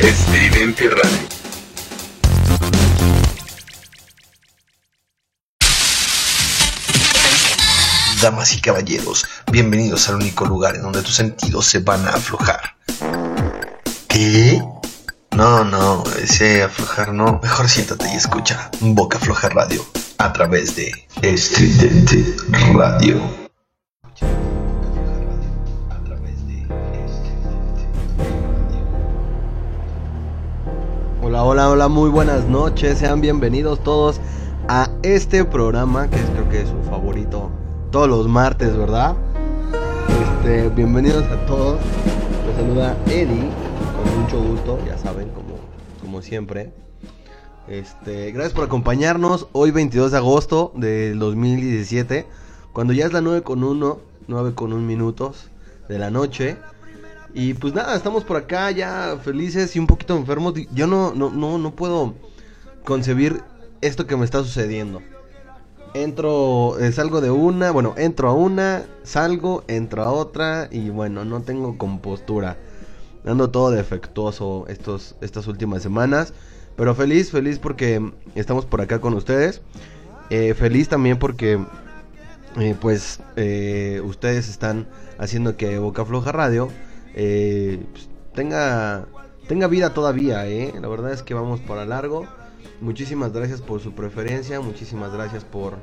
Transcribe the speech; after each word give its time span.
Estridente 0.00 0.88
Radio. 0.90 1.18
Damas 8.22 8.54
y 8.54 8.60
caballeros, 8.60 9.26
bienvenidos 9.50 10.08
al 10.08 10.16
único 10.16 10.44
lugar 10.46 10.76
en 10.76 10.82
donde 10.82 11.02
tus 11.02 11.16
sentidos 11.16 11.66
se 11.66 11.80
van 11.80 12.06
a 12.06 12.10
aflojar. 12.10 12.76
¿Qué? 14.08 14.62
No, 15.32 15.64
no, 15.64 16.04
ese 16.22 16.62
aflojar 16.62 17.12
no. 17.12 17.40
Mejor 17.42 17.68
siéntate 17.68 18.08
y 18.12 18.16
escucha 18.16 18.70
Boca 18.80 19.18
Floja 19.18 19.48
Radio 19.48 19.84
a 20.18 20.32
través 20.32 20.76
de 20.76 20.92
Estridente 21.22 22.36
Radio. 22.72 23.37
Hola, 31.58 31.70
hola, 31.70 31.88
muy 31.88 32.08
buenas 32.08 32.44
noches. 32.44 32.98
Sean 32.98 33.20
bienvenidos 33.20 33.82
todos 33.82 34.20
a 34.68 34.88
este 35.02 35.44
programa 35.44 36.08
que 36.08 36.14
es, 36.14 36.30
creo 36.30 36.48
que 36.48 36.60
es 36.60 36.68
su 36.68 36.80
favorito 36.88 37.50
todos 37.90 38.08
los 38.08 38.28
martes, 38.28 38.76
¿verdad? 38.76 39.16
Este, 40.22 40.68
bienvenidos 40.68 41.24
a 41.24 41.46
todos. 41.46 41.80
Los 42.46 42.54
saluda 42.54 42.96
Eddie, 43.06 43.50
con 43.96 44.22
mucho 44.22 44.40
gusto, 44.40 44.78
ya 44.86 44.96
saben, 44.98 45.30
como, 45.30 45.56
como 46.00 46.22
siempre. 46.22 46.72
Este, 47.66 48.30
gracias 48.30 48.54
por 48.54 48.66
acompañarnos 48.66 49.48
hoy 49.50 49.72
22 49.72 50.12
de 50.12 50.16
agosto 50.16 50.70
del 50.76 51.18
2017, 51.18 52.24
cuando 52.72 52.92
ya 52.92 53.04
es 53.04 53.12
la 53.12 53.20
9 53.20 53.42
con 53.42 53.64
1, 53.64 53.98
9 54.28 54.54
con 54.54 54.72
1 54.72 54.86
minutos 54.86 55.50
de 55.88 55.98
la 55.98 56.12
noche. 56.12 56.56
Y 57.34 57.54
pues 57.54 57.74
nada, 57.74 57.94
estamos 57.94 58.24
por 58.24 58.36
acá 58.36 58.70
ya 58.70 59.18
felices 59.22 59.74
y 59.76 59.78
un 59.78 59.86
poquito 59.86 60.16
enfermos. 60.16 60.54
Yo 60.72 60.86
no, 60.86 61.12
no, 61.14 61.30
no, 61.30 61.58
no 61.58 61.74
puedo 61.74 62.14
concebir 62.84 63.42
esto 63.80 64.06
que 64.06 64.16
me 64.16 64.24
está 64.24 64.42
sucediendo. 64.42 65.02
Entro, 65.94 66.78
eh, 66.78 66.92
salgo 66.92 67.20
de 67.20 67.30
una, 67.30 67.70
bueno, 67.70 67.94
entro 67.96 68.28
a 68.28 68.34
una, 68.34 68.84
salgo, 69.02 69.64
entro 69.68 70.02
a 70.02 70.12
otra 70.12 70.68
y 70.70 70.90
bueno, 70.90 71.24
no 71.24 71.42
tengo 71.42 71.78
compostura. 71.78 72.56
Ando 73.24 73.50
todo 73.50 73.70
defectuoso 73.70 74.64
estos, 74.68 75.16
estas 75.20 75.46
últimas 75.46 75.82
semanas. 75.82 76.32
Pero 76.76 76.94
feliz, 76.94 77.30
feliz 77.30 77.58
porque 77.58 78.12
estamos 78.34 78.64
por 78.64 78.80
acá 78.80 79.00
con 79.00 79.14
ustedes. 79.14 79.60
Eh, 80.30 80.54
feliz 80.54 80.88
también 80.88 81.18
porque 81.18 81.58
eh, 82.58 82.74
pues 82.80 83.20
ustedes 84.04 84.48
están 84.48 84.86
haciendo 85.18 85.56
que 85.56 85.78
Boca 85.78 86.04
Floja 86.04 86.32
Radio 86.32 86.68
eh, 87.18 87.84
pues, 87.92 88.08
tenga, 88.32 89.06
tenga 89.48 89.66
vida 89.66 89.92
todavía. 89.92 90.46
¿eh? 90.46 90.72
La 90.80 90.88
verdad 90.88 91.12
es 91.12 91.22
que 91.22 91.34
vamos 91.34 91.60
para 91.60 91.84
largo. 91.84 92.26
Muchísimas 92.80 93.32
gracias 93.32 93.60
por 93.60 93.80
su 93.80 93.92
preferencia. 93.92 94.60
Muchísimas 94.60 95.12
gracias 95.12 95.44
por, 95.44 95.74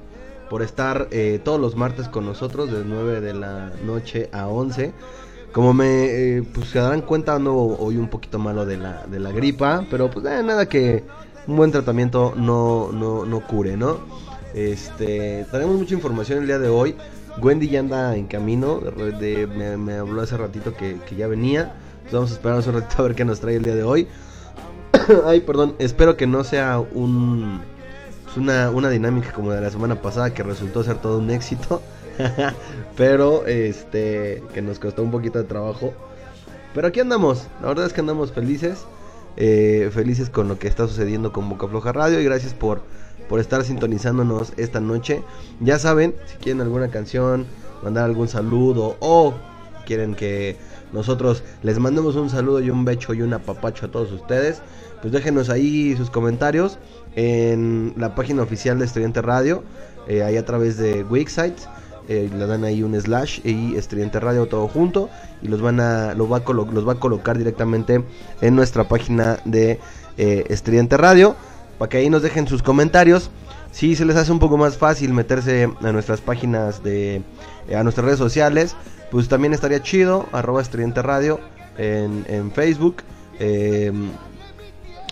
por 0.50 0.62
estar 0.62 1.10
eh, 1.12 1.42
todos 1.44 1.60
los 1.60 1.76
martes 1.76 2.08
con 2.08 2.26
nosotros 2.26 2.72
de 2.72 2.86
9 2.86 3.20
de 3.20 3.34
la 3.34 3.74
noche 3.86 4.30
a 4.32 4.48
11. 4.48 4.94
Como 5.52 5.74
me 5.74 6.06
eh, 6.06 6.44
pues 6.54 6.70
se 6.70 6.80
darán 6.80 7.02
cuenta, 7.02 7.36
ando 7.36 7.54
hoy 7.56 7.98
un 7.98 8.10
poquito 8.10 8.40
malo 8.40 8.66
de 8.66 8.78
la, 8.78 9.06
de 9.06 9.20
la 9.20 9.32
gripa, 9.32 9.86
pero 9.92 10.10
pues 10.10 10.26
eh, 10.26 10.42
nada 10.44 10.68
que 10.68 11.04
un 11.48 11.58
buen 11.58 11.72
tratamiento 11.72 12.34
no, 12.36 12.92
no, 12.94 13.26
no 13.26 13.46
cure, 13.46 13.76
¿no? 13.76 14.00
Este, 14.54 15.46
tenemos 15.52 15.76
mucha 15.76 15.94
información 15.94 16.40
el 16.40 16.48
día 16.48 16.60
de 16.60 16.70
hoy. 16.70 16.96
Wendy 17.42 17.68
ya 17.70 17.80
anda 17.80 18.16
en 18.16 18.28
camino, 18.28 18.80
de, 18.80 19.48
me, 19.48 19.78
me 19.78 19.94
habló 19.96 20.22
hace 20.22 20.38
ratito 20.38 20.74
que, 20.76 20.98
ya 21.16 21.28
venía. 21.28 21.76
Entonces 22.06 22.12
vamos 22.12 22.32
a 22.32 22.34
esperar 22.34 22.76
un 22.76 22.82
ratito 22.82 23.02
a 23.02 23.08
ver 23.08 23.16
qué 23.16 23.26
nos 23.26 23.40
trae 23.40 23.56
el 23.56 23.64
día 23.64 23.76
de 23.76 23.84
hoy. 23.84 24.08
Ay, 25.26 25.42
perdón, 25.42 25.76
espero 25.80 26.16
que 26.18 26.28
no 26.28 26.44
sea 26.44 26.80
un 26.80 27.62
pues, 28.24 28.38
una, 28.38 28.70
una 28.72 28.90
dinámica 28.90 29.34
como 29.34 29.52
de 29.52 29.62
la 29.62 29.70
semana 29.70 30.02
pasada 30.02 30.34
que 30.34 30.44
resultó 30.44 30.84
ser 30.84 30.98
todo 30.98 31.20
un 31.20 31.30
éxito. 31.30 31.82
Pero 32.96 33.46
este 33.46 34.42
que 34.54 34.62
nos 34.62 34.80
costó 34.80 35.04
un 35.04 35.12
poquito 35.12 35.40
de 35.40 35.46
trabajo. 35.46 35.94
Pero 36.74 36.88
aquí 36.88 37.00
andamos, 37.00 37.48
la 37.62 37.70
verdad 37.70 37.86
es 37.86 37.94
que 37.94 38.02
andamos 38.02 38.32
felices. 38.32 38.86
eh, 39.38 39.90
felices 39.94 40.30
con 40.30 40.48
lo 40.48 40.58
que 40.60 40.68
está 40.68 40.88
sucediendo 40.88 41.34
con 41.34 41.50
Boca 41.50 41.68
Floja 41.68 41.92
Radio. 41.92 42.20
Y 42.22 42.24
gracias 42.24 42.54
por, 42.54 42.84
por 43.30 43.40
estar 43.40 43.64
sintonizándonos 43.64 44.54
esta 44.58 44.80
noche. 44.80 45.24
Ya 45.60 45.80
saben, 45.80 46.16
si 46.26 46.38
quieren 46.38 46.62
alguna 46.62 46.90
canción, 46.90 47.46
mandar 47.84 48.06
algún 48.06 48.28
saludo 48.28 48.98
o 49.00 49.34
quieren 49.86 50.16
que 50.16 50.58
nosotros 50.92 51.44
les 51.64 51.80
mandemos 51.80 52.16
un 52.16 52.30
saludo 52.30 52.60
y 52.62 52.70
un 52.70 52.86
becho 52.86 53.14
y 53.14 53.22
un 53.22 53.34
apapacho 53.34 53.86
a 53.86 53.92
todos 53.92 54.12
ustedes, 54.12 54.62
pues 55.02 55.14
déjenos 55.14 55.50
ahí 55.50 55.96
sus 55.98 56.10
comentarios 56.10 56.80
en 57.16 57.94
la 57.98 58.16
página 58.16 58.42
oficial 58.44 58.80
de 58.80 58.86
Estudiante 58.86 59.22
Radio, 59.22 59.64
eh, 60.08 60.24
ahí 60.24 60.38
a 60.38 60.46
través 60.46 60.78
de 60.78 61.04
Wixsite. 61.04 61.58
eh, 62.08 62.30
le 62.32 62.46
dan 62.46 62.64
ahí 62.64 62.84
un 62.84 63.00
slash 63.00 63.40
y 63.44 63.76
Estudiante 63.76 64.20
Radio 64.20 64.46
todo 64.46 64.68
junto 64.68 65.10
y 65.42 65.48
los 65.48 65.62
van 65.62 65.80
a 65.80 66.14
los 66.14 66.30
va 66.30 66.38
a 66.94 67.00
colocar 67.00 67.38
directamente 67.38 68.04
en 68.42 68.56
nuestra 68.56 68.88
página 68.88 69.40
de 69.46 69.80
eh, 70.18 70.46
Estudiante 70.50 70.98
Radio 70.98 71.36
para 71.78 71.90
que 71.90 71.98
ahí 71.98 72.10
nos 72.10 72.22
dejen 72.22 72.48
sus 72.48 72.64
comentarios 72.64 73.30
si 73.72 73.96
se 73.96 74.06
les 74.06 74.16
hace 74.16 74.32
un 74.32 74.40
poco 74.40 74.58
más 74.58 74.78
fácil 74.78 75.14
meterse 75.14 75.70
a 75.82 75.92
nuestras 75.92 76.22
páginas 76.22 76.84
de 76.84 77.22
eh, 77.68 77.76
a 77.76 77.84
nuestras 77.84 78.06
redes 78.06 78.20
sociales 78.20 78.76
pues 79.12 79.28
también 79.28 79.54
estaría 79.54 79.82
chido 79.82 80.28
arroba 80.32 80.64
Radio 80.96 81.40
en, 81.78 82.26
en 82.28 82.52
Facebook 82.52 82.98
eh, 83.40 83.92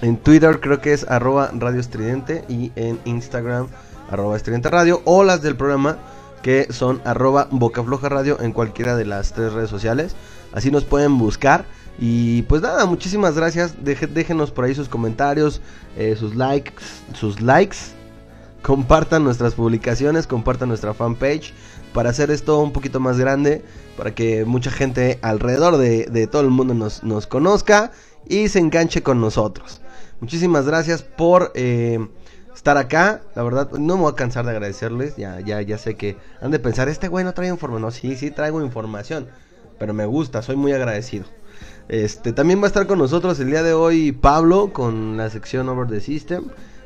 en 0.01 0.17
Twitter 0.17 0.59
creo 0.59 0.81
que 0.81 0.93
es 0.93 1.09
arroba 1.09 1.51
Radio 1.53 1.79
Estridente 1.79 2.43
y 2.49 2.71
en 2.75 2.99
Instagram 3.05 3.67
arroba 4.09 4.37
Estridente 4.37 4.69
Radio 4.69 5.01
o 5.05 5.23
las 5.23 5.41
del 5.41 5.55
programa 5.55 5.97
que 6.43 6.67
son 6.71 7.01
arroba 7.05 7.47
Boca 7.49 7.81
Floja 7.83 8.09
Radio 8.09 8.39
en 8.41 8.51
cualquiera 8.51 8.95
de 8.95 9.05
las 9.05 9.33
tres 9.33 9.53
redes 9.53 9.69
sociales. 9.69 10.15
Así 10.51 10.69
nos 10.69 10.83
pueden 10.83 11.17
buscar. 11.17 11.65
Y 11.99 12.41
pues 12.43 12.61
nada, 12.61 12.85
muchísimas 12.85 13.35
gracias. 13.35 13.75
Deje- 13.83 14.07
déjenos 14.07 14.51
por 14.51 14.65
ahí 14.65 14.73
sus 14.75 14.89
comentarios, 14.89 15.61
eh, 15.97 16.15
sus 16.17 16.35
likes, 16.35 16.73
sus 17.13 17.41
likes. 17.41 17.77
Compartan 18.61 19.23
nuestras 19.23 19.55
publicaciones, 19.55 20.25
compartan 20.25 20.69
nuestra 20.69 20.93
fanpage 20.93 21.53
para 21.93 22.09
hacer 22.09 22.31
esto 22.31 22.59
un 22.59 22.71
poquito 22.71 22.99
más 22.99 23.19
grande, 23.19 23.63
para 23.97 24.15
que 24.15 24.45
mucha 24.45 24.71
gente 24.71 25.19
alrededor 25.21 25.77
de, 25.77 26.05
de 26.05 26.27
todo 26.27 26.41
el 26.41 26.49
mundo 26.49 26.73
nos, 26.73 27.03
nos 27.03 27.27
conozca 27.27 27.91
y 28.25 28.47
se 28.47 28.59
enganche 28.59 29.03
con 29.03 29.19
nosotros. 29.21 29.81
Muchísimas 30.21 30.65
gracias 30.65 31.03
por 31.03 31.51
eh, 31.55 32.07
estar 32.55 32.77
acá. 32.77 33.21
La 33.35 33.43
verdad, 33.43 33.69
no 33.73 33.97
me 33.97 34.03
voy 34.03 34.11
a 34.13 34.15
cansar 34.15 34.45
de 34.45 34.51
agradecerles. 34.51 35.17
Ya, 35.17 35.41
ya, 35.41 35.61
ya 35.61 35.77
sé 35.77 35.95
que 35.95 36.17
han 36.41 36.49
de 36.51 36.59
pensar, 36.59 36.87
este 36.87 37.09
güey 37.09 37.25
no 37.25 37.33
trae 37.33 37.49
información. 37.49 37.81
No, 37.81 37.91
sí, 37.91 38.15
sí 38.15 38.31
traigo 38.31 38.61
información. 38.63 39.27
Pero 39.77 39.93
me 39.93 40.05
gusta, 40.05 40.41
soy 40.41 40.55
muy 40.55 40.71
agradecido. 40.71 41.25
Este, 41.89 42.33
también 42.33 42.59
va 42.59 42.65
a 42.65 42.67
estar 42.67 42.87
con 42.87 42.99
nosotros 42.99 43.39
el 43.39 43.47
día 43.47 43.63
de 43.63 43.73
hoy 43.73 44.11
Pablo 44.11 44.71
con 44.71 45.17
la 45.17 45.29
sección 45.29 45.69
Over 45.69 45.87
the 45.87 45.99
System. 45.99 46.45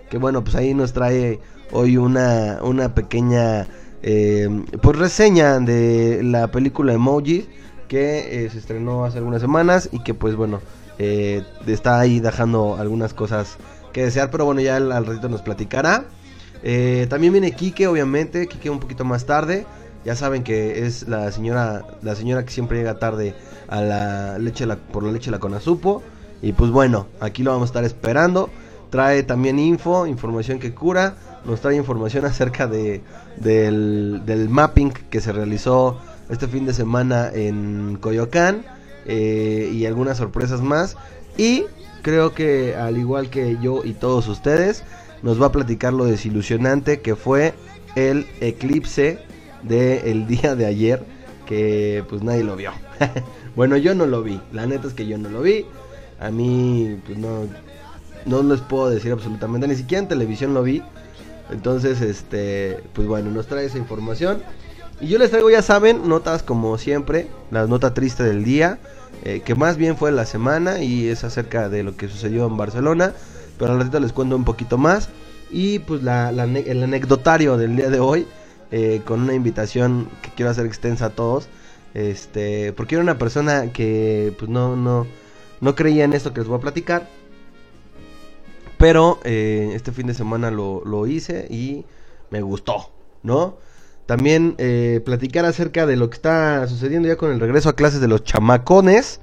Que 0.09 0.17
bueno, 0.17 0.43
pues 0.43 0.55
ahí 0.55 0.73
nos 0.73 0.93
trae 0.93 1.39
hoy 1.71 1.97
una, 1.97 2.59
una 2.61 2.95
pequeña 2.95 3.67
eh, 4.03 4.47
pues 4.81 4.97
reseña 4.97 5.59
de 5.59 6.21
la 6.23 6.49
película 6.51 6.93
Emoji 6.93 7.47
que 7.87 8.45
eh, 8.45 8.49
se 8.49 8.59
estrenó 8.59 9.05
hace 9.05 9.17
algunas 9.17 9.41
semanas 9.41 9.89
y 9.91 10.03
que 10.03 10.13
pues 10.13 10.35
bueno 10.35 10.61
eh, 10.99 11.43
está 11.65 11.99
ahí 11.99 12.19
dejando 12.19 12.75
algunas 12.77 13.13
cosas 13.13 13.57
que 13.93 14.03
desear, 14.03 14.29
pero 14.29 14.45
bueno 14.45 14.61
ya 14.61 14.75
al, 14.75 14.91
al 14.91 15.05
ratito 15.05 15.29
nos 15.29 15.41
platicará. 15.41 16.05
También 17.09 17.31
viene 17.31 17.51
Kike, 17.51 17.87
obviamente, 17.87 18.47
Kike 18.47 18.69
un 18.69 18.79
poquito 18.79 19.05
más 19.05 19.25
tarde. 19.25 19.65
Ya 20.07 20.15
saben 20.15 20.45
que 20.45 20.85
es 20.85 21.09
la 21.09 21.29
señora, 21.33 21.85
la 22.01 22.15
señora 22.15 22.45
que 22.45 22.51
siempre 22.53 22.77
llega 22.77 22.97
tarde 22.97 23.35
a 23.67 23.81
la 23.81 24.39
leche 24.39 24.65
por 24.93 25.03
la 25.03 25.11
leche 25.11 25.31
la 25.31 25.39
conazupo. 25.39 26.01
Y 26.41 26.53
pues 26.53 26.71
bueno, 26.71 27.07
aquí 27.19 27.43
lo 27.43 27.51
vamos 27.51 27.65
a 27.65 27.71
estar 27.71 27.83
esperando. 27.83 28.49
Trae 28.89 29.23
también 29.23 29.59
info, 29.59 30.07
información 30.07 30.59
que 30.59 30.73
cura. 30.73 31.17
Nos 31.43 31.59
trae 31.59 31.75
información 31.75 32.23
acerca 32.31 32.67
de, 32.67 33.01
del, 33.35 34.21
del 34.25 34.47
mapping 34.47 34.91
que 34.91 35.19
se 35.19 35.33
realizó 35.33 35.99
este 36.29 36.47
fin 36.47 36.65
de 36.65 36.73
semana 36.73 37.29
en 37.33 37.97
Coyoacán. 37.99 38.63
eh, 39.07 39.69
y 39.73 39.85
algunas 39.87 40.15
sorpresas 40.19 40.61
más. 40.61 40.95
Y 41.35 41.65
creo 42.01 42.33
que 42.33 42.77
al 42.77 42.97
igual 42.97 43.29
que 43.29 43.57
yo 43.61 43.83
y 43.83 43.91
todos 43.91 44.29
ustedes, 44.29 44.85
nos 45.21 45.41
va 45.41 45.47
a 45.47 45.51
platicar 45.51 45.91
lo 45.91 46.05
desilusionante 46.05 47.01
que 47.01 47.17
fue 47.17 47.53
el 47.97 48.25
eclipse 48.39 49.19
del 49.63 50.27
día 50.27 50.55
de 50.55 50.65
ayer. 50.65 51.05
Que 51.45 52.03
pues 52.09 52.21
nadie 52.23 52.43
lo 52.43 52.55
vio. 52.55 52.71
bueno, 53.55 53.77
yo 53.77 53.95
no 53.95 54.05
lo 54.05 54.21
vi. 54.21 54.41
La 54.51 54.65
neta 54.65 54.87
es 54.87 54.93
que 54.93 55.07
yo 55.07 55.17
no 55.17 55.29
lo 55.29 55.41
vi. 55.41 55.65
A 56.19 56.29
mí, 56.31 56.99
pues 57.05 57.17
no, 57.17 57.45
no 58.25 58.43
les 58.43 58.59
puedo 58.61 58.89
decir 58.89 59.11
absolutamente, 59.11 59.67
ni 59.67 59.75
siquiera 59.75 60.01
en 60.01 60.09
televisión 60.09 60.53
lo 60.53 60.63
vi. 60.63 60.83
Entonces, 61.51 62.01
este, 62.01 62.83
pues 62.93 63.07
bueno, 63.07 63.31
nos 63.31 63.47
trae 63.47 63.65
esa 63.65 63.77
información. 63.77 64.41
Y 64.99 65.07
yo 65.07 65.19
les 65.19 65.29
traigo, 65.29 65.49
ya 65.49 65.61
saben, 65.61 66.09
notas 66.09 66.43
como 66.43 66.77
siempre, 66.77 67.27
la 67.51 67.67
nota 67.67 67.93
triste 67.93 68.23
del 68.23 68.43
día, 68.43 68.79
eh, 69.23 69.41
que 69.45 69.55
más 69.55 69.77
bien 69.77 69.95
fue 69.95 70.11
la 70.11 70.25
semana 70.25 70.81
y 70.81 71.07
es 71.07 71.23
acerca 71.23 71.69
de 71.69 71.83
lo 71.83 71.95
que 71.95 72.07
sucedió 72.07 72.47
en 72.47 72.57
Barcelona, 72.57 73.13
pero 73.57 73.73
al 73.73 73.79
ratito 73.79 73.99
les 73.99 74.11
cuento 74.11 74.35
un 74.35 74.43
poquito 74.43 74.77
más. 74.77 75.09
Y 75.49 75.79
pues 75.79 76.03
la, 76.03 76.29
el 76.29 76.83
anecdotario 76.83 77.57
del 77.57 77.77
día 77.77 77.89
de 77.89 77.99
hoy, 77.99 78.27
eh, 78.71 79.01
con 79.05 79.21
una 79.21 79.33
invitación 79.33 80.09
que 80.21 80.29
quiero 80.35 80.51
hacer 80.51 80.65
extensa 80.65 81.07
a 81.07 81.09
todos, 81.11 81.47
este, 81.93 82.73
porque 82.73 82.95
era 82.95 83.03
una 83.03 83.17
persona 83.17 83.71
que 83.71 84.33
pues 84.37 84.49
no, 84.49 84.75
no, 84.75 85.07
no 85.61 85.75
creía 85.75 86.03
en 86.03 86.13
esto 86.13 86.33
que 86.33 86.41
les 86.41 86.47
voy 86.47 86.57
a 86.57 86.61
platicar. 86.61 87.07
Pero 88.77 89.19
eh, 89.23 89.71
este 89.73 89.91
fin 89.91 90.07
de 90.07 90.13
semana 90.13 90.51
lo, 90.51 90.83
lo 90.85 91.07
hice 91.07 91.47
y 91.49 91.85
me 92.29 92.41
gustó, 92.41 92.91
¿no? 93.23 93.57
También 94.05 94.55
eh, 94.57 95.01
platicar 95.03 95.45
acerca 95.45 95.85
de 95.85 95.97
lo 95.97 96.09
que 96.09 96.15
está 96.15 96.65
sucediendo 96.67 97.09
ya 97.09 97.17
con 97.17 97.31
el 97.31 97.39
regreso 97.39 97.69
a 97.69 97.75
clases 97.75 97.99
de 97.99 98.07
los 98.07 98.23
chamacones. 98.23 99.19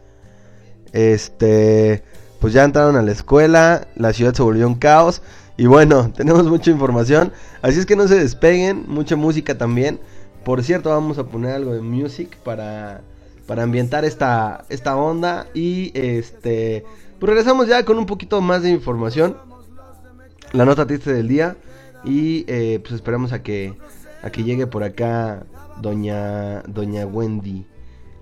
Este, 0.93 2.03
pues 2.39 2.53
ya 2.53 2.65
entraron 2.65 2.97
a 2.97 3.03
la 3.03 3.13
escuela, 3.13 3.89
la 3.97 4.13
ciudad 4.13 4.35
se 4.35 4.43
volvió 4.43 4.67
un 4.67 4.75
caos. 4.75 5.23
Y 5.57 5.67
bueno, 5.67 6.13
tenemos 6.17 6.45
mucha 6.45 6.71
información. 6.71 7.33
Así 7.63 7.79
es 7.79 7.87
que 7.87 7.97
no 7.97 8.09
se 8.09 8.17
despeguen, 8.17 8.85
mucha 8.89 9.17
música 9.17 9.57
también. 9.57 10.01
Por 10.45 10.63
cierto, 10.63 10.91
vamos 10.91 11.19
a 11.19 11.27
poner 11.27 11.53
algo 11.53 11.73
de 11.73 11.81
music 11.81 12.37
para, 12.39 13.03
para 13.47 13.63
ambientar 13.63 14.05
esta, 14.05 14.65
esta 14.69 14.97
onda. 14.97 15.47
Y 15.55 15.91
este, 15.95 16.85
pues 17.19 17.29
regresamos 17.29 17.69
ya 17.69 17.85
con 17.85 17.99
un 17.99 18.07
poquito 18.07 18.41
más 18.41 18.63
de 18.63 18.71
información. 18.71 19.37
La 20.53 20.65
nota 20.65 20.87
triste 20.87 21.13
del 21.13 21.29
día. 21.29 21.57
Y 22.05 22.45
eh, 22.49 22.81
pues 22.83 22.95
esperamos 22.95 23.33
a 23.33 23.43
que 23.43 23.75
a 24.25 24.31
que 24.31 24.43
llegue 24.43 24.67
por 24.67 24.83
acá 24.83 25.45
doña, 25.83 26.63
doña 26.63 27.07
Wendy. 27.07 27.67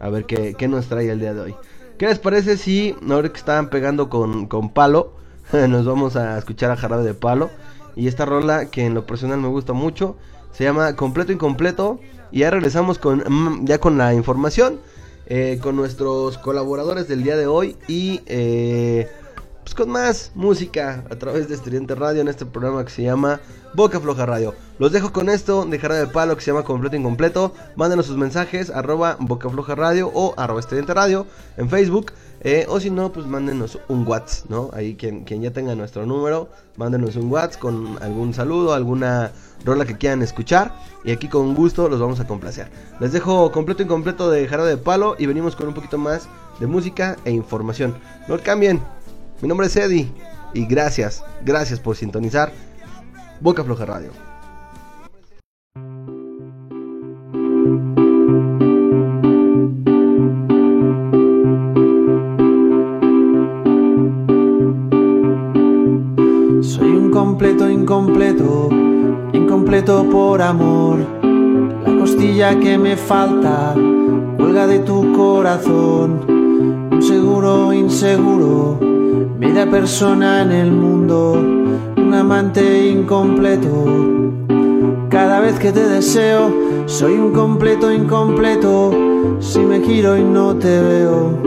A 0.00 0.08
ver 0.08 0.26
qué, 0.26 0.68
nos 0.68 0.88
trae 0.88 1.08
el 1.08 1.20
día 1.20 1.32
de 1.32 1.40
hoy. 1.40 1.54
¿Qué 1.96 2.06
les 2.06 2.18
parece 2.18 2.56
si 2.56 2.96
ahora 3.08 3.28
que 3.28 3.38
estaban 3.38 3.70
pegando 3.70 4.08
con, 4.08 4.48
con 4.48 4.70
palo, 4.70 5.14
nos 5.68 5.84
vamos 5.84 6.16
a 6.16 6.38
escuchar 6.38 6.70
a 6.70 6.76
Jarabe 6.76 7.04
de 7.04 7.14
Palo? 7.14 7.50
Y 7.94 8.08
esta 8.08 8.24
rola 8.24 8.70
que 8.70 8.86
en 8.86 8.94
lo 8.94 9.06
personal 9.06 9.38
me 9.38 9.48
gusta 9.48 9.72
mucho, 9.72 10.16
se 10.52 10.64
llama 10.64 10.96
Completo 10.96 11.32
Incompleto. 11.32 12.00
Y 12.30 12.40
ya 12.40 12.50
regresamos 12.50 12.98
con, 12.98 13.18
mm, 13.18 13.66
ya 13.66 13.78
con 13.78 13.98
la 13.98 14.14
información, 14.14 14.80
eh, 15.26 15.58
con 15.62 15.76
nuestros 15.76 16.38
colaboradores 16.38 17.06
del 17.06 17.22
día 17.22 17.36
de 17.36 17.46
hoy 17.46 17.76
y 17.86 18.22
eh, 18.26 19.10
pues 19.62 19.74
con 19.74 19.90
más 19.90 20.32
música 20.34 21.04
a 21.10 21.16
través 21.16 21.48
de 21.48 21.54
Estudiante 21.54 21.94
Radio 21.94 22.20
en 22.20 22.28
este 22.28 22.44
programa 22.44 22.84
que 22.84 22.90
se 22.90 23.02
llama 23.02 23.40
Boca 23.74 24.00
Floja 24.00 24.26
Radio. 24.26 24.54
Los 24.78 24.92
dejo 24.92 25.12
con 25.12 25.28
esto 25.28 25.64
de 25.64 25.78
de 25.78 26.06
Palo 26.08 26.36
que 26.36 26.42
se 26.42 26.50
llama 26.50 26.64
Completo 26.64 26.96
Incompleto. 26.96 27.54
Mándenos 27.76 28.06
sus 28.06 28.16
mensajes 28.16 28.70
arroba 28.70 29.16
Boca 29.20 29.48
Floja 29.48 29.74
Radio 29.74 30.10
o 30.12 30.34
arroba 30.36 30.60
Estudiante 30.60 30.92
Radio 30.94 31.26
en 31.56 31.68
Facebook. 31.68 32.12
Eh, 32.44 32.66
o 32.68 32.80
si 32.80 32.90
no, 32.90 33.12
pues 33.12 33.24
mándenos 33.26 33.78
un 33.86 34.04
WhatsApp, 34.04 34.50
¿no? 34.50 34.70
Ahí 34.72 34.96
quien, 34.96 35.22
quien 35.22 35.42
ya 35.42 35.52
tenga 35.52 35.76
nuestro 35.76 36.06
número, 36.06 36.48
mándenos 36.76 37.14
un 37.14 37.30
WhatsApp 37.30 37.60
con 37.60 38.02
algún 38.02 38.34
saludo, 38.34 38.74
alguna 38.74 39.30
rola 39.64 39.84
que 39.84 39.96
quieran 39.96 40.22
escuchar. 40.22 40.74
Y 41.04 41.12
aquí 41.12 41.28
con 41.28 41.54
gusto 41.54 41.88
los 41.88 42.00
vamos 42.00 42.18
a 42.18 42.26
complacer. 42.26 42.68
Les 42.98 43.12
dejo 43.12 43.52
completo 43.52 43.84
incompleto 43.84 44.28
de 44.28 44.48
Jarabe 44.48 44.70
de 44.70 44.76
Palo 44.76 45.14
y 45.20 45.26
venimos 45.26 45.54
con 45.54 45.68
un 45.68 45.74
poquito 45.74 45.98
más 45.98 46.28
de 46.58 46.66
música 46.66 47.16
e 47.24 47.30
información. 47.30 47.94
No 48.26 48.36
cambien. 48.40 48.82
Mi 49.42 49.48
nombre 49.48 49.66
es 49.66 49.74
Eddie 49.74 50.08
y 50.54 50.66
gracias, 50.66 51.24
gracias 51.44 51.80
por 51.80 51.96
sintonizar 51.96 52.52
Boca 53.40 53.64
Floja 53.64 53.84
Radio. 53.84 54.12
Soy 66.62 66.88
un 66.88 67.10
completo 67.10 67.68
incompleto, 67.68 68.68
incompleto 69.32 70.08
por 70.08 70.40
amor. 70.40 71.00
La 71.84 71.98
costilla 71.98 72.60
que 72.60 72.78
me 72.78 72.96
falta 72.96 73.74
cuelga 74.36 74.68
de 74.68 74.78
tu 74.78 75.12
corazón. 75.12 76.30
Un 76.92 77.02
seguro 77.02 77.72
inseguro 77.72 78.92
media 79.42 79.68
persona 79.68 80.42
en 80.42 80.52
el 80.52 80.70
mundo, 80.70 81.32
un 81.32 82.14
amante 82.14 82.86
incompleto. 82.86 83.86
Cada 85.10 85.40
vez 85.40 85.58
que 85.58 85.72
te 85.72 85.88
deseo, 85.88 86.54
soy 86.86 87.14
un 87.14 87.32
completo 87.32 87.90
incompleto, 87.90 88.92
si 89.40 89.58
me 89.58 89.80
giro 89.80 90.16
y 90.16 90.22
no 90.22 90.54
te 90.54 90.80
veo. 90.80 91.38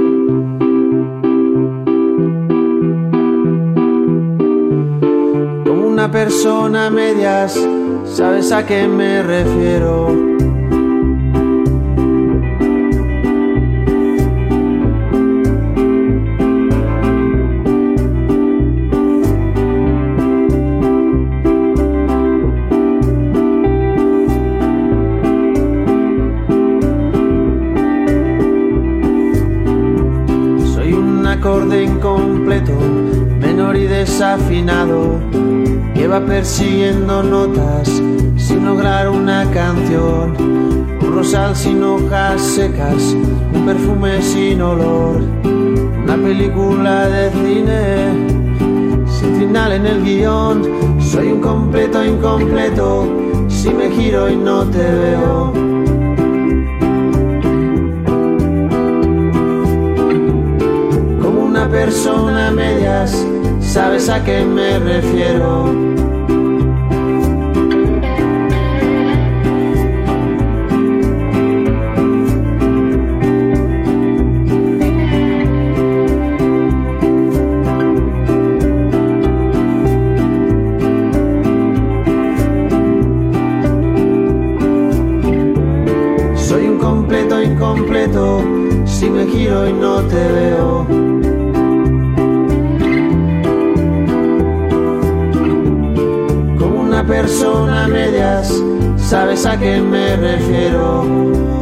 Como 5.66 5.88
una 5.88 6.12
persona 6.12 6.88
a 6.88 6.90
medias, 6.90 7.58
¿sabes 8.04 8.52
a 8.52 8.66
qué 8.66 8.90
me 8.90 9.24
refiero? 9.24 10.35
Desafinado 34.16 35.20
que 35.94 36.08
va 36.08 36.26
persiguiendo 36.26 37.22
notas 37.22 38.02
sin 38.38 38.64
lograr 38.64 39.10
una 39.10 39.44
canción. 39.52 40.38
Un 41.02 41.14
rosal 41.14 41.54
sin 41.54 41.84
hojas 41.84 42.42
secas, 42.42 43.14
un 43.54 43.66
perfume 43.66 44.22
sin 44.22 44.62
olor, 44.62 45.18
una 46.02 46.16
película 46.16 47.10
de 47.10 47.30
cine 47.32 49.06
sin 49.06 49.36
final 49.36 49.74
en 49.74 49.86
el 49.86 50.02
guion. 50.02 50.62
Soy 51.02 51.34
un 51.34 51.42
completo 51.42 52.06
incompleto 52.06 53.10
si 53.50 53.70
me 53.70 53.92
giro 53.92 54.30
y 54.30 54.38
no 54.38 54.64
te 54.64 54.78
veo. 54.78 55.52
Como 61.22 61.42
una 61.42 61.68
persona 61.68 62.50
medias 62.52 63.25
sabes 63.76 64.08
a 64.08 64.24
qué 64.24 64.46
me 64.46 64.80
refiero. 64.80 65.66
Soy 86.38 86.70
un 86.70 86.78
completo 86.78 87.42
incompleto 87.42 88.42
si 88.86 89.10
me 89.10 89.28
giro 89.28 89.68
y 89.68 89.74
no 89.74 90.02
te 90.04 90.16
veo. 90.16 90.45
Sabes 99.36 99.46
a 99.46 99.60
qué 99.60 99.82
me 99.82 100.16
refiero. 100.16 101.55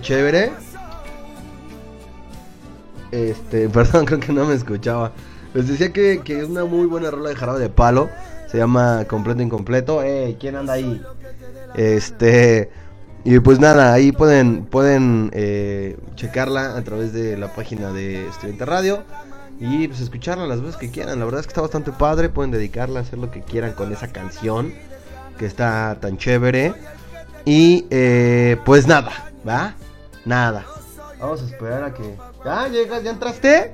Chévere. 0.00 0.52
Este, 3.10 3.68
perdón, 3.70 4.06
creo 4.06 4.20
que 4.20 4.32
no 4.32 4.44
me 4.44 4.54
escuchaba. 4.54 5.12
Les 5.54 5.68
decía 5.68 5.92
que, 5.92 6.20
que 6.22 6.40
es 6.40 6.48
una 6.48 6.64
muy 6.64 6.86
buena 6.86 7.10
rola 7.10 7.30
de 7.30 7.36
jarabe 7.36 7.60
de 7.60 7.70
palo. 7.70 8.10
Se 8.50 8.58
llama 8.58 9.04
Completo 9.06 9.42
Incompleto. 9.42 10.02
¡Ey! 10.02 10.36
¿Quién 10.38 10.56
anda 10.56 10.74
ahí? 10.74 11.02
Este. 11.74 12.70
Y 13.24 13.40
pues 13.40 13.58
nada, 13.58 13.92
ahí 13.92 14.12
pueden, 14.12 14.64
pueden 14.64 15.30
eh, 15.34 15.98
checarla 16.14 16.76
a 16.76 16.82
través 16.82 17.12
de 17.12 17.36
la 17.36 17.52
página 17.52 17.92
de 17.92 18.26
Estudiante 18.28 18.64
Radio. 18.64 19.02
Y 19.60 19.88
pues 19.88 20.00
escucharla 20.00 20.46
las 20.46 20.60
veces 20.60 20.76
que 20.76 20.90
quieran. 20.90 21.18
La 21.18 21.24
verdad 21.24 21.40
es 21.40 21.46
que 21.46 21.50
está 21.50 21.60
bastante 21.60 21.92
padre. 21.92 22.28
Pueden 22.28 22.50
dedicarla 22.50 23.00
a 23.00 23.02
hacer 23.02 23.18
lo 23.18 23.30
que 23.30 23.42
quieran 23.42 23.72
con 23.72 23.92
esa 23.92 24.08
canción. 24.08 24.72
Que 25.36 25.46
está 25.46 25.98
tan 26.00 26.16
chévere. 26.16 26.74
Y 27.44 27.86
eh, 27.90 28.56
pues 28.64 28.86
nada, 28.86 29.30
¿va? 29.46 29.74
Nada. 30.28 30.64
Vamos 31.18 31.40
a 31.40 31.46
esperar 31.46 31.82
a 31.84 31.94
que. 31.94 32.14
¿Ya 32.44 32.68
llegas? 32.68 33.02
¿Ya 33.02 33.12
entraste? 33.12 33.72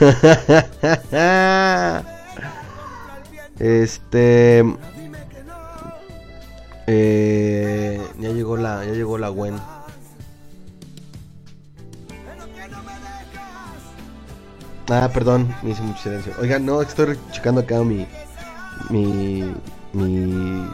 este. 3.58 4.64
Eh, 6.86 8.00
ya 8.18 8.28
llegó 8.30 8.56
la, 8.56 8.82
ya 8.86 8.92
llegó 8.92 9.18
la 9.18 9.28
Gwen. 9.28 9.60
Ah, 14.88 15.10
perdón, 15.12 15.54
me 15.62 15.72
hice 15.72 15.82
mucho 15.82 16.02
silencio. 16.02 16.32
Oigan, 16.40 16.64
no, 16.64 16.80
estoy 16.80 17.18
checando 17.30 17.60
acá 17.60 17.80
mi, 17.80 18.06
mi, 18.88 19.54
mi, 19.92 20.66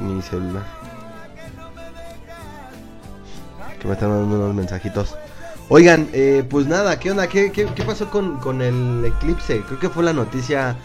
mi 0.00 0.22
celular. 0.22 0.79
Que 3.80 3.88
me 3.88 3.94
están 3.94 4.10
dando 4.10 4.36
unos 4.36 4.54
mensajitos. 4.54 5.16
Oigan, 5.68 6.08
eh, 6.12 6.44
pues 6.48 6.66
nada, 6.66 6.98
¿qué 6.98 7.10
onda? 7.10 7.28
¿Qué, 7.28 7.52
qué, 7.52 7.66
pasó 7.84 8.10
con, 8.10 8.38
con, 8.38 8.60
el 8.60 9.04
eclipse? 9.04 9.62
Creo 9.62 9.78
que 9.78 9.88
fue 9.88 10.02
la 10.02 10.12
noticia 10.12 10.76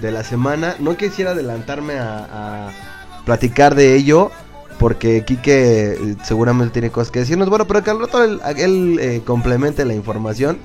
de 0.00 0.10
la 0.10 0.24
semana. 0.24 0.74
No 0.80 0.96
quisiera 0.96 1.30
adelantarme 1.30 1.94
a, 1.94 2.66
a 2.66 2.70
platicar 3.24 3.74
de 3.74 3.94
ello. 3.94 4.30
Porque 4.78 5.24
Kike 5.24 5.92
eh, 5.92 6.16
seguramente 6.24 6.72
tiene 6.72 6.90
cosas 6.90 7.12
que 7.12 7.20
decirnos. 7.20 7.48
Bueno, 7.48 7.68
pero 7.68 7.84
que 7.84 7.90
al 7.90 8.00
rato 8.00 8.24
él, 8.24 8.40
él 8.56 8.98
eh, 9.00 9.22
complemente 9.24 9.84
la 9.84 9.94
información 9.94 10.58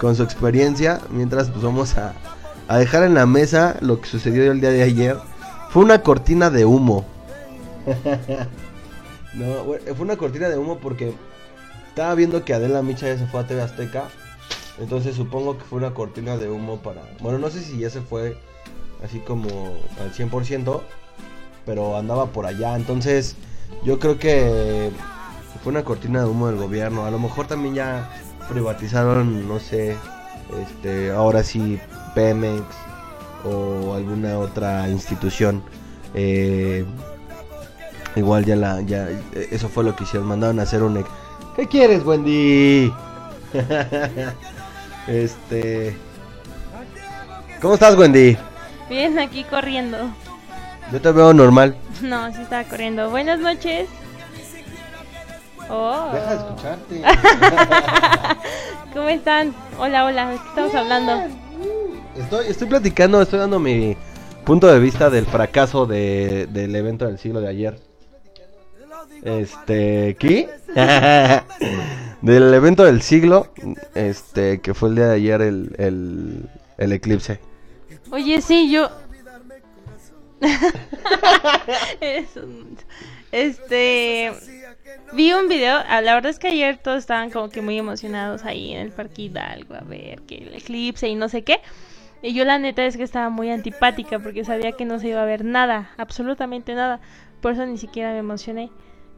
con 0.00 0.16
su 0.16 0.22
experiencia. 0.22 1.00
Mientras 1.10 1.50
pues 1.50 1.62
vamos 1.62 1.98
a, 1.98 2.14
a 2.66 2.78
dejar 2.78 3.02
en 3.02 3.12
la 3.12 3.26
mesa 3.26 3.76
lo 3.80 4.00
que 4.00 4.08
sucedió 4.08 4.50
el 4.50 4.60
día 4.62 4.70
de 4.70 4.82
ayer. 4.82 5.18
Fue 5.68 5.84
una 5.84 6.00
cortina 6.00 6.48
de 6.48 6.64
humo. 6.64 7.04
no, 9.34 9.64
fue 9.64 10.04
una 10.04 10.16
cortina 10.16 10.48
de 10.48 10.58
humo 10.58 10.78
porque 10.78 11.12
estaba 11.88 12.14
viendo 12.14 12.44
que 12.44 12.54
Adela 12.54 12.82
Micha 12.82 13.06
ya 13.06 13.18
se 13.18 13.26
fue 13.26 13.40
a 13.40 13.46
TV 13.46 13.62
Azteca. 13.62 14.04
Entonces 14.78 15.14
supongo 15.14 15.58
que 15.58 15.64
fue 15.64 15.78
una 15.78 15.92
cortina 15.92 16.36
de 16.36 16.48
humo 16.48 16.78
para... 16.78 17.02
Bueno, 17.20 17.38
no 17.38 17.50
sé 17.50 17.60
si 17.60 17.78
ya 17.78 17.90
se 17.90 18.00
fue 18.00 18.36
así 19.04 19.18
como 19.20 19.48
al 20.00 20.12
100%, 20.12 20.80
pero 21.66 21.96
andaba 21.96 22.26
por 22.26 22.46
allá. 22.46 22.76
Entonces 22.76 23.36
yo 23.84 23.98
creo 23.98 24.18
que 24.18 24.90
fue 25.62 25.70
una 25.70 25.84
cortina 25.84 26.20
de 26.22 26.28
humo 26.28 26.48
del 26.48 26.56
gobierno. 26.56 27.04
A 27.04 27.10
lo 27.10 27.18
mejor 27.18 27.46
también 27.46 27.74
ya 27.74 28.10
privatizaron, 28.48 29.46
no 29.46 29.58
sé, 29.58 29.96
este, 30.62 31.10
ahora 31.10 31.42
sí 31.42 31.78
Pemex 32.14 32.64
o 33.44 33.94
alguna 33.94 34.38
otra 34.38 34.88
institución. 34.88 35.62
Eh, 36.14 36.84
igual 38.16 38.44
ya 38.44 38.56
la, 38.56 38.80
ya, 38.82 39.08
eso 39.50 39.68
fue 39.68 39.84
lo 39.84 39.96
que 39.96 40.04
hicieron. 40.04 40.28
Mandaron 40.28 40.60
a 40.60 40.62
hacer 40.62 40.82
un... 40.82 41.04
¿Qué 41.56 41.66
quieres, 41.66 42.04
Wendy? 42.04 42.92
este... 45.06 45.96
¿Cómo 47.60 47.74
estás, 47.74 47.96
Wendy? 47.96 48.36
Bien, 48.88 49.18
aquí 49.18 49.44
corriendo. 49.44 49.98
Yo 50.92 51.00
te 51.00 51.12
veo 51.12 51.32
normal. 51.32 51.76
No, 52.02 52.32
sí 52.34 52.42
estaba 52.42 52.64
corriendo. 52.64 53.08
Buenas 53.10 53.38
noches. 53.38 53.88
Oh. 55.70 56.10
Deja 56.12 56.30
de 56.30 56.36
escucharte. 56.36 57.02
¿Cómo 58.92 59.08
están? 59.08 59.54
Hola, 59.78 60.04
hola. 60.04 60.30
¿De 60.30 60.36
qué 60.36 60.48
estamos 60.48 60.74
hablando? 60.74 61.22
Estoy, 62.16 62.46
estoy 62.48 62.68
platicando, 62.68 63.22
estoy 63.22 63.38
dando 63.38 63.58
mi 63.58 63.96
punto 64.44 64.66
de 64.66 64.78
vista 64.80 65.08
del 65.08 65.24
fracaso 65.24 65.86
de, 65.86 66.46
del 66.46 66.74
evento 66.74 67.06
del 67.06 67.18
siglo 67.18 67.40
de 67.40 67.48
ayer. 67.48 67.91
Este, 69.22 70.16
¿qué? 70.18 70.48
del 72.22 72.54
evento 72.54 72.84
del 72.84 73.02
siglo, 73.02 73.52
este, 73.94 74.60
que 74.60 74.74
fue 74.74 74.88
el 74.90 74.96
día 74.96 75.06
de 75.08 75.14
ayer 75.14 75.42
el, 75.42 76.48
el, 76.78 76.92
eclipse. 76.92 77.40
Oye, 78.10 78.40
sí, 78.40 78.70
yo... 78.70 78.90
este... 83.32 84.32
Vi 85.12 85.32
un 85.34 85.48
video, 85.48 85.78
la 85.78 86.14
verdad 86.14 86.30
es 86.30 86.38
que 86.38 86.48
ayer 86.48 86.78
todos 86.78 86.98
estaban 86.98 87.30
como 87.30 87.50
que 87.50 87.60
muy 87.60 87.78
emocionados 87.78 88.44
ahí 88.44 88.72
en 88.72 88.80
el 88.80 88.92
Parque 88.92 89.22
Hidalgo 89.22 89.74
a 89.74 89.80
ver 89.80 90.22
que 90.22 90.36
el 90.38 90.54
eclipse 90.54 91.06
y 91.06 91.14
no 91.14 91.28
sé 91.28 91.42
qué. 91.42 91.60
Y 92.22 92.34
yo 92.34 92.44
la 92.44 92.58
neta 92.58 92.84
es 92.86 92.96
que 92.96 93.02
estaba 93.02 93.28
muy 93.28 93.50
antipática 93.50 94.18
porque 94.20 94.44
sabía 94.44 94.72
que 94.72 94.84
no 94.84 94.98
se 95.00 95.08
iba 95.08 95.20
a 95.22 95.26
ver 95.26 95.44
nada, 95.44 95.90
absolutamente 95.98 96.74
nada. 96.74 97.00
Por 97.40 97.52
eso 97.52 97.66
ni 97.66 97.76
siquiera 97.76 98.12
me 98.12 98.18
emocioné. 98.18 98.70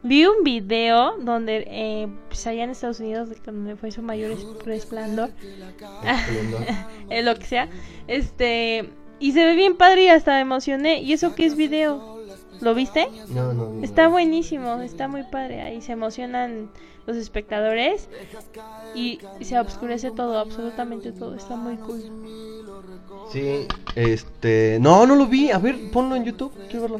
Vi 0.05 0.23
un 0.27 0.43
video 0.43 1.17
donde, 1.17 1.65
eh, 1.67 2.07
pues 2.27 2.45
allá 2.45 2.63
en 2.63 2.69
Estados 2.69 2.99
Unidos, 2.99 3.27
donde 3.43 3.75
fue 3.75 3.89
su 3.91 4.03
mayor 4.03 4.37
resplandor, 4.63 5.31
lo 7.23 7.35
que 7.35 7.45
sea, 7.45 7.69
este, 8.07 8.87
y 9.19 9.31
se 9.31 9.43
ve 9.43 9.55
bien 9.55 9.75
padre 9.77 10.03
y 10.03 10.09
hasta 10.09 10.33
me 10.33 10.41
emocioné. 10.41 11.01
¿Y 11.01 11.13
eso 11.13 11.33
qué 11.33 11.47
es 11.47 11.55
video? 11.55 12.19
¿Lo 12.61 12.75
viste? 12.75 13.07
No, 13.29 13.51
no, 13.51 13.71
no. 13.71 13.83
Está 13.83 14.07
buenísimo, 14.07 14.79
está 14.81 15.07
muy 15.07 15.23
padre. 15.23 15.61
Ahí 15.61 15.81
se 15.81 15.93
emocionan 15.93 16.69
los 17.07 17.17
espectadores 17.17 18.07
y 18.93 19.19
se 19.41 19.59
oscurece 19.59 20.11
todo, 20.11 20.37
absolutamente 20.37 21.13
todo. 21.13 21.33
Está 21.33 21.55
muy 21.55 21.77
cool. 21.77 22.03
Sí, 23.31 23.67
este. 23.95 24.77
No, 24.79 25.05
no 25.07 25.15
lo 25.15 25.25
vi. 25.25 25.49
A 25.49 25.57
ver, 25.57 25.89
ponlo 25.91 26.15
en 26.15 26.25
YouTube. 26.25 26.53
Quiero 26.69 26.81
verlo. 26.81 26.99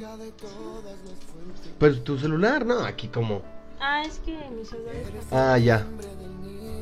Pero 1.79 1.99
tu 2.01 2.17
celular, 2.17 2.65
no, 2.65 2.79
aquí 2.79 3.07
como. 3.07 3.41
Ah, 3.79 4.03
es 4.03 4.19
que 4.19 4.37
mi 4.55 4.65
celular 4.65 4.95
Ah, 5.31 5.57
ya. 5.57 5.85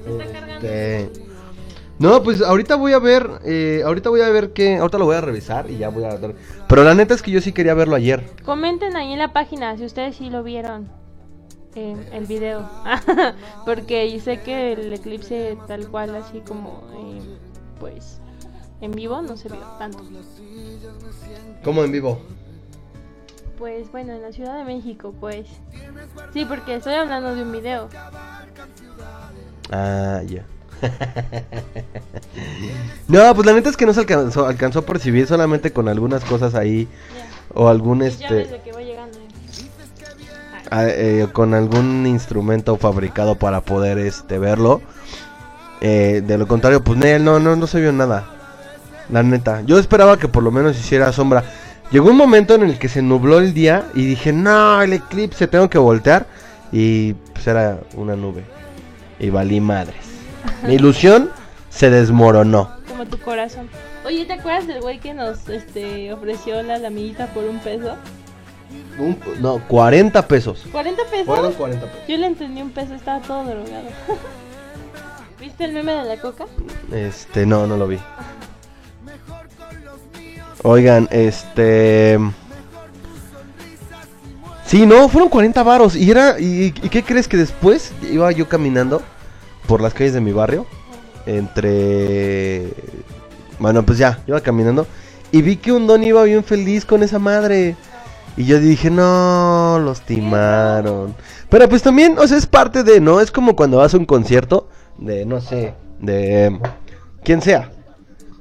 Se 0.03 0.12
está 0.12 0.39
cargando. 0.39 0.67
Este... 0.67 1.33
No, 2.00 2.23
pues 2.23 2.41
ahorita 2.41 2.75
voy 2.75 2.93
a 2.93 3.00
ver, 3.00 3.29
eh, 3.45 3.81
ahorita 3.85 4.09
voy 4.09 4.21
a 4.21 4.29
ver 4.29 4.51
qué, 4.51 4.77
ahorita 4.77 4.97
lo 4.97 5.05
voy 5.05 5.15
a 5.15 5.21
revisar 5.21 5.69
y 5.69 5.77
ya 5.77 5.89
voy 5.89 6.03
a 6.03 6.15
ver. 6.15 6.35
Pero 6.67 6.83
la 6.83 6.95
neta 6.95 7.13
es 7.13 7.21
que 7.21 7.31
yo 7.31 7.39
sí 7.39 7.53
quería 7.53 7.75
verlo 7.75 7.95
ayer. 7.95 8.29
Comenten 8.43 8.97
ahí 8.97 9.13
en 9.13 9.19
la 9.19 9.31
página 9.31 9.77
si 9.77 9.85
ustedes 9.85 10.15
sí 10.15 10.29
lo 10.29 10.43
vieron 10.43 10.89
eh, 11.75 11.95
el 12.12 12.25
video, 12.25 12.67
porque 13.65 14.19
sé 14.19 14.41
que 14.41 14.73
el 14.73 14.91
eclipse 14.91 15.57
tal 15.67 15.88
cual 15.88 16.15
así 16.15 16.41
como, 16.41 16.83
eh, 16.93 17.21
pues, 17.79 18.19
en 18.81 18.91
vivo 18.91 19.21
no 19.21 19.38
se 19.38 19.50
vio 19.50 19.62
tanto. 19.77 20.03
¿Cómo 21.63 21.83
en 21.83 21.91
vivo? 21.91 22.19
Pues 23.63 23.89
bueno, 23.93 24.12
en 24.12 24.22
la 24.22 24.34
Ciudad 24.34 24.58
de 24.58 24.65
México, 24.65 25.13
pues. 25.22 25.46
Sí, 26.34 26.43
porque 26.43 26.75
estoy 26.75 26.96
hablando 26.96 27.34
de 27.34 27.43
un 27.43 27.51
video. 27.53 27.88
Ah, 29.72 30.20
ya. 30.25 30.43
no, 33.08 33.34
pues 33.34 33.46
la 33.46 33.53
neta 33.53 33.70
es 33.70 33.77
que 33.77 33.86
no 33.86 33.93
se 33.93 34.01
alcanzó, 34.01 34.48
alcanzó 34.48 34.79
a 34.79 34.82
percibir 34.82 35.27
solamente 35.27 35.72
con 35.72 35.88
algunas 35.88 36.25
cosas 36.25 36.55
ahí. 36.55 36.89
O 37.53 37.70
algún 37.70 38.01
este. 38.01 38.34
desde 38.34 38.60
que 38.63 38.74
voy 38.74 38.84
llegando. 38.84 39.17
eh. 39.17 39.22
a- 40.70 40.89
eh, 40.89 41.29
con 41.32 41.53
algún 41.53 42.05
instrumento 42.05 42.75
fabricado 42.75 43.36
para 43.36 43.62
poder 43.62 43.98
este 43.98 44.39
verlo. 44.39 44.82
Eh, 45.79 46.22
de 46.27 46.38
lo 46.38 46.50
contrario, 46.50 46.84
pues 46.84 47.00
no, 47.22 47.39
no, 47.39 47.55
no 47.55 47.67
se 47.67 47.79
vio 47.79 47.93
nada. 47.93 48.25
La 49.10 49.24
neta. 49.24 49.62
Yo 49.62 49.79
esperaba 49.79 50.17
que 50.17 50.27
por 50.27 50.43
lo 50.43 50.51
menos 50.51 50.77
hiciera 50.77 51.13
sombra. 51.13 51.46
Llegó 51.93 52.09
un 52.09 52.17
momento 52.17 52.55
en 52.55 52.63
el 52.63 52.79
que 52.79 52.89
se 52.89 53.03
nubló 53.03 53.38
el 53.38 53.53
día 53.53 53.85
y 53.93 54.03
dije, 54.03 54.33
no, 54.33 54.81
el 54.81 54.93
eclipse, 54.93 55.45
tengo 55.45 55.69
que 55.69 55.77
voltear. 55.77 56.25
Y 56.71 57.13
pues 57.13 57.45
era 57.45 57.81
una 57.93 58.15
nube. 58.15 58.43
Y 59.19 59.29
valí 59.29 59.62
madres. 59.62 60.03
Mi 60.67 60.73
ilusión 60.77 61.29
se 61.69 61.91
desmoronó. 61.91 62.71
Como 62.89 63.05
tu 63.05 63.19
corazón. 63.19 63.69
Oye, 64.05 64.25
¿te 64.25 64.33
acuerdas 64.33 64.65
del 64.65 64.81
güey 64.81 65.00
que 65.00 65.13
nos 65.13 65.47
este, 65.50 66.12
ofreció 66.12 66.63
la 66.63 66.79
lamillita 66.79 67.27
por 67.27 67.43
un 67.43 67.59
peso? 67.59 67.95
Un- 68.97 69.19
no, 69.39 69.59
40 69.67 70.27
pesos. 70.27 70.65
¿40 70.73 70.95
pesos? 71.12 71.25
Fueron 71.27 71.53
40 71.53 71.85
pesos. 71.85 72.07
Yo 72.07 72.17
le 72.17 72.25
entendí 72.25 72.63
un 72.63 72.71
peso, 72.71 72.95
estaba 72.95 73.19
todo 73.21 73.43
drogado. 73.43 73.89
¿Viste 75.39 75.65
el 75.65 75.73
meme 75.73 75.93
de 75.93 76.05
la 76.05 76.17
coca? 76.17 76.45
Este, 76.91 77.45
no, 77.45 77.67
no 77.67 77.77
lo 77.77 77.88
vi. 77.88 78.00
Oigan, 80.63 81.10
este. 81.12 82.17
Sí, 84.65 84.86
no, 84.86 85.10
fueron 85.10 85.29
40 85.29 85.62
varos. 85.62 85.96
Y 85.96 86.10
era. 86.10 86.39
Y, 86.39 86.72
qué 86.72 87.03
crees 87.03 87.27
que 87.27 87.38
después 87.38 87.91
iba 88.10 88.32
yo 88.32 88.48
caminando 88.48 89.01
por 89.67 89.82
las 89.82 89.93
calles 89.93 90.13
de 90.13 90.22
mi 90.22 90.32
barrio? 90.32 90.65
Entre. 91.25 92.74
Bueno, 93.60 93.84
pues 93.84 93.98
ya, 93.98 94.20
iba 94.25 94.39
caminando. 94.39 94.88
Y 95.32 95.41
vi 95.41 95.58
que 95.58 95.74
un 95.74 95.86
don 95.86 96.03
iba 96.03 96.24
bien 96.24 96.43
feliz 96.43 96.86
con 96.86 97.03
esa 97.03 97.20
madre. 97.20 97.75
Y 98.38 98.46
yo 98.46 98.60
dije, 98.60 98.89
no, 98.89 99.79
los 99.79 100.01
timaron. 100.01 101.13
Pero 101.50 101.70
pues 101.70 101.84
también, 101.84 102.17
o 102.17 102.27
sea, 102.27 102.38
es 102.38 102.48
parte 102.48 102.84
de, 102.84 103.00
¿no? 103.00 103.20
Es 103.20 103.32
como 103.32 103.55
cuando 103.55 103.77
vas 103.77 103.93
a 103.93 103.98
un 103.98 104.05
concierto 104.05 104.70
de, 104.98 105.25
no 105.25 105.39
sé, 105.39 105.75
de 106.00 106.58
quien 107.24 107.41
sea. 107.41 107.70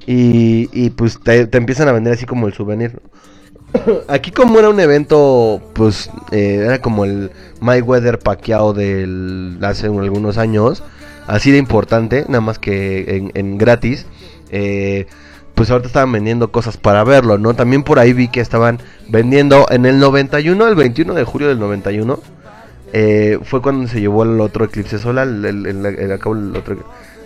Y, 0.07 0.69
y 0.73 0.91
pues 0.91 1.21
te, 1.21 1.49
empiezan 1.57 1.89
a 1.89 1.93
vender 1.93 2.13
así 2.15 2.27
como 2.27 2.47
el 2.47 2.55
souvenir. 2.55 3.01
Aquí 4.09 4.31
como 4.33 4.59
era 4.59 4.69
un 4.69 4.81
evento, 4.81 5.63
pues 5.75 6.11
eh, 6.31 6.63
era 6.67 6.81
como 6.83 7.05
el 7.05 7.31
Mayweather 7.61 8.19
Pacquiao 8.19 8.75
del 8.75 9.59
hace 9.63 9.87
algunos 9.87 10.37
años, 10.37 10.83
así 11.27 11.51
de 11.51 11.59
importante, 11.59 12.25
nada 12.29 12.41
más 12.43 12.59
que 12.59 13.31
en, 13.35 13.59
gratis. 13.59 14.07
eh, 14.51 15.07
pues 15.55 15.71
ahorita 15.71 15.87
estaban 15.89 16.13
vendiendo 16.13 16.51
cosas 16.51 16.77
para 16.79 17.05
verlo, 17.05 17.39
¿no? 17.39 17.55
También 17.55 17.83
por 17.83 17.99
ahí 17.99 18.13
vi 18.15 18.29
que 18.29 18.41
estaban 18.41 18.81
vendiendo 19.09 19.67
en 19.71 19.85
el 19.87 19.99
91, 20.01 20.67
el 20.69 20.75
21 20.75 21.15
de 21.15 21.25
julio 21.25 21.49
del 21.49 21.59
91. 21.59 22.21
eh, 22.93 23.39
fue 23.45 23.63
cuando 23.63 23.89
se 23.89 24.01
llevó 24.01 24.23
el 24.25 24.41
otro 24.41 24.65
eclipse 24.67 24.99
solar, 24.99 25.29
el, 25.29 25.45
el, 25.45 25.67
el- 25.67 25.87
el 25.87 26.13
otro, 26.57 26.77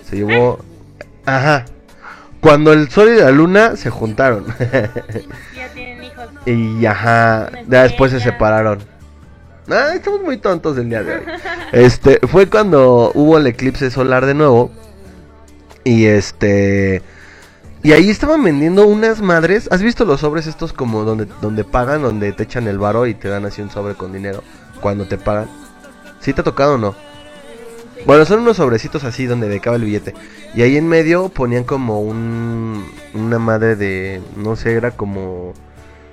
se 0.09 0.17
llevó, 0.17 0.59
ajá, 1.25 1.67
cuando 2.41 2.73
el 2.73 2.89
sol 2.91 3.09
y 3.11 3.21
la 3.21 3.31
luna 3.31 3.77
se 3.77 3.91
juntaron. 3.91 4.47
Ya 5.55 5.69
tienen 5.73 6.05
hijos. 6.05 6.27
Y 6.45 6.87
ajá, 6.87 7.51
ya 7.69 7.83
después 7.83 8.13
se 8.13 8.21
separaron. 8.21 8.79
Ah, 9.69 9.93
estamos 9.95 10.23
muy 10.23 10.37
tontos 10.37 10.79
el 10.79 10.89
día 10.89 11.03
de 11.03 11.17
hoy. 11.17 11.23
Este, 11.73 12.21
fue 12.29 12.49
cuando 12.49 13.11
hubo 13.15 13.39
el 13.39 13.47
eclipse 13.47 13.91
solar 13.91 14.27
de 14.27 14.35
nuevo. 14.35 14.71
Y 15.85 16.07
este. 16.07 17.03
Y 17.83 17.93
ahí 17.93 18.11
estaban 18.11 18.43
vendiendo 18.43 18.87
unas 18.87 19.21
madres. 19.21 19.69
¿Has 19.71 19.83
visto 19.83 20.05
los 20.05 20.21
sobres 20.21 20.47
estos 20.47 20.73
como 20.73 21.05
donde, 21.05 21.27
donde 21.41 21.65
pagan, 21.65 22.03
donde 22.03 22.33
te 22.33 22.45
echan 22.45 22.67
el 22.67 22.79
varo 22.79 23.07
y 23.07 23.15
te 23.15 23.29
dan 23.29 23.45
así 23.45 23.63
un 23.63 23.71
sobre 23.71 23.95
con 23.95 24.13
dinero 24.13 24.43
cuando 24.81 25.07
te 25.07 25.19
pagan? 25.19 25.49
¿Sí 26.21 26.33
te 26.33 26.41
ha 26.41 26.45
tocado 26.45 26.75
o 26.75 26.79
no? 26.79 27.06
Bueno, 28.07 28.25
son 28.25 28.41
unos 28.41 28.57
sobrecitos 28.59 29.05
así 29.05 29.27
donde 29.27 29.49
decaba 29.49 29.77
el 29.77 29.85
billete. 29.85 30.15
Y 30.55 30.63
ahí 30.63 30.77
en 30.77 30.89
medio 30.89 31.29
ponían 31.29 31.65
como 31.65 32.01
un. 32.01 32.87
Una 33.15 33.39
madre 33.39 33.77
de. 33.77 34.23
No 34.37 34.57
sé, 34.57 34.75
era 34.75 34.93
como. 34.93 35.53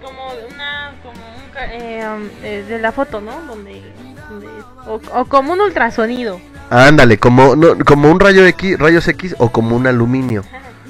Como 0.01 0.23
una. 0.49 0.91
Como 1.03 1.13
un. 1.13 1.81
eh, 1.81 2.29
eh, 2.43 2.65
de 2.67 2.79
la 2.79 2.91
foto, 2.91 3.21
¿no? 3.21 3.39
Donde. 3.43 3.81
donde- 4.29 4.47
o, 4.87 4.99
o 5.13 5.25
como 5.25 5.53
un 5.53 5.61
ultrasonido. 5.61 6.39
Ándale, 6.69 7.19
como, 7.19 7.55
no, 7.55 7.77
como 7.85 8.09
un 8.11 8.19
rayo 8.19 8.45
X, 8.47 8.79
rayos 8.79 9.07
X 9.07 9.35
o 9.37 9.49
como 9.51 9.75
un 9.75 9.85
aluminio. 9.85 10.43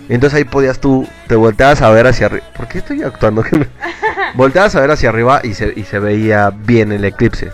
Entonces 0.10 0.38
ahí 0.38 0.44
podías 0.46 0.80
tú, 0.80 1.08
te 1.28 1.36
volteabas 1.36 1.82
a 1.82 1.90
ver 1.90 2.08
hacia 2.08 2.28
arriba. 2.28 2.46
¿Por 2.56 2.68
qué 2.68 2.78
estoy 2.80 3.04
actuando? 3.04 3.44
volteabas 4.36 4.76
a 4.76 4.82
ver 4.82 4.92
hacia 4.92 5.10
arriba 5.10 5.42
y 5.44 5.54
se, 5.54 5.74
y 5.76 5.84
se 5.84 6.00
veía 6.00 6.50
bien 6.52 6.92
el 6.92 7.04
eclipse. 7.06 7.52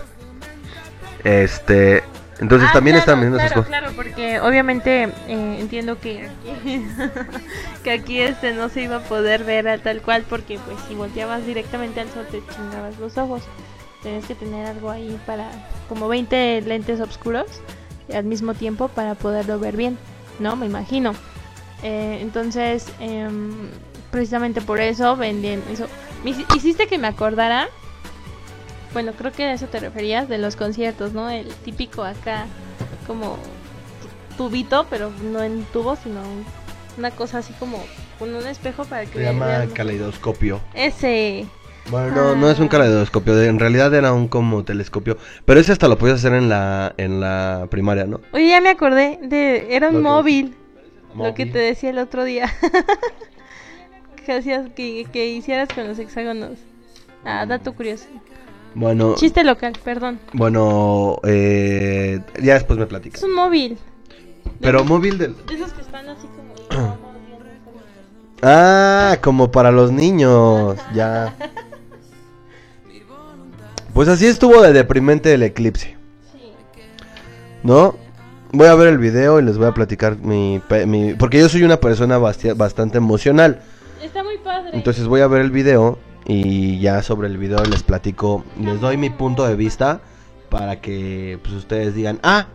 Este, 1.24 2.02
entonces 2.40 2.68
Ah, 2.70 2.72
también 2.72 2.96
claro, 2.96 3.00
están 3.00 3.20
viendo 3.20 3.36
esas 3.38 3.52
claro, 3.52 3.62
cosas. 3.66 3.78
Claro, 3.78 3.92
porque 3.96 4.40
obviamente 4.40 5.04
eh, 5.28 5.56
entiendo 5.60 5.98
que 6.00 6.28
aquí, 6.28 6.84
que 7.84 7.90
aquí 7.90 8.20
este 8.20 8.52
no 8.52 8.68
se 8.68 8.82
iba 8.82 8.96
a 8.96 9.00
poder 9.00 9.44
ver 9.44 9.68
a 9.68 9.78
tal 9.78 10.00
cual 10.02 10.24
porque 10.28 10.58
pues 10.58 10.76
si 10.88 10.94
volteabas 10.94 11.46
directamente 11.46 12.00
al 12.00 12.08
sol 12.10 12.26
te 12.30 12.42
chingabas 12.54 12.98
los 12.98 13.16
ojos. 13.18 13.42
Tienes 14.02 14.24
que 14.24 14.34
tener 14.34 14.66
algo 14.66 14.90
ahí 14.90 15.20
para 15.26 15.50
como 15.88 16.08
20 16.08 16.62
lentes 16.62 17.00
oscuros 17.00 17.46
al 18.14 18.24
mismo 18.24 18.54
tiempo 18.54 18.88
para 18.88 19.14
poderlo 19.14 19.58
ver 19.58 19.76
bien, 19.76 19.98
¿no? 20.38 20.56
Me 20.56 20.64
imagino. 20.66 21.12
Eh, 21.82 22.18
entonces, 22.22 22.86
em, 22.98 23.68
precisamente 24.10 24.60
por 24.62 24.80
eso 24.80 25.16
venden 25.16 25.62
eso. 25.70 25.86
Me 26.24 26.30
hiciste 26.30 26.86
que 26.86 26.98
me 26.98 27.08
acordara 27.08 27.68
bueno, 28.92 29.12
creo 29.12 29.32
que 29.32 29.44
a 29.44 29.52
eso 29.52 29.66
te 29.66 29.80
referías 29.80 30.28
de 30.28 30.38
los 30.38 30.56
conciertos, 30.56 31.12
¿no? 31.12 31.30
El 31.30 31.46
típico 31.48 32.02
acá 32.04 32.46
como 33.06 33.38
tubito, 34.36 34.86
pero 34.90 35.10
no 35.32 35.42
en 35.42 35.64
tubo, 35.72 35.96
sino 35.96 36.20
una 36.98 37.10
cosa 37.10 37.38
así 37.38 37.52
como 37.54 37.82
con 38.18 38.34
un 38.34 38.46
espejo 38.46 38.84
para 38.84 39.06
que 39.06 39.12
Se 39.18 39.22
llama 39.24 39.66
caleidoscopio. 39.74 40.60
Ese. 40.74 41.46
Bueno, 41.90 42.14
no, 42.14 42.36
no 42.36 42.50
es 42.50 42.58
un 42.58 42.68
caleidoscopio, 42.68 43.34
de- 43.34 43.48
en 43.48 43.58
realidad 43.58 43.92
era 43.94 44.12
un 44.12 44.28
como 44.28 44.64
telescopio. 44.64 45.16
Pero 45.44 45.60
ese 45.60 45.72
hasta 45.72 45.88
lo 45.88 45.98
podías 45.98 46.18
hacer 46.18 46.34
en 46.34 46.48
la, 46.48 46.94
en 46.98 47.20
la 47.20 47.66
primaria, 47.70 48.04
¿no? 48.04 48.20
Oye, 48.32 48.48
ya 48.48 48.60
me 48.60 48.68
acordé 48.68 49.18
de 49.22 49.74
era 49.74 49.88
un 49.88 49.94
Lo 49.94 49.98
que- 50.00 50.02
móvil, 50.04 50.54
lo 51.16 51.34
que 51.34 51.46
te 51.46 51.58
decía 51.58 51.90
el 51.90 51.98
otro 51.98 52.24
día. 52.24 52.52
que 54.26 54.32
hacías 54.32 54.68
que, 54.76 55.06
que 55.12 55.28
hicieras 55.28 55.68
con 55.74 55.88
los 55.88 55.98
hexágonos. 55.98 56.58
Ah, 57.24 57.44
dato 57.46 57.72
curioso. 57.74 58.06
Bueno, 58.74 59.14
Chiste 59.16 59.42
local, 59.44 59.72
perdón. 59.84 60.20
bueno, 60.32 61.18
eh, 61.24 62.20
ya 62.40 62.54
después 62.54 62.78
me 62.78 62.84
Es 62.84 62.88
platicas. 62.88 63.22
un 63.22 63.34
móvil. 63.34 63.76
Pero 64.60 64.84
móvil 64.84 65.18
del... 65.18 65.34
De 65.46 65.54
esos 65.54 65.72
que 65.72 65.80
están 65.80 66.08
así 66.08 66.26
como 66.68 66.98
Ah, 68.42 69.18
como 69.22 69.50
para 69.50 69.70
los 69.70 69.90
niños, 69.92 70.76
ya. 70.94 71.34
Pues 73.92 74.08
así 74.08 74.26
estuvo 74.26 74.62
de 74.62 74.72
deprimente 74.72 75.34
el 75.34 75.42
eclipse, 75.42 75.96
Sí. 76.32 76.52
¿no? 77.62 77.96
Voy 78.52 78.66
a 78.68 78.74
ver 78.74 78.88
el 78.88 78.98
video 78.98 79.38
y 79.40 79.44
les 79.44 79.58
voy 79.58 79.66
a 79.66 79.72
platicar 79.74 80.16
mi... 80.18 80.60
mi- 80.86 81.14
porque 81.14 81.38
yo 81.38 81.48
soy 81.48 81.62
una 81.64 81.78
persona 81.78 82.18
bastante 82.18 82.98
emocional. 82.98 83.60
Está 84.02 84.22
muy 84.24 84.38
padre. 84.38 84.70
Entonces 84.72 85.06
voy 85.06 85.20
a 85.20 85.26
ver 85.26 85.42
el 85.42 85.50
video 85.50 85.98
y 86.26 86.78
ya 86.80 87.02
sobre 87.02 87.28
el 87.28 87.38
video 87.38 87.64
les 87.64 87.82
platico, 87.82 88.44
les 88.60 88.80
doy 88.80 88.96
mi 88.96 89.10
punto 89.10 89.46
de 89.46 89.56
vista 89.56 90.00
para 90.48 90.80
que 90.80 91.38
pues 91.42 91.54
ustedes 91.54 91.94
digan, 91.94 92.20
ah, 92.22 92.46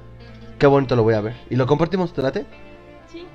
qué 0.60 0.68
bonito 0.68 0.96
lo 0.96 1.04
voy 1.04 1.16
a 1.16 1.22
ver. 1.22 1.36
Y 1.50 1.56
lo 1.56 1.66
compartimos, 1.66 2.14
¿te 2.14 2.22
late? 2.22 2.46
Sí, 3.12 3.26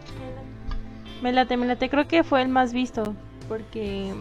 me 1.22 1.32
late, 1.32 1.56
me 1.56 1.66
late. 1.66 1.88
Creo 1.88 2.06
que 2.06 2.24
fue 2.24 2.42
el 2.42 2.48
más 2.48 2.72
visto. 2.72 3.14
Porque 3.48 4.12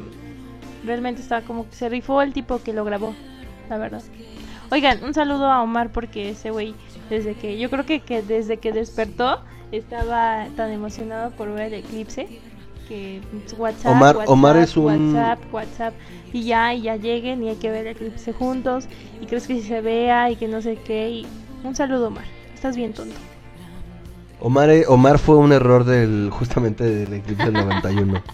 realmente 0.83 1.21
estaba 1.21 1.41
como 1.41 1.69
que 1.69 1.75
se 1.75 1.89
rifó 1.89 2.21
el 2.21 2.33
tipo 2.33 2.59
que 2.59 2.73
lo 2.73 2.83
grabó. 2.83 3.13
La 3.69 3.77
verdad. 3.77 4.01
Oigan, 4.71 5.03
un 5.03 5.13
saludo 5.13 5.51
a 5.51 5.61
Omar 5.61 5.91
porque 5.91 6.29
ese 6.29 6.51
güey, 6.51 6.75
desde 7.09 7.35
que, 7.35 7.57
yo 7.57 7.69
creo 7.69 7.85
que, 7.85 8.01
que 8.01 8.21
desde 8.21 8.57
que 8.57 8.71
despertó, 8.71 9.41
estaba 9.71 10.47
tan 10.55 10.71
emocionado 10.71 11.31
por 11.31 11.51
ver 11.51 11.73
el 11.73 11.85
eclipse. 11.85 12.27
Que 12.89 13.21
pues, 13.31 13.53
WhatsApp, 13.57 13.91
Omar- 13.91 14.15
WhatsApp, 14.17 14.29
Omar 14.33 14.57
es 14.57 14.75
un- 14.75 15.15
WhatsApp, 15.15 15.53
WhatsApp. 15.53 15.93
Y 16.33 16.43
ya, 16.43 16.73
y 16.73 16.81
ya 16.81 16.95
lleguen 16.95 17.43
y 17.43 17.49
hay 17.49 17.55
que 17.55 17.69
ver 17.69 17.85
el 17.87 17.95
eclipse 17.95 18.33
juntos. 18.33 18.85
Y 19.21 19.25
crees 19.27 19.47
que 19.47 19.53
si 19.61 19.61
se 19.67 19.79
vea 19.81 20.29
y 20.31 20.35
que 20.35 20.47
no 20.47 20.61
sé 20.61 20.75
qué. 20.83 21.09
Y 21.09 21.27
un 21.63 21.75
saludo, 21.75 22.07
Omar. 22.07 22.25
Estás 22.53 22.75
bien 22.75 22.93
tonto. 22.93 23.15
Omar, 24.41 24.69
eh, 24.69 24.85
Omar 24.87 25.19
fue 25.19 25.35
un 25.37 25.51
error 25.51 25.83
del 25.85 26.29
justamente 26.31 26.83
del 26.83 27.13
eclipse 27.13 27.45
del 27.45 27.53
91. 27.53 28.21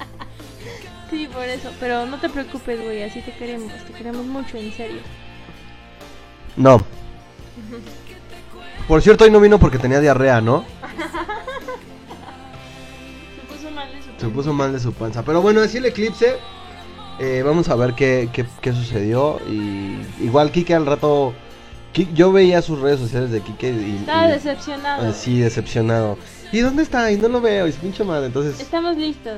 Sí, 1.12 1.30
por 1.32 1.44
eso. 1.44 1.70
Pero 1.80 2.06
no 2.08 2.18
te 2.20 2.30
preocupes, 2.30 2.84
güey. 2.84 3.04
Así 3.04 3.22
te 3.22 3.32
queremos. 3.32 3.72
Te 3.86 3.94
queremos 3.94 4.26
mucho, 4.26 4.58
en 4.58 4.74
serio. 4.74 5.02
No. 6.58 6.80
Por 8.88 9.02
cierto, 9.04 9.24
hoy 9.24 9.32
no 9.32 9.40
vino 9.40 9.60
porque 9.60 9.78
tenía 9.78 10.00
diarrea, 10.00 10.42
¿no? 10.42 10.66
Se 14.26 14.34
puso 14.34 14.54
mal 14.54 14.74
de 14.74 14.80
su 14.80 14.92
panza. 14.94 15.24
Pero 15.24 15.42
bueno, 15.42 15.62
así 15.62 15.78
el 15.78 15.86
eclipse. 15.86 16.38
Eh, 17.20 17.44
vamos 17.46 17.70
a 17.70 17.76
ver 17.76 17.94
qué, 17.94 18.30
qué, 18.34 18.46
qué 18.62 18.74
sucedió. 18.74 19.40
Y 19.50 19.98
igual 20.24 20.52
Kike 20.52 20.74
al 20.74 20.86
rato... 20.86 21.34
Yo 22.14 22.32
veía 22.34 22.62
sus 22.62 22.80
redes 22.82 23.00
sociales 23.00 23.32
de 23.32 23.40
Kike 23.40 23.70
y... 23.70 23.96
Estaba 24.02 24.28
y- 24.28 24.32
decepcionado. 24.32 25.08
así 25.08 25.40
decepcionado. 25.40 26.18
¿Y 26.52 26.60
dónde 26.60 26.84
está? 26.84 27.10
Y 27.10 27.18
no 27.18 27.30
lo 27.30 27.40
veo, 27.40 27.68
y 27.68 27.70
es 27.70 27.78
pinche 27.78 28.04
madre. 28.04 28.26
Entonces, 28.26 28.60
Estamos 28.60 28.98
listos. 28.98 29.38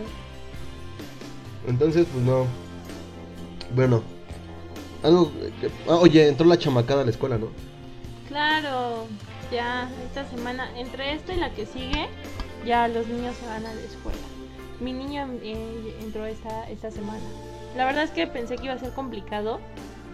entonces 1.68 2.08
pues 2.12 2.26
no. 2.26 2.46
Bueno. 3.76 4.02
Algo... 5.04 5.32
que- 5.62 5.70
ah, 5.88 5.98
oye, 5.98 6.28
entró 6.30 6.48
la 6.48 6.58
chamacada 6.58 7.02
a 7.02 7.06
la 7.06 7.12
escuela, 7.12 7.38
¿no? 7.38 7.50
Claro. 8.28 9.06
Ya, 9.52 9.88
esta 10.08 10.28
semana, 10.28 10.68
entre 10.80 11.14
esta 11.14 11.34
y 11.34 11.38
la 11.38 11.52
que 11.54 11.66
sigue, 11.68 12.08
ya 12.66 12.88
los 12.88 13.06
niños 13.08 13.36
se 13.40 13.46
van 13.46 13.66
a 13.68 13.74
la 13.74 13.82
escuela. 13.82 14.18
Mi 14.80 14.94
niño 14.94 15.28
eh, 15.42 15.98
entró 16.02 16.26
esta, 16.26 16.70
esta 16.70 16.92
semana. 16.92 17.24
La 17.76 17.86
verdad 17.86 18.04
es 18.04 18.12
que 18.12 18.28
pensé 18.28 18.58
que 18.58 18.66
iba 18.66 18.74
a 18.74 18.80
ser 18.80 18.94
complicado, 18.94 19.60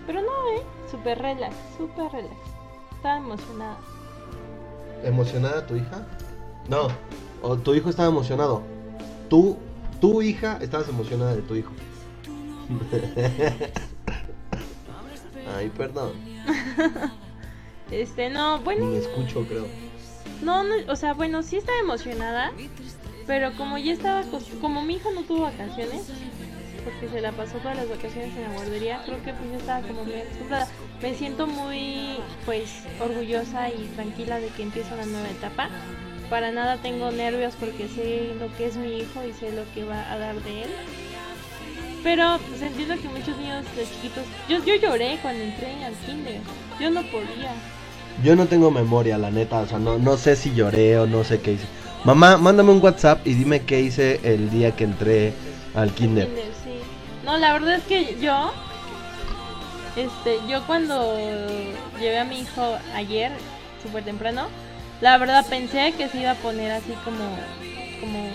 pero 0.08 0.22
no, 0.22 0.28
¿eh? 0.56 0.64
Súper 0.90 1.20
relax, 1.20 1.56
súper 1.78 2.12
relax. 2.12 2.36
Estaba 2.96 3.18
emocionada. 3.18 3.78
¿Emocionada 5.04 5.66
tu 5.66 5.76
hija? 5.76 6.08
No. 6.70 6.88
O 7.42 7.58
tu 7.58 7.74
hijo 7.74 7.90
estaba 7.90 8.08
emocionado. 8.08 8.62
Tú, 9.30 9.58
tu 10.00 10.22
hija, 10.22 10.60
estabas 10.62 10.88
emocionada 10.88 11.36
de 11.36 11.42
tu 11.42 11.56
hijo. 11.56 11.72
Ay, 15.58 15.70
perdón. 15.70 16.14
este, 17.92 18.30
no, 18.30 18.60
bueno. 18.60 18.86
Ni 18.86 18.98
escucho, 18.98 19.46
creo. 19.46 19.68
No, 20.42 20.64
no, 20.64 20.76
o 20.88 20.96
sea, 20.96 21.14
bueno, 21.14 21.44
sí 21.44 21.58
estaba 21.58 21.80
emocionada, 21.80 22.52
pero 23.26 23.54
como 23.54 23.78
ya 23.78 23.94
estaba, 23.94 24.24
como 24.62 24.82
mi 24.84 24.96
hijo 24.96 25.12
no 25.12 25.22
tuvo 25.24 25.42
vacaciones, 25.42 26.04
porque 26.84 27.10
se 27.10 27.22
la 27.22 27.32
pasó 27.32 27.58
todas 27.58 27.78
las 27.78 27.90
vacaciones 27.90 28.36
en 28.36 28.44
la 28.44 28.50
guardería, 28.50 29.02
creo 29.06 29.18
que 29.24 29.34
pues 29.34 29.52
yo 29.52 29.58
estaba 29.58 29.88
como 29.88 30.04
muy 30.04 30.16
acostumbrada. 30.16 30.68
Me 31.02 31.16
siento 31.16 31.48
muy, 31.48 32.18
pues, 32.46 32.84
orgullosa 33.00 33.70
y 33.70 33.90
tranquila 33.96 34.40
de 34.40 34.48
que 34.48 34.64
empieza 34.64 34.94
una 34.94 35.06
nueva 35.06 35.30
etapa. 35.30 35.70
Para 36.30 36.52
nada 36.52 36.78
tengo 36.78 37.12
nervios 37.12 37.54
porque 37.60 37.88
sé 37.88 38.34
lo 38.40 38.54
que 38.58 38.68
es 38.68 38.76
mi 38.76 39.00
hijo 39.00 39.24
y 39.24 39.34
sé 39.34 39.52
lo 39.52 39.64
que 39.74 39.84
va 39.84 40.12
a 40.12 40.18
dar 40.18 40.36
de 40.42 40.64
él. 40.64 40.70
Pero 42.04 42.38
pues 42.50 42.62
entiendo 42.62 42.96
que 43.02 43.08
muchos 43.08 43.38
niños 43.38 43.64
de 43.78 43.84
chiquitos, 43.84 44.24
yo, 44.50 44.64
yo 44.66 44.76
lloré 44.76 45.20
cuando 45.22 45.42
entré 45.42 45.74
al 45.86 45.94
kinder, 46.06 46.42
yo 46.80 46.90
no 46.90 47.02
podía. 47.04 47.54
Yo 48.24 48.36
no 48.36 48.46
tengo 48.46 48.72
memoria, 48.72 49.18
la 49.18 49.32
neta, 49.32 49.60
o 49.60 49.68
sea, 49.68 49.80
no, 49.80 49.98
no 49.98 50.18
sé 50.18 50.36
si 50.36 50.54
lloré 50.54 51.00
o 51.00 51.08
no 51.08 51.24
sé 51.24 51.40
qué 51.40 51.54
hice. 51.54 51.66
Mamá, 52.06 52.36
mándame 52.38 52.72
un 52.72 52.84
WhatsApp 52.84 53.26
y 53.26 53.34
dime 53.34 53.62
qué 53.62 53.80
hice 53.80 54.20
el 54.24 54.50
día 54.50 54.76
que 54.76 54.84
entré 54.84 55.34
al 55.74 55.94
kinder. 55.94 56.30
No, 57.24 57.38
la 57.38 57.54
verdad 57.54 57.76
es 57.76 57.84
que 57.84 58.18
yo, 58.20 58.52
este, 59.96 60.40
yo 60.50 60.66
cuando 60.68 61.18
llevé 61.98 62.20
a 62.20 62.26
mi 62.26 62.42
hijo 62.42 62.78
ayer, 62.94 63.32
súper 63.82 64.04
temprano, 64.04 64.48
la 65.00 65.18
verdad 65.18 65.46
pensé 65.50 65.94
que 65.98 66.10
se 66.10 66.20
iba 66.20 66.32
a 66.32 66.36
poner 66.36 66.74
así 66.74 66.92
como, 67.06 67.24
como, 68.02 68.30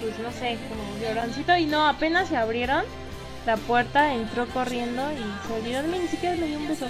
pues 0.00 0.18
no 0.18 0.30
sé, 0.30 0.58
como 0.68 0.82
lloroncito 1.00 1.56
y 1.56 1.64
no, 1.64 1.86
apenas 1.86 2.28
se 2.28 2.36
abrieron 2.36 2.84
la 3.46 3.56
puerta, 3.56 4.12
entró 4.12 4.46
corriendo 4.48 5.02
y 5.12 5.46
se 5.46 5.54
olvidó 5.54 5.82
de 5.82 5.88
mí, 5.88 5.98
ni 6.00 6.08
siquiera 6.08 6.36
me 6.36 6.48
dio 6.48 6.58
un 6.58 6.68
beso. 6.68 6.86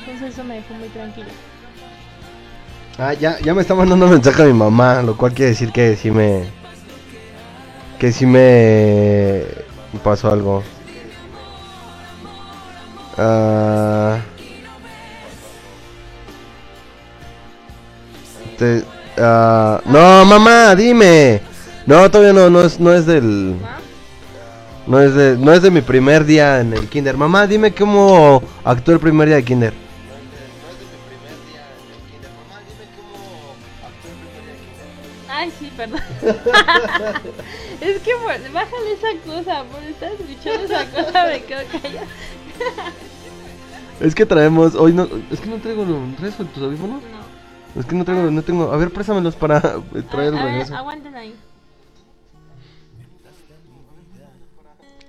Entonces 0.00 0.34
eso 0.34 0.44
me 0.44 0.56
dejó 0.56 0.74
muy 0.74 0.88
tranquila. 0.88 1.28
Ah, 2.98 3.14
ya, 3.14 3.38
ya 3.40 3.54
me 3.54 3.62
está 3.62 3.74
mandando 3.74 4.06
mensaje 4.06 4.42
a 4.42 4.46
mi 4.46 4.52
mamá, 4.52 5.02
lo 5.02 5.16
cual 5.16 5.32
quiere 5.32 5.50
decir 5.50 5.72
que 5.72 5.96
sí 5.96 6.10
me... 6.10 6.44
Que 7.98 8.12
sí 8.12 8.26
me... 8.26 9.44
pasó 10.04 10.30
algo. 10.30 10.62
Ah... 13.16 14.18
Te- 18.58 18.84
ah, 19.18 19.80
no, 19.86 20.24
mamá, 20.26 20.74
dime. 20.76 21.40
No, 21.86 22.10
todavía 22.10 22.32
no, 22.32 22.50
no 22.50 22.60
es, 22.62 22.78
no 22.78 22.92
es 22.92 23.06
del... 23.06 23.56
No 24.86 25.00
es, 25.00 25.14
de, 25.14 25.36
no 25.38 25.52
es 25.52 25.62
de 25.62 25.70
mi 25.70 25.80
primer 25.80 26.24
día 26.24 26.60
en 26.60 26.72
el 26.74 26.88
kinder. 26.88 27.16
Mamá, 27.16 27.46
dime 27.46 27.72
cómo 27.72 28.42
actuó 28.64 28.94
el 28.94 29.00
primer 29.00 29.28
día 29.28 29.36
de 29.36 29.44
kinder. 29.44 29.72
Perdón. 35.82 36.00
es 37.80 38.00
que 38.02 38.12
por, 38.14 38.52
bájale 38.52 38.92
esa 38.92 39.08
cosa, 39.24 39.64
por 39.64 39.82
estar 39.82 40.12
escuchando 40.12 40.64
esa 40.64 40.90
cosa 40.90 41.26
me 41.26 41.42
quedo 41.42 41.60
callada. 41.70 42.06
Es 44.00 44.14
que 44.14 44.26
traemos, 44.26 44.74
hoy 44.74 44.92
no, 44.92 45.08
es 45.30 45.40
que 45.40 45.48
no 45.48 45.56
traigo, 45.58 45.84
¿traes 46.18 46.36
tus 46.36 46.62
audífonos? 46.62 47.02
No. 47.02 47.80
Es 47.80 47.86
que 47.86 47.94
no 47.94 48.04
traigo, 48.04 48.30
no 48.30 48.42
tengo, 48.42 48.72
a 48.72 48.76
ver, 48.76 48.90
préstamelos 48.90 49.34
para 49.36 49.60
traer 50.10 50.34
el 50.34 50.38
A 50.38 50.44
ver, 50.44 50.72
aguanten 50.74 51.14
ahí. 51.14 51.34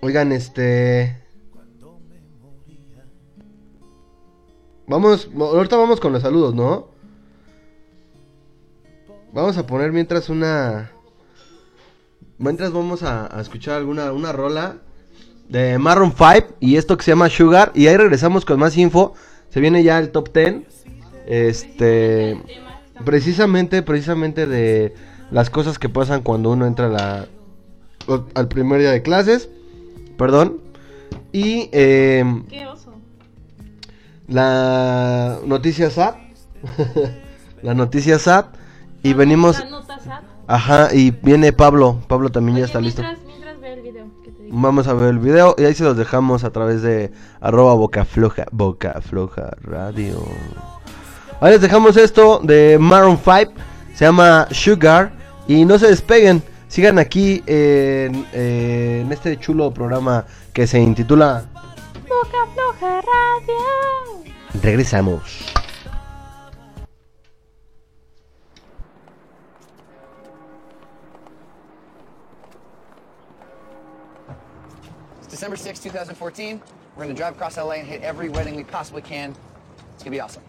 Oigan, 0.01 0.31
este... 0.31 1.21
Vamos, 4.85 5.29
ahorita 5.33 5.77
vamos 5.77 5.99
con 6.01 6.11
los 6.11 6.21
saludos, 6.21 6.53
¿no? 6.53 6.92
Vamos 9.33 9.57
a 9.57 9.65
poner 9.65 9.91
mientras 9.91 10.29
una... 10.29 10.91
Mientras 12.37 12.71
vamos 12.71 13.01
a, 13.01 13.35
a 13.35 13.41
escuchar 13.41 13.77
alguna 13.77 14.11
una 14.11 14.31
rola 14.31 14.77
de 15.49 15.77
Maroon 15.79 16.13
5 16.15 16.55
y 16.59 16.77
esto 16.77 16.97
que 16.97 17.03
se 17.03 17.11
llama 17.11 17.29
Sugar. 17.29 17.71
Y 17.73 17.87
ahí 17.87 17.97
regresamos 17.97 18.45
con 18.45 18.59
más 18.59 18.77
info. 18.77 19.13
Se 19.49 19.59
viene 19.59 19.83
ya 19.83 19.97
el 19.97 20.11
top 20.11 20.31
10. 20.33 20.63
Este... 21.25 22.39
Precisamente, 23.03 23.81
precisamente 23.81 24.45
de 24.45 24.93
las 25.31 25.49
cosas 25.49 25.79
que 25.79 25.89
pasan 25.89 26.21
cuando 26.21 26.51
uno 26.51 26.67
entra 26.67 26.85
a 26.85 26.89
la, 26.89 27.27
al 28.35 28.47
primer 28.47 28.81
día 28.81 28.91
de 28.91 29.01
clases. 29.01 29.49
Perdón. 30.15 30.59
Y 31.31 31.69
eh, 31.71 32.23
Qué 32.49 32.67
oso. 32.67 32.93
la 34.27 35.39
noticia 35.43 35.89
SAT. 35.89 36.17
la 37.63 37.73
noticia 37.73 38.19
SAT. 38.19 38.62
Y 39.03 39.13
venimos. 39.13 39.63
Nota 39.69 39.99
SAT. 39.99 40.23
Ajá, 40.47 40.93
y 40.93 41.11
viene 41.11 41.53
Pablo. 41.53 41.99
Pablo 42.07 42.29
también 42.29 42.57
ya 42.57 42.65
está 42.65 42.81
listo. 42.81 43.03
Vamos 44.55 44.87
a 44.87 44.93
ver 44.93 45.09
el 45.09 45.19
video 45.19 45.55
y 45.57 45.65
ahí 45.65 45.73
se 45.73 45.83
los 45.83 45.97
dejamos 45.97 46.43
a 46.43 46.51
través 46.51 46.83
de 46.83 47.11
arroba 47.41 47.73
boca 47.73 48.05
floja, 48.05 48.45
boca 48.51 49.01
floja 49.01 49.51
radio. 49.61 50.23
Ahí 51.41 51.53
les 51.53 51.61
dejamos 51.61 51.97
esto 51.97 52.39
de 52.43 52.77
Maroon 52.79 53.17
5, 53.17 53.51
se 53.95 54.05
llama 54.05 54.47
Sugar 54.51 55.11
y 55.47 55.65
no 55.65 55.79
se 55.79 55.87
despeguen, 55.87 56.43
sigan 56.67 56.99
aquí 56.99 57.41
en, 57.47 58.27
en 58.31 59.11
este 59.11 59.37
chulo 59.39 59.73
programa 59.73 60.25
que 60.53 60.67
se 60.67 60.79
intitula 60.79 61.45
Boca 62.07 62.45
Floja 62.53 63.01
Radio. 63.01 64.31
Regresamos. 64.61 65.62
December 75.33 75.55
6, 75.55 75.79
2014. 75.79 76.61
We're 76.95 77.03
gonna 77.05 77.15
drive 77.15 77.33
across 77.33 77.57
LA 77.57 77.71
and 77.71 77.87
hit 77.87 78.03
every 78.03 78.29
wedding 78.29 78.55
we 78.55 78.63
possibly 78.63 79.01
can. 79.01 79.35
It's 79.95 80.03
gonna 80.03 80.11
be 80.11 80.19
awesome. 80.19 80.43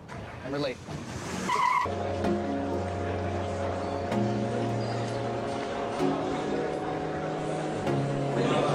And 0.45 0.53
we're 0.53 0.59
late. 0.59 0.77
I'm 8.37 8.74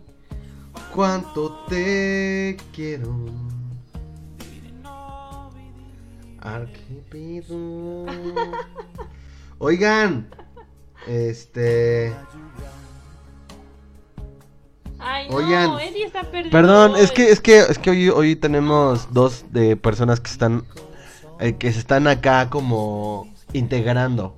Cuánto 0.94 1.66
te 1.68 2.56
quiero. 2.74 3.26
Arquipido. 6.40 8.06
Oigan, 9.58 10.30
este. 11.08 12.16
Ay, 14.98 15.28
no, 15.30 15.36
Oigan, 15.36 15.78
Eddie 15.82 16.06
está 16.06 16.24
perdido. 16.24 16.52
Perdón, 16.52 16.96
es 16.96 17.12
que 17.12 17.32
es 17.32 17.42
que 17.42 17.60
es 17.60 17.78
que 17.80 17.90
hoy, 17.90 18.08
hoy 18.08 18.38
tenemos 18.38 19.12
dos 19.12 19.44
de 19.52 19.76
personas 19.76 20.22
que 20.22 20.32
están 20.32 20.64
eh, 21.40 21.56
que 21.56 21.72
se 21.72 21.80
están 21.80 22.08
acá 22.08 22.50
como 22.50 23.28
integrando. 23.54 24.36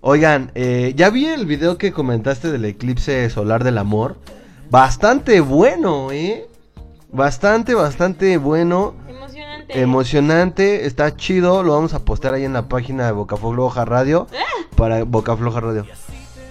Oigan, 0.00 0.52
eh, 0.54 0.92
ya 0.94 1.10
vi 1.10 1.26
el 1.26 1.46
video 1.46 1.78
que 1.78 1.92
comentaste 1.92 2.52
del 2.52 2.64
eclipse 2.64 3.28
solar 3.28 3.64
del 3.64 3.78
amor. 3.78 4.16
Bastante 4.70 5.40
bueno, 5.40 6.12
¿eh? 6.12 6.46
Bastante, 7.10 7.74
bastante 7.74 8.36
bueno. 8.36 8.94
Emocionante. 9.08 9.80
Emocionante, 9.80 10.86
está 10.86 11.16
chido. 11.16 11.62
Lo 11.62 11.72
vamos 11.72 11.94
a 11.94 12.04
postear 12.04 12.34
ahí 12.34 12.44
en 12.44 12.52
la 12.52 12.68
página 12.68 13.06
de 13.06 13.12
Boca 13.12 13.36
Floja 13.36 13.84
Radio. 13.84 14.26
Para 14.76 15.02
Boca 15.04 15.36
Floja 15.36 15.60
Radio. 15.60 15.86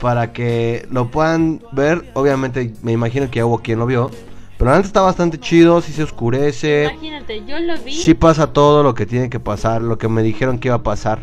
Para 0.01 0.33
que 0.33 0.85
lo 0.91 1.09
puedan 1.09 1.61
ver. 1.71 2.11
Obviamente, 2.13 2.73
me 2.81 2.91
imagino 2.91 3.29
que 3.29 3.37
ya 3.37 3.45
hubo 3.45 3.59
quien 3.59 3.79
lo 3.79 3.85
vio. 3.85 4.11
Pero 4.57 4.71
antes 4.71 4.87
está 4.87 5.01
bastante 5.01 5.39
chido. 5.39 5.81
Si 5.81 5.91
se 5.91 6.03
oscurece. 6.03 6.85
Imagínate, 6.91 7.45
yo 7.45 7.59
lo 7.59 7.77
vi. 7.79 7.93
Si 7.93 8.13
pasa 8.13 8.53
todo 8.53 8.83
lo 8.83 8.93
que 8.93 9.05
tiene 9.05 9.29
que 9.29 9.39
pasar. 9.39 9.81
Lo 9.81 9.97
que 9.97 10.07
me 10.07 10.23
dijeron 10.23 10.59
que 10.59 10.69
iba 10.69 10.75
a 10.75 10.83
pasar. 10.83 11.19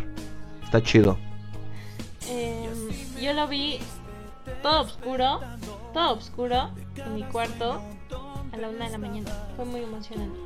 Está 0.63 0.81
chido. 0.81 1.17
eh, 2.29 2.67
yo 3.21 3.33
lo 3.33 3.47
vi 3.47 3.79
todo 4.61 4.81
oscuro, 4.81 5.39
todo 5.93 6.13
oscuro 6.15 6.69
en 6.95 7.15
mi 7.15 7.23
cuarto 7.23 7.81
a 8.53 8.57
la 8.57 8.69
una 8.69 8.85
de 8.85 8.91
la 8.91 8.97
mañana. 8.97 9.31
Fue 9.55 9.65
muy 9.65 9.81
emocionante. 9.81 10.37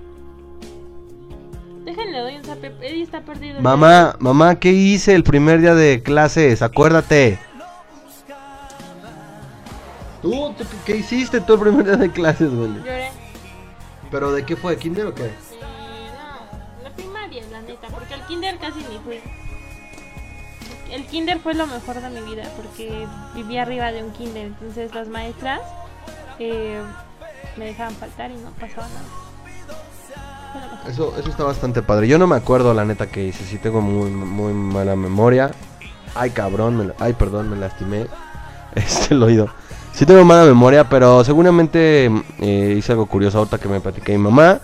Déjenle, 1.86 2.20
doy 2.20 2.36
un 2.36 2.44
zape. 2.44 2.68
Eddie 2.82 3.04
está 3.04 3.22
perdido. 3.22 3.62
Mamá, 3.62 4.16
mamá, 4.20 4.56
¿qué 4.60 4.72
hice 4.74 5.16
el 5.16 5.24
primer 5.24 5.62
día 5.62 5.74
de 5.74 6.04
clases? 6.04 6.62
Acuérdate. 6.62 7.40
¿Tú, 10.22 10.54
tú 10.58 10.64
qué- 10.86 10.98
hiciste 10.98 11.42
tú 11.42 11.54
el 11.56 11.60
primer 11.60 11.86
día 11.86 11.96
de 11.98 12.12
clases, 12.12 12.54
güey? 12.54 12.74
Lloré. 12.76 13.10
¿Pero 14.12 14.32
de 14.32 14.46
qué 14.46 14.56
fue? 14.56 14.78
¿Kinder 14.78 15.08
o 15.08 15.14
qué? 15.16 15.26
Eh, 15.26 15.32
no, 15.60 16.84
la 16.84 16.90
primaria, 16.96 17.44
la 17.52 17.62
neta, 17.62 17.88
porque 17.90 18.14
el 18.14 18.22
kinder 18.22 18.58
casi 18.58 18.80
ni 18.80 18.98
fui. 19.04 19.20
El 20.92 21.06
kinder 21.06 21.40
fue 21.40 21.54
lo 21.54 21.68
mejor 21.68 22.02
de 22.02 22.10
mi 22.10 22.22
vida 22.22 22.44
porque 22.56 23.06
vivía 23.36 23.64
arriba 23.64 23.92
de 23.92 24.04
un 24.04 24.12
kinder, 24.12 24.46
entonces 24.48 24.96
las 24.96 25.10
maestras 25.10 25.60
eh, 26.40 26.82
me 27.58 27.66
dejaban 27.66 27.94
faltar 27.96 28.32
y 28.32 28.36
no 28.36 28.50
pasaba 28.52 28.88
nada. 28.88 29.06
Eso, 30.90 31.14
eso 31.20 31.30
está 31.30 31.44
bastante 31.44 31.82
padre. 31.82 32.08
Yo 32.08 32.18
no 32.18 32.26
me 32.28 32.38
acuerdo 32.38 32.74
la 32.74 32.86
neta 32.86 33.08
que 33.08 33.26
hice. 33.26 33.44
Sí 33.44 33.58
tengo 33.58 33.82
muy, 33.82 34.10
muy 34.10 34.54
mala 34.54 34.96
memoria. 34.96 35.52
Ay, 36.16 36.30
cabrón. 36.30 36.78
me 36.78 36.94
ay, 37.00 37.14
perdón, 37.14 37.50
me 37.50 37.58
lastimé. 37.58 38.08
Este, 38.76 39.16
el 39.16 39.24
oído. 39.24 39.50
Sí 39.98 40.06
tengo 40.06 40.24
mala 40.24 40.46
memoria, 40.46 40.88
pero 40.88 41.24
seguramente 41.24 42.06
eh, 42.40 42.76
hice 42.78 42.92
algo 42.92 43.08
curioso 43.08 43.40
ahorita 43.40 43.58
que 43.58 43.68
me 43.68 43.80
platiqué 43.82 44.12
mi 44.12 44.20
mamá. 44.20 44.60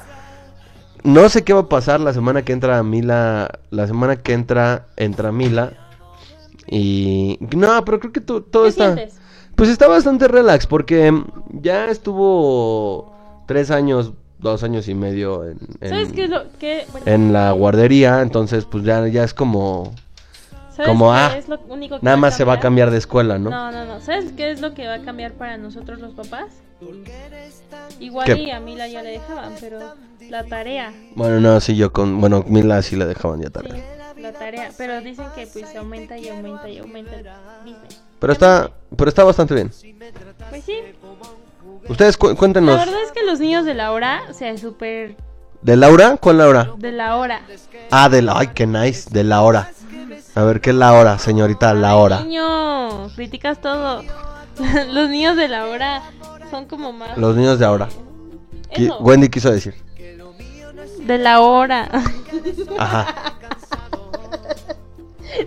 No 1.04 1.28
sé 1.28 1.44
qué 1.44 1.54
va 1.54 1.62
a 1.62 1.70
pasar 1.70 2.00
la 2.00 2.14
semana 2.14 2.44
que 2.44 2.54
entra 2.54 2.84
Mila. 2.84 3.50
La 3.72 3.88
semana 3.88 4.18
que 4.18 4.34
entra, 4.34 4.86
entra 4.96 5.32
Mila. 5.32 5.74
Y... 6.68 7.40
No, 7.56 7.84
pero 7.84 8.00
creo 8.00 8.14
que 8.14 8.22
to- 8.22 8.44
todo 8.44 8.64
¿Qué 8.66 8.70
está... 8.70 8.94
sientes? 8.94 9.20
Pues 9.56 9.70
está 9.70 9.88
bastante 9.88 10.28
relax 10.28 10.68
porque 10.68 11.12
ya 11.52 11.90
estuvo 11.90 13.12
tres 13.48 13.72
años, 13.72 14.14
dos 14.38 14.62
años 14.62 14.88
y 14.88 14.94
medio 14.94 15.46
en, 15.46 15.58
en- 15.82 15.90
¿Sabes 15.90 16.12
qué 16.12 16.26
es 16.26 16.30
lo 16.30 16.44
que 16.60 16.86
bueno, 16.92 17.08
en 17.08 17.34
la 17.34 17.54
guardería, 17.54 18.22
entonces 18.22 18.66
pues 18.66 18.84
ya, 18.84 19.08
ya 19.08 19.24
es 19.24 19.34
como, 19.34 19.94
¿sabes 20.76 20.88
como, 20.90 21.12
qué 21.12 21.18
ah, 21.18 21.38
es 21.38 21.48
lo 21.48 21.60
único 21.70 22.00
que 22.00 22.06
nada 22.06 22.18
más 22.18 22.36
se 22.36 22.44
va 22.44 22.54
a 22.54 22.60
cambiar 22.60 22.92
de 22.92 22.98
escuela, 22.98 23.38
¿no? 23.40 23.50
No, 23.50 23.72
no, 23.72 23.86
no. 23.86 24.02
¿Sabes 24.02 24.32
qué 24.36 24.52
es 24.52 24.62
lo 24.62 24.74
que 24.74 24.88
va 24.88 24.96
a 24.96 25.02
cambiar 25.02 25.34
para 25.34 25.58
nosotros 25.58 26.00
los 26.00 26.14
papás? 26.14 26.48
Igual 28.00 28.26
¿Qué? 28.26 28.36
y 28.44 28.52
a 28.52 28.60
Mila 28.60 28.88
ya 28.88 29.02
le 29.04 29.12
dejaban, 29.12 29.54
pero 29.60 29.80
la 30.30 30.44
tarea. 30.46 30.94
Bueno, 31.16 31.40
no, 31.40 31.60
sí, 31.62 31.76
yo 31.76 31.94
con, 31.94 32.20
bueno, 32.20 32.44
Mila 32.48 32.82
sí 32.82 32.96
la 32.96 33.06
dejaban 33.06 33.40
ya 33.42 33.48
Sí, 33.48 33.54
tarde. 33.54 33.84
la 34.18 34.32
tarea. 34.34 34.72
Pero 34.78 35.02
dicen 35.02 35.26
que 35.36 35.48
pues 35.48 35.70
se 35.70 35.78
aumenta 35.78 36.18
y 36.18 36.28
aumenta 36.30 36.70
y 36.70 36.78
aumenta 36.80 37.16
el 37.16 37.26
business. 37.64 38.02
Pero 38.20 38.34
está, 38.34 38.72
pero 38.98 39.10
está 39.10 39.24
bastante 39.24 39.54
bien. 39.54 39.70
Pues 40.50 40.64
sí. 40.64 40.76
Ustedes 41.90 42.18
cu- 42.18 42.30
La 42.30 42.36
cuéntenos. 42.36 42.78
verdad 42.78 43.02
es 43.06 43.12
que 43.12 43.24
los 43.26 43.40
niños 43.40 43.66
de 43.66 43.74
la 43.74 43.92
hora, 43.92 44.24
o 44.30 44.34
sea, 44.34 44.58
súper 44.58 45.16
¿De 45.62 45.76
Laura? 45.78 46.18
¿Cuál 46.18 46.40
Laura? 46.40 46.72
de 46.78 46.92
la 46.92 47.16
hora. 47.18 47.42
Ah, 47.92 48.10
de 48.10 48.22
la, 48.22 48.38
ay, 48.38 48.48
qué 48.54 48.66
nice, 48.68 49.10
de 49.10 49.24
la 49.24 49.42
hora. 49.42 49.72
A 50.36 50.44
ver, 50.44 50.62
¿qué 50.62 50.72
es 50.72 50.76
la 50.76 50.94
hora, 50.94 51.20
señorita? 51.20 51.74
La 51.74 51.96
hora. 51.96 52.22
Niño, 52.24 53.10
criticas 53.16 53.62
todo. 53.62 54.04
los 54.92 55.10
niños 55.10 55.36
de 55.38 55.48
la 55.48 55.66
hora 55.68 56.02
son 56.50 56.66
como 56.66 56.92
más... 56.92 57.18
Los 57.18 57.36
niños 57.36 57.60
de 57.60 57.66
ahora. 57.66 57.88
Qui- 58.74 58.86
Eso, 58.86 58.98
Wendy 59.00 59.30
quiso 59.30 59.52
decir. 59.52 59.76
de 61.00 61.18
la 61.18 61.42
hora. 61.42 61.90
Ajá. 62.80 63.34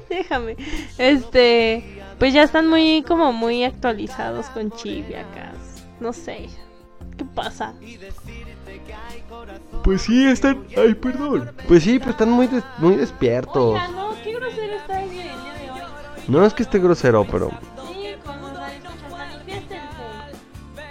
Déjame. 0.09 0.57
Este. 0.99 2.03
pues 2.19 2.33
ya 2.33 2.43
están 2.43 2.69
muy 2.69 3.05
como 3.07 3.33
muy 3.33 3.65
actualizados 3.65 4.47
con 4.47 4.67
acá. 4.67 5.53
No 6.01 6.13
sé. 6.13 6.49
¿Qué 7.17 7.25
pasa? 7.25 7.75
Pues 9.85 10.03
sí, 10.03 10.27
están. 10.27 10.65
Ay, 10.77 10.95
perdón. 10.95 11.53
Pues 11.69 11.85
sí, 11.85 11.99
pues 11.99 12.11
están 12.11 12.31
muy, 12.31 12.47
des- 12.49 12.65
muy 12.79 12.97
despiertos. 12.97 13.75
Oiga, 13.75 13.89
no, 13.89 14.15
qué 14.25 14.33
grosero 14.35 14.77
está 14.77 15.03
el 15.03 15.11
día 15.11 15.33
el 15.35 15.43
día 15.43 15.53
de 15.55 15.71
hoy. 15.71 15.81
No 16.29 16.45
es 16.45 16.53
que 16.55 16.63
esté 16.65 16.79
grosero, 16.81 17.25
pero. 17.31 17.51
Sí, 17.89 18.15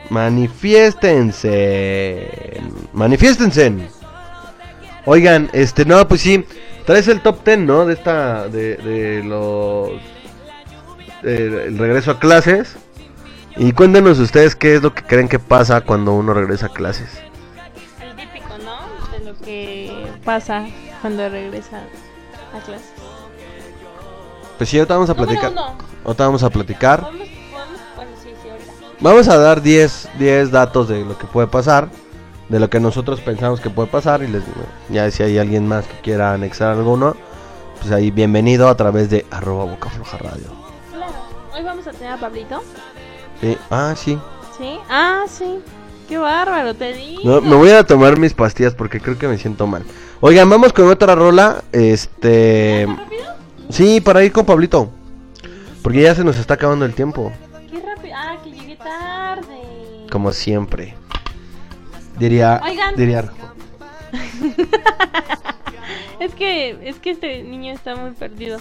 manifiéstense. 0.09 2.61
Manifiéstense. 2.93 2.93
Manifiéstense. 2.93 3.89
Oigan, 5.05 5.49
este, 5.53 5.85
no, 5.85 6.07
pues 6.07 6.21
sí. 6.21 6.45
Traes 6.85 7.07
el 7.07 7.21
top 7.21 7.43
10, 7.43 7.59
¿no? 7.59 7.85
De 7.85 7.93
esta. 7.93 8.47
De, 8.47 8.77
de 8.77 9.23
los. 9.23 9.89
de- 11.23 11.65
el 11.67 11.77
regreso 11.77 12.11
a 12.11 12.19
clases. 12.19 12.75
Y 13.57 13.71
cuéntenos 13.71 14.19
ustedes 14.19 14.55
qué 14.55 14.75
es 14.75 14.83
lo 14.83 14.93
que 14.93 15.03
creen 15.03 15.29
que 15.29 15.39
pasa 15.39 15.81
cuando 15.81 16.13
uno 16.13 16.33
regresa 16.33 16.67
a 16.67 16.73
clases. 16.73 17.09
Que 19.45 20.11
pasa 20.25 20.65
cuando 21.01 21.29
regresa 21.29 21.83
a 22.53 22.59
clases. 22.65 22.91
Pues 24.57 24.69
sí, 24.69 24.77
ahorita 24.77 24.95
vamos 24.95 25.09
a 25.09 25.15
platicar. 25.15 25.53
Ahorita 26.03 26.25
vamos 26.25 26.43
a 26.43 26.49
platicar. 26.49 27.01
Podemos, 27.01 27.27
podemos, 27.27 27.79
bueno, 27.95 28.11
sí, 28.21 28.29
sí, 28.41 28.49
ahorita. 28.49 28.71
Vamos 28.99 29.27
a 29.27 29.37
dar 29.37 29.61
10, 29.61 30.09
10 30.17 30.51
datos 30.51 30.87
de 30.87 31.05
lo 31.05 31.17
que 31.17 31.27
puede 31.27 31.47
pasar, 31.47 31.89
de 32.49 32.59
lo 32.59 32.69
que 32.69 32.79
nosotros 32.79 33.21
pensamos 33.21 33.61
que 33.61 33.69
puede 33.69 33.87
pasar 33.89 34.23
y 34.23 34.27
les 34.27 34.43
ya 34.89 35.09
si 35.11 35.23
hay 35.23 35.37
alguien 35.37 35.67
más 35.67 35.85
que 35.85 35.99
quiera 36.01 36.33
anexar 36.33 36.69
alguno, 36.69 37.15
pues 37.79 37.91
ahí 37.91 38.11
bienvenido 38.11 38.67
a 38.67 38.75
través 38.75 39.09
de 39.09 39.25
arroba 39.29 39.65
boca 39.65 39.89
floja 39.89 40.17
radio. 40.17 40.47
Claro. 40.91 41.13
Hoy 41.53 41.63
vamos 41.63 41.85
a 41.85 41.91
tener 41.91 42.13
a 42.13 42.17
Pablito. 42.17 42.63
Sí, 43.41 43.57
ah, 43.69 43.93
sí. 43.95 44.17
¿Sí? 44.57 44.79
Ah, 44.89 45.25
sí. 45.27 45.59
Qué 46.07 46.17
bárbaro, 46.17 46.73
te 46.73 46.93
digo. 46.93 47.21
No, 47.23 47.41
me 47.41 47.55
voy 47.55 47.69
a 47.71 47.83
tomar 47.83 48.19
mis 48.19 48.33
pastillas 48.33 48.75
porque 48.75 48.99
creo 48.99 49.17
que 49.17 49.27
me 49.27 49.37
siento 49.37 49.65
mal. 49.67 49.83
Oigan, 50.21 50.49
vamos 50.49 50.71
con 50.73 50.87
otra 50.89 51.15
rola, 51.15 51.63
este, 51.71 52.87
sí, 53.69 54.01
para 54.01 54.23
ir 54.23 54.31
con 54.31 54.45
Pablito. 54.45 54.89
Porque 55.81 56.01
ya 56.01 56.15
se 56.15 56.23
nos 56.23 56.37
está 56.37 56.55
acabando 56.55 56.85
el 56.85 56.93
tiempo, 56.93 57.31
Qué 57.71 57.79
rápido. 57.79 58.15
Ah, 58.17 58.37
que 58.43 58.51
llegué 58.51 58.75
tarde. 58.75 60.07
como 60.11 60.31
siempre. 60.31 60.95
Diría, 62.17 62.61
Oigan. 62.63 62.95
diría 62.95 63.29
Es 66.19 66.33
que, 66.33 66.77
es 66.87 66.95
que 66.97 67.11
este 67.11 67.43
niño 67.43 67.73
está 67.73 67.95
muy 67.95 68.11
perdido. 68.11 68.57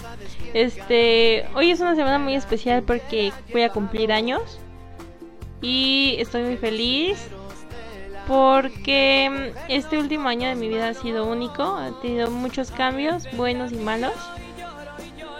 Este, 0.53 1.45
hoy 1.55 1.71
es 1.71 1.79
una 1.79 1.95
semana 1.95 2.19
muy 2.19 2.35
especial 2.35 2.83
porque 2.83 3.31
voy 3.51 3.63
a 3.63 3.69
cumplir 3.69 4.11
años 4.11 4.59
y 5.61 6.15
estoy 6.19 6.43
muy 6.43 6.57
feliz 6.57 7.17
porque 8.27 9.29
mm, 9.29 9.57
este 9.69 9.97
último 9.97 10.27
año 10.27 10.47
de 10.47 10.55
mi 10.55 10.67
vida 10.67 10.89
ha 10.89 10.93
sido 10.93 11.25
único, 11.25 11.63
ha 11.63 11.91
tenido 12.01 12.29
muchos 12.31 12.71
cambios, 12.71 13.25
buenos 13.35 13.71
y 13.71 13.77
malos. 13.77 14.13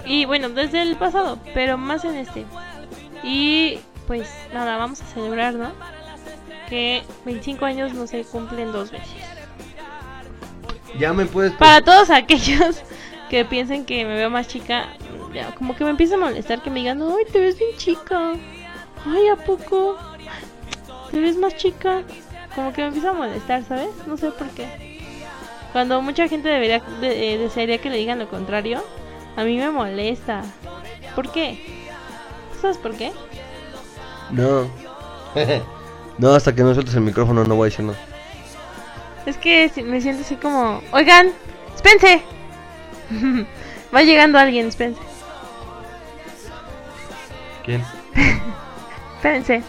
Y 0.06 0.26
bueno, 0.26 0.50
desde 0.50 0.82
el 0.82 0.96
pasado, 0.96 1.40
pero 1.54 1.78
más 1.78 2.06
en 2.06 2.16
este. 2.16 2.46
Y 3.24 3.80
pues 4.08 4.30
nada, 4.54 4.78
vamos 4.78 5.02
a 5.02 5.06
celebrar, 5.06 5.56
¿no? 5.56 5.72
Que 6.70 7.04
25 7.26 7.66
años 7.66 7.94
no 7.94 8.06
se 8.08 8.24
cumplen 8.24 8.72
dos 8.72 8.92
veces. 8.92 9.08
ya 11.00 11.14
me 11.14 11.26
puedes 11.26 11.54
Para 11.54 11.82
todos 11.82 12.10
aquellos 12.10 12.82
que 13.30 13.46
piensen 13.46 13.86
que 13.86 14.06
me 14.06 14.16
veo 14.16 14.30
más 14.30 14.48
chica, 14.48 14.90
ya, 15.34 15.54
como 15.56 15.76
que 15.76 15.84
me 15.84 15.90
empieza 15.90 16.16
a 16.16 16.20
molestar 16.20 16.62
que 16.62 16.70
me 16.70 16.80
digan, 16.80 17.02
ay, 17.02 17.26
te 17.32 17.40
ves 17.40 17.58
bien 17.58 17.76
chica. 17.78 18.34
Ay, 19.06 19.28
¿a 19.28 19.36
poco? 19.36 19.98
¿Te 21.12 21.20
ves 21.20 21.38
más 21.38 21.56
chica? 21.56 22.04
Como 22.56 22.72
que 22.74 22.82
me 22.82 22.88
empieza 22.88 23.10
a 23.10 23.14
molestar, 23.14 23.64
¿sabes? 23.66 23.90
No 24.08 24.16
sé 24.18 24.32
por 24.32 24.48
qué. 24.50 24.68
Cuando 25.74 26.02
mucha 26.02 26.28
gente 26.30 26.48
debería 26.48 26.80
de- 27.02 27.34
eh, 27.34 27.38
desearía 27.38 27.80
que 27.80 27.90
le 27.90 27.98
digan 27.98 28.18
lo 28.20 28.30
contrario, 28.30 28.82
a 29.36 29.44
mí 29.44 29.58
me 29.58 29.70
molesta. 29.70 30.42
¿Por 31.16 31.32
qué? 31.32 31.60
¿Tú 32.54 32.60
¿Sabes 32.62 32.78
por 32.78 32.94
qué? 32.96 33.12
No. 34.32 34.70
no, 36.18 36.34
hasta 36.34 36.56
que 36.56 36.64
no 36.64 36.74
sueltes 36.74 36.96
el 36.96 37.02
micrófono 37.02 37.44
no 37.44 37.56
voy 37.56 37.68
a 37.68 37.70
decir 37.70 37.86
nada. 37.86 38.00
Es 39.26 39.38
que 39.38 39.70
me 39.84 40.00
siento 40.02 40.22
así 40.22 40.36
como, 40.36 40.82
oigan, 40.92 41.32
Spence. 41.78 42.22
Va 43.94 44.02
llegando 44.04 44.38
alguien, 44.40 44.72
Spence. 44.72 45.00
¿Quién? 47.66 47.84
Espérense. 49.18 49.64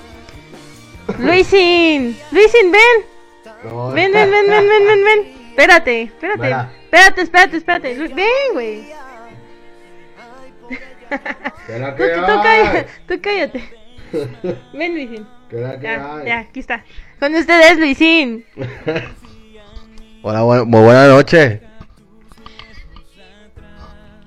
Luisin, 1.19 2.17
Luisin, 2.33 2.73
ven. 2.73 3.05
Ven, 3.95 4.13
ven, 4.13 4.31
ven, 4.31 4.47
ven, 4.49 4.69
ven, 4.69 4.87
ven, 4.87 5.05
ven. 5.05 5.21
Espérate, 5.51 6.03
espérate. 6.03 6.49
Espérate, 6.85 7.21
espérate, 7.23 7.57
espérate. 7.57 7.95
Lu- 7.97 8.15
Ven, 8.15 8.53
güey. 8.53 8.89
¿Será 11.67 11.97
Tú, 11.97 12.03
tú, 12.03 12.43
cállate, 12.43 12.87
tú 13.09 13.21
cállate. 13.23 13.65
Ven, 14.73 14.95
Luisin. 14.95 15.27
¿Será 15.51 15.81
Ya, 15.81 16.23
ya, 16.27 16.39
aquí 16.41 16.61
está. 16.61 16.85
Con 17.21 17.35
ustedes, 17.35 17.79
Luisin. 17.79 18.45
Hola, 20.23 20.43
bu- 20.43 20.65
muy 20.67 20.81
buenas 20.83 21.09
noches. 21.09 21.61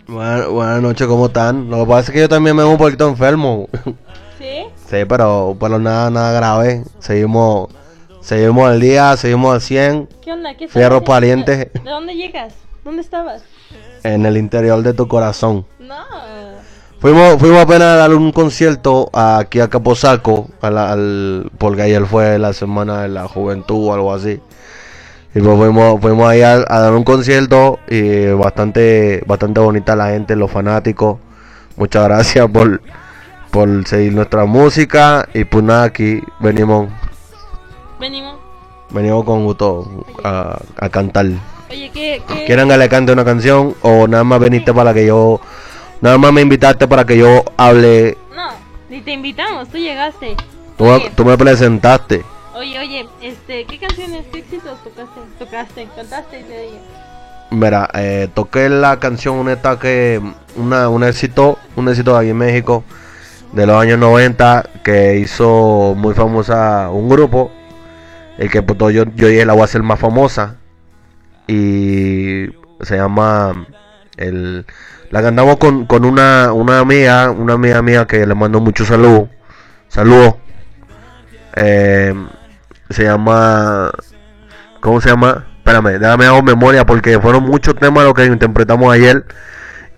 Buena- 0.07 0.47
Buenas 0.47 0.81
noches, 0.81 1.05
¿cómo 1.07 1.27
están? 1.27 1.69
Lo 1.69 1.81
que 1.81 1.89
pasa 1.89 1.99
es 1.99 2.11
que 2.11 2.19
yo 2.21 2.29
también 2.29 2.55
me 2.55 2.63
veo 2.63 2.71
un 2.71 2.77
poquito 2.77 3.07
enfermo. 3.07 3.67
¿Sí? 4.39 4.65
Sí, 4.89 4.97
pero, 5.07 5.55
pero 5.59 5.79
nada, 5.79 6.09
nada 6.09 6.31
grave. 6.33 6.83
Seguimos, 6.99 7.69
seguimos 8.21 8.69
al 8.69 8.79
día, 8.79 9.15
seguimos 9.17 9.53
al 9.53 9.61
100 9.61 10.09
¿Qué 10.21 10.31
onda? 10.33 10.55
¿Qué 10.55 10.67
Fierro 10.67 11.03
pariente. 11.03 11.71
¿De 11.73 11.89
dónde 11.89 12.15
llegas? 12.15 12.53
¿Dónde 12.83 13.01
estabas? 13.01 13.43
en 14.03 14.25
el 14.25 14.37
interior 14.37 14.81
de 14.81 14.93
tu 14.93 15.07
corazón. 15.09 15.65
No. 15.77 15.95
Fuimos, 16.99 17.37
fuimos 17.37 17.59
apenas 17.61 17.83
a 17.87 17.95
dar 17.95 18.13
un 18.13 18.31
concierto 18.31 19.09
aquí 19.13 19.59
a 19.59 19.67
Caposaco, 19.69 20.47
a 20.61 20.69
la- 20.69 20.91
al, 20.93 21.51
porque 21.57 21.81
ayer 21.81 22.05
fue 22.05 22.39
la 22.39 22.53
semana 22.53 23.01
de 23.01 23.09
la 23.09 23.27
juventud 23.27 23.87
o 23.89 23.93
algo 23.93 24.13
así. 24.13 24.39
Y 25.35 25.39
pues 25.41 25.57
fuimos, 25.57 25.99
fuimos 26.01 26.29
ahí 26.29 26.41
a, 26.41 26.53
a 26.67 26.79
dar 26.79 26.93
un 26.93 27.03
concierto 27.03 27.79
y 27.89 28.27
bastante, 28.31 29.21
bastante 29.27 29.59
bonita 29.59 29.95
la 29.97 30.09
gente, 30.11 30.35
los 30.37 30.49
fanáticos. 30.49 31.17
Muchas 31.75 32.03
gracias 32.05 32.49
por, 32.49 32.81
por 33.51 33.87
seguir 33.87 34.13
nuestra 34.13 34.45
música 34.45 35.27
y 35.33 35.43
pues 35.43 35.63
nada, 35.63 35.83
aquí 35.83 36.21
venimos, 36.39 36.89
Venimos. 37.99 38.37
venimos 38.91 39.23
con 39.25 39.43
gusto 39.45 40.05
a, 40.23 40.59
a 40.77 40.89
cantar. 40.89 41.25
Oye, 41.69 41.91
¿qué? 41.93 42.21
qué? 42.27 42.45
¿Quieren 42.45 42.69
que 42.69 42.77
le 42.77 42.89
cante 42.89 43.11
una 43.11 43.25
canción 43.25 43.75
o 43.81 44.07
nada 44.07 44.23
más 44.23 44.39
viniste 44.39 44.73
para 44.73 44.93
que 44.93 45.05
yo, 45.05 45.39
nada 46.01 46.17
más 46.17 46.31
me 46.31 46.41
invitaste 46.41 46.87
para 46.87 47.05
que 47.05 47.17
yo 47.17 47.43
hable 47.57 48.17
No, 48.35 48.49
ni 48.89 49.01
te 49.01 49.11
invitamos, 49.11 49.67
tú 49.69 49.77
llegaste. 49.77 50.35
Tú, 50.77 50.85
tú 51.15 51.25
me 51.25 51.37
presentaste. 51.37 52.23
oye, 52.55 52.79
oye, 52.79 53.07
este, 53.21 53.65
¿qué 53.65 53.77
canciones, 53.79 54.25
qué 54.31 54.39
éxitos 54.39 54.81
tocaste? 54.83 55.19
Tocaste, 55.37 55.87
cantaste 55.95 56.43
de 56.43 56.67
ella. 56.67 56.79
Mira, 57.51 57.89
eh, 57.95 58.29
toqué 58.33 58.69
la 58.69 58.99
canción 58.99 59.35
una 59.35 59.57
que 59.79 60.21
una, 60.55 60.87
un 60.87 61.03
éxito, 61.03 61.57
un 61.75 61.89
éxito 61.89 62.13
de 62.13 62.19
aquí 62.19 62.29
en 62.29 62.37
México 62.37 62.83
de 63.53 63.65
los 63.65 63.81
años 63.81 63.99
90 63.99 64.69
que 64.83 65.17
hizo 65.17 65.93
muy 65.97 66.13
famosa 66.13 66.89
un 66.89 67.09
grupo, 67.09 67.51
el 68.37 68.49
que 68.49 68.61
pues, 68.61 68.77
yo, 68.93 69.05
yo 69.15 69.27
dije 69.27 69.45
la 69.45 69.53
voy 69.53 69.63
a 69.63 69.65
hacer 69.65 69.83
más 69.83 69.99
famosa 69.99 70.55
y 71.47 72.47
se 72.81 72.95
llama 72.95 73.67
el 74.17 74.65
la 75.11 75.23
cantamos 75.23 75.57
con, 75.57 75.85
con 75.87 76.05
una, 76.05 76.53
una 76.53 76.79
amiga, 76.79 77.31
una 77.31 77.53
amiga 77.53 77.81
mía 77.81 78.05
que 78.05 78.25
le 78.27 78.35
mando 78.35 78.59
mucho 78.59 78.85
salud, 78.85 79.27
saludos. 79.87 80.35
Eh, 81.55 82.13
se 82.91 83.03
llama 83.03 83.91
¿Cómo 84.79 85.01
se 85.01 85.09
llama? 85.09 85.45
Espérame, 85.57 85.99
déjame 85.99 86.25
hago 86.25 86.41
memoria 86.41 86.85
porque 86.85 87.19
fueron 87.19 87.43
muchos 87.43 87.75
temas 87.75 88.05
los 88.05 88.13
que 88.13 88.25
interpretamos 88.25 88.93
ayer 88.93 89.25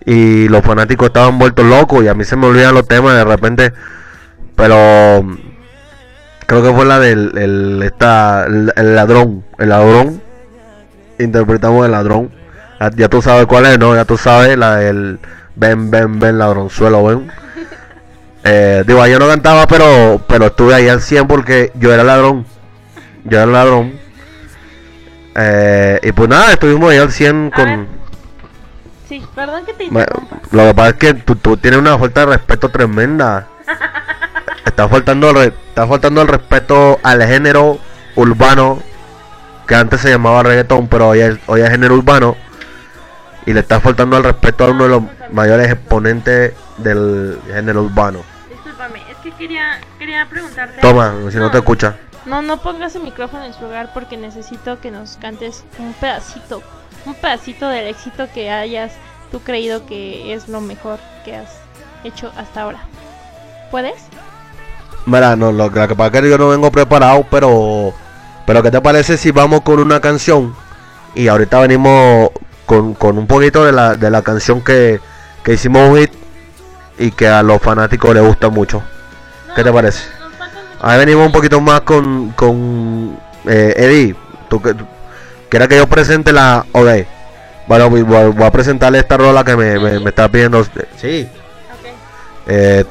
y 0.04 0.48
los 0.48 0.64
fanáticos 0.64 1.08
estaban 1.08 1.38
vueltos 1.38 1.64
locos 1.64 2.02
y 2.02 2.08
a 2.08 2.14
mí 2.14 2.24
se 2.24 2.36
me 2.36 2.46
olvidan 2.46 2.74
los 2.74 2.86
temas 2.86 3.14
de 3.14 3.24
repente. 3.24 3.72
Pero 4.56 5.24
creo 6.46 6.62
que 6.62 6.72
fue 6.72 6.84
la 6.84 6.98
del 6.98 7.36
el, 7.38 7.82
esta, 7.82 8.46
el, 8.46 8.72
el 8.76 8.94
ladrón, 8.94 9.44
el 9.58 9.68
ladrón. 9.68 10.22
Interpretamos 11.18 11.86
el 11.86 11.92
ladrón. 11.92 12.30
Ya, 12.80 12.90
ya 12.94 13.08
tú 13.08 13.22
sabes 13.22 13.46
cuál 13.46 13.66
es, 13.66 13.78
¿no? 13.78 13.94
Ya 13.94 14.04
tú 14.04 14.16
sabes 14.16 14.56
la 14.58 14.76
del 14.76 15.18
ven, 15.56 15.90
ven, 15.90 16.18
ven, 16.18 16.38
ladronzuelo, 16.38 17.04
ven. 17.04 17.30
Eh, 18.44 18.82
digo, 18.84 19.06
yo 19.06 19.20
no 19.20 19.28
cantaba, 19.28 19.68
pero 19.68 20.20
pero 20.26 20.46
estuve 20.46 20.74
ahí 20.74 20.88
al 20.88 21.00
100 21.00 21.28
porque 21.28 21.70
yo 21.76 21.94
era 21.94 22.02
ladrón. 22.02 22.44
Yo 23.22 23.38
era 23.38 23.46
ladrón. 23.46 23.92
Eh, 25.36 26.00
y 26.02 26.10
pues 26.10 26.28
nada, 26.28 26.52
estuvimos 26.52 26.90
ahí 26.90 26.98
al 26.98 27.12
100 27.12 27.50
A 27.52 27.56
con... 27.56 28.01
sí, 29.20 29.26
perdón 29.34 29.66
que 29.66 29.74
te 29.74 29.84
interrumpa. 29.84 30.36
lo 30.50 30.62
que 30.68 30.74
pasa 30.74 30.88
es 30.90 30.94
que 30.96 31.14
tú, 31.14 31.36
tú 31.36 31.56
tienes 31.58 31.78
una 31.80 31.98
falta 31.98 32.20
de 32.20 32.26
respeto 32.26 32.68
tremenda. 32.70 33.46
Estás 34.64 34.90
faltando, 34.90 35.28
al 35.28 35.34
re- 35.34 35.54
estás 35.68 35.88
faltando 35.88 36.22
el 36.22 36.28
respeto 36.28 36.98
al 37.02 37.22
género 37.24 37.78
urbano 38.16 38.80
que 39.66 39.74
antes 39.74 40.00
se 40.00 40.08
llamaba 40.10 40.42
reggaetón, 40.44 40.88
pero 40.88 41.08
hoy 41.08 41.20
es, 41.20 41.38
hoy 41.46 41.60
es 41.60 41.68
género 41.68 41.94
urbano. 41.96 42.36
Y 43.44 43.52
le 43.52 43.60
estás 43.60 43.82
faltando 43.82 44.16
al 44.16 44.24
respeto 44.24 44.64
a 44.64 44.70
uno 44.70 44.84
de 44.84 44.88
los 44.90 45.02
mayores 45.32 45.70
exponentes 45.70 46.54
del 46.78 47.38
género 47.52 47.82
urbano. 47.82 48.20
Discúlpame, 48.48 49.02
es 49.10 49.16
que 49.18 49.32
quería, 49.32 49.78
quería 49.98 50.26
preguntarte. 50.30 50.80
Toma, 50.80 51.12
si 51.30 51.36
no 51.36 51.50
te 51.50 51.58
escucha. 51.58 51.96
No, 52.24 52.40
no 52.40 52.62
pongas 52.62 52.94
el 52.94 53.02
micrófono 53.02 53.44
en 53.44 53.52
su 53.52 53.62
lugar 53.62 53.90
porque 53.92 54.16
necesito 54.16 54.80
que 54.80 54.90
nos 54.92 55.16
cantes 55.16 55.64
un 55.78 55.92
pedacito, 55.94 56.62
un 57.06 57.14
pedacito 57.14 57.68
del 57.68 57.88
éxito 57.88 58.26
que 58.34 58.50
hayas 58.50 58.92
tú 59.30 59.40
creído 59.40 59.86
que 59.86 60.32
es 60.34 60.48
lo 60.48 60.60
mejor 60.60 60.98
que 61.24 61.36
has 61.36 61.50
hecho 62.04 62.32
hasta 62.36 62.62
ahora. 62.62 62.80
¿Puedes? 63.70 63.94
Mira, 65.06 65.34
no, 65.36 65.50
lo, 65.50 65.68
lo 65.68 65.88
que 65.88 65.94
pasa 65.96 66.16
es 66.16 66.22
que 66.22 66.30
yo 66.30 66.38
no 66.38 66.48
vengo 66.50 66.70
preparado, 66.70 67.24
pero. 67.30 67.92
Pero, 68.46 68.62
¿qué 68.62 68.70
te 68.70 68.80
parece 68.80 69.16
si 69.16 69.30
vamos 69.30 69.60
con 69.62 69.78
una 69.80 70.00
canción? 70.00 70.54
Y 71.14 71.28
ahorita 71.28 71.60
venimos 71.60 72.30
con, 72.66 72.94
con 72.94 73.16
un 73.18 73.26
poquito 73.26 73.64
de 73.64 73.72
la, 73.72 73.94
de 73.94 74.10
la 74.10 74.22
canción 74.22 74.62
que, 74.62 75.00
que 75.44 75.54
hicimos 75.54 75.88
un 75.90 75.98
hit 75.98 76.10
y 76.98 77.10
que 77.12 77.28
a 77.28 77.42
los 77.42 77.60
fanáticos 77.62 78.14
les 78.14 78.24
gusta 78.24 78.48
mucho. 78.48 78.82
¿Qué 79.54 79.62
te 79.62 79.72
parece? 79.72 80.04
Ahí 80.80 80.98
venimos 80.98 81.26
un 81.26 81.32
poquito 81.32 81.60
más 81.60 81.82
con, 81.82 82.30
con 82.32 83.16
eh, 83.46 83.74
Eddie. 83.76 84.16
¿Tú, 84.48 84.60
que- 84.60 84.74
tú- 84.74 84.86
¿Quieres 85.52 85.68
que 85.68 85.76
yo 85.76 85.86
presente 85.86 86.32
la 86.32 86.64
OD? 86.72 87.04
Bueno, 87.66 87.90
voy, 87.90 88.42
a 88.42 88.50
presentarle 88.50 89.00
esta 89.00 89.18
rola 89.18 89.44
que 89.44 89.54
me, 89.54 89.78
me, 89.78 90.00
me 90.00 90.08
está 90.08 90.26
pidiendo. 90.26 90.64
Sí. 90.96 91.28
Ok. 91.28 91.88
Eh, 92.46 92.84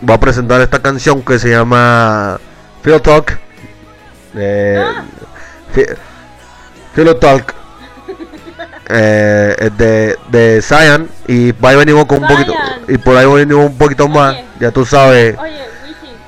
voy 0.00 0.14
a 0.14 0.18
presentar 0.18 0.62
esta 0.62 0.80
canción 0.80 1.20
que 1.20 1.38
se 1.38 1.50
llama 1.50 2.40
Feel 2.82 3.02
Talk. 3.02 3.38
Eh, 4.34 4.82
Ah. 4.82 5.04
Talk. 7.20 7.54
Eh, 8.88 9.56
es 9.58 9.76
de, 9.76 10.18
de 10.28 10.62
Zion 10.62 11.10
y 11.26 11.52
por 11.52 11.68
ahí 11.68 11.76
venimos 11.76 12.06
con 12.06 12.22
un 12.22 12.28
poquito 12.28 12.52
Zion. 12.52 12.84
y 12.88 12.96
por 12.96 13.14
ahí 13.14 13.26
venimos 13.26 13.66
un 13.66 13.76
poquito 13.76 14.08
más 14.08 14.36
Oye. 14.36 14.44
ya 14.60 14.70
tú 14.70 14.86
sabes 14.86 15.36
Oye, 15.36 15.58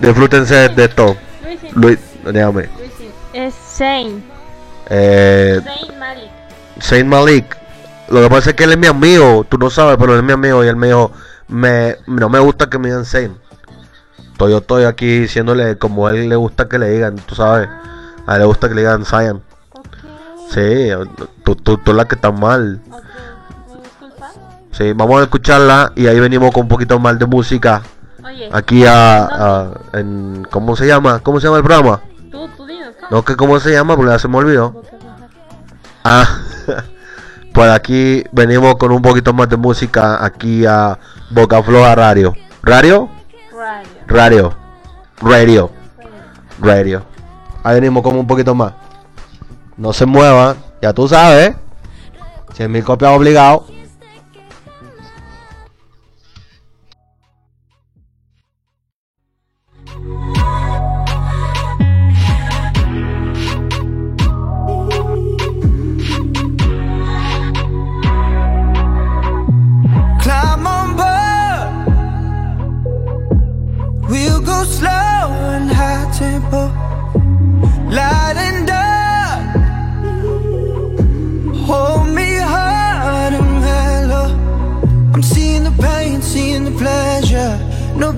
disfrútense 0.01 0.69
de 0.69 0.85
esto. 0.85 1.17
Luis 1.73 1.99
déjame. 2.27 2.69
Es 3.33 3.55
Zane. 3.55 4.37
Eh, 4.91 5.61
Zane 5.65 5.99
Malik. 5.99 6.31
Saint 6.81 7.09
Malik 7.09 7.57
lo 8.09 8.23
que 8.23 8.29
pasa 8.31 8.51
es 8.51 8.57
que 8.57 8.65
él 8.65 8.73
es 8.73 8.79
mi 8.79 8.87
amigo 8.87 9.45
tú 9.49 9.59
no 9.59 9.69
sabes 9.71 9.97
pero 9.99 10.13
él 10.15 10.21
es 10.21 10.25
mi 10.25 10.33
amigo 10.33 10.65
y 10.65 10.69
él 10.69 10.77
me 10.77 10.87
dijo 10.89 11.13
me, 11.49 11.97
no 12.07 12.29
me 12.29 12.39
gusta 12.39 12.69
que 12.71 12.79
me 12.79 12.89
digan 12.89 13.05
Saint 13.05 13.37
Entonces 14.19 14.53
yo 14.53 14.59
estoy 14.59 14.85
aquí 14.85 15.21
diciéndole 15.21 15.77
como 15.79 16.07
a 16.07 16.13
él 16.13 16.29
le 16.29 16.37
gusta 16.37 16.69
que 16.69 16.79
le 16.79 16.91
digan 16.91 17.17
tú 17.17 17.35
sabes 17.35 17.69
a 18.27 18.35
él 18.35 18.41
le 18.41 18.47
gusta 18.47 18.69
que 18.69 18.75
le 18.75 18.81
digan 18.83 19.03
Ok. 19.03 19.87
sí 20.51 20.89
tú, 21.45 21.57
tú, 21.57 21.77
tú 21.79 21.93
la 21.93 22.07
que 22.07 22.15
estás 22.15 22.33
mal 22.39 22.81
Ok. 22.91 23.03
¿Me 23.75 23.83
disculpas? 23.83 24.35
Sí, 24.73 24.93
vamos 24.95 25.21
a 25.21 25.25
escucharla 25.25 25.93
y 25.97 26.07
ahí 26.07 26.19
venimos 26.21 26.53
con 26.53 26.63
un 26.63 26.69
poquito 26.69 26.99
más 26.99 27.19
de 27.19 27.27
música 27.27 27.83
Oye. 28.25 28.49
aquí 28.53 28.87
a, 28.87 29.25
a- 29.25 29.71
en 29.95 30.47
¿cómo 30.51 30.77
se 30.77 30.87
llama? 30.87 31.19
¿Cómo 31.21 31.41
se 31.41 31.47
llama 31.47 31.59
el 31.59 31.65
programa? 31.65 32.01
No 33.11 33.25
que 33.25 33.37
cómo 33.37 33.59
se 33.61 33.73
llama 33.73 33.97
porque 33.97 34.13
ya 34.13 34.19
se 34.19 34.29
me 34.29 34.37
olvidó. 34.37 34.83
Ah, 36.05 36.41
pues 37.55 37.71
aquí 37.71 38.25
venimos 38.33 38.77
con 38.77 38.93
un 38.93 39.03
poquito 39.03 39.33
más 39.33 39.49
de 39.49 39.57
música 39.57 40.25
aquí 40.25 40.67
a 40.67 40.99
Boca 41.31 41.63
Floja 41.63 41.95
Radio. 41.95 42.35
¿Radio? 42.63 43.09
Radio. 44.07 44.55
Radio. 45.21 45.71
Radio. 46.61 47.03
Ahí 47.63 47.75
venimos 47.75 48.03
como 48.03 48.21
un 48.21 48.27
poquito 48.27 48.55
más. 48.55 48.73
No 49.77 49.93
se 49.93 50.07
mueva, 50.07 50.57
ya 50.83 50.93
tú 50.93 51.09
sabes. 51.09 51.55
100 52.55 52.71
mil 52.71 52.85
copias 52.85 53.13
obligado. 53.13 53.67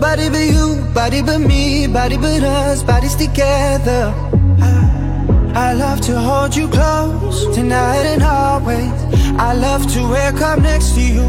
Nobody 0.01 0.31
but 0.31 0.47
you, 0.47 0.95
body 0.95 1.21
but 1.21 1.39
me, 1.41 1.87
body 1.87 2.17
but 2.17 2.43
us, 2.43 2.83
bodies 2.83 3.15
together. 3.15 4.15
I, 4.59 5.53
I 5.55 5.73
love 5.75 6.01
to 6.09 6.19
hold 6.19 6.57
you 6.57 6.69
close 6.69 7.55
tonight 7.55 8.07
and 8.13 8.23
always. 8.23 8.91
I 9.39 9.53
love 9.53 9.87
to 9.93 10.09
wake 10.09 10.41
up 10.41 10.59
next 10.61 10.95
to 10.95 11.03
you. 11.03 11.29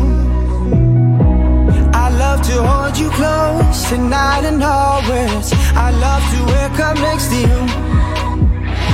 I 1.93 2.07
love 2.17 2.41
to 2.43 2.63
hold 2.63 2.97
you 2.97 3.09
close 3.09 3.89
tonight 3.89 4.45
and 4.45 4.63
always. 4.63 5.51
I 5.75 5.91
love 5.91 6.23
to 6.31 6.39
wake 6.53 6.79
up 6.79 6.95
next 6.95 7.27
to 7.27 7.39
you. 7.41 7.67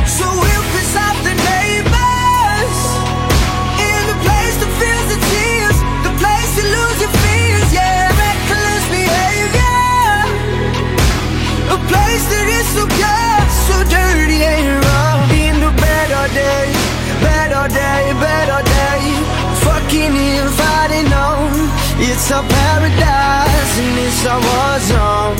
So 0.07 0.25
dirty 13.85 14.43
and 14.43 14.83
raw. 14.83 15.27
In 15.31 15.55
the 15.59 15.71
better 15.71 16.25
day, 16.33 16.67
better 17.21 17.65
day, 17.73 18.03
better 18.19 18.61
day, 18.63 19.01
fucking 19.65 20.15
and 20.15 20.49
fighting 20.59 21.11
on. 21.13 21.51
It's 21.99 22.29
a 22.31 22.41
paradise 22.41 23.73
and 23.83 23.97
it's 24.05 24.23
a 24.25 24.37
war 24.47 24.75
zone. 24.89 25.37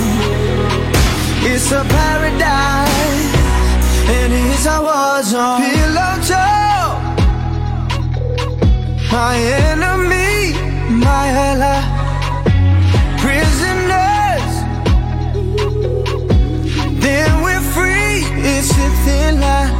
It's 1.49 1.71
a 1.71 1.83
paradise 1.83 3.27
and 4.17 4.33
it's 4.33 4.65
a 4.65 4.81
war 4.81 5.21
zone. 5.23 5.61
Pillow 5.61 6.15
talk, 6.29 6.97
my 9.11 9.35
enemy, 9.37 10.53
my 11.05 11.25
ally, 11.49 11.96
It's 18.59 18.71
a 18.71 18.89
thin 19.05 19.39
line. 19.39 19.71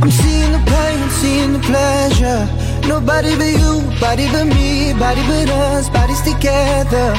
I'm 0.00 0.08
seeing 0.08 0.52
the 0.52 0.62
pain, 0.70 1.10
seeing 1.18 1.52
the 1.54 1.58
pleasure. 1.58 2.42
Nobody 2.86 3.34
but 3.34 3.50
you, 3.58 3.82
body 3.98 4.28
but 4.30 4.46
me, 4.54 4.92
body 4.92 5.22
but 5.26 5.50
us, 5.50 5.88
bodies 5.90 6.22
together. 6.22 7.10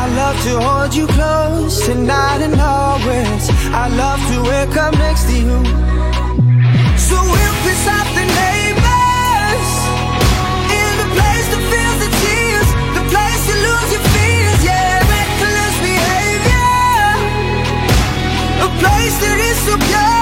I 0.00 0.02
love 0.16 0.36
to 0.46 0.52
hold 0.66 0.94
you 0.94 1.06
close 1.08 1.84
tonight 1.84 2.40
and 2.40 2.58
always. 2.58 3.42
I 3.68 3.88
love 3.88 4.20
to 4.32 4.36
wake 4.48 4.76
up 4.78 4.94
next 4.94 5.24
to 5.28 5.36
you. 5.36 5.60
So 6.96 7.16
we'll 7.20 7.56
piss 7.64 7.86
off 7.96 8.08
place 18.84 19.16
that 19.24 19.38
is 19.40 19.58
so 19.66 19.74
pure, 19.88 20.13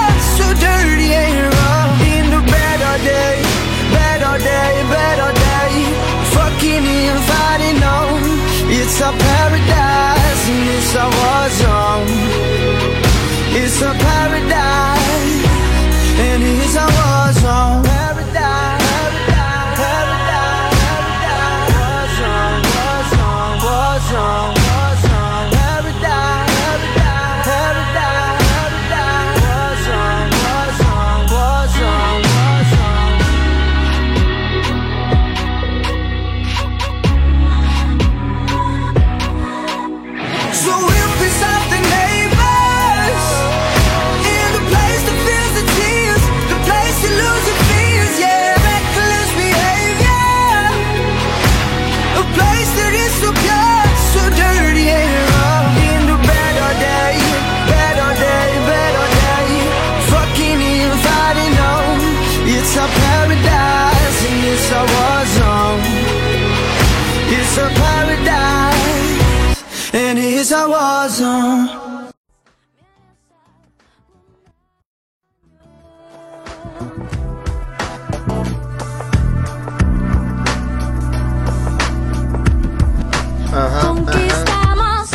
Ajá, 83.51 83.87
Conquistamos. 83.87 85.09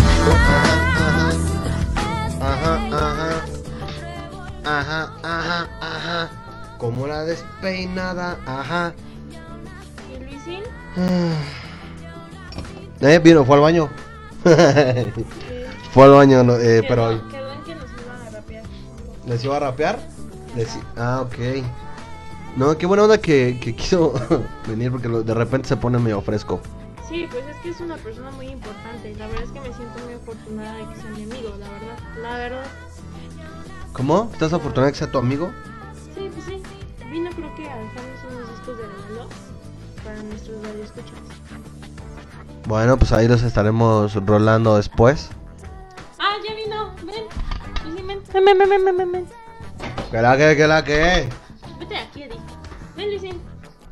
ajá, 2.40 2.74
ajá. 2.92 3.44
Ajá, 4.64 5.12
ajá, 5.22 5.68
ajá. 5.80 6.30
Como 6.78 7.06
la 7.06 7.24
despeinada, 7.24 8.36
ajá. 8.46 8.92
¿Y 10.14 10.18
Luisín? 10.24 10.62
Eh, 13.00 13.20
vino, 13.20 13.44
fue 13.44 13.54
al 13.54 13.62
baño. 13.62 13.88
fue 15.94 16.04
al 16.04 16.10
baño, 16.10 16.42
no, 16.42 16.56
eh, 16.56 16.80
Quedó- 16.82 16.88
pero 16.88 17.10
en 17.12 17.20
que 17.30 17.38
nos 17.76 17.84
iban 18.02 18.26
a 18.26 18.30
rapear. 18.30 18.64
¿les 19.24 19.44
iba 19.44 19.56
a 19.56 19.60
rapear? 19.60 19.98
Les 20.57 20.74
i- 20.76 20.80
Ah, 20.96 21.22
ok. 21.22 21.64
No, 22.57 22.76
qué 22.76 22.86
buena 22.86 23.05
onda 23.05 23.18
que, 23.18 23.59
que 23.62 23.74
quiso 23.76 24.14
venir 24.68 24.90
porque 24.90 25.09
de 25.09 25.34
repente 25.34 25.68
se 25.68 25.76
pone 25.76 25.99
medio 25.99 26.20
fresco. 26.22 26.61
Sí, 27.09 27.26
pues 27.30 27.44
es 27.46 27.57
que 27.62 27.70
es 27.70 27.80
una 27.80 27.96
persona 27.96 28.30
muy 28.32 28.49
importante. 28.49 29.14
La 29.16 29.26
verdad 29.28 29.44
es 29.44 29.51
que 29.53 29.61
me 29.61 29.72
siento 29.74 29.99
muy 30.05 30.14
afortunada 30.14 30.74
de 30.74 30.86
que 30.94 31.01
sea 31.01 31.11
mi 31.11 31.22
amigo, 31.24 31.51
la 31.59 31.68
verdad. 31.70 31.99
La 32.22 32.36
verdad. 32.38 32.66
¿Cómo? 33.92 34.28
¿Estás 34.32 34.53
afortunado 34.53 34.86
de 34.86 34.92
que 34.92 34.99
sea 34.99 35.11
tu 35.11 35.18
amigo? 35.18 35.51
Sí, 36.14 36.28
pues 36.32 36.44
sí. 36.46 36.62
Vino 37.11 37.30
creo 37.30 37.55
que 37.57 37.68
a 37.70 37.76
dejarnos 37.76 38.24
unos 38.30 38.51
discos 38.51 38.76
de 38.78 38.84
regalo 38.86 39.28
para 40.05 40.22
nuestros 40.24 40.62
radioescuchas. 40.62 41.18
Bueno, 42.66 42.99
pues 42.99 43.12
ahí 43.12 43.26
los 43.28 43.42
estaremos 43.42 44.14
rolando 44.26 44.76
después. 44.76 45.30
Ah, 46.18 46.34
ya 46.46 46.55
vino. 46.55 46.94
Ven, 47.07 48.44
ven, 48.44 48.59
ven, 48.59 48.84
ven, 48.84 48.96
ven, 48.96 49.12
ven. 49.12 49.26
¿Qué 50.11 50.22
la 50.22 50.36
que, 50.36 50.56
qué 50.56 50.66
la 50.66 50.84
que? 50.84 51.28
Vete 51.78 51.94
de 51.94 52.00
aquí. 52.00 52.24
Ven, 52.96 53.11
Luisín. 53.11 53.40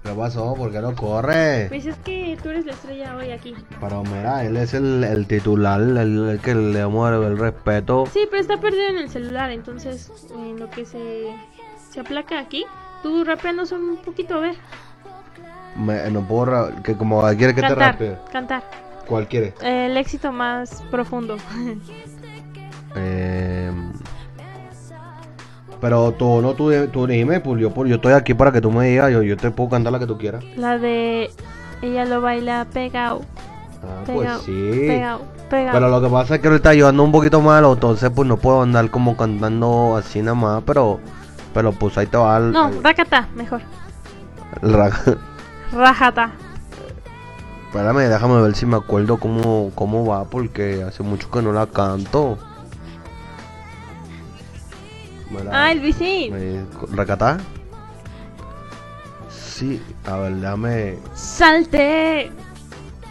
¿Qué 0.02 0.12
pasó? 0.12 0.54
¿Por 0.54 0.70
qué 0.72 0.80
no 0.80 0.94
corre? 0.94 1.66
Pues 1.68 1.84
es 1.86 1.96
que 1.96 2.38
tú 2.42 2.48
eres 2.50 2.64
la 2.64 2.72
estrella 2.72 3.16
hoy 3.16 3.30
aquí. 3.32 3.54
Pero 3.80 4.02
mira, 4.04 4.44
él 4.44 4.56
es 4.56 4.72
el, 4.74 5.02
el 5.04 5.26
titular, 5.26 5.80
el, 5.80 5.96
el 6.28 6.40
que 6.40 6.54
le 6.54 6.78
damos 6.78 7.10
el, 7.12 7.36
respeto. 7.36 8.04
Sí, 8.12 8.20
pero 8.30 8.40
está 8.40 8.58
perdido 8.58 8.88
en 8.88 8.98
el 8.98 9.10
celular, 9.10 9.50
entonces 9.50 10.10
en 10.30 10.58
lo 10.60 10.70
que 10.70 10.84
se, 10.84 11.26
se 11.90 12.00
aplaca 12.00 12.38
aquí, 12.38 12.64
tú 13.02 13.24
rapeanos 13.24 13.72
un 13.72 13.96
poquito, 13.98 14.34
a 14.34 14.40
ver. 14.40 14.54
Me- 15.76 16.08
no 16.10 16.26
puedo, 16.26 16.70
que 16.82 16.96
como 16.96 17.20
quiere 17.36 17.54
que 17.54 17.60
te 17.62 17.68
cantar, 17.68 17.92
rape. 17.94 18.16
cantar. 18.32 18.62
¿Cuál 19.06 19.28
quiere? 19.28 19.54
El 19.60 19.96
éxito 19.96 20.32
más 20.32 20.82
profundo. 20.90 21.36
Eh, 22.98 23.70
pero 25.80 26.12
tú 26.12 26.40
no, 26.42 26.54
tú, 26.54 26.70
tú 26.92 27.06
dime, 27.06 27.40
pues 27.40 27.60
yo, 27.60 27.70
pues 27.70 27.88
yo 27.88 27.96
estoy 27.96 28.12
aquí 28.12 28.34
para 28.34 28.52
que 28.52 28.60
tú 28.60 28.70
me 28.70 28.86
digas, 28.88 29.12
yo, 29.12 29.22
yo 29.22 29.36
te 29.36 29.50
puedo 29.50 29.70
cantar 29.70 29.92
la 29.92 29.98
que 29.98 30.06
tú 30.06 30.16
quieras. 30.18 30.42
la 30.56 30.78
de 30.78 31.30
ella 31.82 32.04
lo 32.04 32.20
baila 32.20 32.66
pegado, 32.72 33.20
Ah, 33.82 34.02
pues 34.06 34.18
pegado, 34.18 34.40
sí. 34.40 34.84
pegado, 34.86 35.20
pegado. 35.50 35.72
Pero 35.78 35.88
lo 35.90 36.00
que 36.02 36.08
pasa 36.08 36.34
es 36.36 36.40
que 36.40 36.48
ahorita 36.48 36.74
yo 36.74 36.88
ando 36.88 37.02
un 37.04 37.12
poquito 37.12 37.40
malo, 37.40 37.74
entonces 37.74 38.10
pues 38.14 38.26
no 38.28 38.36
puedo 38.38 38.62
andar 38.62 38.90
como 38.90 39.16
cantando 39.16 39.96
así 39.96 40.20
nada 40.22 40.34
más, 40.34 40.62
pero, 40.66 40.98
pero 41.54 41.72
pues 41.72 41.96
ahí 41.98 42.06
te 42.06 42.16
va 42.16 42.38
el, 42.38 42.52
No, 42.52 42.70
racata, 42.82 43.28
mejor. 43.34 43.60
el 44.62 44.72
ra- 44.72 44.90
Rajata. 45.72 46.30
Espérame, 47.68 48.08
déjame 48.08 48.40
ver 48.40 48.54
si 48.54 48.64
me 48.64 48.76
acuerdo 48.76 49.18
cómo, 49.18 49.70
cómo 49.74 50.06
va, 50.06 50.24
porque 50.24 50.82
hace 50.82 51.02
mucho 51.02 51.30
que 51.30 51.42
no 51.42 51.52
la 51.52 51.66
canto. 51.66 52.38
Me 55.30 55.42
la- 55.44 55.64
Ay, 55.64 55.80
Luisín. 55.80 56.32
me- 56.32 56.64
¿Racatá? 56.96 57.38
Sí, 59.30 59.82
a 60.06 60.16
ver, 60.18 60.34
déjame... 60.34 60.96
Salte. 61.14 62.30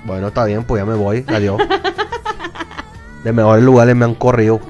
Bueno, 0.05 0.28
está 0.28 0.45
bien, 0.45 0.63
pues 0.63 0.82
ya 0.82 0.86
me 0.86 0.93
voy, 0.95 1.26
adiós. 1.28 1.59
De 3.24 3.34
mejores 3.34 3.63
lugares 3.63 3.95
me 3.95 4.05
han 4.05 4.16
corrido. 4.16 4.59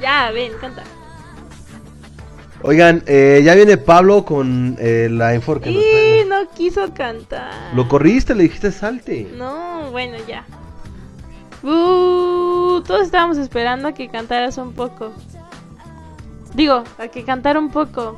Ya, 0.00 0.30
ven, 0.30 0.52
canta. 0.60 0.82
Oigan, 2.62 3.02
eh, 3.06 3.40
ya 3.44 3.54
viene 3.54 3.76
Pablo 3.78 4.24
con 4.24 4.76
eh, 4.78 5.08
la 5.10 5.34
info 5.34 5.58
que 5.60 5.70
Y 5.70 6.24
no 6.28 6.48
quiso 6.50 6.92
cantar. 6.92 7.52
Lo 7.74 7.88
corriste, 7.88 8.34
le 8.34 8.44
dijiste 8.44 8.72
salte. 8.72 9.32
No, 9.36 9.90
bueno, 9.90 10.16
ya. 10.28 10.44
Uh, 11.66 12.80
todos 12.86 13.02
estábamos 13.02 13.38
esperando 13.38 13.88
a 13.88 13.92
que 13.92 14.08
cantaras 14.08 14.56
un 14.58 14.72
poco. 14.72 15.10
Digo, 16.54 16.84
a 16.98 17.08
que 17.08 17.24
cantara 17.24 17.58
un 17.58 17.70
poco. 17.70 18.16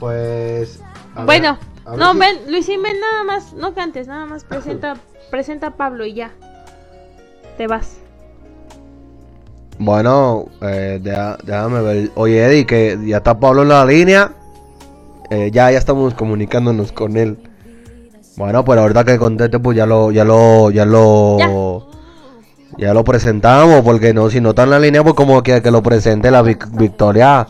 Pues... 0.00 0.80
a 1.14 1.18
ver, 1.24 1.26
bueno, 1.26 1.58
ver 1.86 1.98
no, 1.98 2.12
si- 2.12 2.18
ven, 2.18 2.36
Luisín, 2.50 2.82
ven 2.82 2.98
nada 2.98 3.24
más, 3.24 3.52
no 3.52 3.74
cantes, 3.74 4.06
nada 4.08 4.24
más 4.26 4.44
presenta, 4.44 4.96
presenta 5.30 5.66
a 5.68 5.76
Pablo 5.76 6.06
y 6.06 6.14
ya. 6.14 6.30
Te 7.58 7.66
vas. 7.66 7.98
Bueno, 9.78 10.46
eh, 10.62 10.98
deja- 11.02 11.36
déjame 11.44 11.82
ver. 11.82 12.10
Oye, 12.14 12.42
Eddie, 12.44 12.64
que 12.66 12.98
ya 13.04 13.18
está 13.18 13.38
Pablo 13.38 13.62
en 13.62 13.68
la 13.68 13.84
línea. 13.84 14.32
Eh, 15.28 15.50
ya, 15.52 15.70
ya 15.70 15.78
estamos 15.78 16.14
comunicándonos 16.14 16.90
con 16.92 17.16
él. 17.18 17.36
Bueno, 18.36 18.64
pues 18.64 18.78
ahorita 18.78 19.04
que 19.04 19.18
conteste, 19.18 19.58
pues 19.58 19.76
ya 19.76 19.86
lo, 19.86 20.10
ya 20.12 20.24
lo, 20.24 20.70
ya 20.70 20.84
lo, 20.84 21.86
ya 22.76 22.92
lo 22.92 23.02
presentamos, 23.04 23.80
porque 23.82 24.12
no, 24.12 24.28
si 24.28 24.40
no 24.40 24.50
está 24.50 24.64
en 24.64 24.70
la 24.70 24.78
línea, 24.78 25.02
pues 25.02 25.14
como 25.14 25.42
que, 25.42 25.62
que 25.62 25.70
lo 25.70 25.82
presente 25.82 26.30
la 26.30 26.42
Vic- 26.42 26.68
Victoria. 26.72 27.46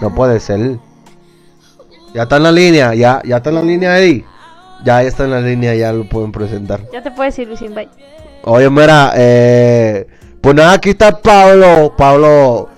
No 0.00 0.14
puede 0.14 0.38
ser. 0.38 0.78
Ya 2.14 2.22
está 2.22 2.36
en 2.36 2.44
la 2.44 2.52
línea, 2.52 2.94
ya, 2.94 3.20
ya 3.24 3.38
está 3.38 3.48
en 3.50 3.56
la 3.56 3.62
línea, 3.62 3.98
Eddie. 3.98 4.24
Ya 4.84 5.02
está 5.02 5.24
en 5.24 5.32
la 5.32 5.40
línea, 5.40 5.74
ya 5.74 5.92
lo 5.92 6.08
pueden 6.08 6.30
presentar. 6.30 6.80
Ya 6.92 7.02
te 7.02 7.10
puedes 7.10 7.36
ir, 7.40 7.48
Luisín, 7.48 7.74
bye. 7.74 7.88
Oye, 8.44 8.70
mira, 8.70 9.12
eh, 9.16 10.06
pues 10.40 10.54
nada, 10.54 10.74
aquí 10.74 10.90
está 10.90 11.10
Pablo, 11.20 11.94
Pablo, 11.98 12.68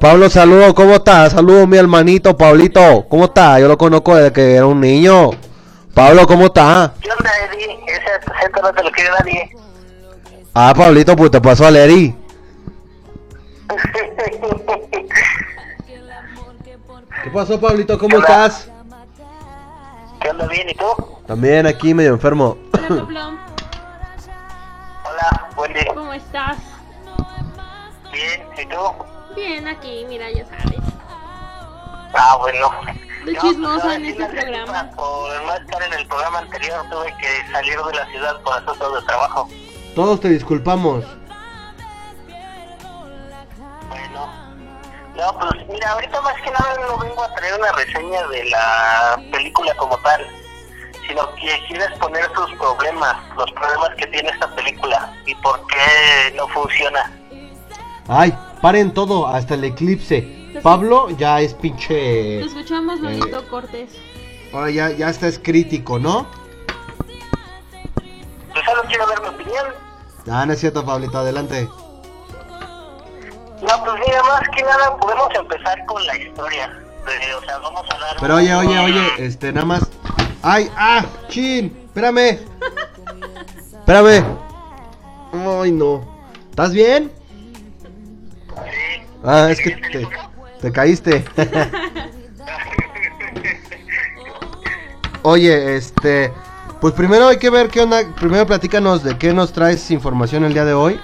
Pablo, 0.00 0.30
saludos, 0.30 0.72
¿cómo 0.72 0.94
estás? 0.94 1.32
Saludos, 1.32 1.68
mi 1.68 1.76
hermanito, 1.76 2.34
Pablito, 2.34 3.04
¿cómo 3.10 3.26
estás? 3.26 3.60
Yo 3.60 3.68
lo 3.68 3.76
conozco 3.76 4.16
desde 4.16 4.32
que 4.32 4.54
era 4.54 4.64
un 4.64 4.80
niño. 4.80 5.30
Pablo, 5.94 6.26
¿cómo 6.26 6.46
estás? 6.46 6.90
¿Qué 7.00 7.10
onda, 7.10 7.30
Eddie? 7.44 7.78
Ese 7.86 8.10
acento 8.32 8.62
no 8.62 8.72
te 8.72 8.82
lo 8.82 8.90
quiere 8.92 9.10
nadie. 9.10 9.50
Ah, 10.54 10.72
Pablito, 10.76 11.14
pues 11.16 11.30
te 11.30 11.40
pasó 11.40 11.66
a 11.66 11.70
Leri. 11.70 12.14
¿Qué 17.22 17.30
pasó, 17.30 17.60
Pablito? 17.60 17.98
¿Cómo 17.98 18.16
Hola. 18.16 18.24
estás? 18.26 18.68
¿Qué 20.20 20.30
onda, 20.30 20.46
bien? 20.46 20.68
¿Y 20.70 20.74
tú? 20.74 20.86
También 21.26 21.66
aquí 21.66 21.92
medio 21.94 22.12
enfermo. 22.14 22.56
Hola, 22.72 22.88
Pablo, 22.88 23.20
Hola, 25.04 25.48
buen 25.56 25.72
día. 25.72 25.84
¿cómo 25.94 26.12
estás? 26.12 26.56
Bien, 28.12 28.42
¿y 28.58 28.66
tú? 28.66 29.34
Bien, 29.34 29.68
aquí, 29.68 30.04
mira, 30.08 30.30
ya 30.30 30.44
sabes. 30.46 30.80
Ah, 32.14 32.36
bueno. 32.40 32.70
De 33.24 33.34
Yo, 33.34 33.40
chismoso 33.40 33.82
pues, 33.82 33.96
en 33.96 34.04
este 34.06 34.22
la 34.22 34.28
programa. 34.28 34.90
Por 34.96 35.42
no 35.42 35.54
estar 35.54 35.82
en 35.82 35.92
el 35.92 36.06
programa 36.06 36.38
anterior, 36.38 36.84
tuve 36.90 37.14
que 37.18 37.52
salir 37.52 37.78
de 37.78 37.94
la 37.94 38.06
ciudad 38.06 38.40
por 38.42 38.54
asuntos 38.54 39.00
de 39.00 39.06
trabajo. 39.06 39.48
Todos 39.94 40.20
te 40.20 40.28
disculpamos. 40.30 41.04
Bueno. 43.88 44.50
No, 45.16 45.38
pues 45.38 45.68
mira, 45.68 45.90
ahorita 45.90 46.20
más 46.22 46.34
que 46.42 46.50
nada 46.50 46.74
no 46.80 46.98
vengo 46.98 47.22
a 47.22 47.34
traer 47.34 47.54
una 47.58 47.72
reseña 47.72 48.26
de 48.28 48.44
la 48.44 49.22
película 49.30 49.74
como 49.76 49.98
tal, 49.98 50.26
sino 51.06 51.34
que 51.34 51.62
quiero 51.68 51.84
exponer 51.84 52.24
sus 52.34 52.50
problemas, 52.58 53.16
los 53.36 53.50
problemas 53.52 53.90
que 53.98 54.06
tiene 54.06 54.30
esta 54.30 54.54
película 54.54 55.12
y 55.26 55.34
por 55.36 55.60
qué 55.66 56.34
no 56.36 56.48
funciona. 56.48 57.12
Ay, 58.08 58.36
paren 58.62 58.94
todo, 58.94 59.26
hasta 59.26 59.54
el 59.54 59.64
eclipse. 59.64 60.39
Pablo 60.62 61.10
ya 61.10 61.40
es 61.40 61.54
pinche... 61.54 62.40
Te 62.40 62.44
escuchamos, 62.44 63.00
Lolito 63.00 63.46
Cortés. 63.48 63.90
Ahora 64.52 64.70
ya, 64.70 64.90
ya 64.90 65.08
está 65.08 65.28
es 65.28 65.38
crítico, 65.38 65.98
¿no? 65.98 66.26
Yo 68.54 68.62
solo 68.66 68.82
quiero 68.88 69.06
ver 69.06 69.20
mi 69.22 69.28
opinión. 69.28 69.66
Ah, 70.30 70.44
no 70.44 70.52
es 70.52 70.60
cierto, 70.60 70.84
Pablito, 70.84 71.18
adelante. 71.18 71.68
No, 73.62 73.84
pues 73.84 74.00
mira, 74.06 74.22
más 74.22 74.42
que 74.54 74.62
nada 74.62 74.96
podemos 74.96 75.28
empezar 75.34 75.86
con 75.86 76.04
la 76.06 76.16
historia. 76.16 76.66
Eh, 77.08 77.34
o 77.34 77.44
sea, 77.44 77.58
vamos 77.58 77.84
a 77.90 77.94
hablar... 77.94 78.16
Pero 78.20 78.34
oye, 78.36 78.54
oye, 78.54 78.78
oye, 78.78 79.08
este, 79.18 79.52
nada 79.52 79.66
más. 79.66 79.90
¡Ay, 80.42 80.70
ah! 80.76 81.04
¡Chin! 81.28 81.84
¡Espérame! 81.86 82.38
¡Espérame! 83.80 84.24
¡Ay, 85.32 85.72
no! 85.72 86.04
¿Estás 86.50 86.72
bien? 86.72 87.12
Sí. 88.48 89.06
Ah, 89.22 89.48
es 89.50 89.60
que 89.60 89.70
te, 89.70 90.08
te 90.60 90.72
caíste. 90.72 91.24
Oye, 95.22 95.76
este. 95.76 96.32
Pues 96.80 96.94
primero 96.94 97.28
hay 97.28 97.38
que 97.38 97.50
ver 97.50 97.68
qué 97.68 97.82
onda. 97.82 98.02
Primero 98.18 98.46
platícanos 98.46 99.04
de 99.04 99.18
qué 99.18 99.34
nos 99.34 99.52
traes 99.52 99.90
información 99.90 100.44
el 100.44 100.54
día 100.54 100.64
de 100.64 100.72
hoy. 100.72 100.98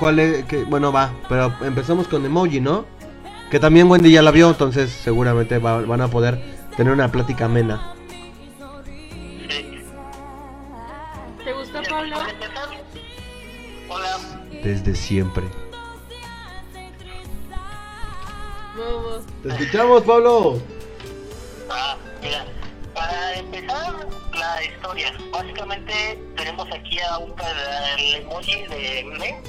¿Cuál 0.00 0.18
es? 0.18 0.44
qué- 0.46 0.64
bueno, 0.64 0.90
va, 0.92 1.12
pero 1.28 1.52
empezamos 1.60 2.08
con 2.08 2.24
emoji, 2.24 2.60
¿no? 2.60 2.86
Que 3.50 3.60
también 3.60 3.88
Wendy 3.90 4.10
ya 4.10 4.22
la 4.22 4.30
vio, 4.30 4.48
entonces 4.48 4.90
seguramente 4.90 5.58
va- 5.58 5.82
van 5.82 6.00
a 6.00 6.08
poder 6.08 6.40
tener 6.76 6.92
una 6.92 7.12
plática 7.12 7.44
amena. 7.44 7.94
Sí. 9.48 9.82
¿Te 11.44 11.52
gustó, 11.52 11.80
Pablo? 11.88 12.16
Hola. 13.88 14.18
Desde 14.64 14.94
siempre. 14.94 15.44
Vamos. 18.78 19.22
Te 19.42 19.48
escuchamos, 19.50 20.02
Pablo. 20.04 20.58
Ah, 21.68 21.96
mira, 22.22 22.44
para 22.94 23.34
empezar 23.34 23.94
la 24.32 24.64
historia, 24.64 25.12
básicamente 25.32 26.18
tenemos 26.36 26.68
aquí 26.72 26.98
a 27.00 27.18
un 27.18 27.34
el 27.98 28.14
emoji 28.22 28.62
de 28.68 29.04
me, 29.18 29.42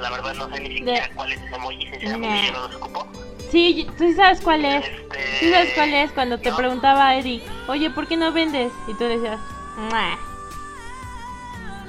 la 0.00 0.10
verdad 0.10 0.34
no 0.34 0.48
sé 0.54 0.60
ni 0.60 0.76
siquiera 0.78 1.08
De- 1.08 1.14
cuál 1.14 1.32
es 1.32 1.40
ese 1.42 1.54
emoji, 1.56 1.82
sinceramente 1.90 2.46
yo 2.46 2.52
no 2.52 2.68
los 2.68 2.76
ocupo. 2.76 3.08
Sí, 3.50 3.88
tú 3.96 4.12
sabes 4.14 4.40
cuál 4.42 4.64
es. 4.64 4.84
Este, 4.86 5.38
Sí 5.40 5.50
sabes 5.50 5.72
cuál 5.74 5.94
es 5.94 6.10
cuando 6.12 6.38
te 6.38 6.50
no. 6.50 6.56
preguntaba 6.56 7.08
a 7.08 7.18
Eddie, 7.18 7.42
oye, 7.68 7.90
¿por 7.90 8.06
qué 8.06 8.16
no 8.16 8.30
vendes? 8.32 8.70
Y 8.86 8.94
tú 8.94 9.04
decías. 9.04 9.40
Ah. 9.78 10.16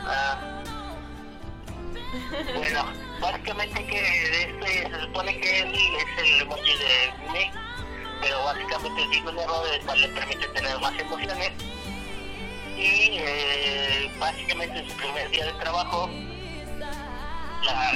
bueno, 2.56 2.86
básicamente 3.22 3.86
que 3.86 4.42
este 4.44 4.90
se 4.90 5.02
supone 5.02 5.40
que 5.40 5.60
él 5.62 5.74
es 5.76 6.24
el 6.24 6.42
emoji 6.42 6.74
de 6.78 7.32
me, 7.32 7.52
pero 8.22 8.44
básicamente 8.44 9.02
tiene 9.12 9.30
un 9.30 9.40
error 9.40 9.66
el 9.74 9.82
cual 9.86 10.02
le 10.02 10.08
permite 10.10 10.48
tener 10.48 10.80
más 10.80 11.00
emociones. 11.00 11.52
Y 12.78 13.18
eh, 13.20 14.12
básicamente 14.20 14.80
en 14.80 14.90
su 14.90 14.96
primer 14.96 15.30
día 15.32 15.46
de 15.48 15.54
trabajo, 15.54 16.10
la, 17.66 17.93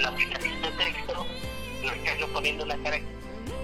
la 0.00 0.08
aplicación 0.08 0.62
de 0.62 0.70
texto 0.70 1.26
lo 1.82 1.92
está 1.92 2.26
poniendo 2.32 2.64
una 2.64 2.82
cara 2.82 2.98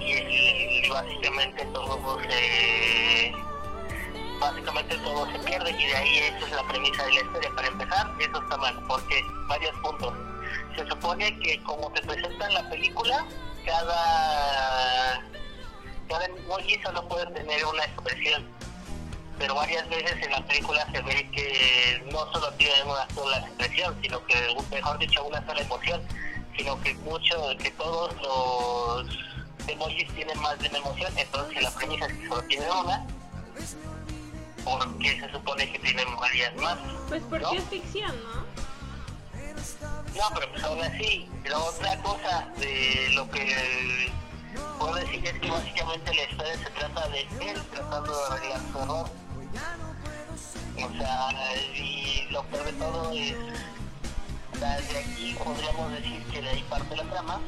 y 0.01 0.89
básicamente 0.89 1.65
todo 1.67 2.21
se 2.23 3.33
básicamente 4.41 4.97
todo 4.99 5.31
se 5.31 5.39
pierde 5.41 5.71
y 5.71 5.87
de 5.87 5.97
ahí 5.97 6.19
esa 6.19 6.47
es 6.47 6.53
la 6.53 6.67
premisa 6.67 7.05
de 7.05 7.13
la 7.13 7.21
historia. 7.21 7.51
Para 7.55 7.69
empezar, 7.69 8.11
eso 8.19 8.43
está 8.43 8.57
mal, 8.57 8.83
porque 8.89 9.23
varios 9.47 9.77
puntos. 9.81 10.15
Se 10.77 10.87
supone 10.89 11.39
que 11.41 11.63
como 11.63 11.93
te 11.93 12.03
presentan 12.03 12.55
la 12.55 12.69
película, 12.71 13.27
cada 13.67 15.23
cada 16.09 16.25
emoji 16.25 16.81
solo 16.83 17.07
puede 17.07 17.27
tener 17.33 17.65
una 17.67 17.85
expresión, 17.85 18.49
pero 19.41 19.55
varias 19.55 19.89
veces 19.89 20.23
en 20.23 20.31
la 20.33 20.47
película 20.47 20.87
se 20.93 21.01
ve 21.01 21.27
que 21.33 22.05
no 22.13 22.31
solo 22.31 22.53
tiene 22.59 22.83
una 22.85 23.09
sola 23.15 23.39
expresión, 23.39 23.97
sino 24.03 24.25
que, 24.27 24.55
mejor 24.71 24.99
dicho, 24.99 25.25
una 25.25 25.45
sola 25.47 25.63
emoción, 25.63 26.03
sino 26.59 26.79
que 26.83 26.93
mucho, 26.97 27.57
que 27.59 27.71
todos 27.71 28.15
los 28.21 29.19
emojis 29.67 30.13
tienen 30.13 30.39
más 30.41 30.59
de 30.59 30.69
una 30.69 30.79
emoción, 30.79 31.13
entonces 31.17 31.63
la 31.63 31.71
premisa 31.71 32.07
es 32.07 32.13
que 32.13 32.29
solo 32.29 32.43
tiene 32.43 32.71
una, 32.71 33.07
porque 34.63 35.21
se 35.21 35.33
supone 35.33 35.73
que 35.73 35.79
tienen 35.79 36.17
varias 36.17 36.55
más. 36.57 36.79
Pues 37.09 37.23
porque 37.31 37.45
¿no? 37.45 37.53
es 37.53 37.65
ficción, 37.65 38.15
¿no? 38.23 38.41
No, 40.21 40.35
pero 40.35 40.51
pues 40.51 40.65
aún 40.65 40.83
así, 40.83 41.31
la 41.47 41.59
otra 41.61 42.03
cosa 42.03 42.47
de 42.59 43.09
lo 43.15 43.31
que 43.31 44.13
puedo 44.79 44.97
decir 44.97 45.27
es 45.27 45.41
que 45.41 45.51
básicamente 45.51 46.15
la 46.15 46.25
historia 46.25 46.59
se 46.59 46.71
trata 46.71 47.09
de 47.09 47.21
él 47.21 47.63
tratando 47.73 48.13
de 48.13 48.35
arreglar 48.35 48.61
su 48.71 48.79
error. 48.81 49.20
O 50.77 50.93
sea, 50.99 51.57
y 51.75 52.27
lo 52.31 52.43
peor 52.45 52.65
de 52.65 52.73
todo 52.75 53.13
es, 53.13 53.35
o 54.55 54.59
sea, 54.59 54.81
de 54.81 54.99
aquí 54.99 55.37
podríamos 55.43 55.93
decir 55.93 56.23
que 56.33 56.41
de 56.43 56.49
ahí 56.49 56.65
parte 56.69 56.97
la 56.97 57.05
trama. 57.05 57.41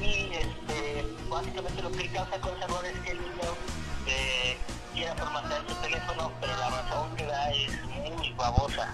Y 0.00 0.30
este, 0.32 1.06
básicamente 1.30 1.82
lo 1.82 1.90
que 1.90 2.08
causa 2.08 2.38
con 2.40 2.62
error 2.62 2.84
es 2.84 2.98
que 3.00 3.10
el 3.12 3.20
niño 3.20 3.50
eh, 4.06 4.56
quiera 4.94 5.14
formatear 5.14 5.62
su 5.66 5.74
teléfono, 5.76 6.32
pero 6.40 6.56
la 6.56 6.68
razón 6.68 7.16
que 7.16 7.24
da 7.24 7.50
es 7.50 7.70
muy 8.16 8.32
babosa 8.32 8.92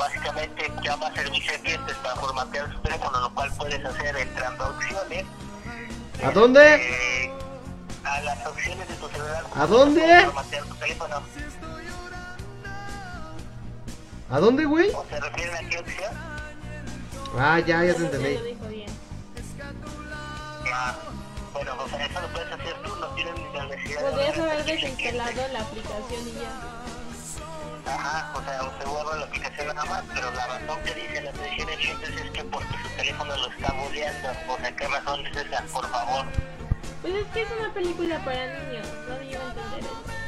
básicamente 0.00 0.72
llama 0.82 1.08
a 1.08 1.14
servicio 1.14 1.52
de 1.52 1.60
clientes 1.60 1.96
para 1.96 2.16
formatear 2.16 2.72
su 2.72 2.78
teléfono, 2.80 3.20
lo 3.20 3.34
cual 3.34 3.50
puedes 3.58 3.84
hacer 3.84 4.16
entrando 4.16 4.64
a 4.64 4.68
opciones. 4.70 5.24
¿A 6.24 6.30
dónde? 6.30 6.74
eh, 6.74 7.32
a 8.04 8.20
las 8.22 8.46
opciones 8.46 8.88
de 8.88 8.94
tu 8.94 9.08
celular. 9.08 9.44
¿A 9.54 9.66
dónde? 9.66 10.24
Formatear 10.24 10.64
tu 10.64 10.74
teléfono. 10.76 11.22
¿A 14.30 14.38
dónde, 14.38 14.64
güey? 14.64 14.90
¿O 14.90 15.04
se 15.08 15.20
refieren 15.20 15.56
a 15.56 15.68
qué 15.68 15.78
opción? 15.78 16.12
Ah, 17.36 17.60
ya, 17.60 17.84
ya 17.84 17.94
te 17.94 18.04
entendí. 18.04 18.38
Ah, 20.72 20.94
bueno, 21.52 21.74
o 21.78 21.88
sea, 21.88 22.06
eso 22.06 22.20
lo 22.20 22.28
puedes 22.28 22.52
hacer 22.52 22.82
tú, 22.82 22.96
no 22.96 23.08
tienes 23.08 23.34
ni 23.34 23.52
la 23.52 23.64
necesidad 23.66 24.10
Podrías 24.10 24.36
de 24.36 24.42
haber 24.42 24.64
desinstalado 24.64 25.48
la 25.52 25.60
aplicación 25.60 26.28
y 26.28 26.32
ya. 26.32 27.92
Ajá, 27.92 28.32
o 28.38 28.42
sea, 28.44 28.78
se 28.78 28.84
borra 28.88 29.16
la 29.16 29.26
aplicación 29.26 29.66
nada 29.66 29.84
más, 29.84 30.04
pero 30.14 30.30
la 30.30 30.46
razón 30.46 30.78
que 30.84 30.94
dice 30.94 31.22
la 31.22 31.30
atención 31.30 31.68
es 32.02 32.30
que 32.30 32.44
porque 32.44 32.74
su 32.82 32.96
teléfono 32.96 33.36
lo 33.36 33.50
está 33.50 33.72
bulleando. 33.72 34.28
O 34.48 34.56
sea, 34.58 34.76
¿qué 34.76 34.88
razón 34.88 35.26
es 35.26 35.36
esa? 35.36 35.62
Por 35.72 35.90
favor. 35.90 36.26
Pues 37.02 37.14
es 37.14 37.26
que 37.28 37.42
es 37.42 37.48
una 37.58 37.72
película 37.72 38.18
para 38.24 38.46
niños, 38.46 38.86
va 39.08 39.14
a 39.14 39.18
entender 39.18 39.80
eso. 39.80 40.20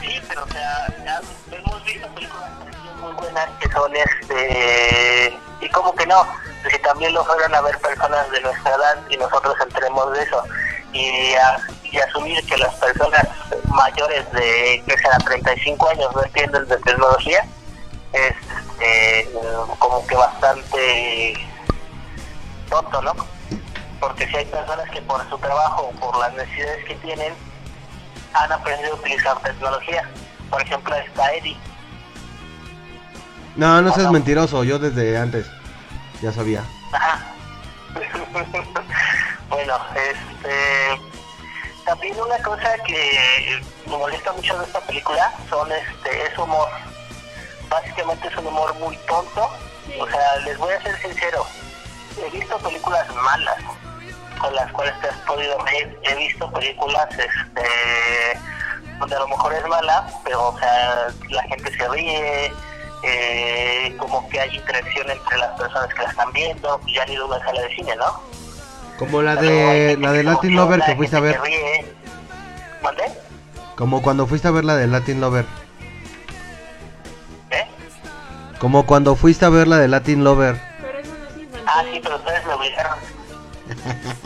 Sí, 0.00 0.20
pero 0.28 0.44
o 0.44 0.48
sea, 0.48 0.86
ya 1.04 1.20
hemos 1.56 1.84
visto 1.84 2.08
películas 2.08 2.50
muy 3.00 3.12
buenas 3.12 3.48
que 3.58 3.70
son 3.70 3.92
este... 3.96 5.38
Y 5.60 5.68
como 5.70 5.94
que 5.94 6.06
no, 6.06 6.26
si 6.70 6.78
también 6.78 7.14
lo 7.14 7.24
fueran 7.24 7.54
a 7.54 7.60
ver 7.62 7.78
personas 7.78 8.30
de 8.30 8.40
nuestra 8.40 8.74
edad 8.74 8.98
y 9.08 9.16
nosotros 9.16 9.54
entremos 9.62 10.12
de 10.12 10.22
eso. 10.22 10.42
Y, 10.92 11.34
asumir 11.98 12.44
que 12.46 12.56
las 12.56 12.74
personas 12.76 13.26
mayores 13.68 14.30
de 14.32 14.82
que 14.86 14.96
sean 14.98 15.20
35 15.22 15.88
años 15.90 16.14
no 16.14 16.22
entienden 16.22 16.66
de 16.66 16.76
tecnología 16.78 17.44
es 18.12 18.34
eh, 18.80 19.28
como 19.78 20.06
que 20.06 20.14
bastante 20.14 21.34
tonto, 22.70 23.02
¿no? 23.02 23.12
Porque 24.00 24.26
si 24.26 24.36
hay 24.36 24.46
personas 24.46 24.88
que 24.90 25.02
por 25.02 25.28
su 25.28 25.38
trabajo, 25.38 25.92
por 26.00 26.18
las 26.18 26.32
necesidades 26.32 26.84
que 26.86 26.94
tienen, 26.96 27.34
han 28.32 28.50
aprendido 28.50 28.92
a 28.92 28.96
utilizar 28.96 29.38
tecnología. 29.40 30.08
Por 30.48 30.62
ejemplo, 30.62 30.96
está 30.96 31.34
Eddie. 31.34 31.56
No, 33.56 33.82
no 33.82 33.92
seas 33.92 34.10
mentiroso, 34.10 34.64
yo 34.64 34.78
desde 34.78 35.18
antes 35.18 35.46
ya 36.22 36.32
sabía. 36.32 36.64
Ajá. 36.92 37.20
bueno, 39.50 39.74
este. 39.94 41.00
También 41.84 42.14
una 42.20 42.38
cosa 42.42 42.74
que 42.86 43.60
me 43.86 43.96
molesta 43.98 44.32
mucho 44.32 44.56
de 44.58 44.64
esta 44.64 44.80
película 44.80 45.32
son 45.48 45.70
este 45.72 46.26
es 46.26 46.38
humor. 46.38 46.68
Básicamente 47.68 48.28
es 48.28 48.36
un 48.36 48.46
humor 48.46 48.72
muy 48.74 48.96
tonto. 49.08 49.50
O 49.98 50.06
sea, 50.08 50.36
les 50.44 50.56
voy 50.56 50.72
a 50.72 50.82
ser 50.82 50.96
sincero. 51.00 51.44
He 52.24 52.30
visto 52.30 52.56
películas 52.58 53.06
malas 53.14 53.58
con 54.40 54.54
las 54.54 54.70
cuales 54.72 54.98
te 55.00 55.08
has 55.08 55.16
podido 55.18 55.58
reír. 55.64 55.98
He 56.02 56.14
visto 56.16 56.50
películas 56.52 57.08
este 57.10 58.40
donde 58.98 59.16
a 59.16 59.20
lo 59.20 59.28
mejor 59.28 59.52
es 59.54 59.66
mala, 59.66 60.06
pero 60.24 60.48
o 60.48 60.58
sea, 60.58 61.08
la 61.30 61.42
gente 61.44 61.74
se 61.74 61.88
ríe, 61.88 62.52
eh, 63.02 63.96
como 63.98 64.28
que 64.28 64.38
hay 64.38 64.54
interacción 64.54 65.10
entre 65.10 65.38
las 65.38 65.58
personas 65.58 65.92
que 65.94 66.02
la 66.02 66.10
están 66.10 66.32
viendo, 66.32 66.78
pues 66.80 66.94
ya 66.94 67.02
han 67.02 67.10
ido 67.10 67.24
a 67.24 67.28
una 67.28 67.44
sala 67.44 67.62
de 67.62 67.74
cine, 67.74 67.96
¿no? 67.96 68.20
Como 68.98 69.22
la 69.22 69.36
de 69.36 69.96
la 69.98 70.12
de 70.12 70.22
Latin 70.22 70.54
Lover 70.54 70.82
que 70.82 70.94
fuiste 70.94 71.16
a 71.16 71.20
ver. 71.20 71.40
¿Mande? 72.82 73.04
Como 73.76 74.02
cuando 74.02 74.26
fuiste 74.26 74.48
a 74.48 74.50
ver 74.50 74.64
la 74.64 74.76
de 74.76 74.86
Latin 74.86 75.22
Lover. 75.22 75.46
¿Eh? 77.50 77.66
Como 78.58 78.84
cuando 78.84 79.16
fuiste 79.16 79.46
a 79.46 79.48
ver 79.48 79.66
la 79.66 79.78
de 79.78 79.88
Latin 79.88 80.22
Lover. 80.22 80.60
Pero 80.82 80.98
eso 80.98 81.12
no 81.18 81.26
es 81.26 81.42
infantil. 81.42 81.64
Ah, 81.66 81.82
sí, 81.90 82.00
pero 82.02 82.16
ustedes 82.16 82.44
me 82.44 82.52
obligaron. 82.52 82.98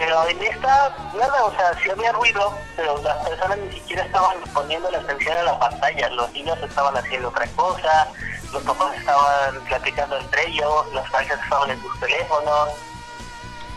Pero 0.00 0.26
en 0.28 0.42
esta, 0.42 0.96
nada, 1.14 1.44
o 1.44 1.50
sea, 1.50 1.74
sí 1.82 1.90
había 1.90 2.10
ruido, 2.12 2.54
pero 2.74 2.96
las 3.02 3.18
personas 3.28 3.58
ni 3.58 3.70
siquiera 3.72 4.02
estaban 4.02 4.38
poniendo 4.54 4.90
la 4.90 4.96
atención 4.96 5.36
a 5.36 5.42
la 5.42 5.58
pantalla. 5.58 6.08
Los 6.08 6.32
niños 6.32 6.56
estaban 6.62 6.96
haciendo 6.96 7.28
otra 7.28 7.46
cosa, 7.48 8.08
los 8.50 8.62
papás 8.62 8.96
estaban 8.96 9.60
platicando 9.68 10.16
entre 10.16 10.46
ellos, 10.48 10.86
las 10.94 11.08
parejas 11.10 11.38
estaban 11.44 11.68
en 11.70 11.82
sus 11.82 12.00
teléfonos. 12.00 12.70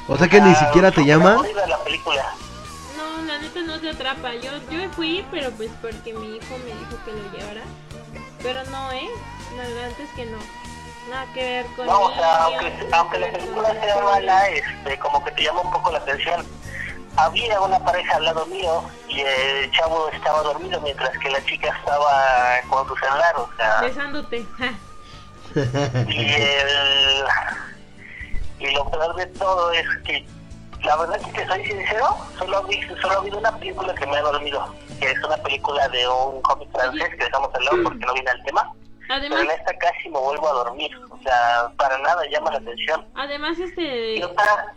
O 0.07 0.17
sea 0.17 0.29
que 0.29 0.39
ni 0.39 0.51
Ah, 0.51 0.55
siquiera 0.55 0.91
te 0.91 1.03
la 1.67 1.77
película. 1.79 2.25
No, 2.95 3.21
la 3.23 3.39
neta 3.39 3.59
no 3.59 3.77
te 3.81 3.89
atrapa. 3.89 4.33
Yo, 4.35 4.51
yo 4.69 4.89
fui, 4.95 5.25
pero 5.29 5.51
pues 5.51 5.71
porque 5.81 6.13
mi 6.13 6.37
hijo 6.37 6.57
me 6.59 6.71
dijo 6.73 7.03
que 7.03 7.11
lo 7.11 7.31
llevara. 7.37 7.63
Pero 8.41 8.63
no, 8.71 8.91
¿eh? 8.93 9.09
La 9.57 9.63
verdad 9.63 9.99
es 9.99 10.09
que 10.15 10.25
no. 10.27 10.37
Nada 11.09 11.25
que 11.33 11.43
ver 11.43 11.65
con 11.75 11.85
No, 11.85 12.01
o 12.01 12.13
sea, 12.13 12.43
aunque, 12.45 12.87
aunque 12.91 13.17
que 13.17 13.25
la 13.25 13.31
película 13.31 13.71
sea 13.71 14.01
mala, 14.01 14.49
este, 14.49 14.99
como 14.99 15.23
que 15.23 15.31
te 15.31 15.43
llama 15.43 15.61
un 15.61 15.71
poco 15.71 15.91
la 15.91 15.97
atención. 15.99 16.45
Había 17.15 17.61
una 17.61 17.77
pareja 17.79 18.15
al 18.15 18.25
lado 18.25 18.45
mío 18.47 18.83
y 19.07 19.21
el 19.21 19.71
chavo 19.71 20.09
estaba 20.09 20.41
dormido 20.41 20.81
mientras 20.81 21.15
que 21.19 21.29
la 21.29 21.43
chica 21.45 21.69
estaba 21.77 22.59
con 22.69 22.87
su 22.87 22.95
celular, 22.95 23.35
o 23.37 23.49
sea, 23.55 23.81
Besándote. 23.81 24.45
y 26.07 26.33
el 26.33 27.25
y 28.59 28.71
lo 28.71 28.89
peor 28.89 29.15
de 29.15 29.25
todo 29.27 29.71
es 29.73 29.85
que 30.05 30.25
la 30.83 30.95
verdad 30.97 31.19
es 31.21 31.33
que 31.33 31.45
soy 31.45 31.65
sincero, 31.65 32.17
solo 32.37 32.63
vi, 32.63 32.81
solo 33.01 33.11
ha 33.11 33.17
habido 33.17 33.37
una 33.37 33.55
película 33.57 33.93
que 33.93 34.05
me 34.07 34.17
ha 34.17 34.21
dormido, 34.21 34.73
que 34.99 35.11
es 35.11 35.23
una 35.23 35.37
película 35.37 35.87
de 35.89 36.07
un 36.07 36.41
cómic 36.41 36.69
francés 36.71 37.09
que 37.11 37.25
dejamos 37.25 37.49
al 37.53 37.65
lado 37.65 37.77
porque 37.83 38.05
no 38.05 38.13
viene 38.13 38.31
al 38.31 38.43
tema. 38.43 38.73
Pero 39.07 39.15
Además, 39.19 39.41
en 39.41 39.51
esta 39.51 39.77
casi 39.77 40.09
me 40.09 40.19
vuelvo 40.19 40.47
a 40.49 40.53
dormir, 40.63 40.91
o 41.09 41.17
sea, 41.21 41.71
para 41.77 41.97
nada 41.99 42.23
llama 42.31 42.51
la 42.51 42.57
atención. 42.57 43.05
además 43.15 43.59
este 43.59 44.21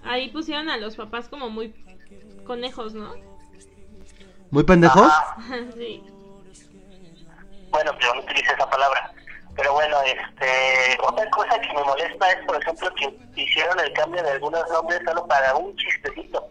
ahí 0.05 0.31
pusieron 0.31 0.69
a 0.69 0.77
los 0.77 0.97
papás 0.97 1.29
como 1.29 1.49
muy 1.49 1.73
conejos, 2.45 2.95
¿no? 2.95 3.15
¿Muy 4.51 4.65
pendejos? 4.65 5.13
sí. 5.77 6.03
bueno, 7.71 7.93
yo 8.01 8.15
no 8.15 8.21
utilice 8.23 8.53
esa 8.53 8.69
palabra. 8.69 9.13
Pero 9.57 9.73
bueno, 9.73 9.97
este, 10.03 10.99
otra 11.03 11.29
cosa 11.31 11.59
que 11.61 11.73
me 11.73 11.83
molesta 11.83 12.31
es, 12.31 12.45
por 12.47 12.61
ejemplo, 12.61 12.91
que 12.95 13.19
hicieron 13.41 13.81
el 13.81 13.93
cambio 13.95 14.23
de 14.23 14.31
algunos 14.33 14.69
nombres 14.71 15.01
solo 15.05 15.27
para 15.27 15.55
un 15.57 15.75
chistecito. 15.77 16.47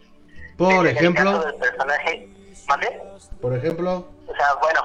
Por 0.58 0.72
En 0.74 0.80
el 0.80 0.88
ejemplo. 0.88 1.24
caso 1.24 1.46
del 1.46 1.56
personaje, 1.56 2.30
¿vale? 2.68 3.02
Por 3.42 3.56
ejemplo. 3.56 4.10
O 4.28 4.36
sea, 4.36 4.56
bueno, 4.62 4.82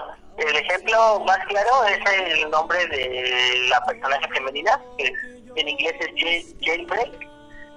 el 0.48 0.56
ejemplo 0.56 1.20
más 1.26 1.38
claro 1.48 1.84
es 1.84 1.98
el 2.42 2.50
nombre 2.50 2.86
de 2.86 3.66
la 3.68 3.80
personaje 3.84 4.28
femenina, 4.34 4.80
que 4.98 5.12
en 5.56 5.68
inglés 5.68 5.94
es 6.00 6.08
jail- 6.16 6.56
jailbreak, 6.62 7.18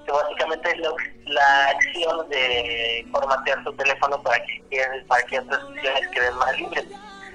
que 0.05 0.11
básicamente 0.11 0.69
es 0.71 0.77
lo- 0.77 0.95
la 1.25 1.67
acción 1.69 2.29
de 2.29 3.05
formatear 3.11 3.63
tu 3.63 3.73
teléfono 3.73 4.21
para 4.21 4.37
que, 4.45 4.83
para 5.07 5.23
que 5.23 5.39
otras 5.39 5.63
opciones 5.63 6.07
queden 6.09 6.35
más 6.35 6.57
libres. 6.57 6.85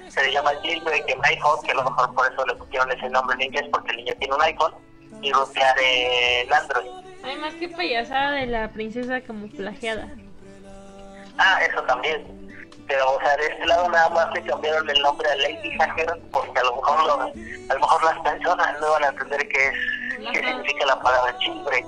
Se 0.09 0.23
le 0.23 0.31
llama 0.31 0.51
jailbreak 0.63 1.07
en 1.09 1.19
iPhone, 1.25 1.59
que 1.63 1.71
a 1.71 1.75
lo 1.75 1.83
mejor 1.83 2.13
por 2.15 2.31
eso 2.31 2.45
le 2.45 2.55
pusieron 2.55 2.91
ese 2.91 3.09
nombre 3.09 3.35
en 3.35 3.41
inglés, 3.43 3.65
porque 3.71 3.91
el 3.91 3.97
niño 3.97 4.13
tiene 4.19 4.35
un 4.35 4.41
iPhone, 4.41 4.73
y 5.21 5.31
rutear 5.31 5.75
en 5.79 6.53
Android. 6.53 6.87
Además, 7.23 7.53
qué 7.59 7.67
payasada 7.69 8.31
de 8.31 8.45
la 8.47 8.69
princesa 8.69 9.19
camuflajeada. 9.21 10.07
Ah, 11.37 11.59
eso 11.69 11.81
también. 11.83 12.38
Pero, 12.89 13.11
o 13.15 13.19
sea, 13.21 13.37
de 13.37 13.45
este 13.45 13.65
lado 13.67 13.87
nada 13.89 14.09
más 14.09 14.33
le 14.33 14.41
cambiaron 14.41 14.89
el 14.89 14.99
nombre 15.01 15.29
a 15.29 15.35
Lady 15.35 15.77
Hacker 15.77 16.19
porque 16.31 16.59
a 16.59 16.63
lo 16.63 16.75
mejor 16.75 17.03
lo- 17.05 17.21
a 17.21 17.73
lo 17.75 17.79
mejor 17.79 18.03
las 18.03 18.19
personas 18.19 18.79
no 18.81 18.89
van 18.91 19.03
a 19.03 19.07
entender 19.09 19.47
qué 19.47 19.67
es 19.67 19.73
qué 20.33 20.39
significa 20.43 20.85
la 20.87 20.99
palabra 20.99 21.37
chimbre. 21.37 21.85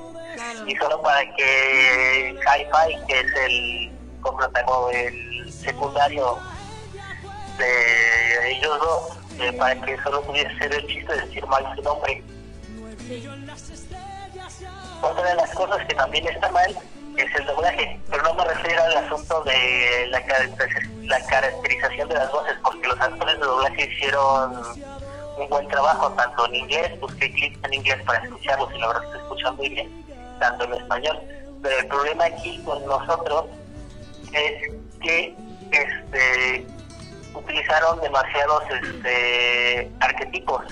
Y 0.67 0.75
solo 0.77 1.01
para 1.01 1.21
que 1.35 2.35
Hi-Fi, 2.39 3.05
que 3.07 3.19
es 3.19 3.35
el 3.47 3.91
coprotagonista, 4.21 5.07
el 5.09 5.51
secundario 5.51 6.37
de 7.57 8.51
ellos 8.51 8.79
dos, 8.79 9.17
eh, 9.39 9.51
para 9.53 9.75
que 9.81 9.97
solo 10.03 10.21
pudiese 10.21 10.55
ser 10.59 10.73
el 10.73 10.87
chiste 10.87 11.13
de 11.13 11.21
decir 11.25 11.45
mal 11.47 11.65
su 11.75 11.81
nombre. 11.81 12.23
Otra 15.01 15.29
de 15.29 15.35
las 15.35 15.49
cosas 15.55 15.85
que 15.87 15.95
también 15.95 16.27
está 16.27 16.49
mal 16.51 16.75
es 17.17 17.35
el 17.35 17.45
doblaje, 17.45 17.99
pero 18.09 18.23
no 18.23 18.33
me 18.35 18.45
refiero 18.45 18.83
al 18.83 18.97
asunto 18.97 19.43
de 19.43 20.07
la, 20.09 20.19
la 21.03 21.25
caracterización 21.27 22.09
de 22.09 22.15
las 22.15 22.31
voces, 22.31 22.53
porque 22.63 22.87
los 22.87 22.99
actores 22.99 23.39
de 23.39 23.45
doblaje 23.45 23.89
hicieron 23.91 24.61
un 25.37 25.49
buen 25.49 25.67
trabajo, 25.67 26.11
tanto 26.11 26.45
en 26.47 26.55
inglés, 26.55 26.99
busqué 26.99 27.31
clips 27.31 27.59
en 27.63 27.73
inglés 27.73 27.97
para 28.05 28.23
escucharlos 28.23 28.69
y 28.75 28.79
la 28.79 28.87
verdad 28.87 29.11
se 29.11 29.17
escuchan 29.17 29.55
muy 29.55 29.69
bien, 29.69 30.05
tanto 30.39 30.65
en 30.65 30.73
español. 30.73 31.19
Pero 31.61 31.79
el 31.79 31.87
problema 31.87 32.25
aquí 32.25 32.61
con 32.63 32.85
nosotros 32.85 33.45
es 34.33 34.73
que 35.01 35.35
este 35.71 36.65
utilizaron 37.33 37.99
demasiados 38.01 38.63
este 38.69 39.89
arquetipos 40.01 40.63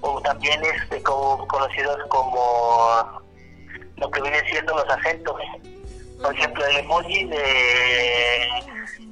o 0.00 0.20
también 0.22 0.60
este 0.64 1.02
como 1.02 1.46
conocidos 1.46 1.98
como 2.08 3.22
lo 3.96 4.10
que 4.10 4.22
viene 4.22 4.40
siendo 4.50 4.74
los 4.74 4.88
acentos 4.88 5.36
por 6.22 6.34
ejemplo 6.34 6.64
el 6.66 6.76
emoji 6.78 7.24
de 7.24 7.42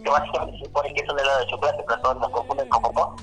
que 0.03 0.11
básicamente 0.11 0.59
se 0.59 0.65
supone 0.65 0.95
que 0.95 1.01
es 1.01 1.09
un 1.11 1.19
helado 1.19 1.41
de 1.41 1.47
chocolate 1.47 1.85
pero 1.87 2.01
todos 2.01 2.17
lo 2.21 2.31
confunden 2.31 2.69
con 2.69 2.83
popó 2.83 3.17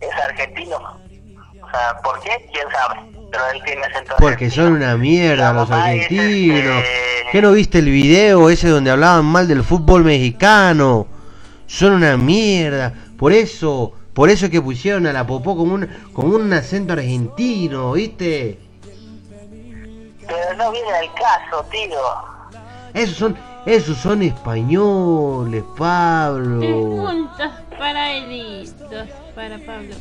es 0.00 0.14
argentino 0.28 0.76
o 0.76 1.70
sea 1.70 1.96
¿por 2.02 2.20
qué? 2.20 2.48
quién 2.52 2.66
sabe 2.70 3.00
pero 3.30 3.44
él 3.54 3.62
tiene 3.64 3.82
acento 3.84 4.14
Porque 4.18 4.44
argentino. 4.44 4.64
son 4.64 4.72
una 4.74 4.96
mierda 4.96 5.52
los 5.54 5.68
mamá 5.70 5.92
es, 5.94 6.02
argentinos. 6.04 6.58
este, 6.82 7.28
¿Qué 7.32 7.40
no 7.40 7.52
viste 7.52 7.78
el 7.78 7.86
video 7.86 8.50
ese 8.50 8.68
donde 8.68 8.90
hablaban 8.90 9.24
mal 9.24 9.48
del 9.48 9.64
fútbol 9.64 10.04
mexicano? 10.04 11.06
Son 11.66 11.92
una 11.94 12.18
mierda. 12.18 12.92
Por 13.16 13.32
eso, 13.32 13.94
por 14.12 14.28
eso 14.28 14.44
es 14.44 14.50
que 14.50 14.60
pusieron 14.60 15.06
a 15.06 15.14
la 15.14 15.26
popó 15.26 15.56
como 15.56 15.72
un, 15.72 15.88
como 16.12 16.36
un 16.36 16.52
acento 16.52 16.92
argentino, 16.92 17.92
¿viste? 17.92 18.58
pero 20.26 20.54
no 20.56 20.70
viene 20.72 20.90
al 20.92 21.14
caso 21.14 21.64
tío 21.70 21.98
Esos 22.94 23.16
son, 23.16 23.38
esos 23.66 23.96
son 23.96 24.22
españoles, 24.22 25.64
Pablo. 25.78 26.60
puntos 27.06 27.52
para 27.78 28.12
Edith, 28.12 28.76
dos 28.90 29.08
para 29.34 29.58
Pablo. 29.58 29.94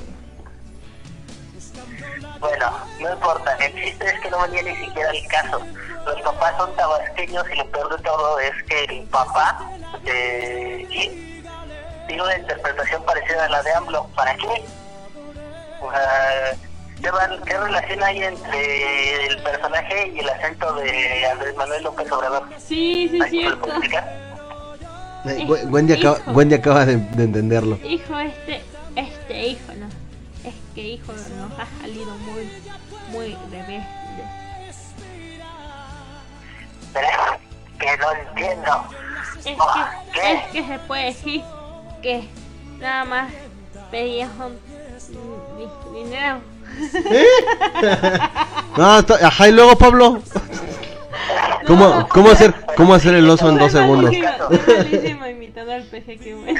Bueno, 2.39 2.71
no 2.99 3.13
importa, 3.13 3.55
el 3.57 3.73
chiste 3.75 4.05
es 4.05 4.19
que 4.19 4.29
no 4.29 4.41
venía 4.41 4.63
ni 4.63 4.75
siquiera 4.75 5.09
al 5.09 5.27
caso. 5.27 5.61
Los 6.05 6.21
papás 6.21 6.57
son 6.57 6.75
tabasqueños 6.75 7.45
y 7.51 7.55
lo 7.55 7.65
peor 7.67 7.95
de 7.95 8.03
todo 8.03 8.39
es 8.39 8.63
que 8.67 8.83
el 8.85 9.03
papá 9.07 9.71
de 10.03 10.87
Jim 10.89 11.43
tiene 12.07 12.23
una 12.23 12.37
interpretación 12.37 13.03
parecida 13.03 13.45
a 13.45 13.49
la 13.49 13.63
de 13.63 13.73
AMLO. 13.73 14.07
¿Para 14.15 14.35
qué? 14.35 14.65
O 15.81 15.91
sea, 15.91 16.55
¿qué, 17.01 17.11
van- 17.11 17.41
qué 17.43 17.57
relación 17.57 18.03
hay 18.03 18.23
entre 18.23 19.25
el 19.27 19.41
personaje 19.43 20.11
y 20.15 20.19
el 20.19 20.29
acento 20.29 20.73
de 20.75 21.25
Andrés 21.27 21.55
Manuel 21.55 21.83
López 21.83 22.11
Obrador? 22.11 22.47
Sí, 22.57 23.07
sí, 23.09 23.17
es 23.17 23.19
Ay, 23.19 23.19
¿me 23.19 23.19
lo 23.19 23.29
cierto. 23.29 23.59
puedo 23.61 23.73
explicar? 23.73 24.31
Eh, 25.25 25.45
Wen- 25.47 25.71
Wendy, 25.73 25.93
acaba. 25.93 26.17
Wendy 26.33 26.55
acaba 26.55 26.85
de, 26.85 26.97
de 26.97 27.23
entenderlo. 27.23 27.77
Hijo, 27.83 28.19
este, 28.19 28.61
este 28.95 29.47
hijo, 29.47 29.73
no. 29.77 29.87
Es 30.47 30.55
que 30.73 30.81
hijo 30.81 31.13
nos 31.13 31.59
ha 31.59 31.67
salido 31.81 32.11
muy, 32.17 32.51
muy 33.09 33.37
rebelde. 33.51 33.85
Pero 36.93 37.07
es 37.07 37.79
que 37.79 37.97
no 37.97 38.11
entiendo. 38.11 38.85
Es 39.45 39.57
Ah, 39.59 39.91
que, 40.13 40.19
¿qué? 40.19 40.33
es 40.33 40.43
que 40.51 40.67
se 40.67 40.79
puede 40.79 41.05
decir 41.05 41.41
que 42.01 42.27
nada 42.79 43.05
más 43.05 43.31
pedías 43.91 44.29
un, 44.39 44.59
un 45.17 46.11
dinero. 46.77 47.27
No, 48.77 48.99
está- 48.99 49.27
ajá, 49.27 49.49
y 49.49 49.51
luego 49.51 49.75
Pablo. 49.77 50.21
¿Cómo, 51.67 52.07
cómo 52.09 52.29
hacer, 52.31 52.53
cómo 52.75 52.93
hacer 52.93 53.13
el 53.15 53.29
oso 53.29 53.49
en 53.49 53.57
dos 53.57 53.71
segundos? 53.71 54.11
imitando 55.29 55.73
al 55.73 55.83
peje 55.83 56.17
que 56.17 56.33
bueno. 56.33 56.59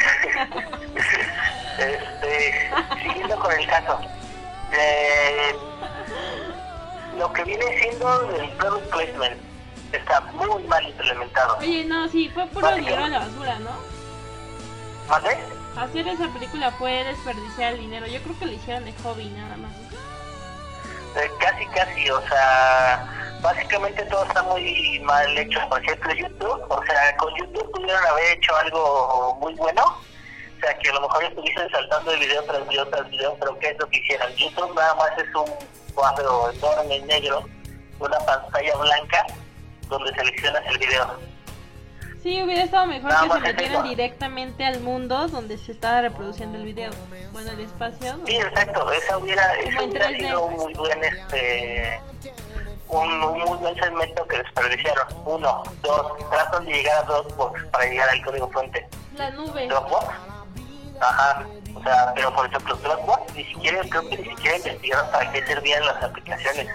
Este, 1.80 2.70
siguiendo 3.02 3.36
con 3.38 3.52
el 3.52 3.66
caso, 3.68 4.00
eh, 4.74 5.56
lo 7.18 7.32
que 7.34 7.44
viene 7.44 7.64
siendo 7.80 8.30
el 8.40 8.50
product 8.52 8.90
placement 8.92 9.38
está 9.92 10.22
muy 10.34 10.64
mal 10.64 10.88
implementado. 10.88 11.58
Oye, 11.60 11.86
no, 11.86 12.08
sí, 12.10 12.30
fue 12.34 12.46
puro 12.48 12.76
dinero 12.76 13.06
a 13.06 13.08
la 13.10 13.20
basura, 13.20 13.60
¿no? 13.60 13.72
Hacer 15.78 16.08
esa 16.08 16.28
película 16.34 16.72
fue 16.72 17.04
desperdiciar 17.04 17.74
el 17.74 17.80
dinero. 17.80 18.06
Yo 18.08 18.22
creo 18.22 18.38
que 18.40 18.46
lo 18.46 18.52
hicieron 18.52 18.86
de 18.86 18.94
hobby 19.04 19.30
nada 19.30 19.58
más. 19.58 19.72
Eh, 21.16 21.30
casi, 21.40 21.66
casi, 21.68 22.10
o 22.10 22.22
sea, 22.28 23.38
básicamente 23.42 24.04
todo 24.06 24.24
está 24.26 24.44
muy 24.44 25.00
mal 25.02 25.38
hecho. 25.38 25.60
Por 25.68 25.82
ejemplo, 25.82 26.14
YouTube, 26.14 26.66
o 26.70 26.84
sea, 26.86 27.18
con 27.18 27.36
YouTube 27.36 27.72
pudieron 27.72 28.06
haber 28.06 28.38
hecho 28.38 28.56
algo 28.56 29.38
muy 29.42 29.54
bueno. 29.56 29.84
O 29.86 30.60
sea, 30.62 30.78
que 30.78 30.90
a 30.90 30.94
lo 30.94 31.02
mejor 31.02 31.24
estuviesen 31.24 31.70
saltando 31.72 32.12
de 32.12 32.18
video 32.18 32.44
tras 32.44 32.68
video 32.68 32.88
tras 32.88 33.10
video, 33.10 33.36
pero 33.40 33.60
¿qué 33.60 33.70
es 33.70 33.80
lo 33.80 33.90
que 33.90 34.00
hicieron? 34.00 34.32
YouTube 34.36 34.76
nada 34.76 34.96
más 34.96 35.10
es 35.18 35.36
un 35.36 35.52
cuadro 35.94 36.52
enorme 36.52 37.00
negro, 37.02 37.44
una 38.00 38.18
pantalla 38.20 38.76
blanca, 38.78 39.26
donde 39.90 40.14
seleccionas 40.14 40.64
el 40.68 40.78
video. 40.78 41.20
Sí, 42.24 42.42
hubiera 42.44 42.64
estado 42.64 42.86
mejor 42.86 43.10
Nada 43.10 43.28
que 43.28 43.34
se 43.34 43.40
metieran 43.54 43.84
directamente 43.90 44.64
al 44.64 44.80
mundo 44.82 45.28
donde 45.28 45.58
se 45.58 45.72
estaba 45.72 46.02
reproduciendo 46.02 46.58
el 46.60 46.66
video. 46.66 46.92
Bueno, 47.32 47.52
el 47.52 47.62
espacio. 47.62 48.20
Sí, 48.28 48.36
exacto, 48.36 48.92
esa 48.92 49.18
hubiera, 49.18 49.44
Como 49.56 49.70
ese 49.70 49.84
en 49.84 49.90
hubiera 49.90 50.10
3D. 50.10 50.18
sido 50.20 50.46
un 50.46 50.54
muy 50.56 50.74
buen, 50.76 51.04
este, 51.04 52.00
un, 52.90 53.24
un 53.24 53.40
muy 53.40 53.58
buen 53.58 53.76
segmento 53.76 54.28
que 54.28 54.38
desperdiciaron. 54.38 55.08
Uno, 55.26 55.64
dos, 55.82 56.30
tratan 56.30 56.66
de 56.66 56.74
llegar 56.74 56.98
a 57.00 57.04
Dropbox 57.04 57.64
para 57.72 57.86
llegar 57.86 58.10
al 58.10 58.24
código 58.24 58.50
fuente. 58.52 58.88
La 59.16 59.32
nube. 59.32 59.68
Dropbox, 59.68 60.06
ajá, 61.00 61.44
o 61.74 61.82
sea, 61.84 62.12
pero 62.14 62.36
por 62.36 62.46
ejemplo 62.46 62.76
Dropbox 62.76 63.34
ni 63.34 63.46
siquiera, 63.46 63.82
creo 63.90 64.08
que 64.10 64.18
ni 64.18 64.26
siquiera 64.30 64.58
investigaron 64.58 65.12
para 65.12 65.32
qué 65.32 65.44
servían 65.48 65.86
las 65.88 66.04
aplicaciones. 66.04 66.68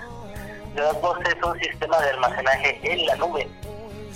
Dropbox 0.74 1.28
es 1.28 1.42
un 1.42 1.58
sistema 1.60 2.00
de 2.00 2.10
almacenaje 2.10 2.80
en 2.82 3.06
la 3.06 3.14
nube. 3.14 3.48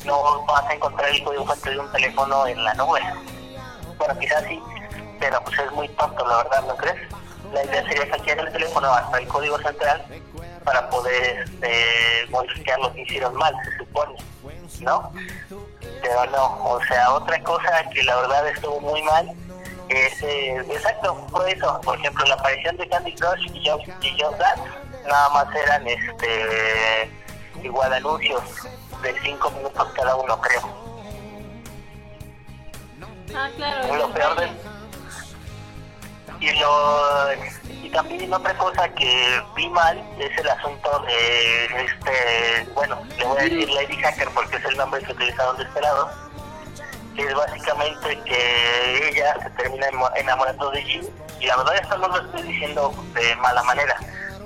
No 0.05 0.45
vas 0.47 0.65
a 0.67 0.75
encontrar 0.75 1.11
el 1.11 1.23
código 1.23 1.47
fuente 1.47 1.71
de 1.71 1.79
un 1.79 1.93
teléfono 1.93 2.47
en 2.47 2.65
la 2.65 2.75
nube. 2.75 3.01
Bueno, 3.99 4.19
quizás 4.19 4.45
sí, 4.49 4.61
pero 5.19 5.43
pues 5.45 5.59
es 5.59 5.73
muy 5.73 5.89
tonto, 5.91 6.27
la 6.27 6.39
verdad, 6.39 6.65
¿no 6.67 6.77
crees? 6.77 6.97
La 7.53 7.65
idea 7.65 7.83
sería 7.87 8.07
hackear 8.11 8.39
el 8.39 8.53
teléfono 8.53 8.93
hasta 8.93 9.19
el 9.19 9.29
código 9.29 9.59
central 9.59 10.05
para 10.65 10.89
poder 10.89 11.45
este, 11.45 12.27
modificar 12.31 12.79
lo 12.79 12.93
que 12.93 13.03
hicieron 13.03 13.35
mal, 13.35 13.55
se 13.65 13.77
supone, 13.79 14.15
¿no? 14.81 15.13
Pero 16.03 16.27
no, 16.27 16.65
o 16.65 16.81
sea, 16.85 17.13
otra 17.13 17.43
cosa 17.43 17.85
que 17.93 18.03
la 18.05 18.17
verdad 18.17 18.49
estuvo 18.49 18.81
muy 18.81 19.03
mal 19.03 19.31
es, 19.89 20.23
eh, 20.23 20.57
exacto, 20.71 21.15
fue 21.31 21.53
eso. 21.53 21.81
Por 21.83 21.99
ejemplo, 21.99 22.25
la 22.27 22.35
aparición 22.35 22.77
de 22.77 22.89
Candy 22.89 23.15
Crush 23.15 23.51
y 23.53 23.69
Just, 23.69 23.89
y 24.05 24.23
Just 24.23 24.41
nada 25.07 25.29
más 25.31 25.55
eran 25.55 25.87
este 25.87 27.11
igual 27.63 27.93
anuncios 27.93 28.43
de 29.03 29.21
5 29.23 29.51
minutos 29.51 29.89
cada 29.95 30.17
uno, 30.17 30.41
creo. 30.41 30.81
Ah, 33.35 33.49
claro. 33.57 33.97
lo 33.97 34.13
peor 34.13 34.41
de 34.41 34.51
y 36.41 36.59
lo 36.59 37.29
y 37.69 37.91
también 37.91 38.33
otra 38.33 38.57
cosa 38.57 38.89
que 38.95 39.43
vi 39.55 39.69
mal 39.69 40.03
es 40.19 40.39
el 40.39 40.49
asunto 40.49 41.01
de 41.01 41.85
este 41.85 42.73
bueno 42.73 42.99
le 43.19 43.25
voy 43.27 43.39
a 43.39 43.43
decir 43.43 43.71
Lady 43.71 43.97
Hacker 43.97 44.29
porque 44.31 44.57
es 44.57 44.65
el 44.65 44.77
nombre 44.79 45.03
que 45.03 45.13
utilizaron 45.13 45.57
de 45.59 45.65
este 45.65 45.81
lado 45.83 46.11
que 47.15 47.23
es 47.23 47.35
básicamente 47.35 48.19
que 48.23 49.09
ella 49.11 49.37
se 49.43 49.51
termina 49.51 49.89
enamorando 50.17 50.71
de 50.71 50.83
Jim 50.83 51.05
y 51.39 51.47
la 51.47 51.59
verdad 51.59 51.77
esto 51.77 51.99
no 51.99 52.09
lo 52.09 52.21
estoy 52.25 52.43
diciendo 52.43 52.95
de 53.15 53.37
mala 53.37 53.63
manera 53.65 53.97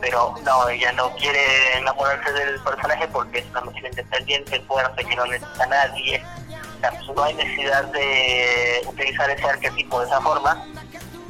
pero 0.00 0.34
no 0.44 0.68
ella 0.68 0.92
no 0.92 1.10
quiere 1.16 1.78
enamorarse 1.78 2.32
del 2.32 2.60
personaje 2.60 3.08
porque 3.08 3.38
es 3.38 3.46
una 3.50 3.62
mujer 3.62 3.84
independiente 3.86 4.60
fuerte 4.62 5.04
que 5.04 5.16
no 5.16 5.26
necesita 5.26 5.64
a 5.64 5.66
nadie 5.66 6.22
o 6.76 6.80
sea, 6.80 6.90
pues, 6.90 7.16
no 7.16 7.22
hay 7.22 7.34
necesidad 7.34 7.84
de 7.84 8.82
utilizar 8.86 9.30
ese 9.30 9.44
arquetipo 9.44 10.00
de 10.00 10.06
esa 10.06 10.20
forma 10.20 10.64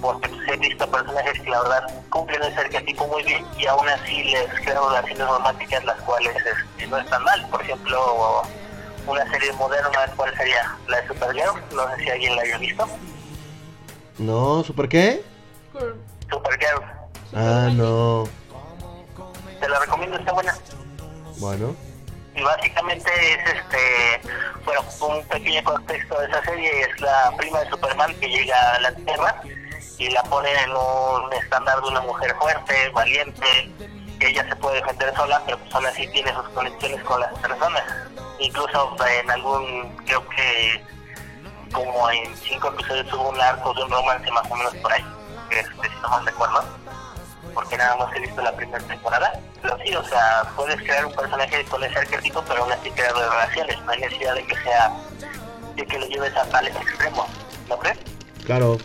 porque 0.01 0.29
pues, 0.29 0.49
he 0.49 0.57
visto 0.57 0.91
personajes 0.91 1.41
que 1.41 1.51
la 1.51 1.63
verdad 1.63 2.05
cumplen 2.11 2.43
ese 2.43 2.61
arquetipo 2.61 3.07
muy 3.07 3.23
bien 3.23 3.47
y 3.57 3.67
aún 3.67 3.89
así 3.89 4.23
les 4.25 4.49
creo 4.61 4.89
relaciones 4.91 5.27
románticas 5.27 5.83
las 5.85 5.99
cuales 6.03 6.37
este, 6.37 6.87
no 6.89 6.99
están 6.99 7.25
mal. 7.25 7.49
Por 7.49 7.63
ejemplo, 7.63 8.43
una 9.07 9.31
serie 9.31 9.51
moderna, 9.55 9.91
¿cuál 10.15 10.37
sería? 10.37 10.77
La 10.89 11.01
de 11.01 11.09
Supergirl, 11.09 11.55
no 11.75 11.89
sé 11.97 12.03
si 12.03 12.11
alguien 12.11 12.37
la 12.37 12.43
haya 12.43 12.59
visto. 12.59 12.87
No, 14.19 14.63
¿super 14.63 14.89
qué? 14.91 15.25
Supergirl, 16.31 16.85
Ah, 17.35 17.71
no. 17.73 18.29
Te 19.65 19.71
la 19.71 19.81
recomiendo, 19.81 20.19
está 20.19 20.33
buena. 20.33 20.55
Bueno. 21.39 21.75
y 22.37 22.43
básicamente 22.43 23.11
es 23.33 23.55
este 23.55 24.29
bueno 24.65 24.83
un 25.01 25.25
pequeño 25.27 25.65
contexto 25.65 26.21
de 26.21 26.27
esa 26.27 26.45
serie 26.45 26.81
es 26.83 27.01
la 27.01 27.33
prima 27.37 27.61
de 27.61 27.71
Superman 27.71 28.15
que 28.21 28.29
llega 28.29 28.75
a 28.75 28.81
la 28.81 28.95
Tierra 28.95 29.43
y 29.99 30.11
la 30.11 30.23
pone 30.25 30.53
en 30.53 30.71
un 30.71 31.33
estándar 31.33 31.81
de 31.81 31.89
una 31.89 32.01
mujer 32.03 32.35
fuerte 32.37 32.89
valiente 32.91 33.71
que 34.19 34.29
ella 34.29 34.49
se 34.49 34.57
puede 34.57 34.77
defender 34.77 35.15
sola 35.17 35.43
pero 35.45 35.59
pues 35.59 35.75
aún 35.75 35.87
así 35.87 36.07
tiene 36.09 36.33
sus 36.35 36.49
conexiones 36.51 37.03
con 37.03 37.21
las 37.21 37.33
personas 37.39 37.83
incluso 38.39 38.97
en 39.07 39.31
algún 39.31 39.97
creo 40.07 40.29
que 40.29 40.85
como 41.73 42.11
en 42.11 42.37
cinco 42.37 42.69
episodios 42.69 43.13
hubo 43.13 43.31
un 43.31 43.41
arco 43.41 43.75
de 43.75 43.83
un 43.83 43.91
romance 43.91 44.31
más 44.31 44.51
o 44.51 44.57
menos 44.57 44.75
por 44.77 44.93
ahí 44.93 45.05
que 45.51 45.61
este, 45.61 45.89
si 45.89 45.97
no 46.03 46.09
mal 46.09 46.27
recuerdo 46.27 46.65
porque 47.55 47.77
nada 47.77 47.97
más 47.97 48.15
he 48.17 48.21
visto 48.21 48.43
la 48.43 48.55
primera 48.55 48.85
temporada. 48.85 49.41
Pero 49.63 49.79
sí, 49.79 49.95
o 49.95 50.05
sea, 50.05 50.45
puedes 50.57 50.77
crear 50.77 51.07
un 51.07 51.15
personaje 51.15 51.65
con 51.65 51.83
ese 51.83 51.99
arquetipo, 51.99 52.43
pero 52.47 52.63
aún 52.63 52.73
así 52.73 52.91
crear 52.91 53.15
relaciones. 53.15 53.81
No 53.83 53.93
hay 53.93 54.01
necesidad 54.01 54.35
de 54.35 54.45
que 54.45 54.57
sea, 54.57 54.93
de 55.77 55.87
que 55.87 55.99
lo 55.99 56.07
lleves 56.07 56.37
a 56.37 56.45
tales 56.47 56.75
extremos, 56.77 57.27
¿no 57.69 57.79
crees? 57.79 57.99
Claro. 58.45 58.79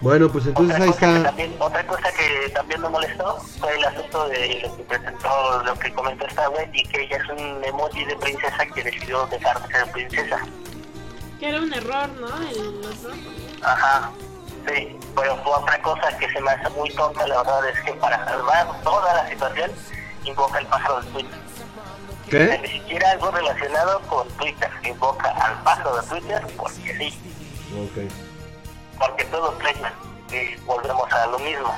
Bueno, 0.00 0.30
pues 0.30 0.46
entonces 0.46 0.76
otra, 0.76 0.84
ahí 0.84 0.90
cosa 0.92 1.06
que 1.06 1.16
está. 1.16 1.28
también, 1.28 1.56
otra 1.58 1.86
cosa 1.86 2.12
que 2.12 2.48
también 2.50 2.80
me 2.80 2.88
molestó 2.88 3.40
fue 3.58 3.76
el 3.76 3.84
asunto 3.84 4.28
de 4.28 4.60
lo 4.62 4.76
que 4.76 4.82
presentó, 4.84 5.62
lo 5.64 5.74
que 5.74 5.92
comentó 5.92 6.26
esta 6.26 6.48
Wendy, 6.50 6.84
que 6.84 7.02
ella 7.02 7.16
es 7.16 7.28
un 7.30 7.64
emoji 7.64 8.04
de 8.04 8.16
princesa 8.16 8.66
que 8.66 8.84
decidió 8.84 9.26
dejar 9.26 9.60
de 9.66 9.74
ser 9.74 9.90
princesa. 9.90 10.38
Que 11.40 11.48
era 11.48 11.60
un 11.60 11.72
error, 11.72 12.08
¿no? 12.20 12.28
El 12.48 12.86
otro. 12.86 13.12
Ajá, 13.62 14.12
sí, 14.68 14.98
fue 15.14 15.28
otra 15.28 15.82
cosa 15.82 16.16
que 16.18 16.28
se 16.30 16.40
me 16.40 16.50
hace 16.50 16.68
muy 16.70 16.90
tonta, 16.90 17.26
la 17.26 17.38
verdad 17.38 17.68
es 17.68 17.80
que 17.80 17.92
para 17.94 18.24
salvar 18.24 18.82
toda 18.82 19.14
la 19.14 19.28
situación 19.28 19.70
invoca 20.24 20.58
el 20.58 20.66
pájaro 20.66 21.02
de 21.02 21.10
Twitter. 21.10 21.38
¿Qué? 22.28 22.58
Ni 22.62 22.68
siquiera 22.68 23.10
algo 23.12 23.30
relacionado 23.30 24.00
con 24.02 24.28
Twitter, 24.32 24.70
invoca 24.84 25.30
al 25.30 25.62
pájaro 25.62 26.00
de 26.00 26.08
Twitter 26.08 26.46
porque 26.56 26.96
sí, 26.98 27.18
porque 28.98 29.24
todos 29.26 29.54
creen 29.58 29.76
y 30.30 30.60
volvemos 30.62 31.10
a 31.12 31.26
lo 31.26 31.38
mismo. 31.38 31.74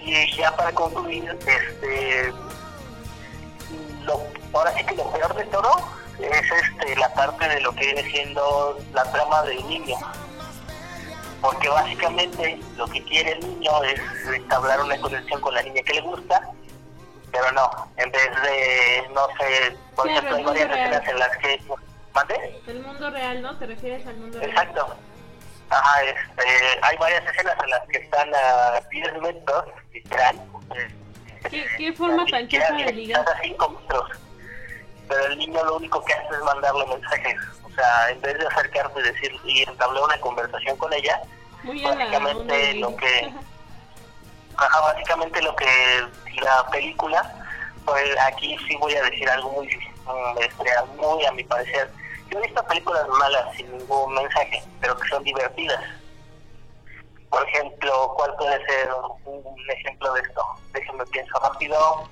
Y 0.00 0.36
ya 0.36 0.54
para 0.56 0.72
concluir, 0.72 1.36
este, 1.46 2.32
lo, 4.04 4.20
ahora 4.52 4.72
sí 4.76 4.84
que 4.84 4.94
lo 4.94 5.10
peor 5.10 5.34
de 5.34 5.44
todo 5.46 5.70
es 6.18 6.42
este 6.52 6.96
la 6.96 7.12
parte 7.14 7.48
de 7.48 7.60
lo 7.60 7.74
que 7.74 7.86
viene 7.86 8.10
siendo 8.10 8.78
la 8.92 9.04
trama 9.10 9.42
del 9.42 9.66
niño. 9.68 9.96
Porque 11.44 11.68
básicamente 11.68 12.58
lo 12.78 12.86
que 12.86 13.04
quiere 13.04 13.32
el 13.32 13.40
niño 13.40 13.70
es 13.84 14.00
entablar 14.34 14.80
una 14.80 14.98
conexión 14.98 15.42
con 15.42 15.52
la 15.52 15.60
niña 15.60 15.82
que 15.82 15.92
le 15.92 16.00
gusta, 16.00 16.40
pero 17.30 17.52
no, 17.52 17.70
en 17.98 18.10
vez 18.10 18.30
de, 18.42 19.08
no 19.12 19.26
sé, 19.38 19.76
por 19.94 20.06
Claro, 20.06 20.26
ejemplo, 20.26 20.36
hay 20.36 20.44
varias 20.64 20.70
escenas 20.70 21.06
en 21.06 21.18
las 21.18 21.36
que... 21.36 21.62
¿Mande? 22.14 22.60
El 22.66 22.80
mundo 22.80 23.10
real, 23.10 23.42
¿no? 23.42 23.58
¿Te 23.58 23.66
refieres 23.66 24.06
al 24.06 24.16
mundo 24.16 24.38
real? 24.38 24.50
Exacto. 24.52 24.96
Ajá, 25.68 26.02
este, 26.04 26.78
hay 26.80 26.96
varias 26.96 27.24
escenas 27.30 27.56
en 27.62 27.70
las 27.70 27.88
que 27.88 27.98
están 27.98 28.34
a 28.34 28.80
10 28.90 29.12
metros, 29.20 29.64
literal. 29.92 30.40
¿Qué, 31.50 31.66
qué 31.76 31.92
forma 31.92 32.24
tan 32.24 32.48
chapa 32.48 32.72
de 32.74 32.90
ligar? 32.90 33.20
a 33.20 33.42
5 33.42 33.68
metros. 33.68 34.10
Pero 35.08 35.26
el 35.26 35.36
niño 35.36 35.62
lo 35.62 35.76
único 35.76 36.02
que 36.06 36.14
hace 36.14 36.34
es 36.36 36.40
mandarle 36.42 36.86
mensajes. 36.86 37.36
O 37.74 37.76
sea, 37.76 38.10
en 38.10 38.20
vez 38.20 38.38
de 38.38 38.46
acercarse 38.46 39.00
y 39.00 39.02
decir 39.02 39.32
y 39.44 39.62
entablar 39.62 40.04
una 40.04 40.20
conversación 40.20 40.76
con 40.76 40.92
ella, 40.92 41.20
Muy 41.64 41.80
la 41.80 41.90
básicamente 41.94 42.52
de- 42.54 42.74
lo 42.74 42.94
que- 42.96 43.32
ajá, 44.56 44.80
básicamente 44.80 45.42
lo 45.42 45.56
que 45.56 45.66
la 46.40 46.66
película, 46.70 47.34
pues 47.84 48.16
aquí 48.28 48.56
sí 48.68 48.76
voy 48.76 48.94
a 48.94 49.02
decir 49.02 49.28
algo 49.28 49.50
muy, 49.52 49.66
mm, 49.66 50.38
este, 50.38 50.70
muy 50.98 51.24
a 51.26 51.32
mi 51.32 51.42
parecer. 51.44 51.90
Yo 52.30 52.38
he 52.38 52.42
visto 52.42 52.64
películas 52.66 53.08
malas 53.08 53.56
sin 53.56 53.70
ningún 53.76 54.14
mensaje, 54.14 54.62
pero 54.80 54.96
que 54.98 55.08
son 55.08 55.24
divertidas. 55.24 55.82
Por 57.30 57.48
ejemplo, 57.48 58.14
¿cuál 58.16 58.34
puede 58.36 58.64
ser 58.66 58.88
un 59.24 59.70
ejemplo 59.70 60.12
de 60.14 60.20
esto? 60.20 60.44
Déjenme 60.72 61.04
pienso 61.06 61.38
rápido. 61.40 62.08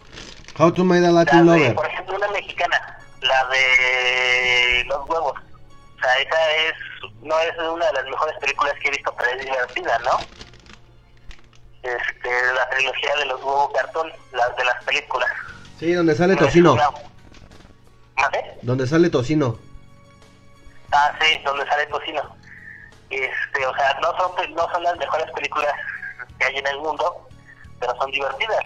How 0.58 0.72
to 0.72 0.84
Made 0.84 1.06
a 1.06 1.10
La 1.10 1.24
Latin 1.24 1.46
de, 1.46 1.58
Lover. 1.58 1.74
por 1.76 1.86
ejemplo, 1.86 2.16
una 2.16 2.28
mexicana, 2.28 2.98
la 3.20 3.44
de 3.46 4.84
los 4.88 5.08
huevos. 5.08 5.34
O 6.02 6.04
sea, 6.04 6.18
esa 6.20 6.50
es, 6.52 6.72
no 7.20 7.38
es 7.38 7.56
una 7.58 7.86
de 7.86 7.92
las 7.92 8.04
mejores 8.04 8.36
películas 8.40 8.74
que 8.82 8.88
he 8.88 8.90
visto, 8.90 9.14
pero 9.16 9.30
es 9.30 9.44
divertida, 9.44 9.98
¿no? 10.00 10.26
Este, 11.82 12.52
la 12.54 12.68
trilogía 12.70 13.14
de 13.16 13.26
los 13.26 13.40
huevos 13.40 13.70
cartón, 13.72 14.12
las 14.32 14.56
de 14.56 14.64
las 14.64 14.82
películas. 14.84 15.30
Sí, 15.78 15.92
donde 15.92 16.14
sale 16.16 16.34
No 16.34 16.40
tocino. 16.40 16.72
una- 16.74 16.90
¿Mande? 18.16 18.58
Donde 18.62 18.86
sale 18.86 19.10
tocino. 19.10 19.58
Ah, 20.92 21.12
sí, 21.20 21.40
donde 21.44 21.66
sale 21.66 21.86
tocino. 21.86 22.36
Este, 23.10 23.66
o 23.66 23.74
sea, 23.76 23.98
no 24.00 24.16
son, 24.16 24.54
no 24.54 24.70
son 24.72 24.82
las 24.82 24.96
mejores 24.96 25.30
películas 25.32 25.72
que 26.38 26.44
hay 26.46 26.56
en 26.56 26.66
el 26.66 26.78
mundo, 26.78 27.28
pero 27.80 27.94
son 27.96 28.10
divertidas. 28.10 28.64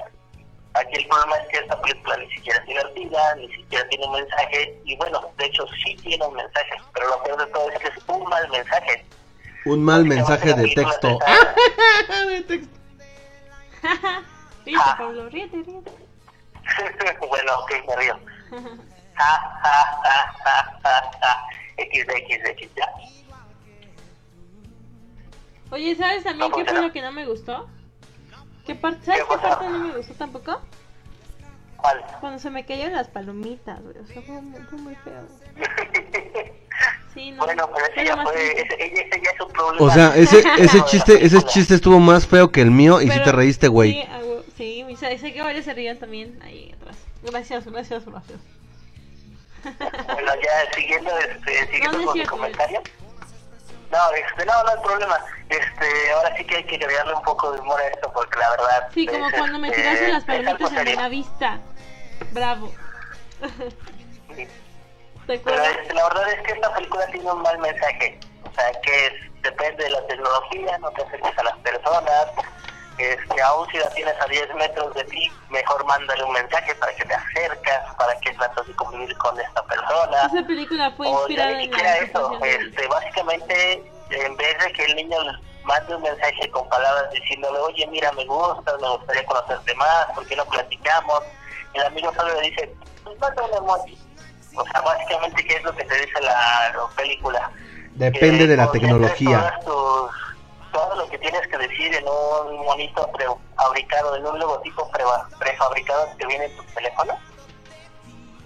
Aquí 0.79 0.97
el 0.97 1.07
problema 1.09 1.37
es 1.37 1.49
que 1.49 1.57
esta 1.59 1.81
película 1.81 2.17
ni 2.19 2.31
siquiera 2.35 2.59
es 2.59 2.67
divertida, 2.67 3.35
ni 3.37 3.49
siquiera 3.53 3.89
tiene 3.89 4.07
un 4.07 4.13
mensaje, 4.13 4.81
y 4.85 4.97
bueno, 4.97 5.33
de 5.39 5.47
hecho 5.47 5.65
sí 5.85 5.97
tiene 6.03 6.27
un 6.27 6.35
mensaje, 6.35 6.71
pero 6.93 7.09
lo 7.09 7.23
peor 7.23 7.47
de 7.47 7.53
todo 7.53 7.71
es 7.71 7.79
que 7.79 7.89
es 7.89 7.95
un 8.07 8.29
mal 8.29 8.49
mensaje. 8.51 9.05
Un 9.65 9.85
mal 9.85 10.05
mensaje 10.05 10.53
de 10.55 10.75
texto. 10.75 11.19
De 12.29 12.43
texto. 12.43 12.77
Ríete, 14.65 14.85
Pablo, 14.99 15.29
ríete, 15.31 15.57
ríete. 15.63 15.91
bueno, 17.29 17.59
ok, 17.61 17.73
me 17.89 17.97
río. 17.97 18.19
Ja, 19.15 19.61
ja, 19.63 19.99
ja, 20.05 20.35
ja, 20.45 20.79
ja, 20.83 21.11
ja. 21.23 21.47
XD, 21.79 22.77
ya. 22.77 22.93
Oye, 25.71 25.95
¿sabes 25.97 26.25
también 26.25 26.51
No 26.51 26.57
qué 26.57 26.65
fue 26.65 26.83
lo 26.83 26.93
que 26.93 27.03
no 27.03 27.13
me 27.13 27.27
gustó? 27.27 27.69
¿Qué 28.67 28.75
parte, 28.75 29.05
¿Sabes 29.07 29.23
¿Qué 29.23 29.29
qué 29.35 29.41
parte 29.41 29.65
no 29.69 29.79
me 29.79 29.97
gustó 29.97 30.15
tampoco? 30.15 30.61
¿Cuál? 31.77 32.05
Cuando 32.21 32.39
se 32.39 32.51
me 32.51 32.65
cayeron 32.65 32.95
las 32.95 33.09
palomitas, 33.09 33.81
güey. 33.83 33.97
O 33.99 34.07
sea, 34.07 34.23
fue 34.23 34.41
muy, 34.43 34.61
fue 34.63 34.79
muy 34.79 34.95
feo. 34.97 35.23
Sí, 37.15 37.31
no. 37.31 37.45
Bueno, 37.47 37.71
pero 37.75 37.87
ese 37.87 38.05
ya 38.05 38.23
fue, 38.23 38.33
triste. 38.35 38.85
ese, 38.85 39.07
ese 39.09 39.23
ya 39.25 39.31
es 39.31 39.41
un 39.41 39.51
problema. 39.51 39.87
O 39.87 39.91
sea, 39.91 40.15
ese, 40.17 40.45
ese 40.59 40.85
chiste, 40.85 41.25
ese 41.25 41.43
chiste 41.45 41.75
estuvo 41.75 41.99
más 41.99 42.27
feo 42.27 42.53
que 42.53 42.61
el 42.61 42.71
mío 42.71 43.01
y 43.01 43.05
sí 43.05 43.11
Pero- 43.11 43.25
te 43.25 43.33
reíste, 43.33 43.67
Sí, 43.69 43.73
güey. 43.73 44.07
sí, 44.59 44.85
y 44.87 44.97
sé, 44.97 45.17
sé 45.17 45.33
que 45.33 45.41
varios 45.41 45.65
se 45.65 45.73
rían 45.73 45.99
también 45.99 46.39
ahí 46.43 46.75
atrás. 46.79 46.99
Gracias, 47.23 47.65
gracias, 47.65 48.05
gracias. 48.05 48.39
Bueno, 49.65 50.33
ya 50.35 50.75
siguiendo, 50.77 51.11
este, 51.19 51.67
siguiendo 51.73 51.99
No, 52.01 52.05
con 52.05 52.19
mi 52.19 52.27
comentario. 52.27 52.83
No, 53.91 54.11
este, 54.13 54.45
no, 54.45 54.63
no 54.65 54.71
hay 54.71 54.83
problema. 54.83 55.19
Este, 55.49 56.13
ahora 56.13 56.37
sí 56.37 56.45
que 56.45 56.57
hay 56.57 56.65
que 56.65 56.77
agregarle 56.77 57.15
un 57.15 57.23
poco 57.23 57.53
de 57.53 57.61
humor 57.61 57.81
a 57.81 57.87
esto 57.87 58.11
porque 58.13 58.39
la 58.39 58.51
verdad. 58.51 58.89
Sí, 58.93 59.07
como 59.07 59.29
es, 59.29 59.35
cuando 59.35 59.59
me 59.59 59.69
este, 59.69 59.83
tiraste 59.83 60.09
las 60.09 60.23
es 60.23 60.29
algo 60.29 60.59
palomitas 60.59 60.87
en 60.87 60.97
la 60.97 61.09
vista. 61.09 61.61
Bravo. 62.33 62.73
Sí. 64.35 64.47
¿Te 65.27 65.39
Pero 65.39 65.57
acuerdas? 65.57 65.77
este, 65.83 65.95
la 65.95 66.09
verdad 66.09 66.29
es 66.31 66.43
que 66.43 66.53
esta 66.53 66.75
película 66.75 67.07
tiene 67.07 67.31
un 67.31 67.43
mal 67.43 67.59
mensaje. 67.59 68.21
O 68.45 68.55
sea, 68.55 68.81
que 68.81 69.07
es, 69.07 69.13
depende 69.43 69.85
de 69.85 69.91
la 69.91 70.07
tecnología, 70.07 70.79
no 70.79 70.91
te 70.91 71.03
acerques 71.03 71.39
a 71.39 71.43
las 71.45 71.57
personas. 71.59 72.27
Este, 72.99 73.43
aún 73.43 73.69
si 73.71 73.77
la 73.79 73.91
tienes 73.91 74.15
a 74.21 74.27
10 74.27 74.55
metros 74.55 74.95
de 74.95 75.05
ti, 75.05 75.31
mejor 75.51 75.85
mándale 75.85 76.25
un 76.25 76.33
mensaje 76.33 76.75
para 76.77 76.95
que 76.95 77.05
te 77.05 77.15
acercas, 77.15 77.95
para 77.97 78.19
que 78.21 78.33
tratas 78.33 78.67
de 78.67 78.75
convivir 78.75 79.15
con 79.19 79.39
esta 79.39 79.63
persona. 79.67 80.31
Esa 80.33 80.47
película 80.47 80.91
fue 80.97 81.07
O 81.09 81.13
ya 81.13 81.19
inspirada 81.19 81.51
ni 81.53 81.65
en 81.65 81.71
siquiera 81.71 81.97
eso, 81.99 82.39
este, 82.43 82.87
básicamente, 82.89 83.93
en 84.11 84.37
vez 84.37 84.59
de 84.65 84.73
que 84.73 84.85
el 84.87 84.97
niño 84.97 85.19
mande 85.65 85.95
un 85.95 86.03
mensaje 86.03 86.51
con 86.53 86.67
palabras 86.71 87.11
diciéndole, 87.13 87.59
oye, 87.59 87.87
mira, 87.89 88.11
me 88.13 88.25
gusta, 88.25 88.73
me 88.81 88.89
gustaría 88.89 89.27
conocerte 89.27 89.75
más, 89.75 90.07
¿por 90.15 90.27
qué 90.27 90.37
no 90.37 90.47
platicamos? 90.47 91.21
El 91.75 91.83
amigo 91.85 92.13
solo 92.17 92.33
le 92.41 92.49
dice, 92.49 92.75
pues 93.05 93.19
manda 93.21 93.43
un 93.43 93.55
emoji. 93.65 93.99
O 94.55 94.65
sea, 94.69 94.81
básicamente, 94.81 95.45
¿qué 95.45 95.57
es 95.57 95.63
lo 95.65 95.77
que 95.77 95.85
te 95.85 95.95
dice 95.97 96.21
la, 96.23 96.73
la 96.75 96.87
película? 96.97 97.51
Depende 97.97 98.39
Que 98.45 98.47
de 98.47 98.57
la 98.57 98.71
tecnología. 98.71 99.39
todas 99.39 99.65
tus- 99.65 100.26
todo 100.77 100.95
lo 100.97 101.09
que 101.09 101.17
tienes 101.19 101.41
que 101.49 101.57
decir 101.57 101.95
en 101.95 102.05
un 102.07 102.65
monito 102.67 103.11
prefabricado, 103.13 104.15
en 104.17 104.27
un 104.27 104.39
logotipo 104.39 104.91
preva- 104.91 105.27
prefabricado 105.39 106.07
que 106.19 106.27
viene 106.27 106.45
en 106.45 106.57
tu 106.57 106.63
teléfono 106.75 107.19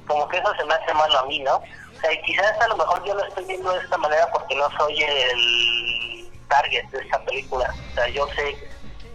como 0.07 0.28
que 0.28 0.39
eso 0.39 0.53
se 0.57 0.64
me 0.64 0.74
hace 0.74 0.93
malo 0.95 1.18
a 1.20 1.26
mí, 1.26 1.39
¿no? 1.41 1.57
O 1.57 2.01
sea, 2.01 2.12
y 2.12 2.20
quizás 2.22 2.61
a 2.61 2.68
lo 2.68 2.76
mejor 2.76 3.05
yo 3.05 3.14
lo 3.14 3.24
estoy 3.26 3.45
viendo 3.45 3.70
de 3.72 3.78
esta 3.81 3.97
manera 3.97 4.28
porque 4.33 4.55
no 4.57 4.68
soy 4.76 5.01
el 5.03 6.31
target 6.49 6.85
de 6.91 6.99
esta 6.99 7.24
película. 7.24 7.72
O 7.91 7.95
sea, 7.95 8.09
yo 8.09 8.26
sé 8.35 8.57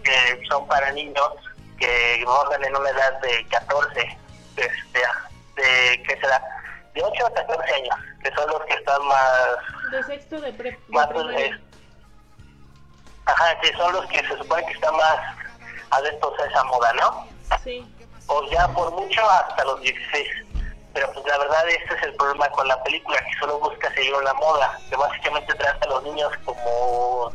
que 0.02 0.40
son 0.48 0.66
para 0.66 0.90
niños 0.92 1.30
que 1.78 2.22
bordan 2.24 2.64
en 2.64 2.76
una 2.76 2.88
edad 2.90 3.20
de 3.20 3.46
14, 3.48 4.18
este, 4.56 5.00
de, 5.56 6.02
¿qué 6.02 6.16
será? 6.18 6.42
De 6.94 7.02
8 7.02 7.26
a 7.26 7.34
14 7.34 7.74
años, 7.74 7.96
que 8.22 8.30
son 8.34 8.48
los 8.50 8.64
que 8.64 8.72
están 8.74 9.06
más 9.06 9.32
De 9.90 10.02
sexto 10.02 10.40
de, 10.40 10.52
pre, 10.54 10.70
de 10.70 10.78
más 10.88 11.08
primaria. 11.08 11.60
Ajá, 13.26 13.60
que 13.60 13.72
son 13.76 13.92
los 13.92 14.06
que 14.06 14.20
se 14.26 14.38
supone 14.38 14.64
que 14.66 14.72
están 14.72 14.96
más 14.96 15.18
adeptos 15.90 16.32
a 16.40 16.44
esa 16.46 16.64
moda, 16.64 16.92
¿no? 16.94 17.26
Sí. 17.62 17.86
o 18.26 18.42
ya 18.50 18.66
por 18.68 18.90
mucho 18.92 19.30
hasta 19.30 19.64
los 19.64 19.80
16. 19.80 20.28
Pero 20.94 21.12
pues 21.12 21.26
la 21.26 21.38
verdad 21.38 21.68
este 21.68 21.94
es 21.94 22.02
el 22.04 22.14
problema 22.14 22.48
con 22.50 22.66
la 22.66 22.82
película, 22.82 23.18
que 23.18 23.38
solo 23.38 23.58
busca 23.58 23.92
seguir 23.94 24.14
una 24.14 24.32
moda, 24.34 24.78
que 24.88 24.96
básicamente 24.96 25.54
trata 25.54 25.86
a 25.86 25.90
los 25.90 26.02
niños 26.04 26.32
como 26.44 27.32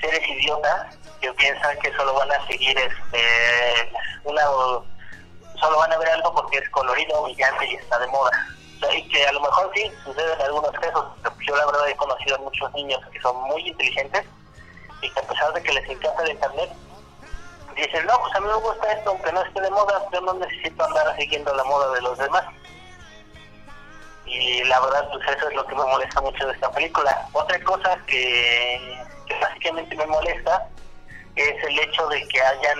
seres 0.00 0.28
idiotas 0.28 0.96
que 1.20 1.32
piensan 1.34 1.78
que 1.78 1.94
solo 1.94 2.14
van 2.14 2.32
a 2.32 2.46
seguir 2.46 2.76
este 2.76 3.92
una 4.24 4.42
solo 5.60 5.78
van 5.78 5.92
a 5.92 5.98
ver 5.98 6.08
algo 6.08 6.34
porque 6.34 6.58
es 6.58 6.68
colorido, 6.70 7.22
brillante 7.22 7.66
y 7.66 7.74
está 7.76 7.98
de 7.98 8.06
moda. 8.08 8.30
O 8.76 8.78
sea, 8.80 8.94
y 8.94 9.08
que 9.08 9.24
a 9.24 9.32
lo 9.32 9.40
mejor 9.40 9.70
sí 9.74 9.90
sucede 10.04 10.32
en 10.34 10.42
algunos 10.42 10.72
casos, 10.72 11.06
pero 11.22 11.36
yo 11.46 11.56
la 11.56 11.66
verdad 11.66 11.88
he 11.88 11.96
conocido 11.96 12.36
a 12.36 12.40
muchos 12.40 12.72
niños 12.74 13.00
que 13.12 13.20
son 13.20 13.40
muy 13.44 13.68
inteligentes 13.68 14.26
y 15.04 15.10
que 15.10 15.20
a 15.20 15.22
pesar 15.22 15.52
de 15.52 15.62
que 15.62 15.72
les 15.72 15.88
encanta 15.88 16.22
el 16.22 16.30
internet, 16.30 16.70
dicen, 17.76 18.06
no, 18.06 18.18
pues 18.20 18.34
a 18.34 18.40
mí 18.40 18.46
me 18.46 18.54
gusta 18.54 18.92
esto, 18.92 19.10
aunque 19.10 19.32
no 19.32 19.42
esté 19.42 19.60
de 19.60 19.70
moda, 19.70 20.02
yo 20.12 20.20
no 20.22 20.34
necesito 20.34 20.84
andar 20.84 21.16
siguiendo 21.16 21.54
la 21.54 21.64
moda 21.64 21.92
de 21.92 22.00
los 22.02 22.18
demás. 22.18 22.44
Y 24.26 24.64
la 24.64 24.80
verdad, 24.80 25.08
pues 25.12 25.36
eso 25.36 25.48
es 25.48 25.54
lo 25.54 25.66
que 25.66 25.74
me 25.74 25.84
molesta 25.84 26.20
mucho 26.20 26.46
de 26.46 26.52
esta 26.54 26.70
película. 26.70 27.28
Otra 27.32 27.62
cosa 27.62 27.98
que, 28.06 29.04
básicamente 29.40 29.94
me 29.96 30.06
molesta 30.06 30.66
es 31.36 31.64
el 31.64 31.78
hecho 31.80 32.06
de 32.08 32.26
que 32.28 32.40
hayan 32.40 32.78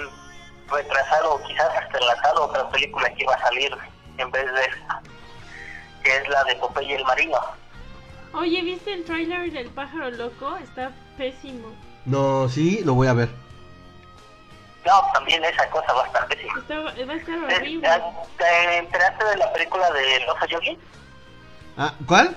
retrasado 0.68 1.34
o 1.34 1.42
quizás 1.42 1.68
hasta 1.76 1.98
enlatado 1.98 2.44
otra 2.44 2.68
película 2.70 3.10
que 3.10 3.22
iba 3.24 3.34
a 3.34 3.40
salir 3.40 3.76
en 4.16 4.30
vez 4.30 4.50
de 4.52 4.62
esta, 4.62 5.02
que 6.02 6.16
es 6.16 6.28
la 6.28 6.44
de 6.44 6.56
Popeye 6.56 6.96
el 6.96 7.04
Marino. 7.04 7.38
Oye, 8.32 8.62
¿viste 8.62 8.92
el 8.92 9.04
tráiler 9.04 9.52
del 9.52 9.68
pájaro 9.70 10.10
loco? 10.10 10.56
Está 10.56 10.92
pésimo. 11.18 11.68
No, 12.07 12.48
sí, 12.48 12.82
lo 12.84 12.94
voy 12.94 13.09
a 13.09 13.12
ver. 13.14 13.30
No, 14.86 14.92
también 15.14 15.42
esa 15.44 15.68
cosa 15.70 15.92
va 15.94 16.02
a 16.05 16.07
estar 16.07 16.28
pésima. 16.28 16.55
Va 16.55 17.12
a 17.12 17.16
estar 17.16 17.46
¿Te, 17.48 17.55
horrible. 17.57 17.88
te 18.36 18.78
enteraste 18.78 19.24
de 19.24 19.36
la 19.38 19.52
película 19.52 19.90
del 19.92 20.28
oso 20.28 20.46
yogi? 20.46 20.78
Ah, 21.78 21.94
¿cuál? 22.07 22.36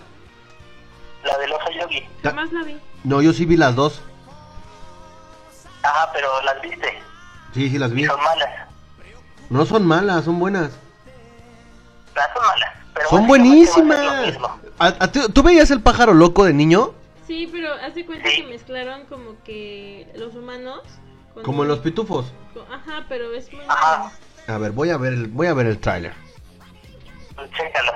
La 1.23 1.37
del 1.39 1.51
oso 1.51 1.69
yogi. 1.71 2.07
Jamás 2.23 2.51
la 2.53 2.63
vi. 2.63 2.79
No, 3.03 3.21
yo 3.21 3.33
sí 3.33 3.45
vi 3.45 3.57
las 3.57 3.75
dos. 3.75 4.01
Ajá, 5.83 6.09
pero 6.13 6.41
las 6.43 6.61
viste. 6.61 7.01
Sí, 7.53 7.69
sí 7.69 7.77
las 7.77 7.91
Y 7.91 7.95
vi. 7.95 8.05
son 8.05 8.21
malas. 8.23 8.49
No 9.49 9.65
son 9.65 9.85
malas, 9.85 10.23
son 10.25 10.39
buenas. 10.39 10.71
Las 12.15 12.33
son 12.33 12.45
malas. 12.45 12.73
Pero 12.93 13.09
Son 13.09 13.27
buenísimas. 13.27 14.25
mismo. 14.25 14.59
¿A- 14.79 15.07
¿Tú 15.11 15.43
veías 15.43 15.69
el 15.71 15.81
pájaro 15.81 16.13
loco 16.13 16.45
de 16.45 16.53
niño? 16.53 16.93
Sí, 17.27 17.47
pero 17.51 17.73
hace 17.73 18.05
cuenta 18.05 18.29
Sí. 18.29 18.37
que 18.41 18.47
mezclaron 18.47 19.05
como 19.05 19.41
que 19.43 20.07
los 20.15 20.33
humanos. 20.35 20.81
con- 21.33 21.43
Como 21.43 21.63
los 21.65 21.79
pitufos. 21.79 22.33
Ajá, 22.71 23.05
pero 23.07 23.31
es 23.33 23.51
muy 23.53 23.63
malo. 23.65 24.09
A 24.47 24.57
ver, 24.57 24.71
voy 24.71 24.89
a 24.89 24.97
ver 24.97 25.13
el, 25.13 25.27
voy 25.27 25.45
a 25.47 25.53
ver 25.53 25.67
el 25.67 25.79
tráiler. 25.79 26.13
Chécalo. 27.55 27.91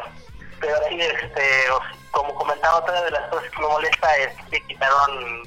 Pero 0.60 0.76
sí, 0.90 1.00
este, 1.02 1.42
como 2.12 2.36
comentaba, 2.36 2.78
otra 2.78 3.02
de 3.02 3.10
las 3.12 3.28
cosas 3.30 3.50
que 3.50 3.62
me 3.62 3.68
molesta 3.68 4.16
es 4.18 4.30
que 4.52 4.62
quitaron, 4.68 5.42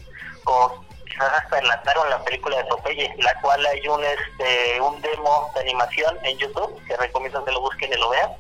o 0.47 0.85
quizás 1.07 1.32
hasta 1.35 1.59
enlataron 1.61 2.11
la 2.11 2.24
película 2.24 2.57
de 2.57 2.64
Popeye, 2.64 3.14
la 3.18 3.41
cual 3.41 3.64
hay 3.64 3.87
un, 3.87 4.03
este, 4.03 4.80
un 4.80 5.01
demo 5.01 5.53
de 5.55 5.61
animación 5.61 6.16
en 6.24 6.37
YouTube, 6.39 6.82
que 6.89 6.97
recomiendo 6.97 7.45
que 7.45 7.53
lo 7.53 7.61
busquen 7.61 7.93
y 7.93 7.97
lo 7.97 8.11
vean. 8.11 8.30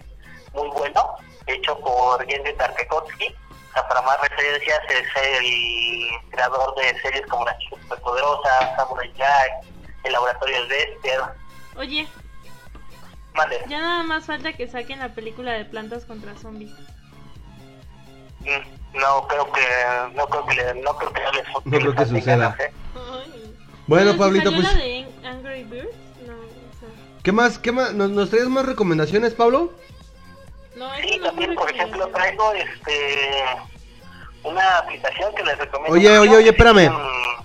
Muy 0.54 0.68
bueno, 0.70 1.16
hecho 1.46 1.78
por 1.78 2.26
Gendy 2.26 2.52
Tartakovsky. 2.54 3.32
O 3.74 3.76
sea, 3.76 3.88
para 3.88 4.02
más 4.02 4.20
referencias, 4.20 4.78
es 4.88 5.06
el 5.40 6.30
creador 6.30 6.74
de 6.76 7.00
series 7.00 7.26
como 7.26 7.44
La 7.44 7.58
Chica 7.58 7.76
Superpoderosa, 7.82 8.76
Samurai 8.76 9.12
Jack, 9.16 9.50
El 10.04 10.12
Laboratorio 10.12 10.62
de 10.68 10.76
Dexter. 10.76 11.20
Oye, 11.76 12.06
Mande. 13.34 13.58
ya 13.68 13.80
nada 13.80 14.04
más 14.04 14.26
falta 14.26 14.52
que 14.52 14.68
saquen 14.68 15.00
la 15.00 15.08
película 15.08 15.52
de 15.54 15.64
plantas 15.64 16.04
contra 16.04 16.36
zombies. 16.36 16.70
Mm, 18.40 18.96
No 19.00 19.26
creo 19.26 19.50
que 19.52 19.60
no 20.14 20.26
creo 20.28 20.46
que 20.46 20.54
le- 20.54 20.74
no 20.82 20.96
creo 20.96 21.12
que 21.12 21.20
les 21.32 21.48
No 21.64 21.78
creo 21.80 21.94
que 21.96 22.06
suceda. 22.06 22.56
¿eh? 22.60 22.72
Bueno, 23.88 24.16
Pablito, 24.16 24.52
pues. 24.52 24.62
la 24.62 24.74
de 24.74 25.06
Angry 25.24 25.64
Birds? 25.64 25.96
No, 26.24 26.32
o 26.34 26.78
sea, 26.78 26.88
¿Qué 27.24 27.32
más? 27.32 27.58
¿Qué 27.58 27.72
más? 27.72 27.92
¿Nos, 27.92 28.10
nos 28.10 28.30
traes 28.30 28.46
más 28.48 28.64
recomendaciones, 28.66 29.34
Pablo? 29.34 29.72
No, 30.76 30.88
Sí, 31.02 31.18
no 31.18 31.26
también 31.26 31.54
por 31.54 31.70
ejemplo 31.70 32.06
traigo 32.08 32.52
este 32.52 33.44
una 34.42 34.78
aplicación 34.78 35.34
que 35.34 35.42
les 35.44 35.56
recomiendo. 35.58 35.94
Oye, 35.96 36.18
oye, 36.18 36.36
oye, 36.36 36.48
espérame. 36.50 36.90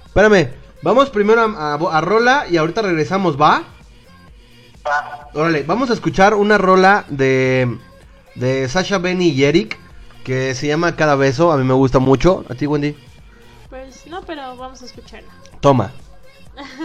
Espérame. 0.06 0.50
Vamos 0.82 1.10
primero 1.10 1.42
a, 1.42 1.74
a- 1.74 1.98
a 1.98 2.02
Rola 2.02 2.46
y 2.50 2.58
ahorita 2.58 2.82
regresamos, 2.82 3.40
¿va? 3.40 3.64
va. 4.86 5.30
Órale, 5.34 5.64
vamos 5.64 5.90
a 5.90 5.94
escuchar 5.94 6.34
una 6.34 6.58
rola 6.58 7.06
de, 7.10 7.78
de 8.36 8.68
Sasha, 8.70 8.98
Benny 8.98 9.30
y 9.30 9.44
Eric 9.46 9.78
que 10.24 10.54
se 10.56 10.68
llama 10.68 10.96
Cada 10.96 11.16
Beso. 11.16 11.52
A 11.52 11.58
mí 11.58 11.64
me 11.64 11.74
gusta 11.74 12.00
mucho. 12.00 12.44
¿A 12.50 12.56
ti, 12.56 12.66
Wendy? 12.68 12.96
Pues 13.70 14.06
no, 14.08 14.22
pero 14.24 14.56
vamos 14.58 14.82
a 14.82 14.86
escucharla. 14.86 15.30
Toma. 15.62 15.92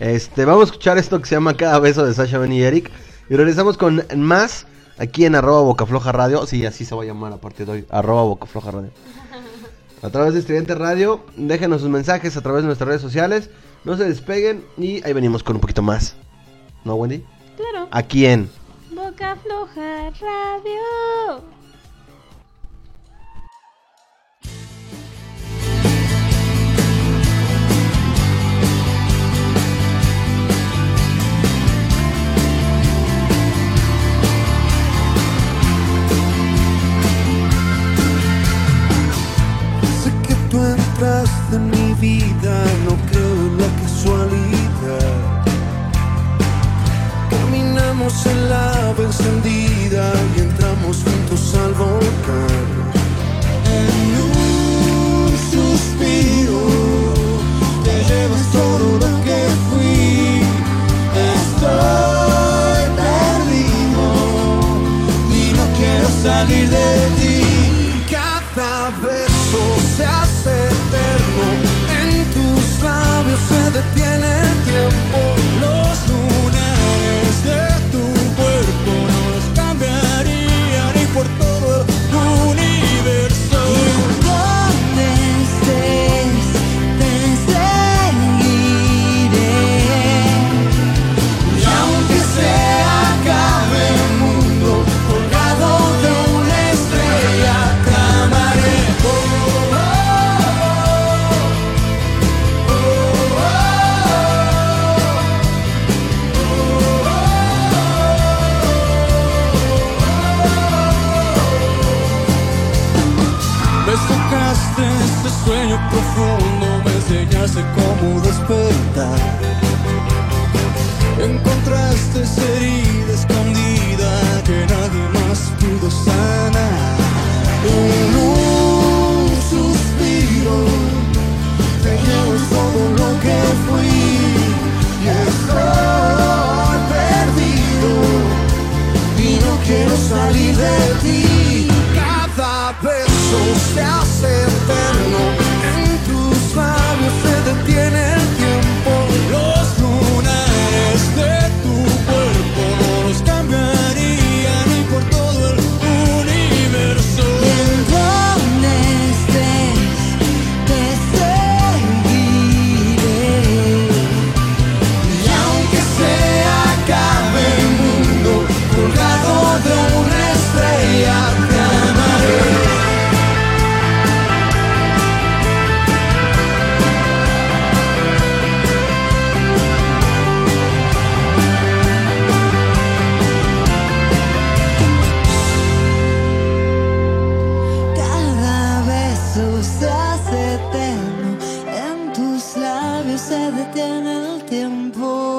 Este, 0.00 0.46
vamos 0.46 0.62
a 0.62 0.72
escuchar 0.72 0.96
esto 0.96 1.20
que 1.20 1.26
se 1.26 1.34
llama 1.34 1.56
Cada 1.58 1.78
Beso 1.78 2.06
de 2.06 2.14
Sasha, 2.14 2.38
Benny 2.38 2.60
y 2.60 2.62
Eric. 2.64 2.90
Y 3.28 3.36
regresamos 3.36 3.76
con 3.76 4.02
más 4.16 4.66
aquí 5.00 5.24
en 5.24 5.34
arroba 5.34 5.62
Bocafloja 5.62 6.12
Radio. 6.12 6.46
Sí, 6.46 6.64
así 6.64 6.84
se 6.84 6.94
va 6.94 7.02
a 7.02 7.06
llamar 7.06 7.32
a 7.32 7.38
partir 7.38 7.66
de 7.66 7.72
hoy. 7.72 7.86
Arroba 7.90 8.22
Bocafloja 8.22 8.70
Radio. 8.70 8.90
A 10.02 10.08
través 10.08 10.32
de 10.32 10.40
Estudiante 10.40 10.74
Radio. 10.74 11.20
Déjenos 11.36 11.82
sus 11.82 11.90
mensajes 11.90 12.34
a 12.34 12.40
través 12.40 12.62
de 12.62 12.68
nuestras 12.68 12.88
redes 12.88 13.02
sociales. 13.02 13.50
No 13.84 13.98
se 13.98 14.04
despeguen 14.04 14.64
y 14.78 15.04
ahí 15.04 15.12
venimos 15.12 15.42
con 15.42 15.56
un 15.56 15.60
poquito 15.60 15.82
más. 15.82 16.16
¿No, 16.84 16.94
Wendy? 16.94 17.22
Claro, 17.56 17.86
Aquí 17.90 18.24
en 18.24 18.48
Boca 18.94 19.32
afloja 19.32 20.08
radio. 20.18 21.44
Tú 40.50 40.58
entraste 40.58 41.56
en 41.56 41.70
mi 41.70 41.94
vida, 41.94 42.64
no 42.84 42.96
creo 43.10 43.34
en 43.48 43.58
la 43.58 43.70
casualidad. 43.80 45.14
Caminamos 47.30 48.26
en 48.26 48.50
la 48.50 48.94
encendida 48.98 50.12
y 50.36 50.40
entramos 50.40 50.98
juntos 51.04 51.54
al 51.54 51.72
volcán. 51.74 52.68
En 53.78 53.88
un 54.26 55.30
suspiro 55.52 56.62
te 57.84 57.94
llevas 58.08 58.44
todo 58.52 58.86
lo 59.02 59.10
que 59.24 59.40
fui. 59.68 60.42
Estoy 61.34 62.82
perdido 63.00 64.06
y 65.30 65.52
no 65.56 65.64
quiero 65.78 66.08
salir 66.22 66.68
de 66.68 66.90
ti. 67.16 67.19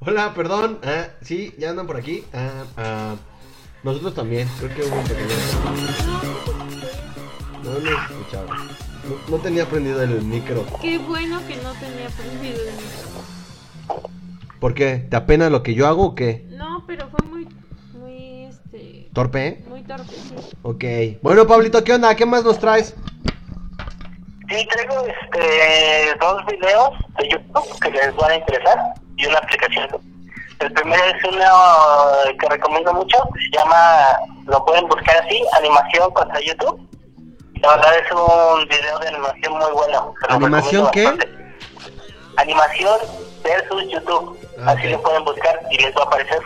Hola, 0.00 0.32
perdón. 0.34 0.78
Ah, 0.84 1.08
sí, 1.22 1.54
ya 1.58 1.70
andan 1.70 1.86
por 1.86 1.96
aquí. 1.96 2.24
Ah, 2.32 2.64
ah, 2.76 3.14
nosotros 3.82 4.14
también. 4.14 4.48
Creo 4.58 4.74
que 4.74 4.82
hubo 4.84 4.96
un 4.96 5.04
pequeño. 5.04 5.28
No 7.64 7.78
lo 7.78 7.90
escuchaba. 7.90 8.56
No, 8.56 9.36
no 9.36 9.42
tenía 9.42 9.66
prendido 9.66 10.02
el 10.02 10.22
micro. 10.22 10.64
Qué 10.80 10.98
bueno 10.98 11.40
que 11.46 11.56
no 11.56 11.72
tenía 11.74 12.08
prendido 12.10 12.60
el 12.60 12.74
micro. 12.76 14.08
¿Por 14.60 14.74
qué? 14.74 15.06
¿Te 15.10 15.16
apena 15.16 15.50
lo 15.50 15.62
que 15.62 15.74
yo 15.74 15.86
hago 15.86 16.04
o 16.06 16.14
qué? 16.14 16.44
No, 16.50 16.84
pero 16.86 17.08
fue 17.08 17.26
muy, 17.28 17.48
muy, 17.94 18.44
este, 18.44 19.08
¿Torpe? 19.12 19.46
eh? 19.46 19.64
muy 19.68 19.82
torpe, 19.82 20.12
sí. 20.12 20.34
Ok. 20.62 20.84
Bueno, 21.22 21.46
Pablito, 21.46 21.82
¿qué 21.84 21.92
onda? 21.94 22.14
¿Qué 22.14 22.26
más 22.26 22.44
nos 22.44 22.58
traes? 22.58 22.94
Sí, 24.48 24.66
traigo 24.70 25.04
este, 25.06 26.16
dos 26.20 26.42
videos 26.46 26.90
de 27.18 27.28
YouTube 27.30 27.80
que 27.80 27.90
les 27.90 28.16
van 28.16 28.30
a 28.30 28.36
interesar 28.36 28.78
y 29.18 29.26
una 29.26 29.38
aplicación. 29.38 29.88
El 30.60 30.72
primero 30.72 31.04
es 31.04 31.24
uno 31.24 31.44
que 32.40 32.48
recomiendo 32.48 32.92
mucho, 32.94 33.18
se 33.34 33.58
llama, 33.58 34.16
lo 34.46 34.64
pueden 34.64 34.88
buscar 34.88 35.16
así, 35.24 35.40
Animación 35.56 36.10
contra 36.12 36.40
YouTube. 36.40 36.80
La 37.60 37.76
verdad 37.76 37.98
es 37.98 38.12
un 38.12 38.68
video 38.68 38.98
de 39.00 39.08
animación 39.08 39.52
muy 39.58 39.72
bueno. 39.72 40.14
se 40.20 40.28
lo 40.28 40.34
¿Animación 40.36 40.86
recomiendo 40.86 40.90
qué? 40.92 41.04
bastante. 41.04 41.54
Animación 42.36 42.98
versus 43.44 43.84
YouTube. 43.90 44.38
Ah, 44.64 44.70
así 44.72 44.88
lo 44.88 45.02
pueden 45.02 45.24
buscar 45.24 45.60
y 45.70 45.78
les 45.78 45.94
va 45.96 46.02
a 46.02 46.04
aparecer. 46.06 46.40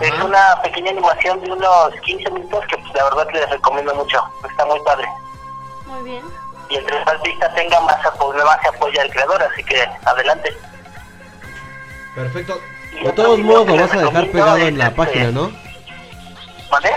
Es 0.00 0.12
una 0.22 0.60
pequeña 0.62 0.90
animación 0.90 1.40
de 1.40 1.52
unos 1.52 1.94
15 2.04 2.30
minutos 2.32 2.64
que 2.68 2.76
pues, 2.78 2.94
la 2.94 3.04
verdad 3.04 3.28
les 3.32 3.50
recomiendo 3.50 3.94
mucho. 3.94 4.18
Está 4.48 4.66
muy 4.66 4.80
padre. 4.80 5.06
bien. 6.02 6.22
Y 6.68 6.76
entre 6.76 7.04
más 7.04 7.22
vista 7.22 7.52
tenga, 7.54 7.80
más, 7.80 7.96
más 8.02 8.62
se 8.62 8.68
apoya 8.68 9.02
el 9.02 9.10
creador, 9.10 9.42
así 9.42 9.62
que 9.64 9.86
adelante. 10.04 10.56
Perfecto. 12.14 12.60
De 13.02 13.12
todos 13.12 13.38
modos 13.40 13.66
lo 13.66 13.76
vas 13.76 13.92
a 13.92 13.98
dejar 13.98 14.30
pegado 14.30 14.56
en 14.58 14.78
la 14.78 14.84
este- 14.86 14.96
página, 14.96 15.30
¿no? 15.30 15.52
¿Vale? 16.70 16.92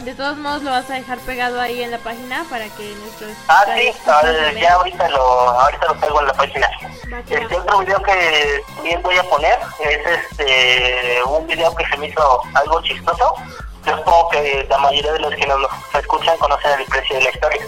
De 0.00 0.14
todos 0.14 0.36
modos 0.38 0.62
lo 0.62 0.70
vas 0.70 0.88
a 0.90 0.94
dejar 0.94 1.18
pegado 1.18 1.60
ahí 1.60 1.82
en 1.82 1.90
la 1.90 1.98
página 1.98 2.44
para 2.48 2.68
que 2.68 2.94
nuestros... 3.02 3.32
Ah, 3.48 3.64
sí, 3.76 3.92
ah, 4.06 4.22
ya 4.58 4.74
ahorita 4.74 5.08
lo, 5.10 5.20
ahorita 5.20 5.86
lo 5.86 5.94
traigo 5.94 6.20
en 6.20 6.26
la 6.28 6.32
página. 6.34 6.70
Este 7.28 7.56
otro 7.56 7.78
video 7.78 8.02
que 8.02 8.62
también 8.76 9.02
voy 9.02 9.16
a 9.16 9.22
poner 9.24 9.58
es 9.80 10.06
este 10.06 11.22
un 11.24 11.46
video 11.46 11.74
que 11.74 11.84
se 11.86 11.96
me 11.96 12.06
hizo 12.06 12.40
algo 12.54 12.80
chistoso. 12.82 13.34
Yo 13.84 13.96
supongo 13.96 14.28
que 14.30 14.66
la 14.70 14.78
mayoría 14.78 15.12
de 15.12 15.18
los 15.18 15.34
que 15.34 15.46
nos 15.46 15.68
escuchan 15.94 16.38
conocen 16.38 16.78
el 16.78 16.86
precio 16.86 17.16
de 17.16 17.22
la 17.24 17.30
historia. 17.30 17.62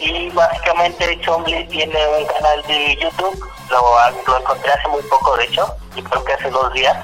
Y 0.00 0.30
básicamente 0.30 1.18
Chomli 1.20 1.66
tiene 1.68 1.98
un 2.18 2.26
canal 2.26 2.62
de 2.66 2.96
YouTube, 3.00 3.44
lo, 3.70 3.82
lo 4.26 4.38
encontré 4.38 4.72
hace 4.72 4.88
muy 4.88 5.02
poco 5.04 5.36
de 5.36 5.44
hecho, 5.44 5.74
y 5.94 6.02
creo 6.02 6.24
que 6.24 6.32
hace 6.32 6.50
dos 6.50 6.72
días, 6.72 6.96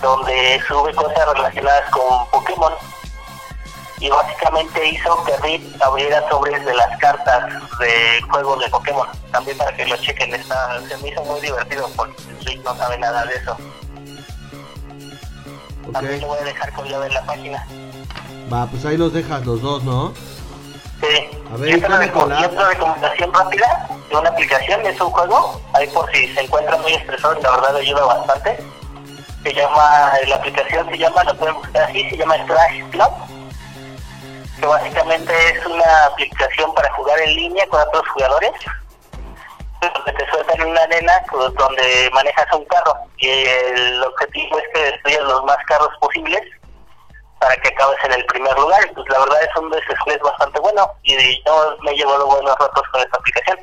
donde 0.00 0.60
sube 0.66 0.94
cosas 0.94 1.26
relacionadas 1.34 1.90
con 1.90 2.28
Pokémon. 2.30 2.72
Y 4.00 4.08
básicamente 4.08 4.86
hizo 4.88 5.24
que 5.24 5.36
Rip 5.38 5.82
abriera 5.82 6.28
sobres 6.28 6.64
de 6.64 6.74
las 6.74 6.98
cartas 6.98 7.52
de 7.78 8.20
juegos 8.30 8.60
de 8.60 8.68
Pokémon. 8.68 9.08
También 9.32 9.56
para 9.56 9.74
que 9.74 9.86
lo 9.86 9.96
chequen, 9.96 10.34
está, 10.34 10.80
se 10.86 10.96
me 10.98 11.08
hizo 11.08 11.22
muy 11.24 11.40
divertido 11.40 11.88
porque 11.96 12.14
Rip 12.44 12.64
no 12.64 12.76
sabe 12.76 12.98
nada 12.98 13.24
de 13.24 13.34
eso. 13.34 13.56
También 15.92 16.20
lo 16.20 16.28
voy 16.28 16.38
a 16.38 16.44
dejar 16.44 16.72
colgado 16.72 17.04
en 17.04 17.14
la 17.14 17.22
página. 17.24 17.66
Va, 18.52 18.66
pues 18.66 18.84
ahí 18.84 18.96
los 18.96 19.12
dejas 19.12 19.44
los 19.46 19.62
dos, 19.62 19.84
¿no? 19.84 20.12
Sí. 21.04 21.30
A 21.52 21.56
ver, 21.56 21.80
recomendación 21.80 23.32
rápida 23.32 23.88
de 24.08 24.16
una 24.16 24.30
aplicación, 24.30 24.86
es 24.86 25.00
un 25.00 25.10
juego, 25.10 25.60
ahí 25.74 25.86
por 25.88 26.10
si 26.12 26.32
se 26.34 26.40
encuentra 26.40 26.76
muy 26.78 26.94
estresado, 26.94 27.38
la 27.40 27.50
verdad 27.50 27.76
ayuda 27.76 28.04
bastante. 28.04 28.58
Se 29.42 29.52
llama, 29.52 30.12
la 30.26 30.36
aplicación 30.36 30.88
se 30.88 30.98
llama, 30.98 31.22
lo 31.24 31.36
pueden 31.36 31.54
buscar 31.56 31.82
así, 31.82 32.08
se 32.08 32.16
llama 32.16 32.36
Crash 32.46 32.82
Club, 32.90 33.10
que 34.58 34.66
básicamente 34.66 35.32
es 35.50 35.66
una 35.66 36.06
aplicación 36.06 36.72
para 36.74 36.90
jugar 36.94 37.20
en 37.20 37.34
línea 37.34 37.66
con 37.66 37.80
otros 37.82 38.08
jugadores, 38.08 38.52
donde 39.82 40.12
te 40.12 40.30
sueltan 40.30 40.60
en 40.62 40.68
una 40.68 40.80
arena 40.80 41.12
pues, 41.30 41.52
donde 41.54 42.10
manejas 42.14 42.46
un 42.54 42.64
carro 42.64 42.96
y 43.18 43.28
el 43.28 44.02
objetivo 44.02 44.58
es 44.58 44.64
que 44.72 44.84
destruyas 44.84 45.22
los 45.24 45.44
más 45.44 45.58
carros 45.66 45.90
posibles 46.00 46.40
para 47.44 47.56
que 47.60 47.68
acabes 47.68 47.98
en 48.04 48.12
el 48.12 48.24
primer 48.26 48.58
lugar. 48.58 48.90
Pues 48.94 49.06
la 49.10 49.18
verdad 49.18 49.38
es 49.42 49.62
un 49.62 49.70
desestrés 49.70 50.18
bastante 50.20 50.60
bueno 50.60 50.90
y 51.02 51.14
yo 51.44 51.76
me 51.82 51.90
he 51.92 51.96
llevado 51.96 52.26
buenos 52.26 52.56
ratos 52.58 52.82
con 52.90 53.00
esta 53.02 53.18
aplicación. 53.18 53.58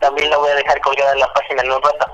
También 0.00 0.30
la 0.30 0.38
voy 0.38 0.50
a 0.50 0.54
dejar 0.54 0.80
colgada 0.80 1.12
en 1.12 1.20
la 1.20 1.32
página 1.34 1.62
en 1.62 1.72
un 1.72 1.82
rato. 1.82 2.06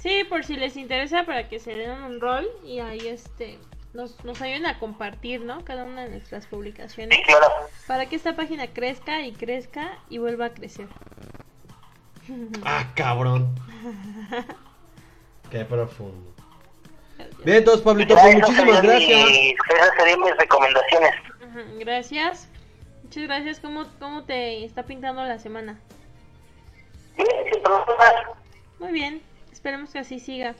Sí, 0.00 0.24
por 0.24 0.42
si 0.44 0.56
les 0.56 0.76
interesa 0.76 1.24
para 1.24 1.48
que 1.50 1.58
se 1.58 1.74
den 1.74 1.90
un 1.90 2.20
rol 2.20 2.48
y 2.64 2.80
ahí 2.80 3.08
este 3.08 3.58
nos, 3.92 4.24
nos 4.24 4.40
ayuden 4.40 4.64
a 4.64 4.78
compartir, 4.78 5.42
¿no? 5.42 5.62
Cada 5.64 5.84
una 5.84 6.04
de 6.04 6.10
nuestras 6.10 6.46
publicaciones 6.46 7.18
Sí, 7.18 7.24
claro. 7.24 7.46
para 7.86 8.06
que 8.06 8.16
esta 8.16 8.34
página 8.36 8.68
crezca 8.68 9.20
y 9.22 9.32
crezca 9.32 9.98
y 10.08 10.16
vuelva 10.16 10.46
a 10.46 10.50
crecer. 10.54 10.86
Ah, 12.64 12.86
cabrón. 12.94 13.54
Qué 15.50 15.64
profundo. 15.64 16.29
Bien, 17.44 17.58
entonces, 17.58 17.82
Pablito, 17.82 18.14
pues 18.14 18.34
muchísimas 18.36 18.82
gracias. 18.82 19.24
mis- 19.30 19.54
esas 19.74 19.90
serían 19.96 20.20
mis 20.20 20.36
recomendaciones. 20.36 21.10
Ajá, 21.50 21.60
Gracias. 21.78 22.48
Muchas 23.02 23.22
gracias. 23.24 23.60
¿Cómo, 23.60 23.84
¿Cómo 23.98 24.24
te 24.24 24.64
está 24.64 24.84
pintando 24.84 25.24
la 25.24 25.38
semana? 25.38 25.80
Sí, 27.16 27.24
sin 27.52 27.62
problemas. 27.62 28.14
Muy 28.78 28.92
bien. 28.92 29.22
Esperemos 29.52 29.90
que 29.90 29.98
así 29.98 30.20
siga. 30.20 30.54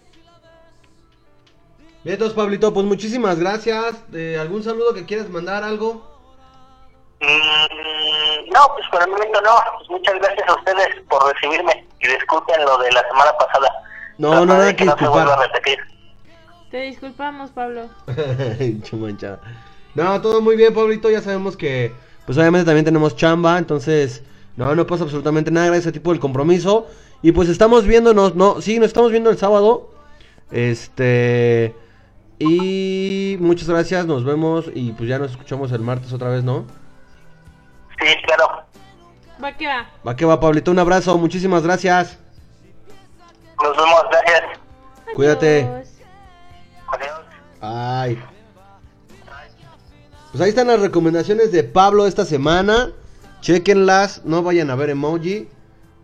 Bien, 2.02 2.15
entonces, 2.15 2.35
Pablito, 2.36 2.73
pues 2.73 2.86
muchísimas 2.86 3.39
gracias. 3.39 4.02
Eh, 4.15 4.36
¿Algún 4.40 4.62
saludo 4.65 4.94
que 4.94 5.05
quieras 5.05 5.28
mandar, 5.28 5.62
algo? 5.62 6.09
Mm, 7.20 8.51
no, 8.52 8.61
pues 8.74 8.86
por 8.90 9.02
el 9.02 9.09
momento 9.11 9.40
no. 9.43 9.51
Pues 9.77 9.90
muchas 9.90 10.15
gracias 10.15 10.48
a 10.48 10.55
ustedes 10.55 10.89
por 11.09 11.32
recibirme 11.32 11.86
y 12.01 12.09
disculpen 12.09 12.65
lo 12.65 12.78
de 12.78 12.90
la 12.93 13.02
semana 13.09 13.32
pasada. 13.39 13.70
No, 14.19 14.35
no, 14.35 14.47
nada 14.47 14.65
de 14.66 14.77
que 14.77 14.85
no 14.86 14.97
se 14.98 15.07
vuelva 15.07 15.35
a 15.35 15.47
repetir. 15.47 15.78
Te 16.71 16.83
disculpamos, 16.83 17.51
Pablo. 17.51 17.89
Chumanchada. 18.83 19.41
No, 19.95 20.21
todo 20.21 20.41
muy 20.41 20.57
bien, 20.57 20.73
Pablito. 20.73 21.11
Ya 21.11 21.21
sabemos 21.21 21.57
que, 21.57 21.93
pues 22.27 22.39
obviamente 22.39 22.65
también 22.65 22.85
tenemos 22.85 23.17
chamba. 23.17 23.59
Entonces, 23.59 24.23
no, 24.57 24.75
no 24.75 24.87
pasa 24.87 25.05
absolutamente 25.05 25.51
nada. 25.51 25.67
Gracias 25.67 25.89
a 25.89 25.93
ti 25.93 25.99
por 25.99 26.15
el 26.15 26.21
compromiso. 26.21 26.87
Y 27.23 27.33
pues 27.33 27.49
estamos 27.49 27.87
viéndonos, 27.87 28.35
no, 28.35 28.61
sí, 28.63 28.79
nos 28.79 28.89
estamos 28.89 29.11
viendo 29.11 29.31
el 29.31 29.39
sábado. 29.39 29.91
Este. 30.51 31.75
Y 32.39 33.37
muchas 33.41 33.69
gracias, 33.69 34.07
nos 34.07 34.25
vemos. 34.25 34.67
Y 34.73 34.93
pues 34.93 35.09
ya 35.09 35.19
nos 35.19 35.33
escuchamos 35.33 35.73
el 35.73 35.81
martes 35.81 36.13
otra 36.13 36.29
vez, 36.29 36.45
¿no? 36.45 36.65
Sí, 38.01 38.07
claro. 38.25 38.63
Va 39.43 39.57
que 39.57 39.67
va. 39.67 39.91
Va 40.07 40.17
que 40.17 40.25
va, 40.25 40.39
Pablito. 40.39 40.71
Un 40.71 40.79
abrazo, 40.79 41.19
muchísimas 41.19 41.65
gracias. 41.65 42.19
Nos 43.63 43.77
vemos, 43.77 44.05
gracias. 44.11 44.59
Cuídate. 45.15 45.90
Ay. 47.61 48.19
Pues 50.31 50.41
ahí 50.41 50.51
están 50.51 50.69
las 50.69 50.81
recomendaciones 50.81 51.53
de 51.53 51.65
Pablo 51.65 52.07
esta 52.07 52.24
semana. 52.24 52.93
Chequenlas, 53.41 54.24
no 54.24 54.43
vayan 54.43 54.70
a 54.70 54.77
ver 54.77 54.91
emoji. 54.91 55.49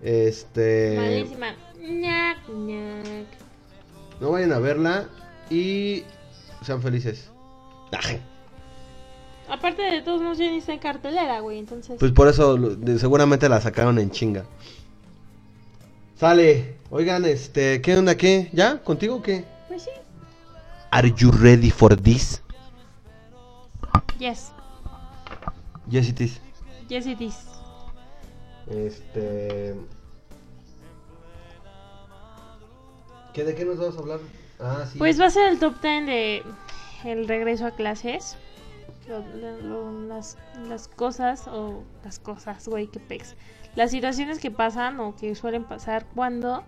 Este. 0.02 0.96
Malísima. 0.96 1.54
No 4.20 4.32
vayan 4.32 4.52
a 4.52 4.58
verla 4.58 5.08
y 5.50 6.04
sean 6.62 6.82
felices. 6.82 7.30
Ay, 7.92 8.20
Aparte 9.48 9.82
de 9.82 10.02
todos 10.02 10.20
modos, 10.20 10.38
ya 10.38 10.50
ni 10.50 10.58
está 10.58 10.72
en 10.72 10.80
cartelera, 10.80 11.40
güey. 11.40 11.58
Entonces. 11.58 11.96
Pues 11.98 12.10
por 12.12 12.28
eso 12.28 12.58
seguramente 12.98 13.48
la 13.48 13.60
sacaron 13.60 13.98
en 13.98 14.10
chinga. 14.10 14.44
Sale. 16.18 16.76
Oigan, 16.90 17.24
este, 17.24 17.80
¿qué 17.80 17.96
onda 17.96 18.16
qué? 18.16 18.48
¿Ya? 18.52 18.82
¿Contigo 18.82 19.16
o 19.16 19.22
qué? 19.22 19.44
Pues 19.68 19.82
sí. 19.82 19.90
Are 20.90 21.08
you 21.16 21.30
ready 21.30 21.70
for 21.70 21.94
this? 21.96 22.40
Yes. 24.18 24.52
Yes 25.88 26.08
it 26.08 26.20
is. 26.20 26.40
Yes 26.88 27.06
it 27.06 27.20
is. 27.20 27.36
Este. 28.68 29.74
¿Qué, 33.34 33.44
¿De 33.44 33.54
qué 33.54 33.64
nos 33.64 33.78
vamos 33.78 33.96
a 33.96 34.00
hablar? 34.00 34.20
Ah, 34.58 34.84
sí. 34.90 34.98
Pues 34.98 35.20
va 35.20 35.26
a 35.26 35.30
ser 35.30 35.52
el 35.52 35.58
top 35.58 35.74
10 35.82 36.06
de 36.06 36.42
el 37.04 37.28
regreso 37.28 37.66
a 37.66 37.72
clases. 37.72 38.36
Lo- 39.08 39.20
lo- 39.36 39.60
lo- 39.60 40.06
las, 40.08 40.36
las 40.68 40.88
cosas 40.88 41.46
o 41.46 41.84
las 42.04 42.18
cosas, 42.18 42.66
güey, 42.66 42.86
que 42.88 42.98
pex. 42.98 43.36
Las 43.76 43.90
situaciones 43.90 44.38
que 44.40 44.50
pasan 44.50 44.98
o 45.00 45.14
que 45.14 45.34
suelen 45.34 45.64
pasar 45.64 46.06
cuando 46.14 46.64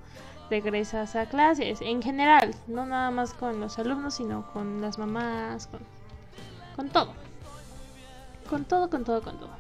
regresas 0.50 1.14
a 1.16 1.26
clases. 1.26 1.80
En 1.80 2.02
general, 2.02 2.54
no 2.66 2.86
nada 2.86 3.10
más 3.10 3.34
con 3.34 3.60
los 3.60 3.78
alumnos, 3.78 4.14
sino 4.14 4.50
con 4.52 4.80
las 4.80 4.98
mamás, 4.98 5.66
con, 5.68 5.80
con 6.76 6.88
todo. 6.88 7.12
Con 8.48 8.64
todo, 8.64 8.88
con 8.88 9.04
todo, 9.04 9.22
con 9.22 9.38
todo. 9.38 9.50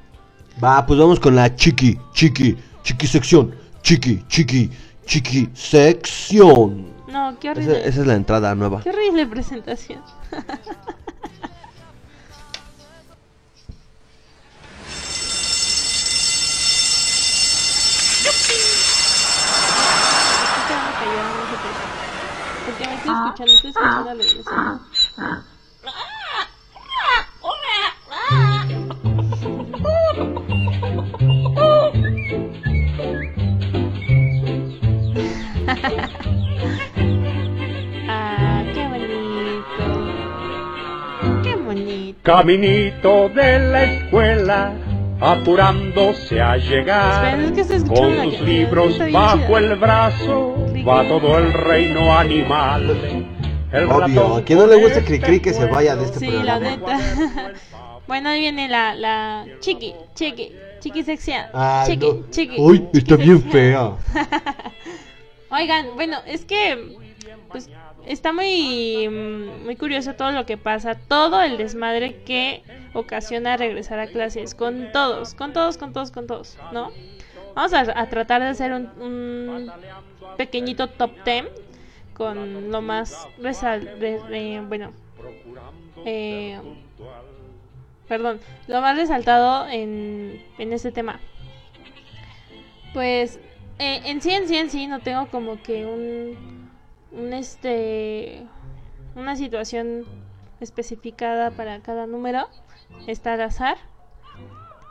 Va, 0.62 0.84
pues 0.86 0.98
vamos 0.98 1.20
con 1.20 1.36
la 1.36 1.54
chiqui, 1.54 1.98
chiqui, 2.12 2.56
chiqui 2.82 3.06
sección. 3.06 3.54
Chiqui, 3.82 4.24
chiqui, 4.28 4.70
chiqui 5.06 5.48
sección. 5.54 6.88
No, 7.06 7.38
qué 7.38 7.48
Esa, 7.50 7.60
horrible. 7.60 7.88
esa 7.88 8.00
es 8.00 8.06
la 8.06 8.14
entrada 8.14 8.54
nueva. 8.54 8.82
Qué 8.82 8.90
horrible 8.90 9.26
presentación. 9.26 10.02
Estoy 19.28 20.64
quedando 20.68 20.92
callada, 20.98 21.28
no 21.36 21.44
sé 21.50 21.56
por 21.62 21.72
qué. 21.72 22.57
Porque 22.68 22.86
me 22.86 22.94
estoy 22.96 23.14
escuchando, 23.14 23.52
estoy 23.54 23.70
escuchando 23.70 24.10
a 24.10 24.14
la 24.14 24.22
iglesia. 24.22 24.52
Ah, 38.10 38.62
qué 38.74 38.86
bonito. 38.88 39.82
Qué 41.42 41.56
bonito. 41.56 42.20
Caminito 42.22 43.28
de 43.30 43.58
la 43.60 43.84
escuela, 43.84 44.72
apurándose 45.20 46.40
a 46.40 46.56
llegar. 46.56 47.38
Con 47.88 48.16
la 48.16 48.24
sus 48.24 48.40
libros 48.40 48.98
bajo 49.12 49.58
el 49.58 49.76
brazo, 49.76 50.54
va 50.86 51.06
todo 51.08 51.38
el 51.38 51.52
reino 51.52 52.16
animal. 52.16 53.34
El 53.72 53.84
Obvio, 53.90 54.36
a 54.36 54.42
quien 54.42 54.58
no 54.58 54.66
le 54.66 54.76
gusta 54.76 55.00
con 55.00 55.06
Cricri 55.06 55.36
este 55.36 55.42
que 55.42 55.52
se 55.52 55.66
vaya 55.66 55.94
de 55.96 56.04
este 56.06 56.20
Sí, 56.20 56.30
la 56.30 56.58
programa. 56.58 56.70
neta. 56.70 57.52
bueno, 58.06 58.30
ahí 58.30 58.40
viene 58.40 58.68
la, 58.68 58.94
la 58.94 59.44
chiqui, 59.60 59.94
chiqui, 60.14 60.52
chiqui 60.80 61.02
sexia. 61.02 61.50
Ay, 61.52 61.92
chiqui, 61.92 62.06
no. 62.06 62.30
chiqui. 62.30 62.56
Uy, 62.58 62.88
está 62.94 63.16
chiqui 63.16 63.24
bien 63.24 63.42
sexia. 63.42 63.52
fea. 63.52 63.92
Oigan, 65.50 65.86
bueno, 65.94 66.18
es 66.26 66.44
que 66.44 66.96
pues 67.50 67.68
está 68.08 68.32
muy 68.32 69.08
muy 69.08 69.76
curioso 69.76 70.14
todo 70.14 70.32
lo 70.32 70.46
que 70.46 70.56
pasa, 70.56 70.94
todo 70.96 71.42
el 71.42 71.58
desmadre 71.58 72.22
que 72.24 72.62
ocasiona 72.94 73.56
regresar 73.56 73.98
a 74.00 74.06
clases 74.06 74.54
con 74.54 74.90
todos, 74.92 75.34
con 75.34 75.52
todos, 75.52 75.76
con 75.78 75.92
todos, 75.92 76.10
con 76.10 76.26
todos, 76.26 76.56
¿no? 76.72 76.90
Vamos 77.54 77.72
a, 77.74 78.06
tratar 78.08 78.40
de 78.42 78.48
hacer 78.48 78.72
un, 78.72 78.88
un 79.00 79.70
pequeñito 80.36 80.88
top 80.88 81.10
10 81.24 81.46
con 82.14 82.70
lo 82.70 82.80
más 82.82 83.28
resal 83.38 83.96
re- 84.00 84.20
re- 84.28 84.60
bueno, 84.66 84.92
eh, 86.04 86.58
perdón, 88.08 88.40
lo 88.68 88.80
más 88.80 88.96
resaltado 88.96 89.68
en, 89.68 90.42
en 90.58 90.72
este 90.72 90.92
tema. 90.92 91.20
Pues 92.94 93.38
eh, 93.78 94.00
en 94.06 94.22
sí, 94.22 94.30
en 94.30 94.48
sí, 94.48 94.56
en 94.56 94.70
sí, 94.70 94.86
no 94.86 95.00
tengo 95.00 95.26
como 95.28 95.62
que 95.62 95.84
un, 95.84 96.57
un 97.12 97.32
este, 97.32 98.42
una 99.14 99.36
situación 99.36 100.04
especificada 100.60 101.50
para 101.50 101.80
cada 101.80 102.06
número. 102.06 102.48
Está 103.06 103.34
al 103.34 103.42
azar. 103.42 103.76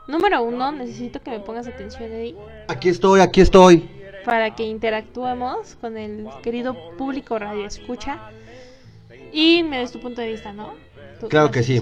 Número 0.07 0.41
uno, 0.41 0.71
necesito 0.71 1.21
que 1.21 1.31
me 1.31 1.39
pongas 1.39 1.67
atención, 1.67 2.11
Eddie, 2.11 2.35
Aquí 2.69 2.89
estoy, 2.89 3.19
aquí 3.19 3.41
estoy. 3.41 3.89
para 4.23 4.55
que 4.55 4.63
interactuemos 4.63 5.75
con 5.75 5.97
el 5.97 6.27
querido 6.43 6.75
público 6.97 7.37
radio 7.37 7.65
escucha 7.65 8.31
y 9.33 9.63
me 9.63 9.79
des 9.79 9.91
tu 9.91 9.99
punto 9.99 10.21
de 10.21 10.31
vista, 10.31 10.53
¿no? 10.53 10.75
Tu 11.19 11.27
Claro 11.27 11.51
que 11.51 11.63
sí. 11.63 11.81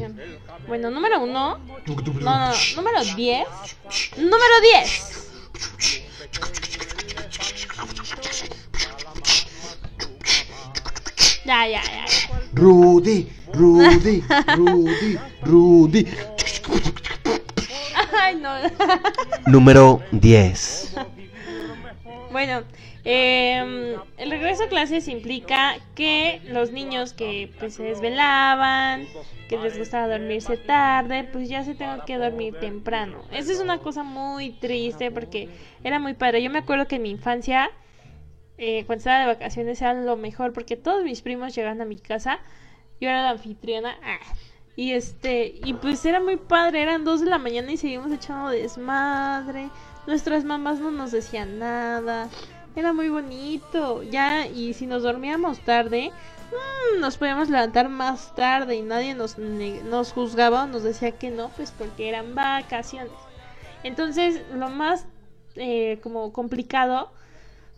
Bueno, 0.68 0.90
número 0.90 1.22
uno, 1.22 1.60
no, 1.60 2.40
no, 2.40 2.52
número 2.76 3.04
10, 3.16 3.48
número 4.18 4.62
10. 4.74 5.26
Ya, 11.46 11.68
ya, 11.68 11.82
ya. 11.84 12.06
Rudy, 12.54 13.30
Rudy, 13.54 14.24
Rudy, 14.58 15.18
Rudy. 15.44 16.08
Ay, 18.20 18.36
no. 18.36 18.52
Número 19.46 20.02
10. 20.12 20.96
Bueno, 22.32 22.64
eh, 23.04 23.96
el 24.18 24.32
regreso 24.32 24.64
a 24.64 24.68
clases 24.68 25.08
implica 25.08 25.76
que 25.94 26.42
los 26.48 26.72
niños 26.72 27.14
que 27.14 27.52
pues, 27.60 27.76
se 27.76 27.84
desvelaban, 27.84 29.06
que 29.48 29.58
les 29.58 29.78
gustaba 29.78 30.08
dormirse 30.08 30.58
tarde, 30.58 31.26
pues 31.32 31.48
ya 31.48 31.64
se 31.64 31.76
tengan 31.76 32.02
que 32.06 32.18
dormir 32.18 32.56
temprano. 32.60 33.20
Eso 33.32 33.52
es 33.52 33.60
una 33.60 33.78
cosa 33.78 34.02
muy 34.02 34.50
triste 34.50 35.12
porque 35.12 35.50
era 35.84 36.00
muy 36.00 36.16
padre. 36.16 36.42
Yo 36.42 36.50
me 36.50 36.60
acuerdo 36.60 36.88
que 36.88 36.96
en 36.96 37.04
mi 37.04 37.12
infancia, 37.12 37.70
eh, 38.58 38.86
cuando 38.86 39.00
estaba 39.00 39.20
de 39.20 39.26
vacaciones, 39.26 39.82
era 39.82 39.94
lo 39.94 40.16
mejor 40.16 40.54
porque 40.54 40.78
todos 40.78 41.04
mis 41.04 41.22
primos 41.22 41.56
llegaban 41.56 41.82
a 41.82 41.86
mi 41.86 41.98
casa. 41.98 42.40
Yo 43.02 43.10
era 43.10 43.24
la 43.24 43.32
anfitriona. 43.32 43.98
ah, 44.04 44.20
y 44.78 44.92
este, 44.92 45.56
y 45.64 45.74
pues 45.74 46.06
era 46.06 46.20
muy 46.20 46.36
padre, 46.36 46.82
eran 46.82 47.06
dos 47.06 47.22
de 47.22 47.28
la 47.28 47.38
mañana 47.38 47.72
y 47.72 47.78
seguimos 47.78 48.12
echando 48.12 48.50
desmadre. 48.50 49.70
Nuestras 50.08 50.44
mamás 50.44 50.80
no 50.80 50.92
nos 50.92 51.12
decían 51.12 51.60
nada. 51.60 52.30
Era 52.76 52.94
muy 52.94 53.10
bonito. 53.10 54.04
Ya, 54.04 54.48
y 54.48 54.74
si 54.74 54.86
nos 54.86 55.04
dormíamos 55.04 55.60
tarde, 55.60 56.12
mm, 56.52 57.00
nos 57.00 57.18
podíamos 57.18 57.50
levantar 57.50 57.90
más 57.90 58.36
tarde 58.36 58.76
y 58.76 58.82
nadie 58.82 59.16
nos, 59.16 59.38
nos 59.38 60.12
juzgaba 60.12 60.64
o 60.64 60.68
nos 60.68 60.84
decía 60.84 61.12
que 61.12 61.32
no, 61.32 61.50
pues 61.50 61.72
porque 61.72 62.10
eran 62.10 62.36
vacaciones. 62.36 63.12
Entonces, 63.84 64.42
lo 64.54 64.70
más 64.70 65.06
eh, 65.56 66.00
como 66.04 66.34
complicado 66.34 67.12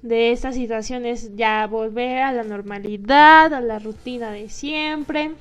de 0.02 0.32
esta 0.32 0.54
situación 0.54 1.06
es 1.06 1.36
ya 1.36 1.66
volver 1.68 2.20
a 2.20 2.32
la 2.32 2.44
normalidad, 2.44 3.54
a 3.54 3.62
la 3.62 3.80
rutina 3.80 4.32
de 4.32 4.50
siempre 4.50 5.32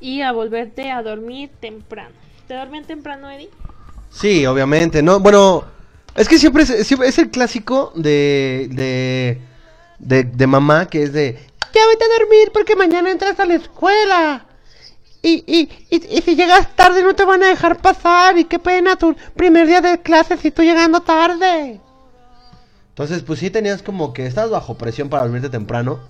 y 0.00 0.22
a 0.22 0.32
volverte 0.32 0.90
a 0.90 1.02
dormir 1.02 1.50
temprano. 1.60 2.14
¿Te 2.46 2.54
dormían 2.54 2.84
temprano, 2.84 3.30
Eddie? 3.30 3.50
Sí, 4.10 4.46
obviamente, 4.46 5.02
¿no? 5.02 5.20
Bueno, 5.20 5.64
es 6.14 6.28
que 6.28 6.38
siempre 6.38 6.62
es, 6.62 6.70
es 6.70 7.18
el 7.18 7.30
clásico 7.30 7.92
de, 7.94 9.38
de, 9.98 10.24
de, 10.24 10.46
mamá 10.46 10.86
que 10.86 11.02
es 11.02 11.12
de, 11.12 11.32
ya 11.74 11.86
vete 11.88 12.04
a 12.04 12.18
dormir 12.18 12.50
porque 12.52 12.76
mañana 12.76 13.10
entras 13.10 13.38
a 13.40 13.46
la 13.46 13.54
escuela. 13.54 14.46
Y, 15.22 15.42
y, 15.46 15.68
y, 15.90 16.18
y 16.18 16.22
si 16.22 16.36
llegas 16.36 16.74
tarde 16.76 17.02
no 17.02 17.14
te 17.14 17.24
van 17.24 17.42
a 17.42 17.48
dejar 17.48 17.78
pasar 17.78 18.38
y 18.38 18.44
qué 18.44 18.60
pena 18.60 18.94
tu 18.94 19.16
primer 19.34 19.66
día 19.66 19.80
de 19.80 20.00
clase 20.00 20.36
si 20.36 20.52
tú 20.52 20.62
llegando 20.62 21.00
tarde. 21.00 21.80
Entonces, 22.96 23.22
pues 23.24 23.40
sí 23.40 23.50
tenías 23.50 23.82
como 23.82 24.14
que 24.14 24.24
estás 24.24 24.48
bajo 24.48 24.78
presión 24.78 25.10
para 25.10 25.22
dormirte 25.24 25.50
temprano. 25.50 26.00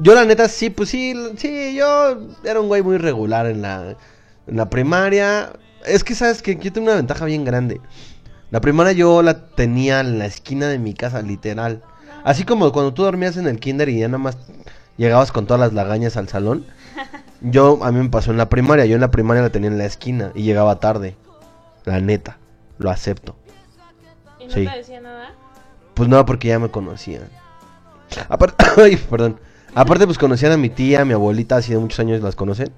Yo 0.00 0.16
la 0.16 0.24
neta 0.24 0.48
sí, 0.48 0.68
pues 0.68 0.88
sí, 0.88 1.14
sí, 1.36 1.76
yo 1.76 2.18
era 2.42 2.60
un 2.60 2.66
güey 2.66 2.82
muy 2.82 2.98
regular 2.98 3.46
en 3.46 3.62
la, 3.62 3.96
en 4.48 4.56
la 4.56 4.68
primaria. 4.68 5.52
Es 5.86 6.02
que 6.02 6.16
sabes 6.16 6.42
que 6.42 6.56
yo 6.56 6.72
tengo 6.72 6.88
una 6.88 6.96
ventaja 6.96 7.24
bien 7.24 7.44
grande. 7.44 7.80
La 8.50 8.60
primaria 8.60 8.92
yo 8.94 9.22
la 9.22 9.46
tenía 9.46 10.00
en 10.00 10.18
la 10.18 10.26
esquina 10.26 10.66
de 10.66 10.80
mi 10.80 10.92
casa, 10.92 11.22
literal. 11.22 11.82
Así 12.24 12.42
como 12.42 12.72
cuando 12.72 12.92
tú 12.92 13.04
dormías 13.04 13.36
en 13.36 13.46
el 13.46 13.60
kinder 13.60 13.88
y 13.88 14.00
ya 14.00 14.08
nada 14.08 14.18
más 14.18 14.36
llegabas 14.96 15.30
con 15.30 15.46
todas 15.46 15.60
las 15.60 15.72
lagañas 15.72 16.16
al 16.16 16.28
salón. 16.28 16.66
Yo, 17.42 17.78
a 17.84 17.92
mí 17.92 18.00
me 18.00 18.08
pasó 18.10 18.32
en 18.32 18.38
la 18.38 18.48
primaria. 18.48 18.86
Yo 18.86 18.96
en 18.96 19.00
la 19.02 19.12
primaria 19.12 19.42
la 19.42 19.50
tenía 19.50 19.70
en 19.70 19.78
la 19.78 19.84
esquina 19.84 20.32
y 20.34 20.42
llegaba 20.42 20.80
tarde. 20.80 21.16
La 21.84 22.00
neta, 22.00 22.38
lo 22.78 22.90
acepto. 22.90 23.36
¿Y 24.40 24.46
no 24.46 24.52
Sí. 24.52 24.66
te 24.66 24.76
decía 24.78 25.00
nada? 25.00 25.32
Pues 25.94 26.08
no, 26.08 26.24
porque 26.24 26.48
ya 26.48 26.58
me 26.58 26.70
conocían. 26.70 27.28
Aparte, 28.28 28.64
ay, 28.82 28.96
perdón. 28.96 29.38
Aparte, 29.74 30.06
pues 30.06 30.18
conocían 30.18 30.52
a 30.52 30.56
mi 30.56 30.68
tía, 30.68 31.00
a 31.00 31.04
mi 31.04 31.14
abuelita, 31.14 31.60
de 31.60 31.78
muchos 31.78 32.00
años 32.00 32.22
las 32.22 32.36
conocen. 32.36 32.72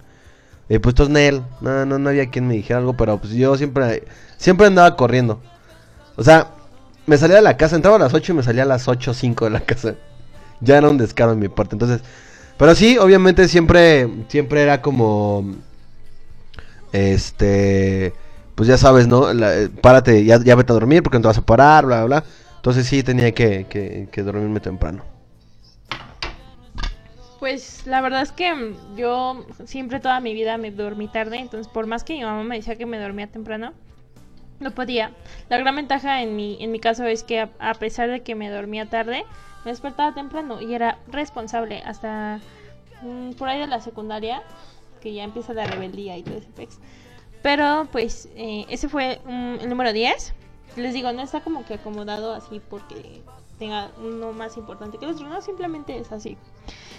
Y 0.68 0.78
pues 0.78 0.92
entonces 0.92 1.12
Nel, 1.12 1.42
no, 1.60 1.84
no, 1.84 1.98
no 1.98 2.08
había 2.08 2.30
quien 2.30 2.46
me 2.46 2.54
dijera 2.54 2.78
algo, 2.78 2.94
pero 2.96 3.18
pues 3.18 3.32
yo 3.34 3.56
siempre, 3.56 4.04
siempre 4.38 4.66
andaba 4.66 4.96
corriendo. 4.96 5.40
O 6.16 6.22
sea, 6.22 6.48
me 7.06 7.18
salía 7.18 7.36
de 7.36 7.42
la 7.42 7.56
casa, 7.56 7.76
entraba 7.76 7.96
a 7.96 8.00
las 8.00 8.14
8 8.14 8.32
y 8.32 8.36
me 8.36 8.42
salía 8.42 8.62
a 8.62 8.66
las 8.66 8.88
8 8.88 9.10
o 9.10 9.14
5 9.14 9.44
de 9.44 9.50
la 9.50 9.60
casa. 9.60 9.94
Ya 10.60 10.78
era 10.78 10.88
un 10.88 10.98
descaro 10.98 11.32
en 11.32 11.38
mi 11.38 11.48
parte, 11.48 11.74
entonces... 11.74 12.00
Pero 12.56 12.74
sí, 12.76 12.96
obviamente 12.98 13.48
siempre, 13.48 14.08
siempre 14.28 14.62
era 14.62 14.80
como... 14.80 15.54
Este... 16.92 18.14
Pues 18.54 18.68
ya 18.68 18.78
sabes, 18.78 19.08
¿no? 19.08 19.30
Eh, 19.32 19.68
párate, 19.80 20.24
ya, 20.24 20.40
ya 20.40 20.54
vete 20.54 20.72
a 20.72 20.74
dormir 20.74 21.02
porque 21.02 21.18
no 21.18 21.22
te 21.22 21.28
vas 21.28 21.38
a 21.38 21.42
parar, 21.42 21.84
bla, 21.86 22.04
bla, 22.04 22.20
bla. 22.20 22.24
Entonces 22.64 22.86
sí 22.86 23.02
tenía 23.02 23.30
que, 23.32 23.66
que, 23.66 24.08
que 24.10 24.22
dormirme 24.22 24.58
temprano. 24.58 25.04
Pues 27.38 27.86
la 27.86 28.00
verdad 28.00 28.22
es 28.22 28.32
que 28.32 28.54
mm, 28.54 28.96
yo 28.96 29.44
siempre 29.66 30.00
toda 30.00 30.18
mi 30.20 30.32
vida 30.32 30.56
me 30.56 30.70
dormí 30.70 31.06
tarde, 31.08 31.36
entonces 31.36 31.70
por 31.70 31.86
más 31.86 32.04
que 32.04 32.14
mi 32.14 32.22
mamá 32.22 32.42
me 32.42 32.56
decía 32.56 32.76
que 32.76 32.86
me 32.86 32.98
dormía 32.98 33.26
temprano, 33.26 33.74
no 34.60 34.70
podía. 34.70 35.12
La 35.50 35.58
gran 35.58 35.76
ventaja 35.76 36.22
en 36.22 36.36
mi, 36.36 36.56
en 36.58 36.72
mi 36.72 36.80
caso 36.80 37.04
es 37.04 37.22
que 37.22 37.40
a, 37.40 37.74
pesar 37.74 38.08
de 38.08 38.22
que 38.22 38.34
me 38.34 38.48
dormía 38.48 38.86
tarde, 38.86 39.26
me 39.66 39.70
despertaba 39.70 40.14
temprano 40.14 40.62
y 40.62 40.72
era 40.72 40.96
responsable 41.08 41.82
hasta 41.84 42.40
mm, 43.02 43.32
por 43.32 43.50
ahí 43.50 43.60
de 43.60 43.66
la 43.66 43.82
secundaria, 43.82 44.42
que 45.02 45.12
ya 45.12 45.24
empieza 45.24 45.52
la 45.52 45.66
rebeldía 45.66 46.16
y 46.16 46.22
todo 46.22 46.38
ese 46.38 46.48
pex. 46.48 46.78
Pero 47.42 47.88
pues 47.92 48.30
eh, 48.36 48.64
ese 48.70 48.88
fue 48.88 49.20
mm, 49.26 49.56
el 49.60 49.68
número 49.68 49.92
10. 49.92 50.34
Les 50.76 50.92
digo, 50.92 51.12
no 51.12 51.22
está 51.22 51.40
como 51.40 51.64
que 51.64 51.74
acomodado 51.74 52.34
así 52.34 52.60
porque 52.68 53.22
tenga 53.58 53.90
uno 53.98 54.32
más 54.32 54.56
importante 54.56 54.98
que 54.98 55.04
el 55.04 55.12
otro, 55.12 55.28
no, 55.28 55.40
simplemente 55.40 55.96
es 55.98 56.10
así. 56.10 56.36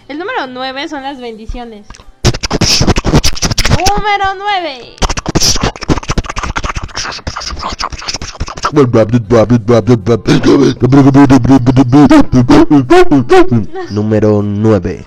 El 0.08 0.18
número 0.18 0.46
9 0.46 0.88
son 0.88 1.02
las 1.02 1.20
bendiciones. 1.20 1.86
Número 3.70 4.34
9. 4.36 4.96
Número 13.90 14.42
9. 14.42 15.06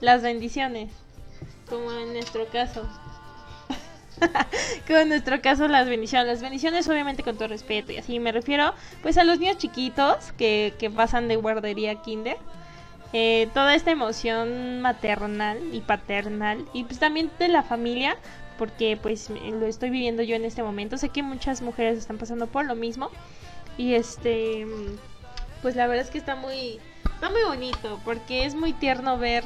Las 0.00 0.22
bendiciones. 0.22 0.90
Como 1.68 1.92
en 1.92 2.12
nuestro 2.12 2.46
caso. 2.46 2.82
Como 4.86 4.98
en 4.98 5.08
nuestro 5.08 5.40
caso 5.40 5.68
las 5.68 5.88
bendiciones. 5.88 6.26
Las 6.26 6.42
bendiciones 6.42 6.88
obviamente 6.88 7.22
con 7.22 7.36
todo 7.36 7.48
respeto 7.48 7.92
y 7.92 7.96
así 7.96 8.18
me 8.18 8.32
refiero 8.32 8.74
pues 9.02 9.18
a 9.18 9.24
los 9.24 9.38
niños 9.38 9.58
chiquitos 9.58 10.32
que, 10.36 10.92
pasan 10.94 11.28
de 11.28 11.36
guardería 11.36 11.92
a 11.92 12.02
kinder. 12.02 12.36
Eh, 13.12 13.48
toda 13.54 13.74
esta 13.74 13.90
emoción 13.90 14.80
maternal 14.82 15.58
y 15.72 15.80
paternal 15.80 16.64
y 16.72 16.84
pues 16.84 17.00
también 17.00 17.28
de 17.40 17.48
la 17.48 17.64
familia 17.64 18.16
porque 18.56 18.96
pues 19.00 19.30
lo 19.30 19.66
estoy 19.66 19.90
viviendo 19.90 20.22
yo 20.22 20.36
en 20.36 20.44
este 20.44 20.62
momento. 20.62 20.96
Sé 20.98 21.08
que 21.08 21.22
muchas 21.22 21.62
mujeres 21.62 21.98
están 21.98 22.18
pasando 22.18 22.46
por 22.46 22.66
lo 22.66 22.74
mismo 22.74 23.10
y 23.76 23.94
este 23.94 24.66
pues 25.62 25.76
la 25.76 25.86
verdad 25.86 26.04
es 26.04 26.10
que 26.10 26.18
está 26.18 26.36
muy 26.36 26.78
está 27.14 27.30
muy 27.30 27.42
bonito 27.42 28.00
porque 28.04 28.44
es 28.44 28.54
muy 28.54 28.72
tierno 28.72 29.18
ver 29.18 29.44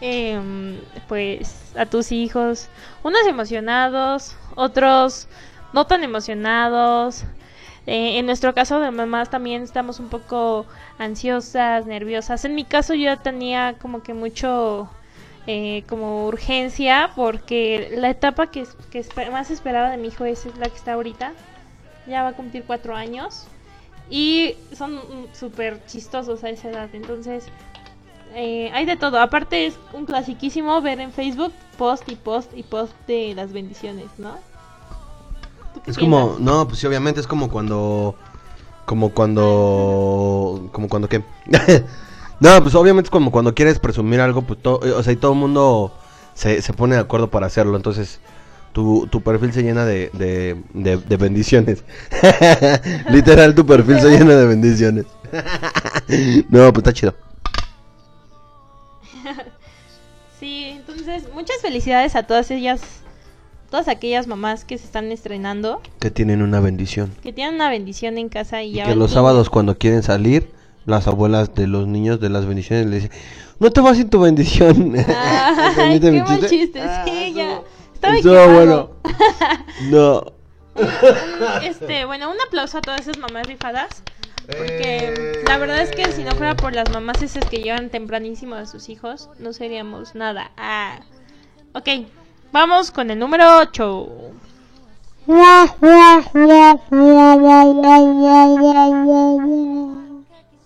em, 0.00 0.78
pues 1.08 1.72
a 1.76 1.86
tus 1.86 2.12
hijos, 2.12 2.68
unos 3.02 3.26
emocionados, 3.26 4.36
otros 4.54 5.28
no 5.72 5.86
tan 5.86 6.04
emocionados. 6.04 7.24
Eh, 7.86 8.18
en 8.18 8.26
nuestro 8.26 8.54
caso 8.54 8.80
de 8.80 8.90
mamás 8.90 9.28
también 9.30 9.62
estamos 9.62 10.00
un 10.00 10.08
poco 10.08 10.66
ansiosas, 10.98 11.86
nerviosas. 11.86 12.44
En 12.44 12.54
mi 12.54 12.64
caso 12.64 12.94
yo 12.94 13.18
tenía 13.18 13.76
como 13.80 14.02
que 14.02 14.14
mucho 14.14 14.88
eh, 15.46 15.84
como 15.88 16.26
urgencia 16.26 17.10
porque 17.14 17.92
la 17.98 18.08
etapa 18.08 18.50
que, 18.50 18.66
que 18.90 19.04
más 19.30 19.50
esperaba 19.50 19.90
de 19.90 19.98
mi 19.98 20.08
hijo 20.08 20.24
es 20.24 20.46
la 20.56 20.68
que 20.68 20.76
está 20.76 20.94
ahorita. 20.94 21.32
Ya 22.06 22.22
va 22.22 22.30
a 22.30 22.32
cumplir 22.32 22.64
cuatro 22.64 22.96
años. 22.96 23.46
Y 24.10 24.56
son 24.72 24.96
mm, 24.96 25.34
súper 25.34 25.84
chistosos 25.86 26.44
a 26.44 26.50
esa 26.50 26.70
edad. 26.70 26.88
Entonces, 26.92 27.46
eh, 28.34 28.70
hay 28.72 28.86
de 28.86 28.96
todo. 28.96 29.20
Aparte 29.20 29.66
es 29.66 29.74
un 29.92 30.06
clasiquísimo 30.06 30.80
ver 30.82 31.00
en 31.00 31.12
Facebook 31.12 31.52
post 31.76 32.08
y 32.10 32.16
post 32.16 32.50
y 32.56 32.62
post 32.62 32.92
de 33.06 33.34
las 33.34 33.52
bendiciones, 33.52 34.06
¿no? 34.18 34.32
¿Tú 35.74 35.80
qué 35.82 35.90
Es 35.90 35.98
como, 35.98 36.36
no, 36.38 36.66
pues 36.66 36.78
sí, 36.80 36.86
obviamente 36.86 37.20
es 37.20 37.26
como 37.26 37.50
cuando, 37.50 38.14
como 38.86 39.10
cuando, 39.10 40.68
como 40.72 40.88
cuando 40.88 41.08
qué. 41.08 41.22
no, 42.40 42.62
pues 42.62 42.74
obviamente 42.74 43.08
es 43.08 43.10
como 43.10 43.30
cuando 43.30 43.54
quieres 43.54 43.78
presumir 43.78 44.20
algo, 44.20 44.42
pues 44.42 44.60
todo, 44.62 44.80
o 44.96 45.02
sea, 45.02 45.12
y 45.12 45.16
todo 45.16 45.32
el 45.32 45.38
mundo 45.38 45.92
se, 46.34 46.62
se 46.62 46.72
pone 46.72 46.94
de 46.94 47.00
acuerdo 47.00 47.30
para 47.30 47.46
hacerlo, 47.46 47.76
entonces 47.76 48.20
tu, 48.72 49.06
tu 49.08 49.20
perfil 49.20 49.52
se 49.52 49.62
llena 49.62 49.84
de, 49.84 50.10
de, 50.12 50.62
de, 50.74 50.96
de 50.96 51.16
bendiciones. 51.16 51.84
Literal, 53.10 53.54
tu 53.54 53.64
perfil 53.64 54.00
se 54.00 54.08
llena 54.18 54.34
de 54.34 54.46
bendiciones. 54.46 55.06
no, 56.48 56.72
pues 56.72 56.78
está 56.78 56.92
chido. 56.92 57.14
Sí, 60.44 60.64
entonces 60.76 61.22
muchas 61.32 61.56
felicidades 61.62 62.14
a 62.16 62.24
todas 62.24 62.50
ellas, 62.50 62.82
todas 63.70 63.88
aquellas 63.88 64.26
mamás 64.26 64.66
que 64.66 64.76
se 64.76 64.84
están 64.84 65.10
estrenando, 65.10 65.80
Que 66.00 66.10
tienen 66.10 66.42
una 66.42 66.60
bendición. 66.60 67.14
que 67.22 67.32
tienen 67.32 67.54
una 67.54 67.70
bendición 67.70 68.18
en 68.18 68.28
casa 68.28 68.62
y 68.62 68.72
Y 68.72 68.74
ya 68.74 68.84
que 68.84 68.94
los 68.94 69.12
sábados 69.12 69.48
cuando 69.48 69.78
quieren 69.78 70.02
salir, 70.02 70.50
las 70.84 71.06
abuelas 71.06 71.54
de 71.54 71.66
los 71.66 71.86
niños 71.86 72.20
de 72.20 72.28
las 72.28 72.44
bendiciones 72.44 72.84
le 72.88 72.96
dicen, 72.96 73.10
no 73.58 73.70
te 73.70 73.80
vas 73.80 73.96
sin 73.96 74.10
tu 74.10 74.20
bendición. 74.20 74.92
Ay, 75.78 75.94
¿Entendiste 75.94 76.10
mi 76.10 76.18
qué 76.18 76.22
mal 76.24 76.40
chiste? 76.40 76.48
chiste, 76.56 76.80
Ah, 76.82 77.02
sí, 77.06 77.10
estuvo- 77.10 77.36
ya. 77.38 77.60
Estaba 77.94 78.16
equivocado. 78.18 78.52
bueno. 78.52 78.90
No. 79.90 80.24
Este, 81.62 82.04
bueno, 82.04 82.30
un 82.30 82.36
aplauso 82.46 82.76
a 82.78 82.80
todas 82.82 83.00
esas 83.00 83.16
mamás 83.18 83.46
rifadas. 83.46 84.02
Porque 84.46 85.42
la 85.46 85.56
verdad 85.58 85.80
es 85.80 85.90
que 85.90 86.12
si 86.12 86.22
no 86.22 86.32
fuera 86.32 86.54
por 86.54 86.74
las 86.74 86.90
mamás 86.90 87.22
esas 87.22 87.44
que 87.46 87.62
llevan 87.62 87.88
tempranísimo 87.88 88.54
a 88.54 88.66
sus 88.66 88.88
hijos, 88.88 89.30
no 89.38 89.52
seríamos 89.52 90.14
nada. 90.14 90.50
Ah. 90.56 91.00
Ok, 91.72 91.88
vamos 92.52 92.90
con 92.90 93.10
el 93.10 93.18
número 93.18 93.58
8. 93.58 94.08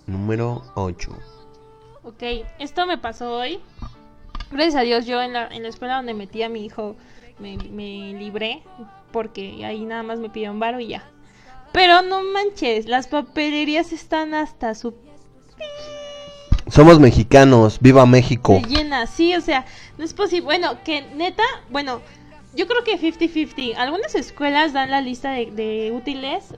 Número 0.07 0.63
8. 0.75 1.11
Ok, 2.03 2.23
esto 2.59 2.87
me 2.87 2.99
pasó 2.99 3.37
hoy. 3.37 3.61
Gracias 4.51 4.75
a 4.75 4.81
Dios, 4.81 5.07
yo 5.07 5.23
en 5.23 5.35
la, 5.35 5.47
en 5.47 5.63
la 5.63 5.69
escuela 5.69 5.97
donde 5.97 6.15
metí 6.15 6.43
a 6.43 6.49
mi 6.49 6.65
hijo 6.65 6.97
me, 7.39 7.57
me 7.57 8.13
libré. 8.15 8.63
Porque 9.13 9.65
ahí 9.65 9.85
nada 9.85 10.03
más 10.03 10.19
me 10.19 10.29
pidieron 10.31 10.59
varo 10.59 10.81
y 10.81 10.89
ya. 10.89 11.09
Pero 11.73 12.03
no 12.03 12.23
manches, 12.23 12.87
las 12.87 13.07
papelerías 13.07 13.93
están 13.93 14.35
hasta 14.35 14.75
su 14.75 14.95
Somos 16.69 16.99
mexicanos, 16.99 17.79
viva 17.81 18.07
México. 18.07 18.61
Se 18.63 18.69
llena, 18.69 19.07
sí, 19.07 19.35
o 19.35 19.41
sea, 19.41 19.65
no 19.97 20.05
es 20.05 20.15
posible. 20.15 20.45
Bueno, 20.45 20.83
que 20.85 21.03
neta, 21.15 21.45
bueno, 21.71 22.01
yo 22.55 22.67
creo 22.67 22.85
que 22.85 22.99
50-50. 22.99 23.75
Algunas 23.77 24.15
escuelas 24.15 24.73
dan 24.73 24.91
la 24.91 25.01
lista 25.01 25.33
de, 25.33 25.47
de 25.51 25.93
útiles 25.93 26.55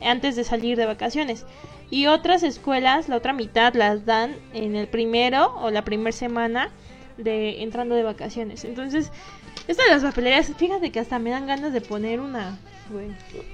antes 0.00 0.36
de 0.36 0.44
salir 0.44 0.76
de 0.76 0.86
vacaciones. 0.86 1.46
Y 1.90 2.06
otras 2.06 2.42
escuelas, 2.42 3.08
la 3.08 3.16
otra 3.16 3.32
mitad, 3.32 3.74
las 3.74 4.06
dan 4.06 4.36
en 4.52 4.76
el 4.76 4.86
primero 4.86 5.54
o 5.60 5.70
la 5.70 5.84
primera 5.84 6.12
semana 6.12 6.70
de 7.16 7.62
entrando 7.62 7.94
de 7.94 8.02
vacaciones. 8.02 8.64
Entonces, 8.64 9.10
esto 9.66 9.82
de 9.82 9.90
las 9.90 10.02
papelerías, 10.02 10.52
fíjate 10.56 10.90
que 10.90 11.00
hasta 11.00 11.18
me 11.18 11.30
dan 11.30 11.46
ganas 11.46 11.72
de 11.72 11.80
poner 11.80 12.20
una, 12.20 12.58
güey. 12.90 13.08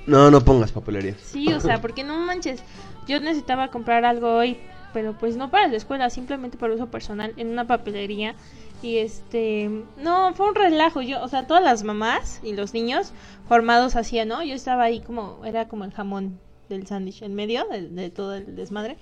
No, 0.07 0.31
no 0.31 0.41
pongas 0.41 0.73
papelería. 0.73 1.15
Sí, 1.23 1.53
o 1.53 1.61
sea, 1.61 1.81
porque 1.81 2.05
no 2.05 2.19
manches. 2.19 2.63
Yo 3.07 3.21
necesitaba 3.21 3.69
comprar 3.69 4.05
algo 4.05 4.35
hoy, 4.35 4.59
pero 4.93 5.17
pues 5.17 5.37
no 5.37 5.51
para 5.51 5.69
la 5.69 5.77
escuela, 5.77 6.11
simplemente 6.11 6.59
para 6.59 6.75
uso 6.75 6.87
personal 6.91 7.33
en 7.37 7.49
una 7.49 7.67
papelería. 7.67 8.35
Y 8.83 8.99
este, 8.99 9.71
no, 9.97 10.35
fue 10.35 10.49
un 10.49 10.55
relajo. 10.55 11.03
Yo, 11.03 11.23
o 11.23 11.29
sea, 11.29 11.47
todas 11.47 11.63
las 11.63 11.83
mamás 11.83 12.41
y 12.43 12.55
los 12.55 12.75
niños 12.75 13.13
formados 13.49 13.97
hacían, 13.97 14.29
¿no? 14.29 14.43
Yo 14.43 14.55
estaba 14.55 14.85
ahí 14.85 15.01
como, 15.01 15.45
era 15.45 15.69
como 15.69 15.85
el 15.85 15.93
jamón 15.93 16.39
del 16.69 16.87
sándwich 16.87 17.23
en 17.23 17.35
medio 17.35 17.65
de, 17.71 17.89
de 17.89 18.11
todo 18.11 18.35
el 18.35 18.57
desmadre. 18.57 18.97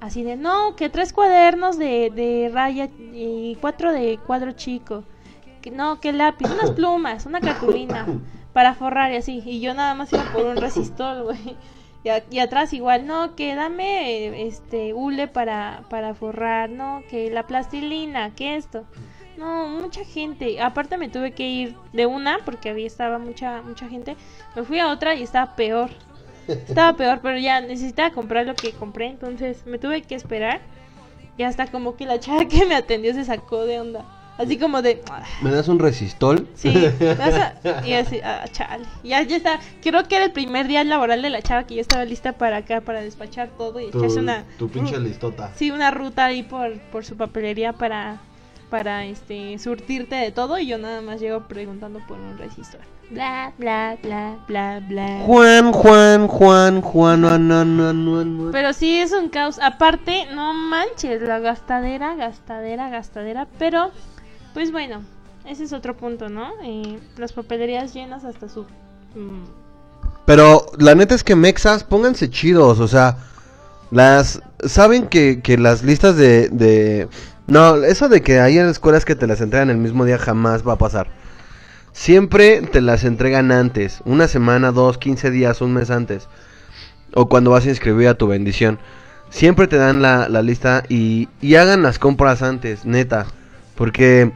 Así 0.00 0.22
de, 0.22 0.36
no, 0.36 0.76
que 0.76 0.88
tres 0.88 1.12
cuadernos 1.12 1.76
de, 1.76 2.12
de 2.14 2.50
raya 2.52 2.88
y 3.12 3.56
cuatro 3.60 3.92
de 3.92 4.18
cuadro 4.24 4.52
chico. 4.52 5.04
Que, 5.60 5.72
no, 5.72 6.00
que 6.00 6.12
lápiz, 6.12 6.48
unas 6.48 6.70
plumas, 6.76 7.26
una 7.26 7.40
cartulina 7.40 8.06
para 8.58 8.74
forrar 8.74 9.12
y 9.12 9.16
así. 9.16 9.40
Y 9.46 9.60
yo 9.60 9.72
nada 9.72 9.94
más 9.94 10.12
iba 10.12 10.24
por 10.32 10.44
un 10.44 10.56
resistor, 10.66 11.22
güey. 11.22 11.56
Y, 12.02 12.34
y 12.34 12.40
atrás 12.40 12.72
igual, 12.72 13.06
no, 13.06 13.36
que 13.36 13.54
dame 13.54 14.48
este 14.48 14.94
hule 14.94 15.28
para, 15.28 15.84
para 15.88 16.12
forrar, 16.12 16.68
no, 16.68 17.04
que 17.08 17.30
la 17.30 17.46
plastilina, 17.46 18.34
que 18.34 18.56
esto. 18.56 18.84
No, 19.36 19.68
mucha 19.68 20.04
gente. 20.04 20.60
Aparte 20.60 20.98
me 20.98 21.08
tuve 21.08 21.30
que 21.30 21.48
ir 21.48 21.76
de 21.92 22.06
una 22.06 22.40
porque 22.44 22.70
había 22.70 22.88
estaba 22.88 23.20
mucha 23.20 23.62
mucha 23.62 23.88
gente. 23.88 24.16
Me 24.56 24.64
fui 24.64 24.80
a 24.80 24.88
otra 24.88 25.14
y 25.14 25.22
estaba 25.22 25.54
peor. 25.54 25.90
Estaba 26.48 26.96
peor, 26.96 27.20
pero 27.22 27.38
ya 27.38 27.60
necesitaba 27.60 28.10
comprar 28.10 28.44
lo 28.44 28.56
que 28.56 28.72
compré, 28.72 29.06
entonces 29.06 29.66
me 29.66 29.78
tuve 29.78 30.02
que 30.02 30.16
esperar. 30.16 30.62
Y 31.36 31.44
hasta 31.44 31.68
como 31.68 31.94
que 31.94 32.06
la 32.06 32.18
chava 32.18 32.46
que 32.48 32.66
me 32.66 32.74
atendió 32.74 33.14
se 33.14 33.24
sacó 33.24 33.66
de 33.66 33.78
onda. 33.78 34.04
Así 34.38 34.56
como 34.56 34.80
de, 34.82 35.02
"Ah, 35.10 35.22
¿Me 35.42 35.50
das 35.50 35.66
un 35.68 35.78
resistol? 35.80 36.46
Sí, 36.54 36.68
a- 36.68 37.84
y 37.84 37.92
así, 37.94 38.20
ah, 38.24 38.44
chale. 38.52 38.84
Ya, 39.02 39.22
ya 39.22 39.36
está. 39.36 39.58
Creo 39.82 40.06
que 40.06 40.16
era 40.16 40.24
el 40.26 40.32
primer 40.32 40.68
día 40.68 40.84
laboral 40.84 41.22
de 41.22 41.30
la 41.30 41.42
chava 41.42 41.64
que 41.64 41.74
ya 41.74 41.80
estaba 41.80 42.04
lista 42.04 42.32
para 42.34 42.58
acá, 42.58 42.80
para 42.80 43.00
despachar 43.00 43.48
todo 43.58 43.80
y 43.80 43.90
Tu, 43.90 43.98
echarse 43.98 44.20
una. 44.20 44.44
tu 44.58 44.68
pinche 44.68 44.98
listota. 45.00 45.50
Sí, 45.56 45.70
una 45.72 45.90
ruta 45.90 46.26
ahí 46.26 46.44
por, 46.44 46.78
por 46.92 47.04
su 47.04 47.16
papelería 47.16 47.72
para, 47.72 48.18
para 48.70 49.04
este 49.06 49.58
surtirte 49.58 50.14
de 50.14 50.30
todo. 50.30 50.58
Y 50.58 50.68
yo 50.68 50.78
nada 50.78 51.00
más 51.00 51.20
llego 51.20 51.40
preguntando 51.48 51.98
por 52.06 52.18
un 52.18 52.38
resistor. 52.38 52.80
Bla, 53.10 53.52
bla, 53.56 53.96
bla, 54.02 54.36
bla, 54.46 54.82
bla. 54.86 55.20
Juan, 55.24 55.72
Juan, 55.72 56.28
Juan, 56.28 56.80
Juan, 56.82 57.20
no, 57.22 57.38
no, 57.38 57.64
no. 57.64 58.52
Pero 58.52 58.72
sí 58.74 58.98
es 59.00 59.12
un 59.12 59.30
caos. 59.30 59.58
Aparte, 59.62 60.26
no 60.34 60.52
manches, 60.52 61.22
la 61.22 61.38
gastadera, 61.38 62.14
gastadera, 62.16 62.90
gastadera. 62.90 63.46
Pero, 63.58 63.90
pues 64.58 64.72
bueno, 64.72 65.02
ese 65.46 65.62
es 65.62 65.72
otro 65.72 65.96
punto, 65.96 66.28
¿no? 66.28 66.50
Eh, 66.64 66.98
las 67.16 67.32
papelerías 67.32 67.94
llenas 67.94 68.24
hasta 68.24 68.48
su. 68.48 68.62
mm, 69.14 69.44
Pero 70.26 70.66
la 70.80 70.96
neta 70.96 71.14
es 71.14 71.22
que 71.22 71.36
mexas, 71.36 71.84
pónganse 71.84 72.28
chidos, 72.28 72.80
o 72.80 72.88
sea, 72.88 73.18
las... 73.92 74.42
Saben 74.66 75.06
que, 75.06 75.42
que 75.42 75.58
las 75.58 75.84
listas 75.84 76.16
de, 76.16 76.48
de... 76.48 77.06
No, 77.46 77.76
eso 77.84 78.08
de 78.08 78.20
que 78.20 78.40
hay 78.40 78.58
escuelas 78.58 79.04
que 79.04 79.14
te 79.14 79.28
las 79.28 79.40
entregan 79.40 79.70
el 79.70 79.76
mismo 79.76 80.04
día 80.04 80.18
jamás 80.18 80.66
va 80.66 80.72
a 80.72 80.78
pasar. 80.78 81.06
Siempre 81.92 82.60
te 82.62 82.80
las 82.80 83.04
entregan 83.04 83.52
antes, 83.52 84.00
una 84.06 84.26
semana, 84.26 84.72
dos, 84.72 84.98
quince 84.98 85.30
días, 85.30 85.60
un 85.60 85.72
mes 85.72 85.88
antes. 85.88 86.26
O 87.14 87.28
cuando 87.28 87.52
vas 87.52 87.64
a 87.64 87.68
inscribir 87.68 88.08
a 88.08 88.18
tu 88.18 88.26
bendición. 88.26 88.80
Siempre 89.30 89.68
te 89.68 89.76
dan 89.76 90.02
la, 90.02 90.28
la 90.28 90.42
lista 90.42 90.82
y, 90.88 91.28
y 91.40 91.54
hagan 91.54 91.84
las 91.84 92.00
compras 92.00 92.42
antes, 92.42 92.84
neta. 92.84 93.26
Porque, 93.76 94.32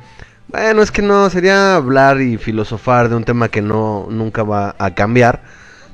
bueno, 0.52 0.82
es 0.82 0.90
que 0.90 1.00
no, 1.00 1.30
sería 1.30 1.76
hablar 1.76 2.20
y 2.20 2.36
filosofar 2.36 3.08
de 3.08 3.16
un 3.16 3.24
tema 3.24 3.48
que 3.48 3.62
no, 3.62 4.06
nunca 4.10 4.42
va 4.42 4.76
a 4.78 4.94
cambiar. 4.94 5.42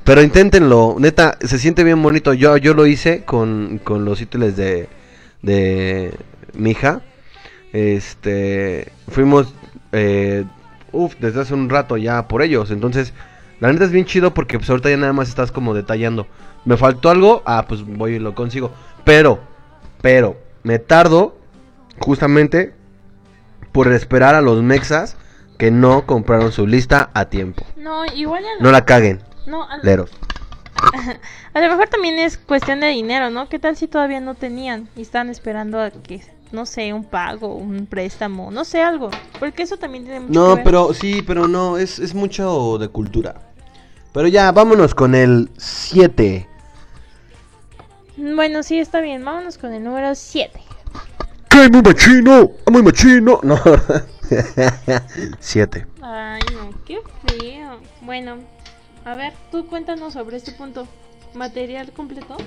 Pero 0.03 0.21
inténtenlo, 0.21 0.97
neta, 0.99 1.37
se 1.41 1.57
siente 1.59 1.83
bien 1.83 2.01
bonito. 2.01 2.33
Yo, 2.33 2.57
yo 2.57 2.73
lo 2.73 2.85
hice 2.85 3.23
con, 3.23 3.79
con 3.83 4.03
los 4.03 4.19
ítems 4.21 4.57
de, 4.57 4.89
de 5.41 6.13
mi 6.53 6.71
hija. 6.71 7.01
Este, 7.71 8.91
fuimos, 9.07 9.53
eh, 9.93 10.43
uf, 10.91 11.15
desde 11.19 11.41
hace 11.41 11.53
un 11.53 11.69
rato 11.69 11.95
ya 11.95 12.27
por 12.27 12.41
ellos. 12.41 12.71
Entonces, 12.71 13.13
la 13.61 13.71
neta 13.71 13.85
es 13.85 13.91
bien 13.91 14.05
chido 14.05 14.33
porque 14.33 14.57
pues 14.57 14.69
ahorita 14.69 14.89
ya 14.89 14.97
nada 14.97 15.13
más 15.13 15.29
estás 15.29 15.51
como 15.51 15.73
detallando. 15.73 16.27
Me 16.65 16.75
faltó 16.75 17.09
algo, 17.09 17.43
ah, 17.45 17.65
pues 17.67 17.83
voy 17.85 18.15
y 18.15 18.19
lo 18.19 18.35
consigo. 18.35 18.71
Pero, 19.05 19.39
pero, 20.01 20.37
me 20.63 20.79
tardo 20.79 21.37
justamente 21.99 22.73
por 23.79 23.93
esperar 23.93 24.35
a 24.35 24.41
los 24.41 24.61
mexas 24.61 25.15
que 25.57 25.71
no 25.71 26.05
compraron 26.05 26.51
su 26.51 26.67
lista 26.67 27.11
a 27.13 27.29
tiempo. 27.29 27.63
No, 27.77 28.03
igual 28.13 28.43
ya 28.43 28.49
No 28.61 28.71
la 28.73 28.83
caguen, 28.83 29.21
no, 29.47 29.63
al- 29.69 29.79
leros. 29.83 30.11
A 31.53 31.61
lo 31.61 31.69
mejor 31.69 31.87
también 31.87 32.19
es 32.19 32.37
cuestión 32.37 32.81
de 32.81 32.87
dinero, 32.87 33.29
¿no? 33.29 33.47
¿Qué 33.47 33.57
tal 33.57 33.77
si 33.77 33.87
todavía 33.87 34.19
no 34.19 34.35
tenían 34.35 34.89
y 34.97 35.01
están 35.01 35.29
esperando 35.29 35.79
a 35.79 35.91
que, 35.91 36.21
no 36.51 36.65
sé, 36.65 36.91
un 36.91 37.05
pago, 37.05 37.55
un 37.55 37.85
préstamo, 37.85 38.51
no 38.51 38.65
sé, 38.65 38.81
algo? 38.81 39.11
Porque 39.39 39.63
eso 39.63 39.77
también 39.77 40.03
tiene 40.03 40.19
mucho 40.19 40.33
que 40.33 40.37
No, 40.37 40.55
ver. 40.55 40.63
pero 40.65 40.93
sí, 40.93 41.21
pero 41.25 41.47
no, 41.47 41.77
es, 41.77 41.99
es 41.99 42.13
mucho 42.13 42.77
de 42.79 42.89
cultura. 42.89 43.35
Pero 44.11 44.27
ya, 44.27 44.51
vámonos 44.51 44.93
con 44.93 45.15
el 45.15 45.49
7. 45.57 46.49
Bueno, 48.17 48.61
sí, 48.61 48.77
está 48.77 48.99
bien. 48.99 49.23
Vámonos 49.23 49.57
con 49.57 49.71
el 49.73 49.81
número 49.85 50.15
7. 50.15 50.59
¡Que 51.59 51.67
muy 51.67 51.81
machino! 51.81 52.51
¡Muy 52.71 52.81
machino! 52.81 53.41
No. 53.43 53.59
7. 55.41 55.85
Ay, 56.01 56.39
no, 56.53 56.69
qué 56.85 56.99
feo. 57.27 57.81
Bueno, 57.99 58.37
a 59.03 59.13
ver, 59.13 59.33
tú 59.51 59.67
cuéntanos 59.67 60.13
sobre 60.13 60.37
este 60.37 60.53
punto. 60.53 60.87
¿Material 61.33 61.91
completo? 61.91 62.37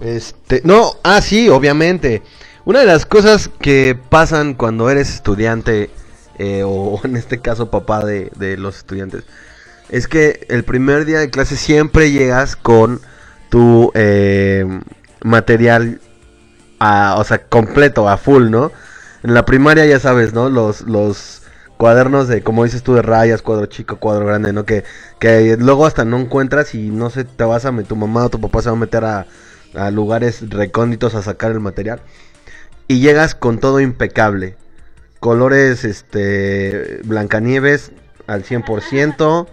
Este, 0.00 0.62
no, 0.62 0.92
ah, 1.02 1.20
sí, 1.20 1.48
obviamente. 1.48 2.22
Una 2.64 2.78
de 2.78 2.86
las 2.86 3.06
cosas 3.06 3.50
que 3.58 3.98
pasan 4.08 4.54
cuando 4.54 4.88
eres 4.88 5.12
estudiante, 5.12 5.90
eh, 6.38 6.62
o 6.64 7.00
en 7.04 7.16
este 7.16 7.40
caso 7.40 7.72
papá 7.72 8.04
de, 8.04 8.30
de 8.36 8.56
los 8.56 8.76
estudiantes, 8.76 9.24
es 9.88 10.06
que 10.06 10.46
el 10.48 10.62
primer 10.62 11.06
día 11.06 11.18
de 11.18 11.28
clase 11.28 11.56
siempre 11.56 12.12
llegas 12.12 12.54
con 12.54 13.00
tu 13.48 13.90
eh, 13.96 14.64
material, 15.24 16.00
a- 16.82 17.16
o 17.18 17.24
sea, 17.24 17.38
completo, 17.46 18.08
a 18.08 18.16
full, 18.16 18.50
¿no? 18.50 18.72
En 19.22 19.34
la 19.34 19.44
primaria 19.44 19.86
ya 19.86 20.00
sabes, 20.00 20.32
¿no? 20.34 20.48
Los, 20.50 20.82
los 20.82 21.42
cuadernos 21.76 22.28
de, 22.28 22.42
como 22.42 22.64
dices 22.64 22.82
tú, 22.82 22.94
de 22.94 23.02
rayas, 23.02 23.42
cuadro 23.42 23.66
chico, 23.66 23.96
cuadro 23.98 24.26
grande, 24.26 24.52
¿no? 24.52 24.64
Que, 24.64 24.84
que 25.18 25.56
luego 25.58 25.86
hasta 25.86 26.04
no 26.04 26.18
encuentras 26.18 26.74
y 26.74 26.90
no 26.90 27.10
sé, 27.10 27.24
te 27.24 27.44
vas 27.44 27.64
a, 27.64 27.72
met- 27.72 27.86
tu 27.86 27.96
mamá 27.96 28.24
o 28.26 28.30
tu 28.30 28.40
papá 28.40 28.62
se 28.62 28.70
va 28.70 28.76
a 28.76 28.78
meter 28.80 29.04
a, 29.04 29.26
a 29.74 29.90
lugares 29.90 30.48
recónditos 30.50 31.14
a 31.14 31.22
sacar 31.22 31.52
el 31.52 31.60
material. 31.60 32.00
Y 32.88 33.00
llegas 33.00 33.34
con 33.34 33.58
todo 33.58 33.80
impecable. 33.80 34.56
Colores, 35.20 35.84
este, 35.84 37.00
Blancanieves 37.04 37.92
al 38.26 38.44
100%. 38.44 39.48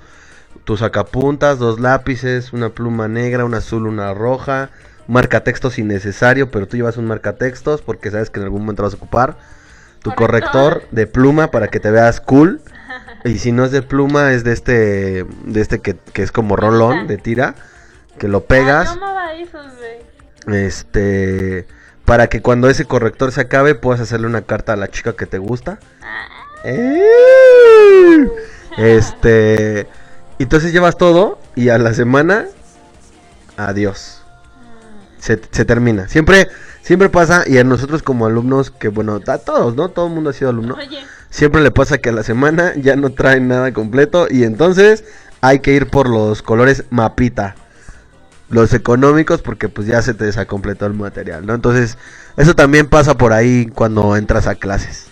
Tus 0.66 0.80
sacapuntas, 0.82 1.60
dos 1.60 1.80
lápices, 1.80 2.54
una 2.54 2.70
pluma 2.70 3.08
negra, 3.08 3.46
una 3.46 3.58
azul, 3.58 3.88
una 3.88 4.14
roja. 4.14 4.70
Marcatextos 5.10 5.80
innecesario, 5.80 6.52
pero 6.52 6.68
tú 6.68 6.78
llevas 6.78 6.98
un 6.98 7.06
marcatextos 7.06 7.82
porque 7.82 8.12
sabes 8.12 8.30
que 8.30 8.40
en 8.40 8.46
algún 8.46 8.62
momento 8.62 8.84
vas 8.84 8.94
a 8.94 8.98
ocupar. 8.98 9.38
Tu 10.04 10.14
corrector 10.16 10.84
de 10.92 11.08
pluma 11.08 11.52
para 11.52 11.68
que 11.68 11.80
te 11.80 11.92
veas 11.92 12.22
cool. 12.22 12.62
Y 13.26 13.40
si 13.40 13.52
no 13.52 13.66
es 13.66 13.72
de 13.72 13.82
pluma, 13.82 14.32
es 14.32 14.46
de 14.46 14.54
este, 14.54 15.26
de 15.44 15.60
este 15.60 15.80
que, 15.80 15.98
que 16.14 16.22
es 16.22 16.32
como 16.32 16.56
rolón 16.56 17.08
de 17.08 17.18
tira. 17.18 17.56
Que 18.18 18.30
lo 18.30 18.46
pegas. 18.46 18.98
Esos, 19.38 19.66
güey. 20.46 20.64
Este. 20.64 21.68
Para 22.06 22.28
que 22.28 22.42
cuando 22.42 22.70
ese 22.70 22.86
corrector 22.86 23.34
se 23.34 23.42
acabe, 23.42 23.76
puedas 23.76 24.00
hacerle 24.00 24.28
una 24.28 24.44
carta 24.44 24.72
a 24.72 24.78
la 24.78 24.88
chica 24.88 25.14
que 25.14 25.26
te 25.26 25.38
gusta. 25.38 25.80
¡Eh! 26.64 28.28
Este. 28.78 29.88
Entonces 30.38 30.72
llevas 30.72 30.96
todo 30.96 31.38
y 31.56 31.70
a 31.70 31.78
la 31.78 31.94
semana. 31.94 32.46
Adiós. 33.58 34.19
Se, 35.20 35.40
se 35.52 35.66
termina. 35.66 36.08
Siempre, 36.08 36.48
siempre 36.82 37.10
pasa, 37.10 37.44
y 37.46 37.58
a 37.58 37.64
nosotros 37.64 38.04
como 38.04 38.26
alumnos, 38.26 38.72
que 38.72 38.88
bueno, 38.88 39.20
a 39.26 39.38
todos, 39.38 39.76
¿no? 39.76 39.90
Todo 39.90 40.08
el 40.08 40.14
mundo 40.14 40.30
ha 40.30 40.34
sido 40.34 40.50
alumno. 40.50 40.76
Oye, 40.76 41.00
Siempre 41.30 41.62
le 41.62 41.72
pasa 41.72 42.00
que 42.00 42.10
a 42.10 42.12
la 42.12 42.24
semana 42.24 42.74
ya 42.76 42.96
no 42.96 43.12
traen 43.12 43.48
nada 43.48 43.72
completo 43.72 44.28
y 44.30 44.44
entonces 44.44 45.04
hay 45.42 45.60
que 45.60 45.74
ir 45.74 45.88
por 45.88 46.10
los 46.10 46.42
colores 46.42 46.86
mapita. 46.90 47.56
Los 48.50 48.74
económicos 48.74 49.44
porque 49.44 49.70
pues 49.70 49.86
ya 49.86 50.02
se 50.02 50.16
te 50.16 50.26
desacompletó 50.26 50.88
el 50.88 50.96
material, 50.96 51.46
¿no? 51.46 51.54
Entonces 51.54 52.00
eso 52.36 52.56
también 52.56 52.88
pasa 52.88 53.16
por 53.16 53.32
ahí 53.32 53.68
cuando 53.68 54.16
entras 54.18 54.48
a 54.48 54.56
clases. 54.56 55.09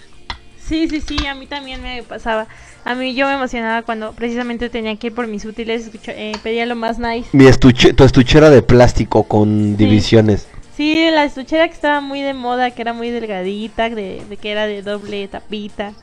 Sí, 0.67 0.87
sí, 0.87 1.01
sí, 1.01 1.25
a 1.25 1.35
mí 1.35 1.45
también 1.47 1.81
me 1.81 2.03
pasaba. 2.03 2.47
A 2.85 2.95
mí 2.95 3.13
yo 3.15 3.27
me 3.27 3.33
emocionaba 3.33 3.81
cuando 3.81 4.13
precisamente 4.13 4.69
tenía 4.69 4.95
que 4.97 5.07
ir 5.07 5.13
por 5.15 5.27
mis 5.27 5.45
útiles, 5.45 5.89
eh, 6.07 6.33
pedía 6.43 6.65
lo 6.65 6.75
más 6.75 6.99
nice. 6.99 7.29
Mi 7.33 7.45
estuche, 7.47 7.93
tu 7.93 8.03
estuchera 8.03 8.49
de 8.49 8.61
plástico 8.61 9.23
con 9.23 9.71
Sí. 9.71 9.75
divisiones. 9.85 10.47
Sí, 10.75 10.95
la 11.11 11.23
estuchera 11.23 11.67
que 11.67 11.73
estaba 11.73 12.01
muy 12.01 12.21
de 12.21 12.33
moda, 12.33 12.69
que 12.71 12.81
era 12.83 12.93
muy 12.93 13.09
delgadita, 13.09 13.89
de, 13.89 14.21
de 14.29 14.37
que 14.37 14.51
era 14.51 14.67
de 14.67 14.83
doble 14.83 15.27
tapita. 15.27 15.93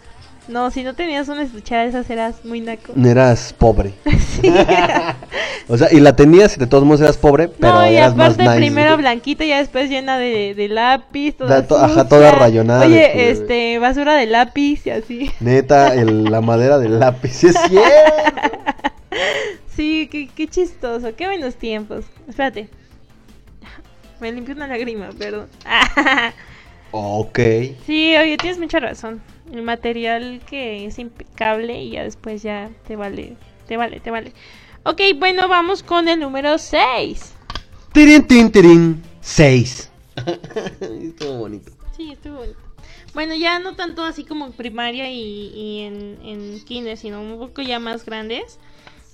No, 0.46 0.70
si 0.70 0.82
no 0.82 0.94
tenías 0.94 1.28
una 1.28 1.42
estuchera 1.42 1.82
de 1.84 1.88
esas 1.88 2.08
eras 2.10 2.44
muy 2.44 2.60
naco. 2.60 2.92
Eras 3.04 3.52
pobre. 3.56 3.94
Sí. 4.40 4.52
O 5.66 5.78
sea, 5.78 5.88
y 5.90 5.98
la 6.00 6.14
tenías 6.14 6.54
y 6.56 6.60
de 6.60 6.66
todos 6.66 6.84
modos 6.84 7.00
eras 7.00 7.16
pobre, 7.16 7.48
pero 7.48 7.72
no, 7.72 7.90
y 7.90 7.96
eras 7.96 8.14
más 8.14 8.34
aparte 8.34 8.42
nice. 8.42 8.56
primero 8.56 8.98
blanquita 8.98 9.44
y 9.44 9.48
ya 9.48 9.58
después 9.58 9.88
llena 9.88 10.18
de, 10.18 10.54
de 10.54 10.68
lápiz, 10.68 11.32
toda 11.32 11.62
Da 11.62 11.66
to- 11.66 11.78
ajá, 11.78 12.06
toda 12.06 12.32
rayonada 12.32 12.80
de 12.80 12.86
Oye, 12.88 13.30
este, 13.30 13.78
basura 13.78 14.14
de 14.16 14.26
lápiz 14.26 14.86
y 14.86 14.90
así. 14.90 15.30
Neta, 15.40 15.94
el- 15.94 16.24
la 16.24 16.42
madera 16.42 16.78
del 16.78 17.00
lápiz. 17.00 17.30
¡Sí 17.30 17.46
es 17.46 17.56
cierto! 17.68 18.58
Sí, 19.74 20.08
qué, 20.12 20.28
qué 20.34 20.48
chistoso, 20.48 21.14
qué 21.16 21.26
buenos 21.26 21.54
tiempos. 21.54 22.04
Espérate. 22.28 22.68
Me 24.20 24.32
limpió 24.32 24.54
una 24.54 24.66
lágrima, 24.66 25.08
perdón. 25.18 25.46
ok. 26.90 27.38
Sí, 27.86 28.14
oye, 28.16 28.36
tienes 28.36 28.58
mucha 28.58 28.80
razón. 28.80 29.22
El 29.54 29.62
material 29.62 30.40
que 30.44 30.84
es 30.84 30.98
impecable 30.98 31.80
y 31.80 31.90
ya 31.90 32.02
después 32.02 32.42
ya 32.42 32.72
te 32.88 32.96
vale, 32.96 33.36
te 33.68 33.76
vale, 33.76 34.00
te 34.00 34.10
vale. 34.10 34.32
Ok, 34.82 35.00
bueno, 35.16 35.46
vamos 35.46 35.84
con 35.84 36.08
el 36.08 36.18
número 36.18 36.58
6. 36.58 37.34
Tirin, 37.92 38.26
tin, 38.26 38.50
tirin. 38.50 39.02
Seis. 39.20 39.92
Estuvo 40.80 41.38
bonito. 41.38 41.70
Sí, 41.96 42.10
estuvo 42.10 42.38
bonito. 42.38 42.58
Bueno, 43.14 43.36
ya 43.36 43.60
no 43.60 43.76
tanto 43.76 44.02
así 44.02 44.24
como 44.24 44.46
en 44.46 44.52
primaria 44.54 45.08
y, 45.12 45.52
y 45.54 45.80
en, 45.82 46.18
en 46.24 46.64
kinder, 46.64 46.96
sino 46.96 47.20
un 47.20 47.38
poco 47.38 47.62
ya 47.62 47.78
más 47.78 48.04
grandes. 48.04 48.58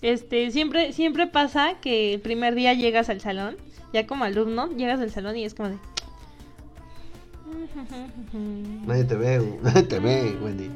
Este, 0.00 0.50
siempre, 0.52 0.94
siempre 0.94 1.26
pasa 1.26 1.74
que 1.82 2.14
el 2.14 2.20
primer 2.22 2.54
día 2.54 2.72
llegas 2.72 3.10
al 3.10 3.20
salón, 3.20 3.58
ya 3.92 4.06
como 4.06 4.24
alumno, 4.24 4.70
llegas 4.74 5.00
al 5.00 5.10
salón 5.10 5.36
y 5.36 5.44
es 5.44 5.52
como 5.52 5.68
de... 5.68 5.76
Nadie 8.86 9.04
te 9.04 9.14
ve, 9.16 9.58
nadie 9.62 9.82
te 9.82 9.98
ve, 9.98 10.38
Wendy. 10.42 10.70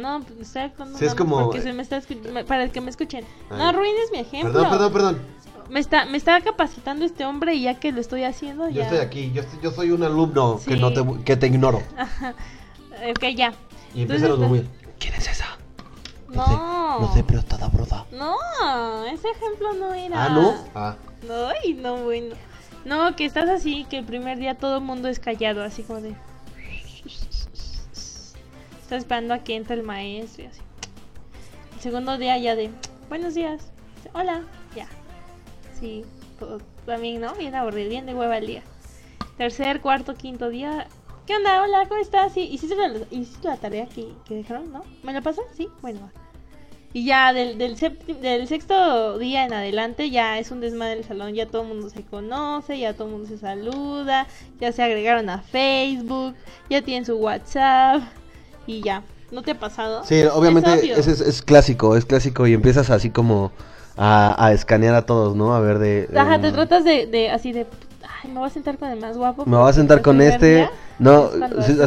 No, 0.00 0.22
pues 0.22 0.40
estoy 0.40 0.62
actuando 0.62 0.98
Sí, 0.98 1.04
es 1.06 1.12
nada 1.14 1.24
más 1.24 1.32
como- 1.34 1.44
porque 1.46 1.60
se 1.62 1.72
me 1.72 1.82
está 1.82 2.00
para 2.46 2.68
que 2.68 2.80
me 2.80 2.90
escuchen. 2.90 3.24
Ay. 3.50 3.58
No 3.58 3.64
arruines 3.68 4.10
mi 4.12 4.18
ejemplo. 4.20 4.52
Perdón, 4.52 4.70
perdón, 4.70 4.92
perdón. 4.92 5.18
Me 5.70 5.80
está, 5.80 6.04
me 6.04 6.18
está 6.18 6.40
capacitando 6.40 7.04
este 7.04 7.24
hombre 7.24 7.54
y 7.54 7.62
ya 7.62 7.78
que 7.80 7.92
lo 7.92 8.00
estoy 8.00 8.24
haciendo, 8.24 8.68
Yo 8.68 8.82
estoy 8.82 8.98
aquí, 8.98 9.32
yo, 9.32 9.42
estoy- 9.42 9.60
yo 9.62 9.70
soy 9.70 9.90
un 9.90 10.02
alumno 10.02 10.60
que 10.66 10.74
Sí. 10.74 10.80
no 10.80 10.92
te 10.92 11.24
que 11.24 11.36
te 11.36 11.46
ignoro. 11.46 11.78
Ok, 11.78 13.24
ya. 13.34 13.52
Y 13.94 14.02
empiezan 14.02 14.28
los 14.28 14.38
está- 14.38 14.48
muy. 14.48 14.68
¿Quién 14.98 15.14
es 15.14 15.28
esa? 15.28 15.46
No. 16.28 17.00
No 17.00 17.12
sé, 17.14 17.24
pero 17.24 17.40
está 17.40 17.56
da 17.56 17.68
broda. 17.68 18.06
No, 18.12 18.36
ese 19.06 19.28
ejemplo 19.30 19.72
no 19.74 19.94
era. 19.94 20.26
Ah, 20.26 20.28
¿no? 20.28 20.54
Ah. 20.74 20.96
No, 21.26 21.48
y 21.64 21.74
no, 21.74 21.96
bueno. 21.96 22.34
No, 22.84 23.14
que 23.14 23.24
estás 23.24 23.48
así, 23.48 23.84
que 23.84 23.98
el 23.98 24.04
primer 24.04 24.38
día 24.38 24.56
todo 24.56 24.78
el 24.78 24.84
mundo 24.84 25.08
es 25.08 25.20
callado, 25.20 25.62
así 25.62 25.82
como 25.82 26.00
de. 26.00 26.14
Estás 28.82 28.98
esperando 28.98 29.34
a 29.34 29.38
que 29.38 29.54
entre 29.54 29.76
el 29.76 29.84
maestro 29.84 30.44
y 30.44 30.46
así. 30.46 30.60
El 31.74 31.80
segundo 31.80 32.18
día 32.18 32.36
ya 32.38 32.56
de. 32.56 32.70
Buenos 33.08 33.34
días. 33.34 33.70
Hola, 34.14 34.42
ya. 34.74 34.88
Sí, 35.78 36.04
también, 36.84 37.20
¿no? 37.20 37.34
Bien 37.34 37.54
aburrido, 37.54 37.88
bien 37.88 38.06
de 38.06 38.14
hueva 38.14 38.38
el 38.38 38.46
día. 38.46 38.62
Tercer, 39.36 39.80
cuarto, 39.80 40.14
quinto 40.14 40.48
día. 40.48 40.88
¿Qué 41.26 41.36
onda? 41.36 41.62
Hola, 41.62 41.86
¿cómo 41.88 42.00
estás? 42.00 42.32
Sí, 42.32 42.40
¿hiciste 42.40 42.74
la, 42.74 42.92
hiciste 43.10 43.46
la 43.46 43.56
tarea 43.56 43.86
que, 43.86 44.12
que 44.24 44.34
dejaron? 44.34 44.72
¿No? 44.72 44.84
¿Me 45.04 45.12
la 45.12 45.20
pasas? 45.20 45.44
Sí, 45.56 45.68
bueno, 45.80 46.00
va. 46.00 46.21
Y 46.94 47.06
ya 47.06 47.32
del, 47.32 47.56
del, 47.56 47.76
del 48.20 48.48
sexto 48.48 49.18
día 49.18 49.46
en 49.46 49.52
adelante 49.54 50.10
ya 50.10 50.38
es 50.38 50.50
un 50.50 50.60
desmadre 50.60 50.98
el 50.98 51.04
salón, 51.04 51.32
ya 51.32 51.46
todo 51.46 51.62
el 51.62 51.68
mundo 51.68 51.88
se 51.88 52.02
conoce, 52.02 52.78
ya 52.78 52.92
todo 52.92 53.06
el 53.06 53.12
mundo 53.12 53.28
se 53.28 53.38
saluda, 53.38 54.26
ya 54.60 54.72
se 54.72 54.82
agregaron 54.82 55.30
a 55.30 55.38
Facebook, 55.38 56.34
ya 56.68 56.82
tienen 56.82 57.06
su 57.06 57.16
WhatsApp 57.16 58.02
y 58.66 58.82
ya. 58.82 59.02
¿No 59.30 59.40
te 59.42 59.52
ha 59.52 59.58
pasado? 59.58 60.04
Sí, 60.04 60.22
obviamente 60.24 60.92
Es 60.92 61.06
es, 61.06 61.22
es 61.22 61.40
clásico, 61.40 61.96
es 61.96 62.04
clásico 62.04 62.46
y 62.46 62.52
empiezas 62.52 62.90
así 62.90 63.08
como 63.08 63.50
a, 63.96 64.36
a 64.44 64.52
escanear 64.52 64.94
a 64.94 65.06
todos, 65.06 65.34
¿no? 65.34 65.54
A 65.54 65.60
ver 65.60 65.78
de... 65.78 66.10
Ajá, 66.14 66.38
te 66.38 66.52
tratas 66.52 66.84
de, 66.84 67.06
de 67.06 67.30
así 67.30 67.52
de, 67.52 67.66
ay, 68.22 68.30
me 68.30 68.38
voy 68.38 68.48
a 68.48 68.50
sentar 68.50 68.76
con 68.76 68.90
el 68.90 69.00
más 69.00 69.16
guapo. 69.16 69.46
Me 69.46 69.56
voy 69.56 69.70
a 69.70 69.72
sentar 69.72 70.02
con 70.02 70.20
este. 70.20 70.56
día 70.56 70.70
No, 70.98 71.30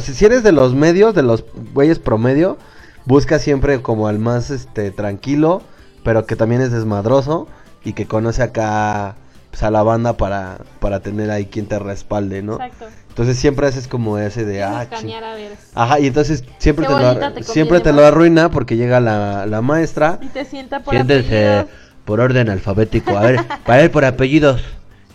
si, 0.01 0.13
si 0.15 0.25
eres 0.25 0.41
de 0.41 0.51
los 0.51 0.73
medios, 0.73 1.13
de 1.13 1.21
los 1.21 1.45
güeyes 1.73 1.99
promedio, 1.99 2.57
busca 3.05 3.39
siempre 3.39 3.81
como 3.81 4.07
al 4.07 4.19
más 4.19 4.49
este 4.49 4.91
tranquilo, 4.91 5.61
pero 6.03 6.25
que 6.25 6.35
también 6.35 6.61
es 6.61 6.71
desmadroso 6.71 7.47
y 7.83 7.93
que 7.93 8.05
conoce 8.07 8.43
acá 8.43 9.15
pues, 9.49 9.63
a 9.63 9.71
la 9.71 9.83
banda 9.83 10.13
para, 10.17 10.59
para 10.79 10.99
tener 10.99 11.31
ahí 11.31 11.45
quien 11.45 11.67
te 11.67 11.79
respalde, 11.79 12.41
¿no? 12.41 12.53
Exacto. 12.53 12.85
Entonces 13.09 13.37
siempre 13.37 13.65
haces 13.67 13.87
como 13.87 14.17
ese 14.17 14.43
de 14.43 14.61
ah, 14.61 14.81
a 14.81 15.35
ver. 15.35 15.55
Ajá, 15.73 15.99
y 16.01 16.07
entonces 16.07 16.43
siempre 16.57 16.85
¿Qué 16.85 16.93
te 16.93 16.99
lo, 16.99 17.33
te 17.33 17.43
siempre 17.43 17.79
te 17.79 17.93
lo 17.93 18.05
arruina 18.05 18.51
porque 18.51 18.75
llega 18.75 18.99
la, 18.99 19.45
la 19.45 19.61
maestra. 19.61 20.19
Y 20.21 20.27
te 20.27 20.43
sienta 20.43 20.81
por 20.83 20.93
Siéntese, 20.93 21.47
apellido. 21.59 21.75
por 22.03 22.19
orden 22.19 22.49
alfabético. 22.49 23.17
A 23.17 23.21
ver, 23.21 23.39
para 23.65 23.81
ver 23.83 23.91
por 23.91 24.03
apellidos. 24.03 24.61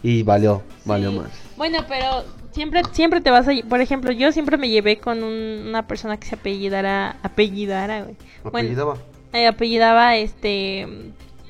Y 0.02 0.22
valió, 0.22 0.62
valió 0.86 1.10
Sí. 1.10 1.18
más. 1.18 1.28
Bueno, 1.58 1.80
pero 1.86 2.24
siempre 2.61 2.82
siempre 2.93 3.20
te 3.23 3.31
vas 3.31 3.49
a... 3.49 3.53
Por 3.69 3.81
ejemplo, 3.81 4.12
yo 4.12 4.32
siempre 4.32 4.59
me 4.59 4.69
llevé 4.69 4.99
con 4.99 5.23
un- 5.23 5.65
una 5.69 5.87
persona 5.87 6.19
que 6.19 6.27
se 6.27 6.35
apellidara... 6.35 7.16
Apellidara, 7.23 8.03
güey. 8.03 8.16
Bueno, 8.43 8.59
Apellidaba. 8.59 8.97
eh, 9.32 9.47
apellidaba, 9.47 10.16
este... 10.16 10.87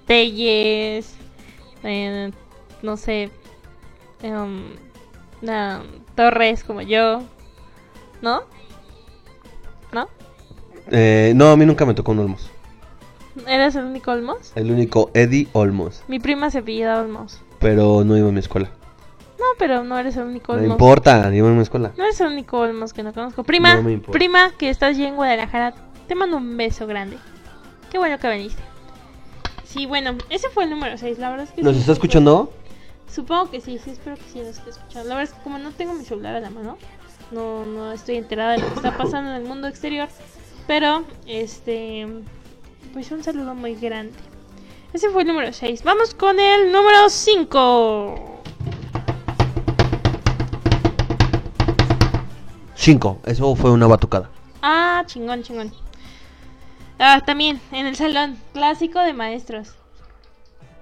Telles... 0.07 1.15
eh, 1.83 2.31
no 2.83 2.97
sé... 2.97 3.31
na- 5.43 5.83
Torres, 6.15 6.63
como 6.63 6.81
yo. 6.83 7.23
¿No? 8.23 8.43
¿No? 9.93 10.09
Eh, 10.93 11.33
no, 11.35 11.49
a 11.51 11.57
mí 11.57 11.67
nunca 11.67 11.85
me 11.87 11.95
tocó 11.95 12.13
un 12.13 12.21
Olmos. 12.21 12.51
¿Eres 13.49 13.75
el 13.75 13.85
único 13.85 14.13
Olmos? 14.13 14.53
El 14.55 14.71
único 14.71 15.11
Eddie 15.15 15.49
Olmos. 15.55 16.05
Mi 16.09 16.21
prima 16.21 16.51
se 16.51 16.59
apellida 16.59 17.01
Olmos. 17.01 17.41
Pero 17.59 18.05
no 18.05 18.17
iba 18.17 18.29
a 18.29 18.33
mi 18.33 18.39
escuela. 18.41 18.71
No, 19.41 19.47
pero 19.59 19.83
no 19.83 19.99
eres 19.99 20.17
el 20.19 20.25
único 20.25 20.53
No 20.53 20.59
Olmos. 20.61 20.73
importa, 20.75 21.35
iba 21.35 21.49
a 21.49 21.53
mi 21.53 21.63
escuela. 21.63 21.93
No 21.97 22.05
eres 22.05 22.21
el 22.21 22.27
único 22.27 22.59
Olmos 22.59 22.93
que 22.93 23.03
no 23.03 23.15
conozco. 23.15 23.43
Prima, 23.43 23.77
No 23.77 23.83
me 23.85 23.93
importa. 23.93 24.13
prima, 24.13 24.53
que 24.59 24.69
estás 24.69 24.99
ya 24.99 25.09
en 25.09 25.17
Guadalajara, 25.17 25.75
te 26.07 26.15
mando 26.15 26.37
un 26.37 26.57
beso 26.59 26.87
grande. 26.87 27.17
Qué 27.91 27.97
bueno 27.99 28.19
que 28.19 28.29
viniste. 28.31 28.63
Sí, 29.65 29.87
bueno, 29.87 30.17
ese 30.29 30.49
fue 30.51 30.65
el 30.65 30.71
número 30.71 30.99
6. 30.99 31.19
La 31.19 31.31
verdad 31.31 31.47
es 31.47 31.53
que 31.53 31.63
¿Nos 31.63 31.73
sí, 31.75 31.81
está 31.81 31.93
sí, 31.93 31.97
escuchando? 31.97 32.53
Supongo 33.11 33.51
que 33.51 33.61
sí, 33.61 33.79
sí, 33.83 33.91
espero 33.91 34.17
que 34.17 34.23
sí 34.31 34.39
nos 34.41 34.49
esté 34.59 34.71
escuchando. 34.71 35.09
La 35.09 35.15
verdad 35.17 35.33
es 35.33 35.39
que 35.39 35.43
como 35.43 35.59
no 35.59 35.71
tengo 35.73 35.95
mi 35.95 36.05
celular 36.05 36.37
a 36.37 36.41
la 36.41 36.51
mano, 36.51 36.77
no, 37.31 37.65
no 37.65 37.93
estoy 37.93 38.17
enterada 38.17 38.53
de 38.53 38.59
lo 38.59 38.69
que 38.69 38.75
está 38.75 38.97
pasando 38.97 39.31
en 39.31 39.37
el 39.37 39.45
mundo 39.45 39.69
exterior. 39.69 40.09
Pero, 40.67 41.05
este, 41.27 42.07
pues 42.93 43.11
un 43.11 43.25
saludo 43.25 43.55
muy 43.55 43.75
grande. 43.75 44.13
Ese 44.93 45.09
fue 45.11 45.23
el 45.23 45.29
número 45.29 45.53
6. 45.53 45.83
Vamos 45.85 46.15
con 46.15 46.39
el 46.39 46.71
número 46.73 47.09
5. 47.09 48.40
Cinco. 52.81 53.19
Eso 53.27 53.55
fue 53.57 53.71
una 53.71 53.87
batucada. 53.87 54.31
Ah, 54.63 55.03
chingón, 55.05 55.43
chingón. 55.43 55.71
Ah, 56.99 57.21
también, 57.25 57.61
en 57.73 57.87
el 57.87 57.95
salón, 57.95 58.39
clásico 58.55 59.01
de 59.01 59.13
maestros. 59.13 59.75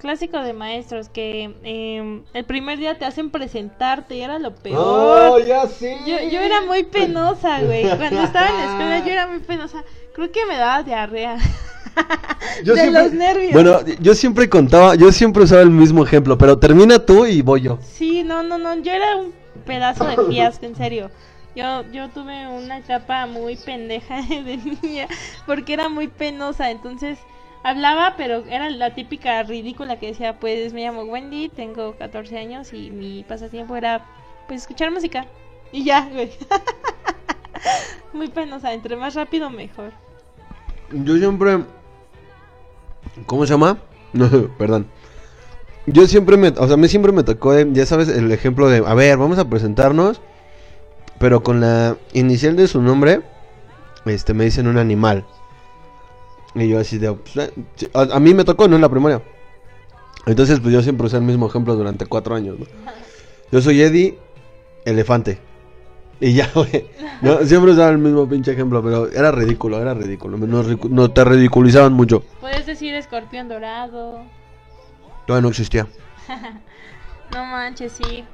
Clásico 0.01 0.39
de 0.39 0.53
maestros 0.53 1.09
que 1.09 1.53
em, 1.65 2.23
el 2.35 2.45
primer 2.45 2.79
día 2.79 2.97
te 2.97 3.05
hacen 3.05 3.31
presentarte 3.31 4.15
y 4.17 4.21
era 4.23 4.39
lo 4.39 4.55
peor. 4.55 5.45
ya 5.45 5.67
sí! 5.67 5.89
Yo, 6.07 6.17
yo 6.31 6.39
era 6.41 6.61
muy 6.67 6.85
penosa, 6.85 7.63
güey. 7.63 7.83
Cuando 7.97 8.23
estaba 8.23 8.49
en 8.49 8.55
la 8.59 8.65
escuela 8.71 8.99
yo 9.05 9.11
era 9.13 9.27
muy 9.27 9.41
penosa. 9.41 9.83
Creo 10.15 10.31
que 10.31 10.47
me 10.47 10.57
daba 10.57 10.85
diarrea. 10.85 11.37
Yo 12.65 12.75
de 12.75 12.81
siempre- 12.83 13.03
los 13.03 13.13
nervios. 13.13 13.53
Bueno, 13.53 13.81
yo 14.01 14.15
siempre 14.15 14.49
contaba, 14.49 14.95
yo 14.95 15.11
siempre 15.11 15.43
usaba 15.43 15.63
el 15.63 15.71
mismo 15.71 16.05
ejemplo, 16.05 16.39
pero 16.39 16.57
termina 16.59 17.05
tú 17.05 17.27
y 17.27 17.43
voy 17.43 17.63
yo. 17.63 17.79
Sí, 17.83 18.23
no, 18.23 18.45
no, 18.45 18.57
no. 18.57 18.77
Yo 18.83 18.93
era 18.93 19.17
un 19.17 19.33
pedazo 19.67 20.05
de 20.05 20.17
fiasco, 20.29 20.65
en 20.67 20.77
serio. 20.77 21.11
Yo, 21.55 21.85
yo 21.91 22.09
tuve 22.11 22.47
una 22.47 22.79
etapa 22.79 23.27
muy 23.27 23.57
pendeja 23.57 24.23
de 24.29 24.57
niña 24.57 25.09
porque 25.47 25.73
era 25.73 25.89
muy 25.89 26.09
penosa. 26.09 26.71
Entonces 26.71 27.19
hablaba, 27.63 28.15
pero 28.17 28.45
era 28.47 28.71
la 28.71 28.95
típica 28.95 29.43
ridícula 29.43 29.99
que 29.99 30.09
decía: 30.09 30.39
Pues 30.39 30.73
me 30.73 30.85
llamo 30.85 31.03
Wendy, 31.03 31.49
tengo 31.49 31.97
14 31.97 32.39
años 32.39 32.73
y 32.73 32.91
mi 32.91 33.25
pasatiempo 33.25 33.77
era 33.77 34.05
pues 34.47 34.63
escuchar 34.63 34.91
música. 34.91 35.27
Y 35.73 35.85
ya, 35.85 36.09
güey. 36.13 36.31
muy 38.13 38.29
penosa. 38.29 38.73
Entre 38.73 38.97
más 38.97 39.15
rápido, 39.15 39.51
mejor. 39.51 39.93
Yo 40.93 41.17
siempre. 41.17 41.65
¿Cómo 43.27 43.47
se 43.47 43.53
llama? 43.53 43.79
No, 44.15 44.27
perdón. 44.57 44.87
Yo 45.85 46.07
siempre 46.07 46.39
me. 46.39 46.49
O 46.49 46.67
sea, 46.67 46.75
a 46.75 46.77
mí 46.79 46.89
siempre 46.89 47.13
me 47.13 47.23
tocó, 47.25 47.59
ya 47.61 47.85
sabes, 47.85 48.09
el 48.09 48.33
ejemplo 48.33 48.69
de. 48.69 48.79
A 48.79 48.95
ver, 48.95 49.19
vamos 49.19 49.39
a 49.39 49.49
presentarnos. 49.49 50.23
Pero 51.19 51.43
con 51.43 51.61
la 51.61 51.97
inicial 52.13 52.57
de 52.57 52.67
su 52.69 52.81
nombre. 52.83 53.23
Este, 54.05 54.33
me 54.35 54.45
dicen 54.45 54.67
un 54.67 54.79
animal. 54.79 55.27
Y 56.55 56.69
yo 56.69 56.79
así 56.79 56.99
de. 56.99 57.13
pues, 57.13 57.37
eh, 57.37 57.91
a, 57.95 58.17
a 58.17 58.21
mí 58.21 58.35
me 58.35 58.45
tocó, 58.45 58.69
no 58.69 58.77
en 58.77 58.83
la 58.83 58.89
primaria. 58.89 59.23
Entonces, 60.27 60.61
pues 60.61 60.73
yo 60.73 60.83
siempre 60.83 61.07
usé 61.07 61.17
el 61.17 61.23
mismo 61.23 61.47
ejemplo 61.47 61.75
durante 61.75 62.07
cuatro 62.07 62.35
años, 62.35 62.59
¿no? 62.59 62.67
Yo 63.51 63.61
soy 63.61 63.81
Eddie, 63.81 64.19
elefante. 64.85 65.39
Y 66.21 66.35
ya, 66.35 66.51
güey. 66.55 66.91
No, 67.23 67.45
siempre 67.45 67.73
usaba 67.73 67.91
el 67.91 67.99
mismo 67.99 68.29
pinche 68.29 68.53
ejemplo, 68.53 68.83
pero 68.83 69.11
era 69.11 69.31
ridículo, 69.31 69.81
era 69.81 69.95
ridículo. 69.95 70.37
Nos 70.39 70.85
no 70.91 71.11
te 71.11 71.25
ridiculizaban 71.25 71.93
mucho. 71.93 72.23
Puedes 72.41 72.67
decir 72.67 72.95
escorpión 72.95 73.49
dorado. 73.49 74.23
Todavía 75.27 75.43
no 75.43 75.49
existía. 75.49 75.87
No 77.35 77.45
manches, 77.45 77.93
sí. 77.93 78.25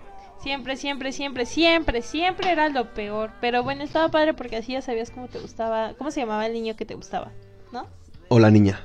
Siempre, 0.45 0.77
siempre, 0.77 1.11
siempre, 1.11 1.47
siempre, 1.47 2.03
siempre 2.03 2.53
era 2.53 2.69
lo 2.69 2.93
peor. 2.93 3.33
Pero 3.41 3.63
bueno, 3.63 3.83
estaba 3.83 4.11
padre 4.11 4.35
porque 4.35 4.57
así 4.57 4.73
ya 4.73 4.83
sabías 4.83 5.11
cómo 5.11 5.27
te 5.27 5.39
gustaba, 5.39 5.95
cómo 5.97 6.11
se 6.11 6.21
llamaba 6.21 6.45
el 6.45 6.53
niño 6.53 6.77
que 6.77 6.85
te 6.85 6.95
gustaba, 6.95 7.33
¿no? 7.73 7.87
O 8.29 8.39
la 8.39 8.51
niña, 8.51 8.85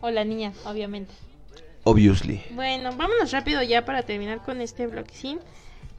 O 0.00 0.10
la 0.10 0.24
niña, 0.24 0.52
obviamente. 0.64 1.14
obviously. 1.84 2.42
Bueno, 2.50 2.90
vámonos 2.96 3.30
rápido 3.30 3.62
ya 3.62 3.84
para 3.84 4.02
terminar 4.02 4.42
con 4.42 4.60
este 4.60 4.88
bloquecín. 4.88 5.38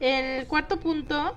El 0.02 0.46
cuarto 0.46 0.78
punto 0.78 1.34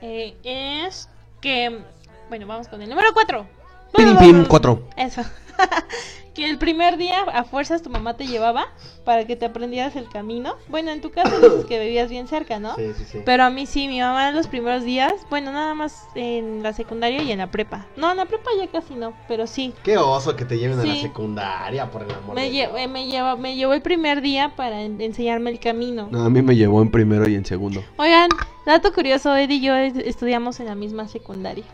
eh, 0.00 0.36
es 0.44 1.08
que, 1.40 1.80
bueno, 2.28 2.46
vamos 2.46 2.68
con 2.68 2.82
el 2.82 2.88
número 2.88 3.08
4. 3.12 3.44
Pim, 3.94 4.16
pim, 4.18 4.44
cuatro. 4.46 4.82
Eso. 4.96 5.22
que 6.34 6.48
el 6.48 6.56
primer 6.56 6.96
día 6.96 7.20
a 7.24 7.44
fuerzas 7.44 7.82
tu 7.82 7.90
mamá 7.90 8.16
te 8.16 8.26
llevaba 8.26 8.68
para 9.04 9.26
que 9.26 9.36
te 9.36 9.44
aprendieras 9.44 9.96
el 9.96 10.08
camino. 10.08 10.54
Bueno, 10.68 10.90
en 10.90 11.02
tu 11.02 11.10
caso 11.10 11.36
dices 11.38 11.66
que 11.66 11.78
vivías 11.78 12.08
bien 12.08 12.26
cerca, 12.26 12.58
¿no? 12.58 12.74
sí, 12.76 12.92
sí. 13.06 13.18
Pero 13.24 13.44
a 13.44 13.50
mí 13.50 13.66
sí, 13.66 13.86
mi 13.86 14.00
mamá 14.00 14.30
en 14.30 14.34
los 14.34 14.46
primeros 14.46 14.82
días, 14.82 15.12
bueno, 15.28 15.52
nada 15.52 15.74
más 15.74 16.04
en 16.14 16.62
la 16.62 16.72
secundaria 16.72 17.22
y 17.22 17.30
en 17.32 17.38
la 17.38 17.50
prepa. 17.50 17.86
No, 17.96 18.10
en 18.10 18.16
la 18.16 18.24
prepa 18.24 18.48
ya 18.58 18.66
casi 18.68 18.94
no, 18.94 19.12
pero 19.28 19.46
sí. 19.46 19.74
Qué 19.82 19.98
oso 19.98 20.34
que 20.34 20.46
te 20.46 20.56
lleven 20.58 20.80
a 20.80 20.84
la 20.84 20.94
Sí. 20.94 21.02
secundaria, 21.02 21.90
por 21.90 22.02
el 22.02 22.10
amor 22.12 22.34
Me, 22.34 22.50
lle- 22.50 22.70
eh, 22.78 22.88
me, 22.88 23.06
lleva, 23.08 23.36
me 23.36 23.54
llevó 23.54 23.74
el 23.74 23.82
primer 23.82 24.22
día 24.22 24.54
para 24.56 24.80
en- 24.80 25.00
enseñarme 25.02 25.50
el 25.50 25.60
camino. 25.60 26.08
No, 26.10 26.24
a 26.24 26.30
mí 26.30 26.40
me 26.40 26.56
llevó 26.56 26.80
en 26.80 26.90
primero 26.90 27.28
y 27.28 27.34
en 27.34 27.44
segundo. 27.44 27.84
Oigan, 27.98 28.30
dato 28.64 28.90
curioso, 28.94 29.36
Eddie 29.36 29.56
y 29.56 29.60
yo 29.60 29.74
es- 29.76 29.96
estudiamos 29.96 30.60
en 30.60 30.66
la 30.66 30.74
misma 30.74 31.08
secundaria. 31.08 31.64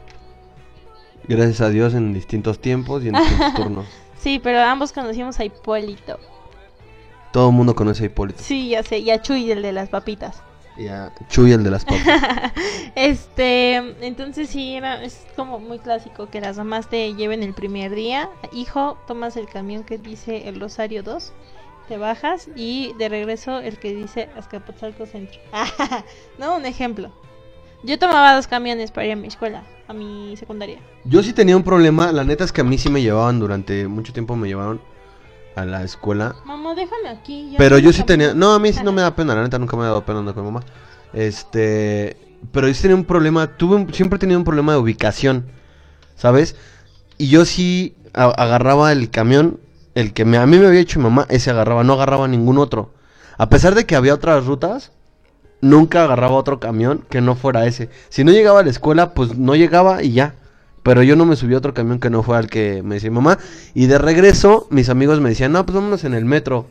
Gracias 1.29 1.61
a 1.61 1.69
Dios 1.69 1.95
en 1.95 2.15
distintos 2.15 2.59
tiempos 2.59 3.05
y 3.05 3.09
en 3.09 3.15
distintos 3.15 3.55
turnos. 3.57 3.87
Sí, 4.19 4.41
pero 4.43 4.61
ambos 4.61 4.93
conocimos 4.93 5.39
a 5.39 5.45
Hipólito. 5.45 6.19
Todo 7.33 7.51
el 7.51 7.55
mundo 7.55 7.75
conoce 7.75 8.05
a 8.05 8.07
Hipólito. 8.07 8.43
Sí, 8.43 8.71
ya 8.71 8.83
sé, 8.83 8.99
y 8.99 9.11
a 9.11 9.21
Chuy, 9.21 9.51
el 9.51 9.63
de 9.63 9.73
las 9.73 9.91
papitas. 9.91 10.43
Y 10.79 10.89
a 10.89 11.13
Chuy, 11.29 11.53
el 11.53 11.65
de 11.65 11.71
las 11.71 11.85
papas. 11.85 12.03
Este, 12.95 13.77
entonces 14.01 14.49
sí, 14.49 14.75
era, 14.75 15.03
es 15.05 15.25
como 15.37 15.61
muy 15.61 15.79
clásico 15.79 16.31
que 16.31 16.41
las 16.41 16.57
mamás 16.57 16.89
te 16.89 17.15
lleven 17.15 17.43
el 17.43 17.53
primer 17.53 17.95
día. 17.95 18.29
Hijo, 18.53 18.97
tomas 19.07 19.37
el 19.37 19.47
camión 19.47 19.85
que 19.85 19.99
dice 19.99 20.49
el 20.49 20.59
Rosario 20.59 21.03
2, 21.03 21.33
te 21.89 21.97
bajas 21.97 22.49
y 22.57 22.93
de 22.99 23.09
regreso 23.09 23.61
el 23.61 23.79
que 23.79 23.95
dice 23.95 24.29
Azcapotzalco 24.37 25.07
Centro. 25.07 25.39
no, 26.39 26.57
un 26.57 26.67
ejemplo. 26.67 27.13
Yo 27.83 27.99
tomaba 27.99 28.35
dos 28.35 28.47
camiones 28.49 28.91
para 28.91 29.07
ir 29.07 29.13
a 29.13 29.17
mi 29.17 29.29
escuela, 29.29 29.63
a 29.87 29.93
mi 29.93 30.37
secundaria. 30.37 30.79
Yo 31.05 31.23
sí 31.23 31.33
tenía 31.33 31.57
un 31.57 31.63
problema, 31.63 32.11
la 32.13 32.25
neta 32.25 32.45
es 32.45 32.53
que 32.53 32.61
a 32.63 32.65
mí 32.65 32.77
sí 32.77 32.91
me 32.91 33.03
llevaban 33.03 33.39
durante 33.39 33.87
mucho 33.87 34.13
tiempo 34.13 34.35
me 34.37 34.49
llevaron 34.49 34.81
a 35.55 35.65
la 35.65 35.83
escuela. 35.85 36.35
Mamá, 36.45 36.75
déjame 36.75 37.09
aquí. 37.09 37.55
Pero 37.57 37.79
yo 37.79 37.93
sí 37.93 38.03
tenía, 38.03 38.35
no, 38.35 38.53
a 38.53 38.59
mí 38.59 38.73
sí 38.73 38.81
no 38.83 38.93
me 38.93 39.03
da 39.03 39.15
pena, 39.15 39.35
la 39.35 39.43
neta 39.43 39.59
nunca 39.59 39.77
me 39.77 39.85
ha 39.85 39.87
dado 39.87 40.05
pena 40.05 40.19
andar 40.19 40.35
con 40.35 40.45
mi 40.45 40.51
mamá. 40.51 40.65
Este, 41.13 42.17
pero 42.53 42.67
yo 42.69 42.75
sí 42.75 42.83
tenía 42.83 42.97
un 42.97 43.05
problema, 43.05 43.47
tuve 43.57 43.77
un- 43.77 43.95
siempre 43.95 44.17
he 44.17 44.21
tenido 44.21 44.39
un 44.39 44.45
problema 44.45 44.73
de 44.73 44.79
ubicación, 44.79 45.47
¿sabes? 46.17 46.57
Y 47.17 47.29
yo 47.29 47.45
sí 47.45 47.97
agarraba 48.13 48.91
el 48.93 49.11
camión, 49.11 49.61
el 49.95 50.13
que 50.13 50.25
me, 50.25 50.37
a 50.39 50.47
mí 50.47 50.59
me 50.59 50.67
había 50.67 50.81
hecho 50.81 50.99
mi 50.99 51.05
mamá, 51.05 51.27
ese 51.29 51.51
agarraba, 51.51 51.85
no 51.85 51.93
agarraba 51.95 52.27
ningún 52.29 52.59
otro. 52.59 52.93
A 53.37 53.49
pesar 53.49 53.75
de 53.77 53.87
que 53.87 53.95
había 53.97 54.15
otras 54.15 54.47
rutas, 54.47 54.93
nunca 55.61 56.05
agarraba 56.05 56.35
otro 56.35 56.61
camión 56.61 57.05
que 57.09 57.21
no 57.21 57.35
fuera 57.37 57.67
ese. 57.67 57.89
Si 58.09 58.25
no 58.25 58.33
llegaba 58.33 58.61
a 58.61 58.63
la 58.63 58.71
escuela, 58.71 59.15
pues 59.15 59.37
no 59.37 59.57
llegaba 59.57 60.03
y 60.03 60.13
ya. 60.13 60.35
Pero 60.83 61.03
yo 61.03 61.17
no 61.17 61.27
me 61.27 61.37
subí 61.37 61.55
a 61.55 61.59
otro 61.59 61.75
camión 61.75 61.99
que 61.99 62.11
no 62.11 62.23
fuera 62.23 62.41
el 62.41 62.49
que 62.49 62.83
me 62.83 62.95
decía 62.97 63.11
mamá. 63.11 63.39
Y 63.75 63.87
de 63.87 63.99
regreso, 63.99 64.67
mis 64.71 64.89
amigos 64.89 65.21
me 65.21 65.31
decían, 65.31 65.53
no, 65.53 65.65
pues 65.67 65.75
vámonos 65.75 66.05
en 66.05 66.15
el 66.15 66.25
metro. 66.25 66.67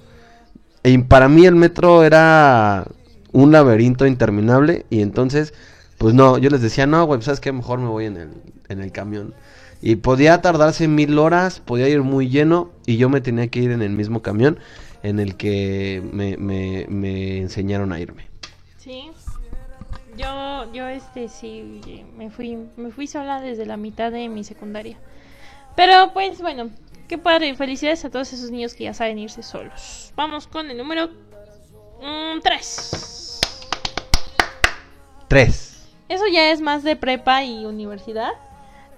Y 0.84 0.98
para 1.00 1.28
mí 1.30 1.46
el 1.46 1.56
metro 1.56 2.04
era 2.04 2.88
un 3.32 3.52
laberinto 3.52 4.08
interminable. 4.08 4.86
Y 4.90 5.02
entonces, 5.02 5.54
pues 5.98 6.14
no, 6.14 6.38
yo 6.38 6.50
les 6.50 6.62
decía, 6.62 6.88
no, 6.88 7.06
güey, 7.06 7.18
pues, 7.18 7.26
sabes 7.26 7.40
qué, 7.40 7.52
mejor 7.52 7.80
me 7.80 7.90
voy 7.90 8.06
en 8.06 8.18
el, 8.18 8.30
en 8.70 8.82
el 8.82 8.92
camión. 8.92 9.34
Y 9.82 9.98
podía 9.98 10.42
tardarse 10.42 10.88
mil 10.88 11.20
horas, 11.20 11.60
podía 11.60 11.88
ir 11.88 12.02
muy 12.02 12.30
lleno. 12.30 12.72
Y 12.86 12.98
yo 12.98 13.10
me 13.10 13.22
tenía 13.22 13.48
que 13.50 13.60
ir 13.60 13.72
en 13.72 13.82
el 13.82 13.92
mismo 13.92 14.22
camión 14.22 14.58
en 15.04 15.20
el 15.20 15.36
que 15.36 16.02
me, 16.12 16.38
me, 16.38 16.86
me 16.90 17.38
enseñaron 17.38 17.94
a 17.94 18.00
irme. 18.00 18.28
Sí. 18.88 19.12
Yo, 20.16 20.72
yo 20.72 20.88
este 20.88 21.28
sí 21.28 22.06
me 22.16 22.30
fui, 22.30 22.58
me 22.78 22.90
fui 22.92 23.06
sola 23.06 23.42
desde 23.42 23.66
la 23.66 23.76
mitad 23.76 24.14
de 24.14 24.30
mi 24.30 24.46
secundaria. 24.46 24.98
Pero 25.76 26.14
pues 26.14 26.42
bueno, 26.42 26.72
Qué 27.08 27.18
padre, 27.18 27.56
felicidades 27.56 28.04
a 28.04 28.10
todos 28.10 28.34
esos 28.34 28.52
niños 28.52 28.74
que 28.74 28.84
ya 28.84 28.94
saben 28.94 29.18
irse 29.18 29.42
solos. 29.42 30.12
Vamos 30.18 30.46
con 30.46 30.70
el 30.70 30.78
número 30.78 31.10
3. 32.44 33.40
Tres. 35.30 35.88
Eso 36.10 36.28
ya 36.28 36.52
es 36.52 36.60
más 36.60 36.84
de 36.84 36.98
prepa 36.98 37.46
y 37.46 37.66
universidad. 37.66 38.32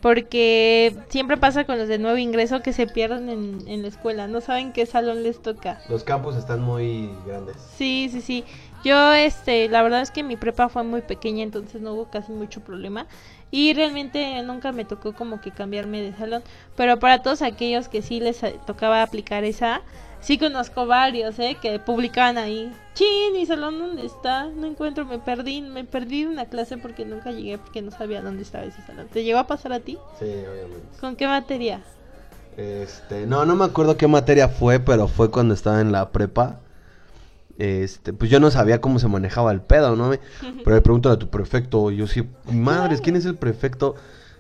Porque 0.02 0.96
siempre 1.10 1.36
pasa 1.36 1.66
con 1.66 1.78
los 1.78 1.90
de 1.90 2.00
nuevo 2.00 2.18
ingreso 2.18 2.62
que 2.62 2.72
se 2.72 2.88
pierden 2.88 3.30
en, 3.30 3.68
en 3.68 3.82
la 3.82 3.90
escuela. 3.90 4.28
No 4.28 4.40
saben 4.42 4.72
qué 4.72 4.86
salón 4.86 5.24
les 5.24 5.42
toca. 5.42 5.82
Los 5.90 6.04
campus 6.04 6.36
están 6.36 6.62
muy 6.62 7.12
grandes. 7.28 7.58
Sí, 7.76 8.10
sí, 8.10 8.22
sí. 8.22 8.46
Yo, 8.84 9.14
este, 9.14 9.68
la 9.68 9.82
verdad 9.82 10.02
es 10.02 10.12
que 10.12 10.24
mi 10.24 10.38
prepa 10.38 10.70
fue 10.70 10.84
muy 10.84 11.02
pequeña, 11.02 11.44
entonces 11.44 11.82
no 11.82 11.94
hubo 11.94 12.06
casi 12.10 12.32
mucho 12.32 12.62
problema. 12.62 13.08
Y 13.52 13.74
realmente 13.74 14.42
nunca 14.44 14.72
me 14.72 14.86
tocó 14.86 15.14
como 15.14 15.42
que 15.42 15.52
cambiarme 15.52 16.02
de 16.02 16.14
salón. 16.14 16.44
Pero 16.76 17.00
para 17.00 17.22
todos 17.22 17.42
aquellos 17.42 17.90
que 17.90 18.02
sí 18.02 18.20
les 18.20 18.42
eh, 18.44 18.60
tocaba 18.66 19.02
aplicar 19.02 19.44
esa, 19.44 19.82
sí 20.22 20.38
conozco 20.38 20.86
varios, 20.86 21.38
¿eh? 21.40 21.58
Que 21.62 21.80
publicaban 21.80 22.38
ahí. 22.38 22.72
Chin, 22.94 23.34
mi 23.34 23.46
salón 23.46 23.80
dónde 23.80 24.06
está? 24.06 24.46
No 24.46 24.68
encuentro, 24.68 25.06
me 25.06 25.20
perdí, 25.20 25.62
me 25.62 25.84
perdí 25.84 26.24
de 26.24 26.30
una 26.30 26.46
clase 26.46 26.78
porque 26.78 27.06
nunca 27.06 27.32
llegué 27.32 27.58
porque 27.58 27.82
no 27.82 27.92
sabía 27.92 28.22
dónde 28.22 28.44
estaba 28.44 28.66
ese 28.66 28.82
salón. 28.84 29.08
¿Te 29.12 29.24
llegó 29.24 29.40
a 29.40 29.48
pasar 29.48 29.74
a 29.74 29.80
ti? 29.80 29.98
Sí, 30.20 30.26
obviamente. 30.26 31.00
¿Con 31.00 31.16
qué 31.16 31.28
materia? 31.28 31.82
Este, 32.56 33.26
no, 33.26 33.46
no 33.46 33.56
me 33.56 33.66
acuerdo 33.66 33.98
qué 33.98 34.08
materia 34.08 34.48
fue, 34.48 34.80
pero 34.80 35.08
fue 35.08 35.32
cuando 35.32 35.54
estaba 35.54 35.82
en 35.82 35.92
la 35.92 36.10
prepa. 36.10 36.60
Este, 37.60 38.14
pues 38.14 38.32
yo 38.32 38.40
no 38.40 38.50
sabía 38.52 38.80
cómo 38.80 39.00
se 39.00 39.10
manejaba 39.10 39.52
el 39.52 39.60
pedo, 39.62 39.98
¿no? 39.98 40.12
Pero 40.64 40.76
le 40.76 40.82
pregunto 40.82 41.12
a 41.12 41.20
tu 41.20 41.30
prefecto, 41.30 41.92
y 41.92 41.98
yo 41.98 42.08
sí, 42.08 42.28
madres, 42.52 43.02
¿quién 43.02 43.18
es 43.18 43.26
el 43.26 43.36
prefecto? 43.36 43.96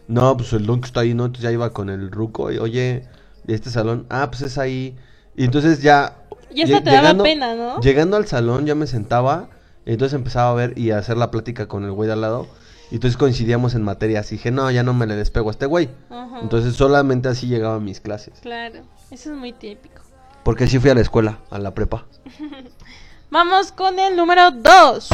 No, 0.08 0.36
pues 0.38 0.54
el 0.54 0.66
don 0.66 0.80
que 0.80 0.88
está 0.88 1.02
ahí, 1.02 1.14
¿no? 1.14 1.26
Entonces 1.26 1.44
ya 1.44 1.52
iba 1.52 1.70
con 1.72 1.90
el 1.90 2.12
ruco, 2.12 2.50
y 2.50 2.58
oye, 2.58 3.04
¿de 3.44 3.54
este 3.54 3.70
salón? 3.70 4.08
Ah, 4.10 4.32
pues 4.32 4.41
es 4.41 4.58
ahí. 4.58 4.96
Y 5.36 5.44
entonces 5.44 5.82
ya... 5.82 6.16
Y 6.50 6.66
te 6.66 6.82
daba 6.82 7.22
pena, 7.22 7.54
¿no? 7.56 7.80
Llegando 7.82 8.16
al 8.16 8.26
salón 8.26 8.66
ya 8.66 8.74
me 8.74 8.88
sentaba, 8.88 9.50
y 9.86 9.91
entonces 9.91 10.16
empezaba 10.16 10.52
a 10.52 10.54
ver 10.54 10.78
y 10.78 10.91
a 10.91 10.98
hacer 10.98 11.18
la 11.18 11.30
plática 11.30 11.68
con 11.68 11.84
el 11.84 11.91
güey 11.91 12.08
de 12.08 12.14
al 12.14 12.22
lado. 12.22 12.48
Y 12.90 12.96
entonces 12.96 13.18
coincidíamos 13.18 13.76
en 13.76 13.84
materias. 13.84 14.32
Y 14.32 14.36
dije, 14.36 14.50
no, 14.50 14.72
ya 14.72 14.82
no 14.82 14.94
me 14.94 15.06
le 15.06 15.16
despego 15.16 15.50
a 15.50 15.52
este 15.52 15.66
güey. 15.66 15.90
Ajá. 16.10 16.40
Entonces 16.41 16.74
solamente 16.76 17.28
así 17.28 17.48
llegaba 17.48 17.76
a 17.76 17.80
mis 17.80 18.00
clases. 18.00 18.40
Claro, 18.41 18.80
eso 19.12 19.32
es 19.32 19.38
muy 19.38 19.52
típico. 19.52 20.02
Porque 20.44 20.68
sí 20.68 20.80
fui 20.80 20.90
a 20.90 20.96
la 20.96 21.02
escuela, 21.02 21.40
a 21.52 21.60
la 21.60 21.74
prepa. 21.74 22.06
Vamos 23.31 23.72
con 23.72 23.99
el 23.99 24.15
número 24.15 24.49
2. 24.49 25.10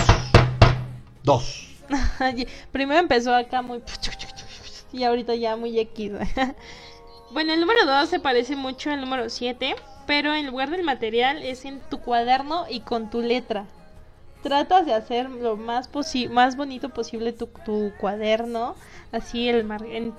Dos. 1.21 1.67
Primero 2.71 3.01
empezó 3.01 3.35
acá 3.35 3.61
muy... 3.61 3.81
Y 4.93 5.03
ahorita 5.03 5.35
ya 5.35 5.57
muy 5.57 5.77
X. 5.77 6.13
bueno, 7.31 7.51
el 7.51 7.59
número 7.59 7.85
2 7.85 8.07
se 8.07 8.21
parece 8.21 8.55
mucho 8.55 8.89
al 8.89 9.01
número 9.01 9.29
7, 9.29 9.75
pero 10.07 10.33
en 10.33 10.47
lugar 10.47 10.69
del 10.69 10.83
material 10.83 11.43
es 11.43 11.65
en 11.65 11.81
tu 11.89 11.99
cuaderno 11.99 12.65
y 12.69 12.79
con 12.79 13.09
tu 13.09 13.21
letra. 13.21 13.65
Tratas 14.45 14.85
de 14.85 14.93
hacer 14.93 15.27
lo 15.31 15.57
más, 15.57 15.89
más 16.29 16.55
bonito 16.55 16.89
posible 16.89 17.33
tu, 17.33 17.47
tu 17.65 17.91
cuaderno. 17.97 18.75
Así 19.11 19.49
el 19.49 19.63
mar- 19.63 19.83
en, 19.83 20.13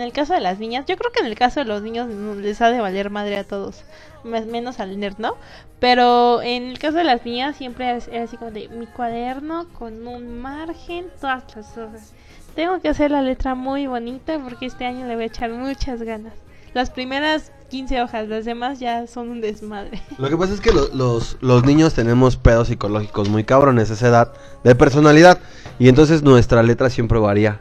el 0.00 0.12
caso 0.12 0.34
de 0.34 0.40
las 0.40 0.58
niñas, 0.58 0.84
yo 0.86 0.96
creo 0.96 1.12
que 1.12 1.20
en 1.20 1.26
el 1.26 1.36
caso 1.36 1.60
de 1.60 1.66
los 1.66 1.80
niños 1.80 2.08
les 2.08 2.60
ha 2.60 2.70
de 2.72 2.80
valer 2.80 3.08
madre 3.10 3.36
a 3.36 3.44
todos, 3.44 3.84
más- 4.24 4.46
menos 4.46 4.80
al 4.80 4.98
nerd, 4.98 5.18
¿no? 5.18 5.36
Pero 5.78 6.42
en 6.42 6.64
el 6.64 6.80
caso 6.80 6.96
de 6.96 7.04
las 7.04 7.24
niñas 7.24 7.54
siempre 7.54 7.94
es, 7.96 8.08
era 8.08 8.24
así 8.24 8.36
como 8.36 8.50
de 8.50 8.68
mi 8.68 8.86
cuaderno 8.86 9.68
con 9.78 10.08
un 10.08 10.40
margen, 10.40 11.06
todas 11.20 11.44
las 11.54 11.78
hojas. 11.78 12.12
Tengo 12.56 12.80
que 12.80 12.88
hacer 12.88 13.12
la 13.12 13.22
letra 13.22 13.54
muy 13.54 13.86
bonita 13.86 14.40
porque 14.40 14.66
este 14.66 14.86
año 14.86 15.06
le 15.06 15.14
voy 15.14 15.22
a 15.22 15.28
echar 15.28 15.50
muchas 15.50 16.02
ganas. 16.02 16.32
Las 16.74 16.90
primeras 16.90 17.52
15 17.70 18.02
hojas, 18.02 18.28
las 18.28 18.44
demás 18.44 18.78
ya 18.80 19.06
son 19.06 19.28
un 19.28 19.40
desmadre. 19.40 20.00
Lo 20.18 20.28
que 20.28 20.36
pasa 20.36 20.54
es 20.54 20.60
que 20.60 20.72
lo- 20.72 20.88
los, 20.94 21.36
los 21.40 21.64
niños 21.64 21.94
tenemos 21.94 22.36
pedos 22.36 22.68
psicológicos 22.68 23.28
muy 23.28 23.44
cabrones 23.44 23.90
a 23.90 23.94
esa 23.94 24.08
edad 24.08 24.32
de 24.64 24.74
personalidad. 24.74 25.38
Y 25.78 25.88
entonces 25.88 26.22
nuestra 26.22 26.62
letra 26.62 26.90
siempre 26.90 27.18
varía. 27.18 27.60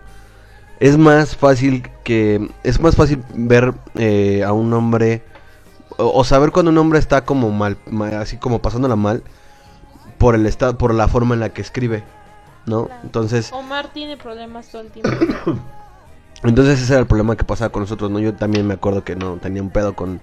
Es 0.79 0.97
más 0.97 1.35
fácil 1.35 1.89
que. 2.03 2.49
Es 2.63 2.79
más 2.79 2.95
fácil 2.95 3.23
ver 3.34 3.73
eh, 3.95 4.43
a 4.45 4.53
un 4.53 4.71
hombre. 4.73 5.23
O, 5.97 6.19
o 6.19 6.23
saber 6.23 6.51
cuando 6.51 6.71
un 6.71 6.77
hombre 6.77 6.99
está 6.99 7.25
como 7.25 7.49
mal, 7.51 7.77
ma- 7.88 8.19
así 8.19 8.38
como 8.38 8.61
pasándola 8.61 8.95
mal. 8.95 9.23
Por 10.19 10.35
el 10.35 10.45
estado, 10.45 10.77
por 10.77 10.93
la 10.93 11.07
forma 11.07 11.34
en 11.35 11.39
la 11.41 11.49
que 11.49 11.61
escribe. 11.61 12.03
¿No? 12.65 12.85
Claro. 12.85 13.01
Entonces. 13.03 13.51
Omar 13.53 13.91
tiene 13.93 14.17
problemas 14.17 14.67
todo 14.69 14.81
el 14.84 14.91
tiempo. 14.91 15.09
Entonces 16.43 16.81
ese 16.81 16.93
era 16.93 17.01
el 17.01 17.07
problema 17.07 17.35
que 17.35 17.43
pasaba 17.43 17.72
con 17.72 17.81
nosotros, 17.81 18.11
¿no? 18.11 18.19
Yo 18.19 18.34
también 18.34 18.68
me 18.68 18.76
acuerdo 18.76 19.03
que 19.03 19.15
no 19.15 19.38
tenía 19.38 19.61
un 19.61 19.69
pedo 19.69 19.95
con, 19.95 20.22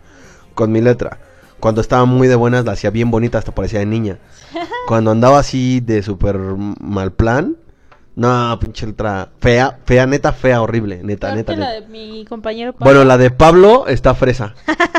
con 0.54 0.70
mi 0.72 0.80
letra. 0.80 1.18
Cuando 1.60 1.80
estaba 1.80 2.04
muy 2.04 2.28
de 2.28 2.34
buenas 2.34 2.64
la 2.64 2.72
hacía 2.72 2.90
bien 2.90 3.10
bonita, 3.10 3.38
hasta 3.38 3.54
parecía 3.54 3.80
de 3.80 3.86
niña. 3.86 4.18
Cuando 4.86 5.10
andaba 5.10 5.38
así 5.38 5.80
de 5.80 6.02
súper 6.02 6.38
mal 6.38 7.12
plan, 7.12 7.56
no, 8.16 8.56
pinche 8.60 8.86
letra 8.86 9.30
fea, 9.40 9.78
fea, 9.84 10.06
neta, 10.06 10.32
fea, 10.32 10.62
horrible, 10.62 11.00
neta, 11.02 11.28
Peor 11.28 11.36
neta, 11.38 11.54
que 11.54 11.60
la 11.60 11.70
neta. 11.70 11.80
de 11.80 11.88
mi 11.88 12.24
compañero 12.26 12.72
Pablo. 12.72 12.84
Bueno, 12.84 13.04
la 13.04 13.18
de 13.18 13.30
Pablo 13.30 13.86
está 13.88 14.14
fresa. 14.14 14.54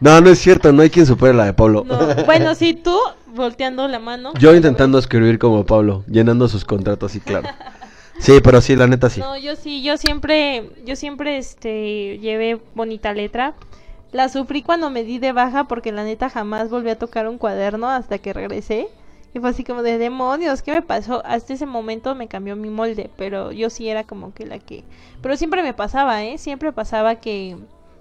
No, 0.00 0.20
no 0.20 0.30
es 0.30 0.40
cierto, 0.40 0.72
no 0.72 0.82
hay 0.82 0.90
quien 0.90 1.06
supere 1.06 1.32
la 1.32 1.44
de 1.44 1.52
Pablo. 1.54 1.84
No, 1.86 1.96
Bueno, 2.24 2.56
sí, 2.56 2.74
tú 2.74 2.98
volteando 3.36 3.86
la 3.86 4.00
mano. 4.00 4.32
Yo 4.36 4.52
intentando 4.52 4.98
escribir 4.98 5.38
como 5.38 5.64
Pablo, 5.64 6.02
llenando 6.08 6.48
sus 6.48 6.64
contratos, 6.64 7.12
sí, 7.12 7.20
claro. 7.20 7.48
Sí, 8.22 8.40
pero 8.40 8.60
sí, 8.60 8.76
la 8.76 8.86
neta 8.86 9.10
sí. 9.10 9.18
No, 9.18 9.36
yo 9.36 9.56
sí, 9.56 9.82
yo 9.82 9.96
siempre, 9.96 10.70
yo 10.84 10.94
siempre, 10.94 11.38
este, 11.38 12.18
llevé 12.18 12.60
bonita 12.72 13.12
letra. 13.12 13.54
La 14.12 14.28
sufrí 14.28 14.62
cuando 14.62 14.90
me 14.90 15.02
di 15.02 15.18
de 15.18 15.32
baja 15.32 15.64
porque 15.64 15.90
la 15.90 16.04
neta 16.04 16.30
jamás 16.30 16.70
volví 16.70 16.90
a 16.90 16.98
tocar 16.98 17.26
un 17.26 17.36
cuaderno 17.36 17.88
hasta 17.90 18.18
que 18.18 18.32
regresé. 18.32 18.86
Y 19.34 19.40
fue 19.40 19.50
así 19.50 19.64
como 19.64 19.82
de 19.82 19.98
demonios, 19.98 20.62
¿qué 20.62 20.72
me 20.72 20.82
pasó? 20.82 21.20
Hasta 21.24 21.54
ese 21.54 21.66
momento 21.66 22.14
me 22.14 22.28
cambió 22.28 22.54
mi 22.54 22.70
molde, 22.70 23.10
pero 23.16 23.50
yo 23.50 23.70
sí 23.70 23.88
era 23.88 24.04
como 24.04 24.32
que 24.32 24.46
la 24.46 24.60
que... 24.60 24.84
Pero 25.20 25.36
siempre 25.36 25.64
me 25.64 25.74
pasaba, 25.74 26.22
¿eh? 26.22 26.38
Siempre 26.38 26.70
pasaba 26.70 27.16
que, 27.16 27.56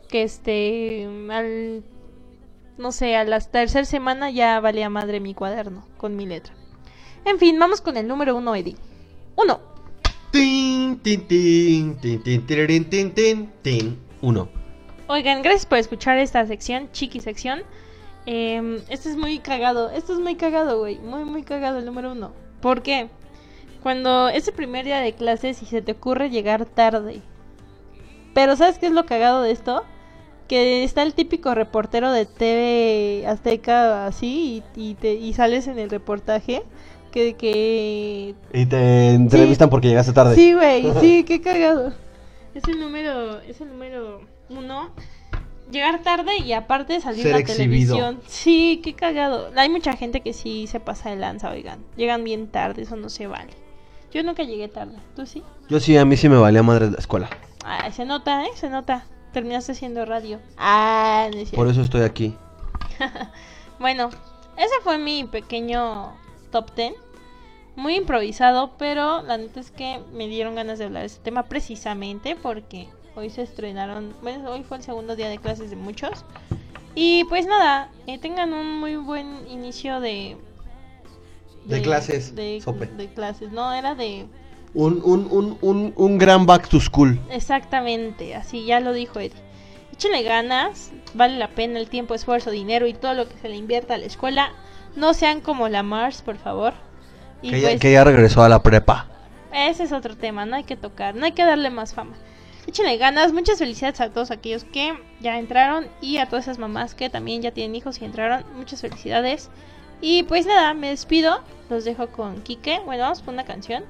que 0.07 0.21
este, 0.21 1.07
al, 1.31 1.83
no 2.77 2.91
sé, 2.91 3.15
a 3.15 3.23
la 3.23 3.39
tercera 3.39 3.85
semana 3.85 4.29
ya 4.29 4.59
valía 4.59 4.89
madre 4.89 5.19
mi 5.19 5.33
cuaderno 5.33 5.83
con 5.97 6.15
mi 6.15 6.27
letra. 6.27 6.53
En 7.25 7.39
fin, 7.39 7.57
vamos 7.57 7.81
con 7.81 7.97
el 7.97 8.07
número 8.07 8.35
uno, 8.35 8.53
Eddie. 8.53 8.75
Uno. 9.35 9.70
Tin, 10.31 10.97
tin, 10.99 11.27
tin, 11.27 11.97
tin, 11.99 12.23
tin, 12.23 12.45
tin, 12.89 13.13
tin, 13.13 13.51
tin. 13.61 13.99
Uno. 14.21 14.47
Oigan, 15.07 15.41
gracias 15.41 15.65
por 15.65 15.77
escuchar 15.77 16.17
esta 16.19 16.45
sección, 16.45 16.89
chiqui 16.93 17.19
sección. 17.19 17.63
Eh, 18.25 18.81
este 18.87 19.09
es 19.09 19.17
muy 19.17 19.39
cagado, 19.39 19.89
esto 19.89 20.13
es 20.13 20.19
muy 20.19 20.35
cagado, 20.35 20.79
güey, 20.79 20.99
muy, 20.99 21.25
muy 21.25 21.43
cagado 21.43 21.79
el 21.79 21.85
número 21.85 22.13
uno. 22.13 22.31
¿Por 22.61 22.81
qué? 22.81 23.09
Cuando 23.83 24.29
es 24.29 24.49
primer 24.51 24.85
día 24.85 25.01
de 25.01 25.13
clases 25.13 25.61
y 25.63 25.65
se 25.65 25.81
te 25.81 25.91
ocurre 25.91 26.29
llegar 26.29 26.65
tarde. 26.65 27.21
Pero 28.33 28.55
¿sabes 28.55 28.77
qué 28.77 28.85
es 28.85 28.93
lo 28.93 29.05
cagado 29.05 29.41
de 29.41 29.51
esto? 29.51 29.83
Que 30.47 30.85
está 30.85 31.03
el 31.03 31.13
típico 31.13 31.53
reportero 31.55 32.09
de 32.11 32.25
TV 32.25 33.25
Azteca 33.27 34.05
así 34.05 34.63
y, 34.77 34.91
y, 34.91 34.93
te, 34.95 35.15
y 35.15 35.33
sales 35.33 35.67
en 35.67 35.77
el 35.77 35.89
reportaje 35.89 36.63
que... 37.11 37.35
que... 37.35 38.35
Y 38.53 38.65
te 38.65 39.13
entrevistan 39.13 39.69
porque 39.69 39.89
llegaste 39.89 40.13
tarde. 40.13 40.35
Sí, 40.35 40.53
güey, 40.53 40.91
sí, 40.99 41.23
qué 41.23 41.41
cagado. 41.41 41.93
Es 42.53 42.63
el 42.67 42.79
número, 42.79 43.39
es 43.41 43.61
el 43.61 43.69
número 43.69 44.21
uno. 44.49 44.89
Llegar 45.71 46.01
tarde 46.03 46.37
y 46.39 46.51
aparte 46.51 46.99
salir 46.99 47.23
Ser 47.23 47.31
la 47.31 47.39
exhibido. 47.39 47.95
televisión. 47.95 48.21
Sí, 48.27 48.81
qué 48.83 48.93
cagado. 48.93 49.51
Hay 49.55 49.69
mucha 49.69 49.95
gente 49.95 50.19
que 50.21 50.33
sí 50.33 50.67
se 50.67 50.79
pasa 50.81 51.09
de 51.11 51.15
lanza, 51.15 51.49
oigan. 51.49 51.79
Llegan 51.95 52.23
bien 52.25 52.47
tarde, 52.47 52.81
eso 52.81 52.97
no 52.97 53.09
se 53.09 53.27
vale. 53.27 53.51
Yo 54.11 54.21
nunca 54.23 54.43
llegué 54.43 54.67
tarde. 54.67 54.97
¿Tú 55.15 55.25
sí? 55.25 55.41
Yo 55.69 55.79
sí, 55.79 55.95
a 55.95 56.03
mí 56.03 56.17
sí 56.17 56.27
me 56.27 56.37
valía 56.37 56.61
madre 56.61 56.91
la 56.91 56.97
escuela. 56.97 57.29
Ay, 57.63 57.93
se 57.93 58.03
nota, 58.03 58.43
¿eh? 58.43 58.49
Se 58.55 58.69
nota. 58.69 59.05
Terminaste 59.31 59.71
haciendo 59.71 60.03
radio. 60.03 60.39
Ah, 60.57 61.29
no 61.31 61.39
es. 61.39 61.51
Por 61.51 61.69
eso 61.69 61.81
estoy 61.81 62.01
aquí. 62.01 62.35
Bueno, 63.79 64.11
ese 64.57 64.75
fue 64.83 64.99
mi 64.99 65.23
pequeño 65.23 66.13
top 66.51 66.75
10. 66.75 66.93
Muy 67.75 67.95
improvisado, 67.95 68.71
pero 68.77 69.21
la 69.23 69.37
neta 69.37 69.59
es 69.59 69.71
que 69.71 70.01
me 70.13 70.27
dieron 70.27 70.55
ganas 70.55 70.77
de 70.77 70.85
hablar 70.85 71.01
de 71.01 71.07
este 71.07 71.23
tema 71.23 71.43
precisamente 71.43 72.35
porque 72.35 72.89
hoy 73.15 73.29
se 73.29 73.41
estrenaron, 73.43 74.13
bueno, 74.21 74.51
hoy 74.51 74.63
fue 74.63 74.77
el 74.77 74.83
segundo 74.83 75.15
día 75.15 75.29
de 75.29 75.37
clases 75.37 75.69
de 75.69 75.75
muchos. 75.75 76.25
Y 76.93 77.23
pues 77.25 77.47
nada, 77.47 77.89
eh, 78.07 78.17
tengan 78.17 78.53
un 78.53 78.79
muy 78.79 78.97
buen 78.97 79.47
inicio 79.49 79.99
de... 80.01 80.37
De 81.65 81.81
clases, 81.81 82.35
De, 82.35 82.59
sope. 82.61 82.87
de 82.87 83.07
clases, 83.13 83.51
no, 83.51 83.71
era 83.73 83.95
de... 83.95 84.25
Un, 84.73 85.01
un, 85.03 85.27
un, 85.31 85.57
un, 85.61 85.93
un 85.95 86.17
gran 86.17 86.45
back 86.45 86.67
to 86.67 86.79
school. 86.79 87.19
Exactamente, 87.29 88.35
así 88.35 88.65
ya 88.65 88.79
lo 88.79 88.93
dijo 88.93 89.19
Eddie. 89.19 89.37
Échenle 89.93 90.23
ganas, 90.23 90.91
vale 91.13 91.37
la 91.37 91.49
pena 91.49 91.79
el 91.79 91.87
tiempo, 91.87 92.15
esfuerzo, 92.15 92.51
dinero 92.51 92.87
y 92.87 92.93
todo 92.93 93.13
lo 93.13 93.27
que 93.29 93.37
se 93.37 93.49
le 93.49 93.55
invierta 93.55 93.95
a 93.95 93.97
la 93.97 94.05
escuela. 94.05 94.51
No 94.95 95.13
sean 95.13 95.41
como 95.41 95.69
la 95.69 95.83
Mars, 95.83 96.21
por 96.21 96.37
favor. 96.37 96.73
Y 97.41 97.51
Que 97.51 97.61
ya, 97.61 97.67
pues, 97.69 97.79
que 97.79 97.91
ya 97.91 98.03
regresó 98.03 98.43
a 98.43 98.49
la 98.49 98.61
prepa. 98.61 99.07
ese 99.53 99.83
es 99.83 99.91
otro 99.91 100.15
tema, 100.15 100.45
no 100.45 100.55
hay 100.55 100.63
que 100.63 100.75
tocar, 100.75 101.15
no 101.15 101.25
hay 101.25 101.31
que 101.31 101.43
darle 101.43 101.69
más 101.69 101.93
fama. 101.93 102.15
échenle 102.67 102.97
ganas, 102.97 103.33
muchas 103.33 103.57
felicidades 103.57 103.99
a 104.01 104.09
todos 104.09 104.31
aquellos 104.31 104.63
que 104.63 104.93
ya 105.19 105.39
entraron 105.39 105.87
y 106.01 106.17
a 106.17 106.27
todas 106.27 106.45
esas 106.45 106.59
mamás 106.59 106.93
que 106.93 107.09
también 107.09 107.41
ya 107.41 107.51
tienen 107.51 107.75
hijos 107.75 108.01
y 108.01 108.05
entraron, 108.05 108.43
muchas 108.55 108.81
felicidades. 108.81 109.49
Y 110.01 110.23
pues 110.23 110.45
nada, 110.45 110.73
me 110.73 110.89
despido, 110.89 111.41
los 111.69 111.85
dejo 111.85 112.07
con 112.07 112.41
Quique, 112.41 112.79
bueno, 112.85 113.03
vamos 113.03 113.21
con 113.21 113.33
una 113.35 113.45
canción. 113.45 113.83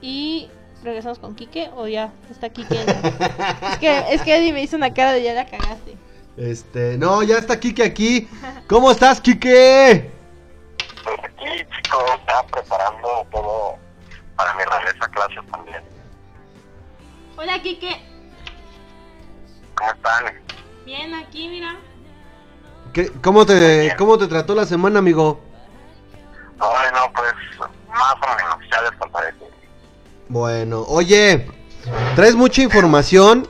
Y 0.00 0.48
regresamos 0.84 1.18
con 1.18 1.34
Quique 1.34 1.70
o 1.76 1.86
ya 1.88 2.12
está 2.30 2.50
Quique. 2.50 2.76
es 3.72 3.78
que 3.78 4.04
es 4.10 4.22
que 4.22 4.36
Eddie 4.36 4.52
me 4.52 4.62
hizo 4.62 4.76
una 4.76 4.92
cara 4.92 5.12
de 5.12 5.22
ya 5.22 5.34
la 5.34 5.46
cagaste. 5.46 5.96
Este, 6.36 6.98
no, 6.98 7.22
ya 7.22 7.38
está 7.38 7.58
Kike 7.58 7.82
aquí. 7.82 8.28
¿Cómo 8.68 8.90
estás, 8.90 9.20
Kike? 9.20 10.10
Pues 11.04 11.16
aquí, 11.24 11.64
chicos, 11.76 12.02
estaba 12.20 12.46
preparando 12.48 13.26
todo 13.32 13.76
para 14.36 14.52
mi 14.54 14.64
regreso 14.64 15.04
a 15.04 15.08
clases 15.08 15.50
también. 15.50 15.82
Hola 17.38 17.60
Quique, 17.62 18.02
¿Cómo 19.74 19.90
están? 19.92 20.24
bien 20.84 21.14
aquí, 21.14 21.48
mira. 21.48 21.76
¿Qué- 22.92 23.10
cómo, 23.22 23.44
te, 23.44 23.94
¿Cómo 23.98 24.16
te 24.16 24.26
trató 24.26 24.54
la 24.54 24.64
semana, 24.64 24.98
amigo? 25.00 25.40
Ay, 26.58 26.88
no, 26.94 27.12
pues 27.12 27.32
más 27.88 28.14
o 28.14 28.36
menos, 28.36 28.70
ya 28.72 28.82
les 28.82 28.92
contaré. 28.92 29.34
Bueno, 30.28 30.82
oye, 30.88 31.46
traes 32.14 32.34
mucha 32.34 32.62
información, 32.62 33.46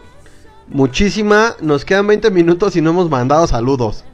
muchísima. 0.68 1.56
Nos 1.60 1.84
quedan 1.84 2.06
20 2.06 2.30
minutos 2.30 2.76
y 2.76 2.80
no 2.80 2.90
hemos 2.90 3.10
mandado 3.10 3.46
saludos. 3.46 4.04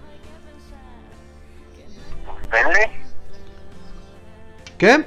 Denle, 2.51 2.91
¿Qué? 4.79 5.05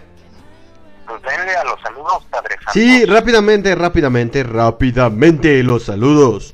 pues 1.05 1.21
denle 1.21 1.55
a 1.55 1.63
los 1.63 1.79
saludos, 1.81 2.25
Padre 2.29 2.55
Santo. 2.55 2.71
Sí, 2.73 3.05
rápidamente, 3.05 3.75
rápidamente, 3.75 4.43
rápidamente 4.43 5.63
los 5.63 5.83
saludos. 5.83 6.53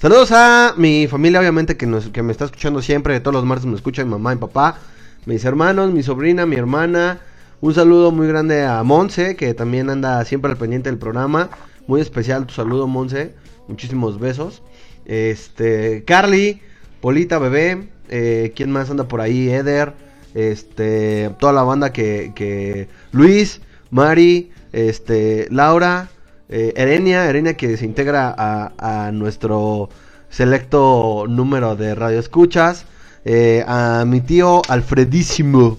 Saludos 0.00 0.30
a 0.32 0.74
mi 0.76 1.08
familia, 1.08 1.40
obviamente, 1.40 1.76
que, 1.76 1.86
nos, 1.86 2.08
que 2.08 2.22
me 2.22 2.32
está 2.32 2.44
escuchando 2.44 2.80
siempre. 2.82 3.18
Todos 3.20 3.34
los 3.34 3.44
martes 3.44 3.66
me 3.66 3.74
escucha 3.74 4.04
mi 4.04 4.10
mamá 4.10 4.32
y 4.32 4.36
papá, 4.36 4.78
mis 5.26 5.44
hermanos, 5.44 5.90
mi 5.90 6.02
sobrina, 6.02 6.46
mi 6.46 6.56
hermana. 6.56 7.18
Un 7.60 7.74
saludo 7.74 8.12
muy 8.12 8.28
grande 8.28 8.64
a 8.64 8.82
Monse, 8.84 9.34
que 9.34 9.52
también 9.54 9.90
anda 9.90 10.24
siempre 10.24 10.52
al 10.52 10.56
pendiente 10.56 10.88
del 10.88 10.98
programa. 10.98 11.50
Muy 11.88 12.00
especial 12.00 12.46
tu 12.46 12.54
saludo, 12.54 12.86
Monse. 12.86 13.34
Muchísimos 13.68 14.18
besos. 14.18 14.62
Este, 15.04 16.04
Carly, 16.04 16.60
Polita, 17.00 17.38
bebé. 17.38 17.88
Eh, 18.08 18.52
¿Quién 18.56 18.72
más 18.72 18.90
anda 18.90 19.06
por 19.06 19.20
ahí? 19.20 19.48
Eder. 19.50 19.92
Este, 20.34 21.30
toda 21.38 21.52
la 21.52 21.62
banda 21.62 21.92
que, 21.92 22.32
que 22.34 22.88
Luis, 23.12 23.60
Mari, 23.90 24.50
este, 24.72 25.48
Laura, 25.50 26.10
eh, 26.48 26.72
Erenia, 26.76 27.28
Erenia 27.28 27.56
que 27.56 27.76
se 27.76 27.84
integra 27.84 28.34
a, 28.36 29.10
nuestro 29.12 29.88
selecto 30.30 31.26
número 31.28 31.76
de 31.76 31.94
radioescuchas, 31.94 32.86
eh, 33.24 33.64
a 33.66 34.04
mi 34.06 34.20
tío 34.20 34.62
Alfredísimo, 34.68 35.78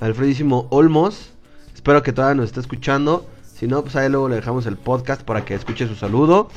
Alfredísimo 0.00 0.66
Olmos, 0.70 1.32
espero 1.74 2.02
que 2.02 2.12
todavía 2.12 2.34
nos 2.34 2.46
esté 2.46 2.60
escuchando, 2.60 3.26
si 3.54 3.66
no, 3.66 3.82
pues 3.82 3.96
ahí 3.96 4.08
luego 4.08 4.28
le 4.28 4.36
dejamos 4.36 4.66
el 4.66 4.76
podcast 4.76 5.22
para 5.22 5.44
que 5.44 5.54
escuche 5.54 5.86
su 5.86 5.94
saludo, 5.94 6.48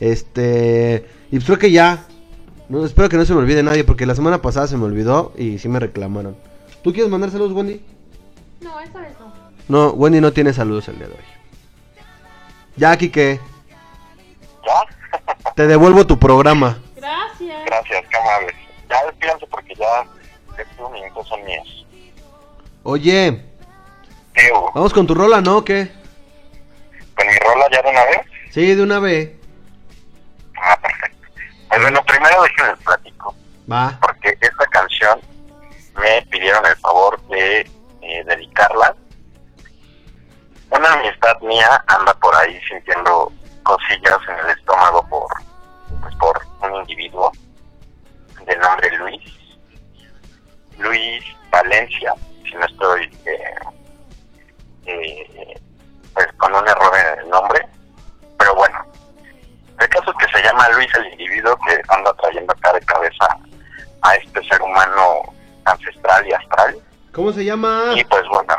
este, 0.00 1.06
y 1.30 1.36
pues 1.36 1.44
creo 1.46 1.58
que 1.58 1.70
ya, 1.70 2.04
no, 2.68 2.84
espero 2.84 3.08
que 3.08 3.16
no 3.16 3.24
se 3.24 3.32
me 3.32 3.40
olvide 3.40 3.62
nadie, 3.62 3.84
porque 3.84 4.06
la 4.06 4.14
semana 4.14 4.40
pasada 4.42 4.66
se 4.66 4.76
me 4.76 4.84
olvidó 4.84 5.32
y 5.36 5.58
sí 5.58 5.68
me 5.68 5.80
reclamaron. 5.80 6.36
¿Tú 6.82 6.92
quieres 6.92 7.10
mandar 7.10 7.30
saludos, 7.30 7.52
Wendy? 7.52 7.80
No, 8.60 8.78
esta 8.80 9.00
vez 9.00 9.12
no. 9.18 9.32
No, 9.68 9.90
Wendy 9.92 10.20
no 10.20 10.32
tiene 10.32 10.52
saludos 10.52 10.88
el 10.88 10.98
día 10.98 11.06
de 11.08 11.14
hoy. 11.14 11.20
Ya, 12.76 12.96
Kike, 12.96 13.40
¿Ya? 14.66 15.52
te 15.54 15.66
devuelvo 15.66 16.06
tu 16.06 16.18
programa. 16.18 16.78
Gracias. 16.96 17.64
Gracias, 17.66 18.04
qué 18.10 18.16
amables. 18.16 18.54
Ya 18.90 19.04
despídanse 19.06 19.46
porque 19.46 19.74
ya 19.74 20.04
estos 20.60 20.92
minutos 20.92 21.28
son 21.28 21.44
míos. 21.44 21.86
Oye, 22.82 23.42
¿Qué 24.34 24.50
hubo? 24.52 24.72
vamos 24.74 24.92
con 24.92 25.06
tu 25.06 25.14
rola, 25.14 25.40
¿no? 25.40 25.58
¿O 25.58 25.64
¿Qué? 25.64 25.90
¿Con 27.16 27.26
mi 27.26 27.34
rola 27.38 27.66
ya 27.72 27.80
de 27.82 27.90
una 27.90 28.04
vez? 28.04 28.20
Sí, 28.50 28.74
de 28.74 28.82
una 28.82 28.98
vez. 28.98 29.30
Ah, 30.64 30.78
perfecto. 30.80 31.28
Pues 31.68 31.82
bueno, 31.82 32.02
primero 32.04 32.42
déjenme 32.42 32.76
platico. 32.78 33.34
Va. 33.70 33.98
porque 34.00 34.36
esta 34.40 34.66
canción 34.66 35.20
me 35.98 36.22
pidieron 36.30 36.64
el 36.66 36.76
favor 36.76 37.20
de 37.28 37.60
eh, 38.02 38.24
dedicarla. 38.24 38.94
Una 40.70 40.92
amistad 40.92 41.40
mía 41.40 41.82
anda 41.86 42.12
por 42.14 42.34
ahí 42.36 42.60
sintiendo 42.68 43.32
cosillas 43.62 44.18
en 44.28 44.38
el 44.46 44.58
estómago 44.58 45.06
por, 45.08 45.28
pues, 46.02 46.14
por 46.16 46.46
un 46.62 46.80
individuo 46.80 47.32
de 48.44 48.56
nombre 48.56 48.90
Luis. 48.98 49.22
Luis 50.78 51.24
Valencia, 51.50 52.14
si 52.44 52.54
no 52.54 52.66
estoy 52.66 53.04
eh, 53.24 53.54
eh, 54.86 55.60
pues 56.12 56.26
con 56.36 56.54
un 56.54 56.68
error 56.68 56.92
en 56.98 57.20
el 57.20 57.30
nombre. 57.30 57.66
Pero 58.38 58.54
bueno, 58.56 58.84
el 59.80 59.88
caso 59.88 60.10
es 60.10 60.26
que 60.26 60.38
se 60.38 60.44
llama 60.44 60.68
Luis 60.70 60.88
el 60.94 61.12
individuo 61.12 61.56
que 61.66 61.80
anda 61.88 62.12
trayendo 62.14 62.52
acá 62.52 62.72
de 62.72 62.80
cabeza 62.80 63.26
a 64.02 64.14
este 64.16 64.42
ser 64.44 64.62
humano 64.62 65.32
ancestral 65.64 66.26
y 66.26 66.32
astral. 66.32 66.76
¿Cómo 67.12 67.32
se 67.32 67.44
llama? 67.44 67.92
Y 67.94 68.04
pues 68.04 68.22
bueno, 68.28 68.56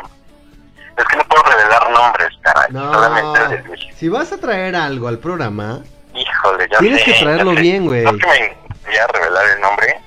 es 0.96 1.04
que 1.04 1.16
no 1.16 1.24
puedo 1.24 1.42
revelar 1.44 1.90
nombres, 1.90 2.28
caray. 2.42 2.70
No. 2.70 2.92
Solamente 2.92 3.42
el 3.42 3.50
de 3.50 3.68
Luis. 3.68 3.86
Si 3.96 4.08
vas 4.08 4.32
a 4.32 4.38
traer 4.38 4.76
algo 4.76 5.08
al 5.08 5.18
programa, 5.18 5.82
Híjole, 6.16 6.66
ya 6.70 6.78
Tienes 6.78 7.04
sé, 7.04 7.12
que 7.12 7.20
traerlo 7.20 7.52
ya 7.52 7.60
bien, 7.60 7.86
güey. 7.86 8.04
No 8.04 8.12
que 8.12 8.26
me 8.26 8.56
voy 8.86 8.96
a 8.96 9.06
revelar 9.08 9.48
el 9.48 9.60
nombre, 9.60 10.00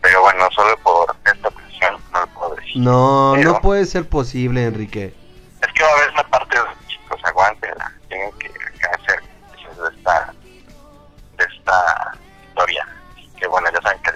pero 0.00 0.22
bueno, 0.22 0.48
solo 0.52 0.76
por 0.78 1.14
esta 1.26 1.48
ocasión 1.48 1.96
no 2.12 2.20
lo 2.20 2.26
puedo 2.28 2.54
decir. 2.56 2.76
no, 2.76 3.32
Pero 3.36 3.52
no 3.52 3.60
puede 3.60 3.84
ser 3.84 4.08
posible, 4.08 4.64
Enrique. 4.64 5.14
Es 5.60 5.72
que 5.72 5.82
va 5.82 5.90
a 5.90 5.92
haber 5.92 6.10
una 6.10 6.28
parte 6.28 6.58
de 6.58 6.64
los 6.64 6.88
chicos, 6.88 7.20
aguántenla. 7.24 7.92
Tienen 8.08 8.32
que, 8.38 8.48
hacer 8.48 9.20
de 9.20 9.96
esta, 9.96 10.34
esta 11.62 12.12
historia. 12.48 12.86
Así 13.12 13.28
que 13.38 13.46
bueno, 13.46 13.68
ya 13.72 13.80
saben 13.82 14.02
que 14.02 14.12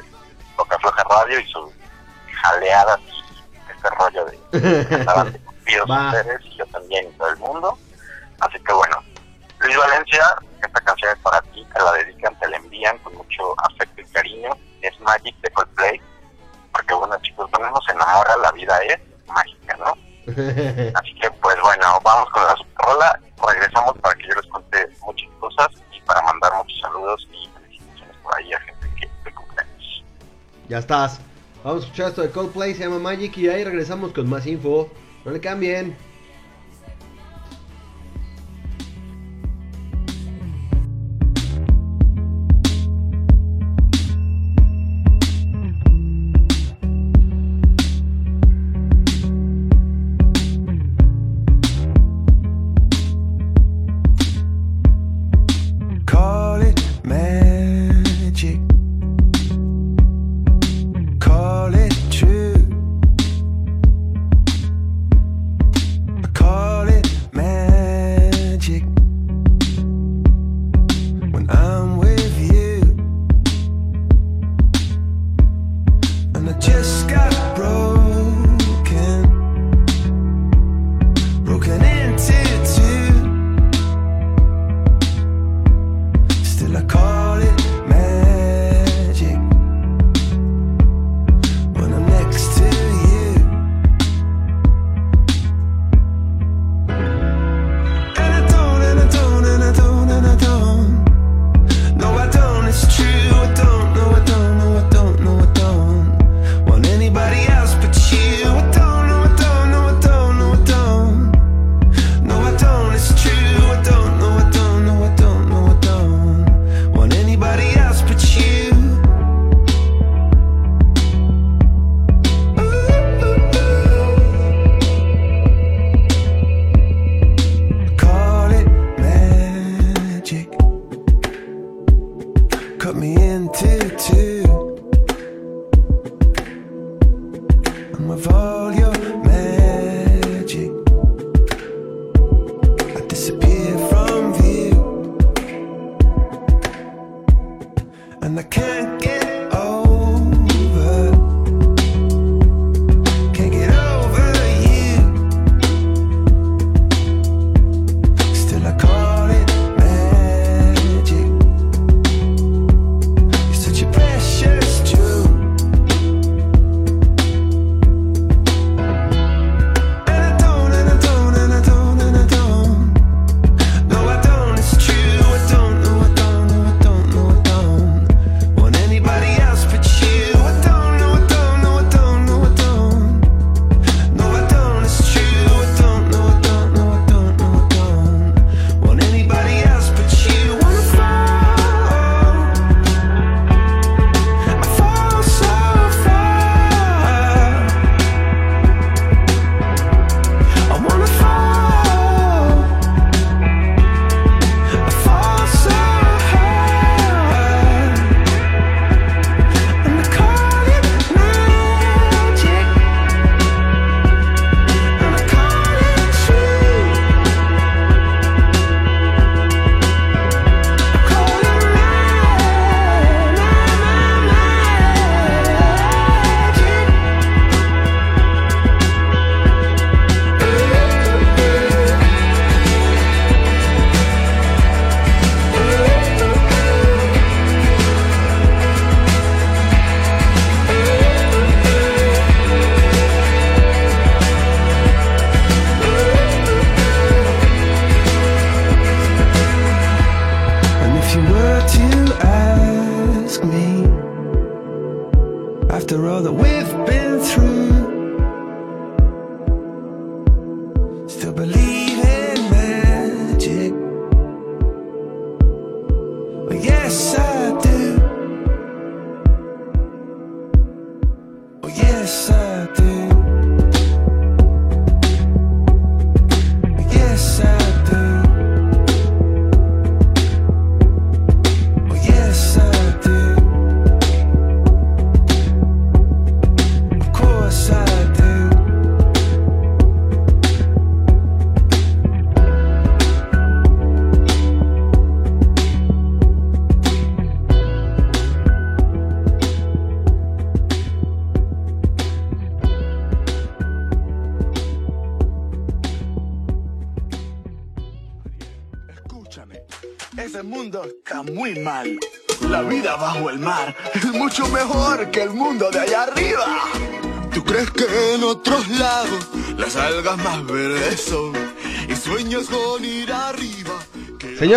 Boca 0.57 0.79
Floja 0.79 1.05
Radio 1.05 1.41
y 1.41 1.47
su 1.47 1.73
jaleada 2.43 2.99
y 3.01 3.71
este 3.71 3.91
rollo 3.91 4.25
de 4.27 4.95
andaban 4.95 5.33
de 5.33 5.41
ustedes 5.83 6.41
y 6.45 6.57
yo 6.57 6.67
también 6.67 7.09
y 7.09 7.13
todo 7.13 7.29
el 7.29 7.37
mundo. 7.39 7.79
Así 8.41 8.59
que 8.61 8.73
bueno, 8.73 9.03
Luis 9.61 9.77
Valencia, 9.77 10.37
esta 10.65 10.81
canción 10.81 11.13
es 11.13 11.23
para 11.23 11.41
ti, 11.43 11.67
te 11.73 11.83
la 11.83 11.93
dedican, 11.93 12.39
te 12.39 12.49
la 12.49 12.57
envían 12.57 12.99
con 12.99 13.15
mucho 13.17 13.55
afecto 13.61 14.01
y 14.01 14.05
cariño. 14.07 14.51
Es 14.83 14.99
Magic 15.01 15.37
de 15.41 15.51
Coldplay, 15.51 16.01
porque 16.73 16.95
bueno 16.95 17.17
chicos, 17.23 17.49
cuando 17.51 17.69
uno 17.69 17.81
se 17.87 17.93
enamora 17.93 18.37
la 18.39 18.53
vida 18.53 18.79
es 18.85 18.99
mágica, 19.27 19.77
¿no? 19.77 19.97
Así 20.99 21.15
que, 21.21 21.31
pues 21.41 21.57
bueno, 21.63 22.01
vamos 22.03 22.29
con 22.31 22.43
la 22.43 22.57
rola. 22.77 23.21
Regresamos 23.47 23.97
para 23.99 24.15
que 24.17 24.27
yo 24.29 24.35
les 24.35 24.47
cuente 24.47 24.89
muchas 25.03 25.31
cosas 25.39 25.69
para 26.07 26.23
mandar 26.23 26.53
muchos 26.57 26.81
saludos 26.81 27.29
y 27.33 27.49
felicitaciones 27.49 28.17
por 28.23 28.37
ahí 28.37 28.53
a 28.53 28.61
gente 28.61 28.91
que 28.99 29.11
de 29.25 29.35
cumpleaños. 29.35 30.05
ya 30.69 30.79
estás. 30.79 31.21
Vamos 31.65 31.83
a 31.83 31.87
escuchar 31.87 32.09
esto 32.11 32.23
de 32.23 32.31
Coldplay, 32.31 32.75
se 32.75 32.85
llama 32.85 33.01
Magic 33.01 33.37
y 33.39 33.49
ahí 33.49 33.65
regresamos 33.65 34.13
con 34.13 34.29
más 34.29 34.47
info. 34.47 34.89
No 35.25 35.33
le 35.33 35.41
cambien. 35.41 35.97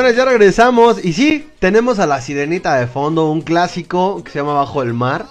Señores, 0.10 0.15
ya 0.26 0.26
regresamos. 0.26 1.06
Y 1.06 1.14
sí, 1.14 1.52
tenemos 1.60 1.99
a 1.99 2.07
la 2.07 2.19
sirenita 2.19 2.76
de 2.76 2.88
fondo, 2.88 3.30
un 3.30 3.41
clásico 3.41 4.23
que 4.23 4.31
se 4.31 4.40
llama 4.40 4.53
Bajo 4.56 4.81
el 4.81 4.94
Mar. 4.95 5.26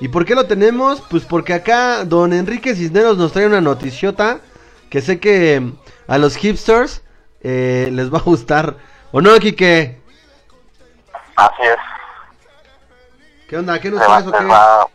¿Y 0.00 0.08
por 0.08 0.24
qué 0.24 0.34
lo 0.34 0.46
tenemos? 0.46 1.02
Pues 1.10 1.24
porque 1.24 1.52
acá 1.52 2.04
don 2.06 2.32
Enrique 2.32 2.74
Cisneros 2.74 3.18
nos 3.18 3.32
trae 3.32 3.46
una 3.46 3.60
noticiota 3.60 4.38
que 4.88 5.02
sé 5.02 5.20
que 5.20 5.60
mm, 5.60 5.72
a 6.08 6.16
los 6.18 6.36
hipsters 6.36 7.02
eh, 7.42 7.90
les 7.92 8.12
va 8.12 8.16
a 8.18 8.22
gustar. 8.22 8.76
¿O 9.12 9.20
no, 9.20 9.34
Kike? 9.38 9.98
Así 11.36 11.62
es. 11.62 11.76
¿Qué 13.48 13.58
onda? 13.58 13.78
¿Qué 13.78 13.90
nos 13.90 14.00
traes 14.02 14.26
o 14.26 14.32
qué? 14.32 14.44
va- 14.44 14.86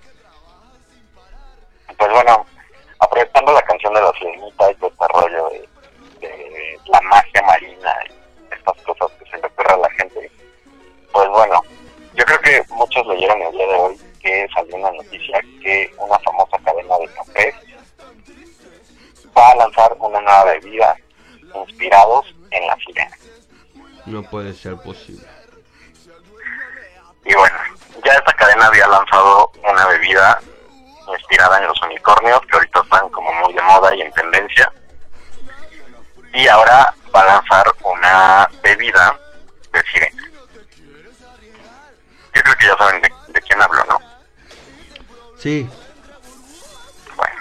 puede 24.30 24.54
ser 24.54 24.78
posible. 24.78 25.26
Y 27.26 27.34
bueno, 27.34 27.58
ya 28.06 28.14
esta 28.14 28.34
cadena 28.34 28.68
había 28.68 28.88
lanzado 28.88 29.52
una 29.70 29.86
bebida 29.88 30.40
inspirada 31.12 31.58
en 31.60 31.68
los 31.68 31.82
unicornios, 31.84 32.40
que 32.42 32.56
ahorita 32.56 32.82
están 32.82 33.10
como 33.10 33.32
muy 33.34 33.54
de 33.54 33.62
moda 33.62 33.96
y 33.96 34.02
en 34.02 34.12
tendencia. 34.14 34.72
Y 36.34 36.48
ahora 36.48 36.94
va 37.14 37.22
a 37.22 37.26
lanzar 37.26 37.66
una 37.84 38.48
bebida 38.64 39.18
de 39.74 39.82
sirena. 39.92 40.24
Yo 42.34 42.42
creo 42.44 42.56
que 42.56 42.66
ya 42.68 42.78
saben 42.78 43.02
de, 43.02 43.12
de 43.30 43.42
quién 43.42 43.62
hablo, 43.62 43.84
¿no? 43.86 44.00
Sí, 45.38 45.68
Bueno, 47.16 47.34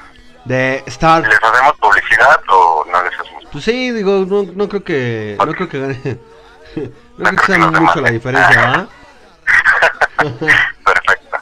de 0.45 0.83
Star. 0.87 1.27
¿les 1.27 1.43
hacemos 1.43 1.77
publicidad 1.79 2.41
o 2.49 2.85
no 2.91 3.03
les 3.03 3.21
hacemos? 3.21 3.45
Pues 3.53 3.65
sí, 3.65 3.91
digo, 3.91 4.25
no, 4.27 4.45
no 4.45 4.69
creo 4.69 4.85
que. 4.85 5.37
No 5.39 5.53
creo 5.53 5.69
que 5.69 5.81
gane. 5.81 6.19
No 7.17 7.81
mucho 7.81 8.01
la 8.01 8.11
diferencia, 8.11 8.61
¿verdad? 8.61 8.89
Perfecto. 10.85 11.39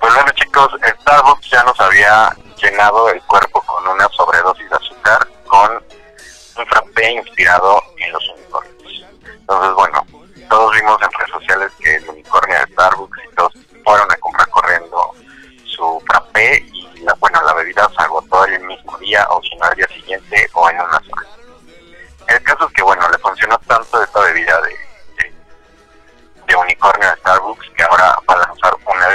Pues 0.00 0.14
bueno 0.14 0.30
chicos, 0.34 0.72
Starbucks 1.00 1.50
ya 1.50 1.62
nos 1.64 1.80
había 1.80 2.36
llenado 2.60 3.08
el 3.10 3.20
cuerpo 3.22 3.60
con 3.62 3.86
una 3.88 4.08
sobredosis 4.08 4.68
de 4.68 4.76
azúcar 4.76 5.28
con 5.46 5.70
un 5.72 6.66
frappé 6.66 7.12
inspirado 7.12 7.82
en 7.98 8.12
los 8.12 8.28
unicornios. 8.30 9.06
Entonces 9.24 9.74
bueno, 9.74 10.06
todos 10.48 10.74
vimos 10.74 11.00
en 11.02 11.10
redes 11.12 11.30
sociales 11.32 11.72
que 11.78 11.96
el 11.96 12.08
unicornio 12.08 12.58
de 12.58 12.72
Starbucks 12.72 13.18
y 13.24 13.34
todos 13.34 13.52
fueron 13.84 14.10
a 14.10 14.16
comprar 14.16 14.48
corriendo 14.48 15.14
su 15.64 16.02
frappé 16.06 16.64
y 16.72 17.00
la, 17.00 17.14
bueno, 17.14 17.40
la 17.44 17.54
bebida 17.54 17.88
se 17.96 18.02
agotó 18.02 18.44
el 18.46 18.60
mismo 18.64 18.96
día 18.98 19.26
o 19.30 19.40
si 19.42 19.54
no 19.56 19.64
al 19.66 19.76
día 19.76 19.88
siguiente 19.88 20.48
o 20.54 20.68
en 20.70 20.76
una 20.80 21.00
semana. 21.00 21.35
El 22.28 22.42
caso 22.42 22.66
es 22.66 22.72
que 22.74 22.82
bueno, 22.82 23.08
le 23.08 23.18
funcionó 23.18 23.58
tanto 23.66 24.02
esta 24.02 24.20
bebida 24.20 24.60
de, 24.62 24.76
unicornio 26.56 27.10
de 27.10 27.16
Starbucks 27.16 27.70
que 27.76 27.82
ahora 27.82 28.16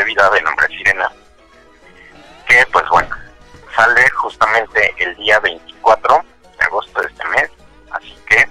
bebida 0.02 0.30
de 0.30 0.42
nombre 0.42 0.68
Sirena, 0.68 1.12
que 2.48 2.66
pues 2.72 2.88
bueno, 2.90 3.16
sale 3.76 4.10
justamente 4.12 4.94
el 4.98 5.16
día 5.16 5.40
24 5.40 6.26
de 6.60 6.66
agosto 6.66 7.02
de 7.02 7.08
este 7.08 7.28
mes, 7.30 7.52
así 7.92 8.18
que 8.28 8.48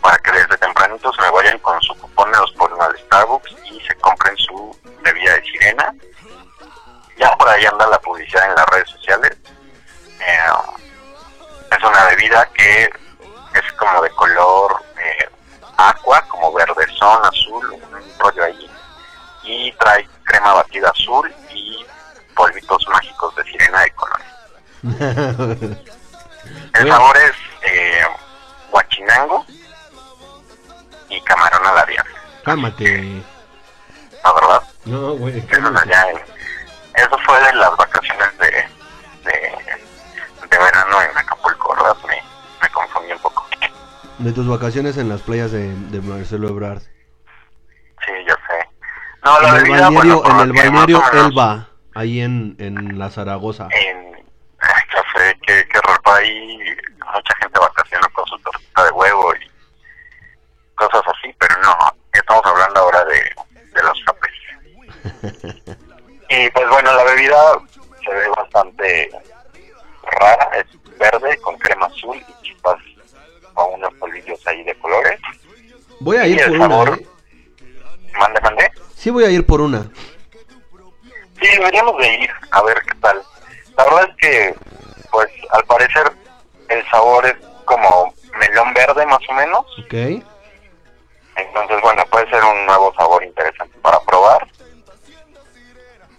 para 0.00 0.18
que 0.18 0.32
desde 0.32 0.56
tempranito 0.58 1.12
se 1.12 1.22
me 1.22 1.30
vayan 1.30 1.58
con 1.58 1.80
su 1.82 1.94
cupón 1.96 2.30
de 2.30 2.38
los 2.38 2.54
al 2.80 2.98
Starbucks 2.98 3.54
y 3.64 3.80
se 3.80 3.94
compren 3.96 4.36
su 4.36 4.78
bebida 5.02 5.34
de 5.34 5.42
Sirena. 5.42 5.94
Ya 7.16 7.34
por 7.36 7.48
ahí 7.48 7.66
anda 7.66 7.86
la 7.88 7.98
publicidad 8.00 8.48
en 8.48 8.54
las 8.54 8.66
redes 8.66 8.88
sociales. 8.90 9.36
Eh, 10.20 10.38
es 11.76 11.84
una 11.84 12.04
bebida 12.06 12.48
que 12.54 12.88
es 13.58 13.72
como 13.74 14.02
de 14.02 14.10
color 14.10 14.82
eh, 14.98 15.28
aqua, 15.76 16.22
como 16.22 16.52
verdezón, 16.52 17.24
azul, 17.24 17.70
un 17.72 18.18
rollo 18.18 18.44
ahí. 18.44 18.70
Y 19.44 19.72
trae 19.72 20.08
crema 20.24 20.54
batida 20.54 20.90
azul 20.90 21.32
y 21.50 21.84
polvitos 22.34 22.86
mágicos 22.88 23.34
de 23.36 23.44
sirena 23.44 23.80
de 23.80 23.90
color. 23.92 24.20
El 24.82 25.76
Bueno. 26.84 26.92
sabor 26.94 27.16
es 27.16 27.32
eh, 27.62 28.06
guachinango 28.70 29.44
y 31.08 31.20
camarón 31.22 31.66
a 31.66 31.72
la 31.72 31.84
diabla, 31.86 32.18
Cálmate. 32.44 33.22
la 34.22 34.32
verdad. 34.32 34.62
No, 34.84 35.12
güey. 35.14 35.38
Eso, 35.38 37.18
fue 37.26 37.40
de 37.42 37.52
las 37.54 37.76
vacaciones 37.76 38.38
de, 38.38 38.50
de, 39.24 39.54
de 40.50 40.58
verano 40.58 41.02
en 41.02 41.16
Acapulco, 41.18 41.74
¿verdad? 41.74 41.96
Me, 42.06 42.22
me 42.62 42.68
confundí 42.70 43.12
un 43.12 43.18
poco. 43.20 43.46
De 44.18 44.32
tus 44.32 44.48
vacaciones 44.48 44.96
en 44.96 45.08
las 45.08 45.20
playas 45.22 45.52
de, 45.52 45.74
de 45.90 46.00
Marcelo 46.00 46.48
Ebrard. 46.48 46.82
Sí, 48.04 48.12
yo 48.26 48.34
sé. 48.34 48.68
No, 49.24 49.40
la 49.40 49.48
En 49.48 49.54
el 49.54 49.62
bebida, 49.62 49.80
balneario, 49.82 50.22
bueno, 50.22 50.42
en 50.42 50.48
el 50.48 50.52
balneario 50.52 51.02
Elba, 51.12 51.68
ahí 51.94 52.20
en, 52.20 52.56
en 52.58 52.98
la 52.98 53.10
Zaragoza. 53.10 53.68
En, 53.70 54.16
ya 54.60 55.04
sé, 55.14 55.38
que, 55.46 55.68
que 55.68 55.80
por 56.02 56.14
ahí 56.16 56.58
mucha 57.14 57.36
gente 57.40 57.60
vacaciona 57.60 58.08
con 58.08 58.26
su 58.26 58.38
tortita 58.40 58.84
de 58.84 58.90
huevo 58.90 59.34
y 59.36 59.50
cosas 60.74 61.02
así, 61.06 61.34
pero 61.38 61.54
no, 61.62 61.76
estamos 62.12 62.44
hablando 62.44 62.80
ahora 62.80 63.04
de, 63.04 63.20
de 63.74 63.82
los 63.82 64.02
frappés. 64.04 65.76
y 66.28 66.50
pues 66.50 66.68
bueno, 66.68 66.92
la 66.92 67.04
bebida 67.04 67.36
se 68.04 68.14
ve 68.14 68.28
bastante 68.36 69.10
rara, 70.20 70.50
es 70.58 70.66
verde 70.98 71.36
con 71.40 71.56
crema 71.58 71.86
azul 71.86 72.16
y 72.16 72.42
chispas 72.42 72.76
o 73.58 73.66
unos 73.74 73.92
polvillos 73.94 74.40
ahí 74.46 74.62
de 74.62 74.74
colores. 74.76 75.20
Voy 76.00 76.16
a 76.16 76.26
ir 76.26 76.40
por 76.44 76.60
una, 76.60 76.94
¿eh? 76.94 77.06
mande, 78.18 78.40
mande. 78.40 78.70
Sí 78.94 79.10
voy 79.10 79.24
a 79.24 79.30
ir 79.30 79.44
por 79.44 79.60
una. 79.60 79.90
Sí, 81.40 81.48
deberíamos 81.56 81.96
de 81.98 82.14
ir 82.14 82.30
a 82.50 82.62
ver 82.62 82.82
qué 82.82 82.94
tal. 83.00 83.22
La 83.76 83.84
verdad 83.84 84.08
es 84.08 84.16
que, 84.16 84.54
pues, 85.10 85.28
al 85.50 85.64
parecer 85.64 86.12
el 86.68 86.84
sabor 86.88 87.26
es 87.26 87.36
como 87.64 88.14
melón 88.38 88.72
verde 88.74 89.06
más 89.06 89.20
o 89.28 89.32
menos. 89.34 89.64
Ok. 89.84 90.24
Entonces, 91.36 91.80
bueno, 91.82 92.04
puede 92.10 92.28
ser 92.30 92.42
un 92.42 92.66
nuevo 92.66 92.92
sabor 92.96 93.22
interesante 93.24 93.78
para 93.80 94.00
probar. 94.00 94.46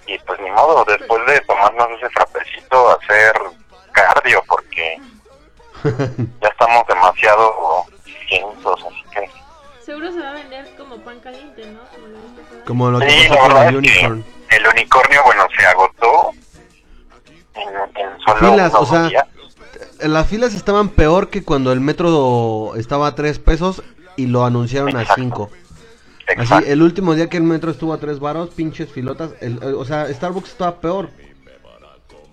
Y 0.07 0.17
pues 0.19 0.39
ni 0.39 0.49
modo, 0.49 0.83
después 0.85 1.23
de 1.27 1.39
tomarnos 1.41 1.89
ese 1.97 2.09
frapecito, 2.09 2.97
hacer 2.97 3.33
cardio, 3.91 4.43
porque 4.47 4.97
ya 5.83 6.47
estamos 6.49 6.87
demasiado 6.87 7.85
llenitos, 8.29 8.79
así 8.85 9.03
que... 9.13 9.29
Seguro 9.83 10.11
se 10.11 10.19
va 10.19 10.29
a 10.29 10.33
vender 10.33 10.75
como 10.77 10.97
pan 10.97 11.19
caliente, 11.19 11.65
¿no? 11.71 11.79
Como 12.65 12.91
lo 12.91 12.99
que 12.99 13.09
Sí, 13.09 13.27
pasó 13.29 13.41
con 13.41 13.51
el 13.57 13.57
es 13.57 13.69
que 13.71 13.77
Unicorn. 14.05 14.25
el 14.49 14.67
unicornio, 14.67 15.23
bueno, 15.23 15.47
se 15.57 15.65
agotó 15.65 16.31
en, 17.55 17.67
en 18.01 18.19
solo 18.25 18.35
Filas, 18.51 18.71
unos 18.73 18.81
o 18.81 18.85
sea, 18.85 19.03
días. 19.07 19.25
Las 20.01 20.27
filas 20.27 20.53
estaban 20.53 20.89
peor 20.89 21.29
que 21.29 21.43
cuando 21.43 21.71
el 21.71 21.79
metro 21.81 22.73
estaba 22.75 23.07
a 23.07 23.15
3 23.15 23.39
pesos 23.39 23.81
y 24.15 24.27
lo 24.27 24.45
anunciaron 24.45 24.95
a 24.95 25.01
Exacto. 25.01 25.21
5. 25.21 25.49
Así, 26.37 26.53
el 26.69 26.81
último 26.83 27.15
día 27.15 27.27
que 27.27 27.37
el 27.37 27.43
metro 27.43 27.71
estuvo 27.71 27.91
a 27.93 27.97
3 27.99 28.19
varos, 28.19 28.49
pinches 28.51 28.91
filotas. 28.91 29.31
el- 29.41 29.59
el- 29.63 29.73
o 29.73 29.83
sea, 29.85 30.07
Starbucks 30.13 30.49
estaba 30.51 30.75
peor. 30.79 31.09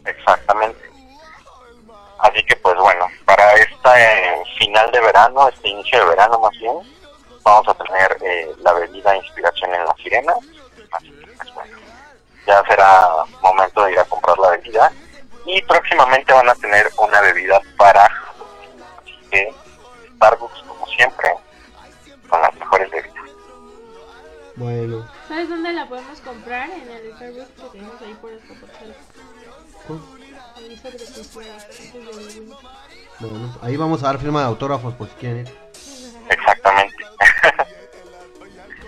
Exactamente. 0.04 0.78
Así 2.18 2.42
que 2.44 2.56
pues 2.56 2.76
bueno, 2.76 3.06
para 3.24 3.52
este 3.54 4.44
final 4.58 4.90
de 4.90 5.00
verano, 5.00 5.48
este 5.48 5.68
inicio 5.68 5.98
de 6.00 6.06
verano 6.06 6.38
más 6.38 6.52
bien, 6.58 6.74
vamos 7.42 7.68
a 7.68 7.74
tener 7.74 8.16
eh, 8.22 8.52
la 8.60 8.72
bebida 8.72 9.16
inspiración 9.16 9.74
en 9.74 9.84
la 9.84 9.94
sirena. 9.96 10.34
Así 10.92 11.10
que 11.10 11.26
pues 11.26 11.54
bueno, 11.54 11.76
ya 12.46 12.62
será 12.66 13.08
momento 13.42 13.84
de 13.84 13.92
ir 13.92 13.98
a 13.98 14.04
comprar 14.04 14.38
la 14.38 14.50
bebida. 14.50 14.92
Y 15.44 15.62
próximamente 15.62 16.32
van 16.32 16.48
a 16.48 16.54
tener 16.56 16.90
una 16.98 17.20
bebida 17.20 17.60
para 17.76 18.04
Así 18.04 19.16
que 19.30 19.54
Starbucks 20.16 20.62
como 20.62 20.86
siempre, 20.86 21.34
con 22.28 22.40
las 22.40 22.54
mejores 22.54 22.90
bebidas. 22.90 23.30
Bueno. 24.56 25.08
¿Sabes 25.28 25.48
dónde 25.48 25.72
la 25.72 25.86
podemos 25.86 26.20
comprar? 26.20 26.70
En 26.70 26.90
el 26.90 27.14
Starbucks 27.14 27.50
que 27.50 27.68
tenemos 27.78 28.02
ahí 28.02 28.14
por 28.20 28.32
Escopotzal. 28.32 28.96
Ahí 29.88 30.15
Bueno, 33.18 33.58
ahí 33.62 33.76
vamos 33.76 34.02
a 34.02 34.06
dar 34.06 34.18
firma 34.18 34.40
de 34.40 34.46
autógrafos 34.46 34.94
por 34.94 35.08
si 35.08 35.14
quieren 35.14 35.46
ir. 35.46 35.52
Exactamente. 36.30 36.96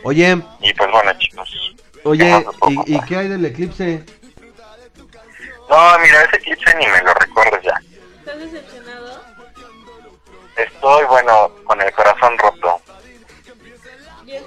Oye, 0.04 0.42
y 0.60 0.72
pues 0.74 0.90
bueno 0.90 1.12
chicos. 1.18 1.76
oye, 2.04 2.24
¿qué 2.24 2.30
más 2.30 2.44
les 2.46 2.56
puedo 2.56 2.84
¿y, 2.86 2.94
y 2.94 3.00
qué 3.02 3.16
hay 3.16 3.28
del 3.28 3.44
eclipse? 3.44 4.04
No, 5.68 5.98
mira, 5.98 6.22
ese 6.22 6.36
eclipse 6.36 6.74
ni 6.76 6.86
me 6.86 7.02
lo 7.02 7.12
recuerdo 7.14 7.60
ya. 7.62 7.80
¿Estás 8.20 8.38
decepcionado? 8.38 9.20
Estoy, 10.56 11.04
bueno, 11.06 11.52
con 11.64 11.80
el 11.82 11.92
corazón 11.92 12.38
roto. 12.38 12.80
¿Y 14.24 14.32
eso? 14.32 14.46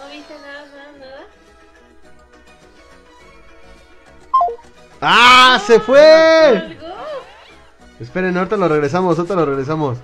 ¿No 0.00 0.08
viste 0.10 0.34
nada, 0.40 0.66
nada, 0.66 0.92
nada? 0.98 1.26
¡Ah! 5.00 5.60
¡Se 5.64 5.80
fue! 5.80 6.76
Esperen, 8.00 8.36
ahorita 8.36 8.56
lo 8.56 8.68
regresamos, 8.68 9.18
ahorita 9.18 9.34
lo 9.34 9.46
regresamos. 9.46 9.98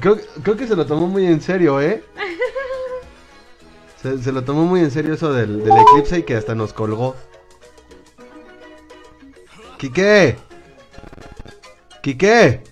Creo, 0.00 0.18
creo 0.42 0.56
que 0.56 0.66
se 0.66 0.76
lo 0.76 0.86
tomó 0.86 1.06
muy 1.06 1.26
en 1.26 1.40
serio, 1.40 1.80
¿eh? 1.80 2.04
Se, 4.02 4.22
se 4.22 4.30
lo 4.30 4.44
tomó 4.44 4.64
muy 4.64 4.80
en 4.80 4.90
serio 4.90 5.14
eso 5.14 5.32
del, 5.32 5.64
del 5.64 5.72
eclipse 5.78 6.18
y 6.18 6.22
que 6.22 6.36
hasta 6.36 6.54
nos 6.54 6.72
colgó. 6.72 7.16
¡Quique! 9.78 10.36
¡Quique! 12.02 12.62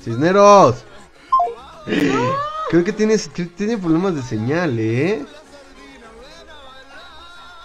¡Cisneros! 0.00 0.84
Creo 2.70 2.84
que 2.84 2.92
tiene, 2.92 3.16
tiene 3.56 3.78
problemas 3.78 4.14
de 4.14 4.22
señal, 4.22 4.78
¿eh? 4.78 5.24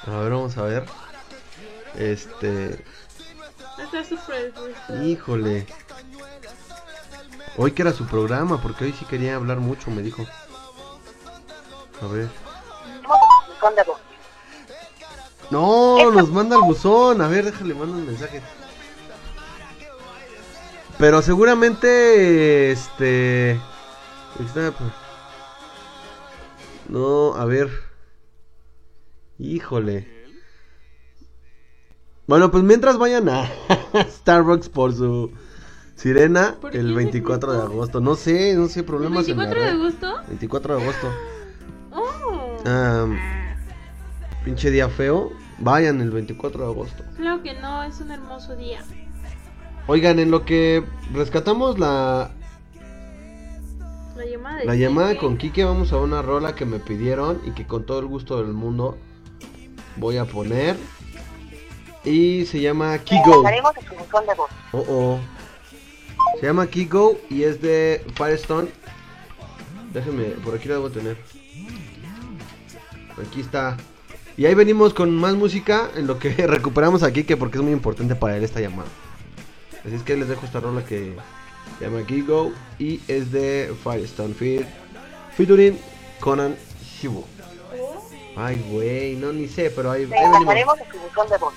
A 0.07 0.11
ver, 0.11 0.31
vamos 0.31 0.57
a 0.57 0.63
ver. 0.63 0.85
Este... 1.95 2.84
Híjole. 5.03 5.65
Hoy 7.57 7.71
que 7.71 7.81
era 7.81 7.91
su 7.91 8.05
programa, 8.05 8.61
porque 8.61 8.85
hoy 8.85 8.93
sí 8.93 9.05
quería 9.05 9.35
hablar 9.35 9.59
mucho, 9.59 9.91
me 9.91 10.01
dijo. 10.01 10.26
A 12.01 12.07
ver. 12.07 12.30
No, 15.49 16.11
nos 16.11 16.30
manda 16.30 16.55
el 16.55 16.61
buzón. 16.61 17.21
A 17.21 17.27
ver, 17.27 17.45
déjale, 17.45 17.73
manda 17.73 17.97
un 17.97 18.05
mensaje. 18.05 18.41
Pero 20.97 21.21
seguramente, 21.21 22.71
este... 22.71 23.59
está. 24.39 24.73
No, 26.88 27.35
a 27.35 27.45
ver. 27.45 27.89
Híjole. 29.40 30.06
Bueno, 32.28 32.52
pues 32.52 32.61
mientras 32.64 32.98
vayan 32.98 33.30
a 33.30 33.49
Starbucks 34.10 34.70
por 34.70 34.94
su 34.94 35.32
sirena 35.95 36.57
¿Por 36.60 36.72
qué 36.72 36.80
el 36.80 36.88
ese 36.88 36.95
24 36.95 37.53
de 37.53 37.61
agosto. 37.61 38.02
No 38.02 38.16
sé, 38.16 38.53
no 38.56 38.68
sé, 38.68 38.84
problemas 38.84 39.28
en 39.28 39.38
la 39.38 39.49
¿24 39.49 39.53
de 39.56 39.70
agosto? 39.70 40.16
24 40.28 40.76
de 40.76 40.82
agosto. 40.82 41.07
Oh, 41.91 43.07
pinche 44.44 44.70
día 44.72 44.90
feo. 44.90 45.32
Vayan 45.57 46.02
el 46.02 46.11
24 46.11 46.66
de 46.66 46.72
agosto. 46.72 47.03
claro 47.18 47.41
que 47.41 47.53
no, 47.60 47.84
es 47.84 47.99
un 48.02 48.11
hermoso 48.11 48.56
día. 48.56 48.84
Oigan, 49.88 50.20
en 50.20 50.32
lo 50.32 50.45
que 50.45 50.84
rescatamos 51.14 51.80
la, 51.80 52.32
La 54.16 54.26
llamada 54.26 54.57
de 54.57 54.66
la 54.66 54.76
llamada 54.76 55.18
con 55.18 55.38
Kike, 55.38 55.64
vamos 55.64 55.91
a 55.94 55.98
una 55.98 56.22
rola 56.22 56.56
que 56.56 56.66
me 56.66 56.80
pidieron 56.80 57.41
y 57.45 57.52
que 57.52 57.66
con 57.66 57.86
todo 57.86 57.99
el 57.99 58.06
gusto 58.06 58.41
del 58.41 58.53
mundo 58.53 58.98
voy 59.99 60.17
a 60.17 60.26
poner. 60.26 60.77
Y 62.03 62.45
se 62.45 62.61
llama 62.61 62.97
Kigo. 62.99 63.43
Oh, 64.71 64.85
oh. 64.88 65.19
Se 66.39 66.45
llama 66.45 66.67
Kigo 66.67 67.19
y 67.30 67.43
es 67.43 67.61
de 67.61 68.05
Firestone. 68.15 68.69
Déjenme, 69.93 70.26
por 70.43 70.55
aquí 70.55 70.67
lo 70.67 70.76
debo 70.76 70.89
tener. 70.89 71.17
Aquí 73.21 73.41
está. 73.41 73.76
Y 74.38 74.45
ahí 74.45 74.55
venimos 74.55 74.93
con 74.93 75.15
más 75.15 75.35
música 75.35 75.89
en 75.95 76.07
lo 76.07 76.17
que 76.19 76.30
recuperamos 76.47 77.03
aquí, 77.03 77.23
que 77.26 77.35
porque 77.35 77.57
es 77.57 77.63
muy 77.63 77.73
importante 77.73 78.15
para 78.15 78.38
él 78.38 78.43
esta 78.43 78.61
llamada. 78.61 78.89
Así 79.85 79.95
es 79.95 80.03
que 80.03 80.15
les 80.15 80.30
dejo 80.30 80.45
esta 80.45 80.59
rola 80.59 80.85
que 80.85 81.13
se 81.77 81.85
llama 81.85 82.05
Gigo 82.07 82.53
y 82.77 83.01
es 83.07 83.31
de 83.31 83.73
Firestone 83.84 84.34
Fear 84.34 84.65
featuring 85.35 85.77
Conan 86.19 86.55
Shibu. 86.84 87.23
Ay, 88.41 88.64
güey, 88.72 89.16
no 89.16 89.34
ni 89.34 89.48
sé, 89.48 89.70
pero 89.70 89.91
ahí, 89.91 90.03
ahí 90.03 90.07
Le 90.10 90.16
venimos. 90.16 90.40
pasaremos 90.45 90.80
a 90.82 90.91
su 90.91 90.99
buzón 90.99 91.30
de 91.30 91.38
voz. 91.38 91.53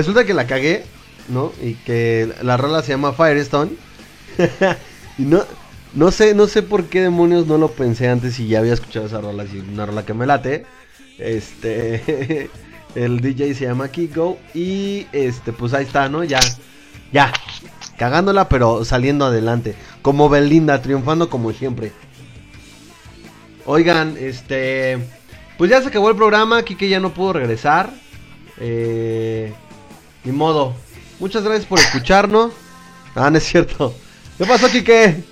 Resulta 0.00 0.24
que 0.24 0.32
la 0.32 0.46
cagué, 0.46 0.82
¿no? 1.28 1.52
Y 1.62 1.74
que 1.74 2.32
la 2.40 2.56
rola 2.56 2.80
se 2.80 2.92
llama 2.92 3.12
Firestone. 3.12 3.72
y 5.18 5.24
no, 5.24 5.44
no 5.92 6.10
sé, 6.10 6.34
no 6.34 6.46
sé 6.46 6.62
por 6.62 6.86
qué 6.86 7.02
demonios 7.02 7.46
no 7.46 7.58
lo 7.58 7.70
pensé 7.70 8.08
antes 8.08 8.40
y 8.40 8.48
ya 8.48 8.60
había 8.60 8.72
escuchado 8.72 9.04
esa 9.04 9.20
rola, 9.20 9.42
así, 9.42 9.58
una 9.58 9.84
rola 9.84 10.06
que 10.06 10.14
me 10.14 10.24
late. 10.24 10.64
Este. 11.18 12.48
El 12.94 13.20
DJ 13.20 13.52
se 13.52 13.66
llama 13.66 13.88
Kiko. 13.90 14.38
Y 14.54 15.06
este, 15.12 15.52
pues 15.52 15.74
ahí 15.74 15.84
está, 15.84 16.08
¿no? 16.08 16.24
Ya. 16.24 16.40
Ya. 17.12 17.30
Cagándola, 17.98 18.48
pero 18.48 18.86
saliendo 18.86 19.26
adelante. 19.26 19.74
Como 20.00 20.30
Belinda, 20.30 20.80
triunfando 20.80 21.28
como 21.28 21.52
siempre. 21.52 21.92
Oigan, 23.66 24.16
este. 24.18 24.96
Pues 25.58 25.70
ya 25.70 25.82
se 25.82 25.88
acabó 25.88 26.08
el 26.08 26.16
programa. 26.16 26.62
Kike 26.62 26.88
ya 26.88 27.00
no 27.00 27.12
pudo 27.12 27.34
regresar. 27.34 27.90
Eh, 28.58 29.52
ni 30.24 30.32
modo. 30.32 30.74
Muchas 31.18 31.42
gracias 31.42 31.66
por 31.66 31.78
escucharnos. 31.78 32.52
Ah, 33.14 33.30
no 33.30 33.38
es 33.38 33.44
cierto. 33.46 33.94
¿Qué 34.38 34.46
pasó, 34.46 34.68
Kike? 34.70 35.24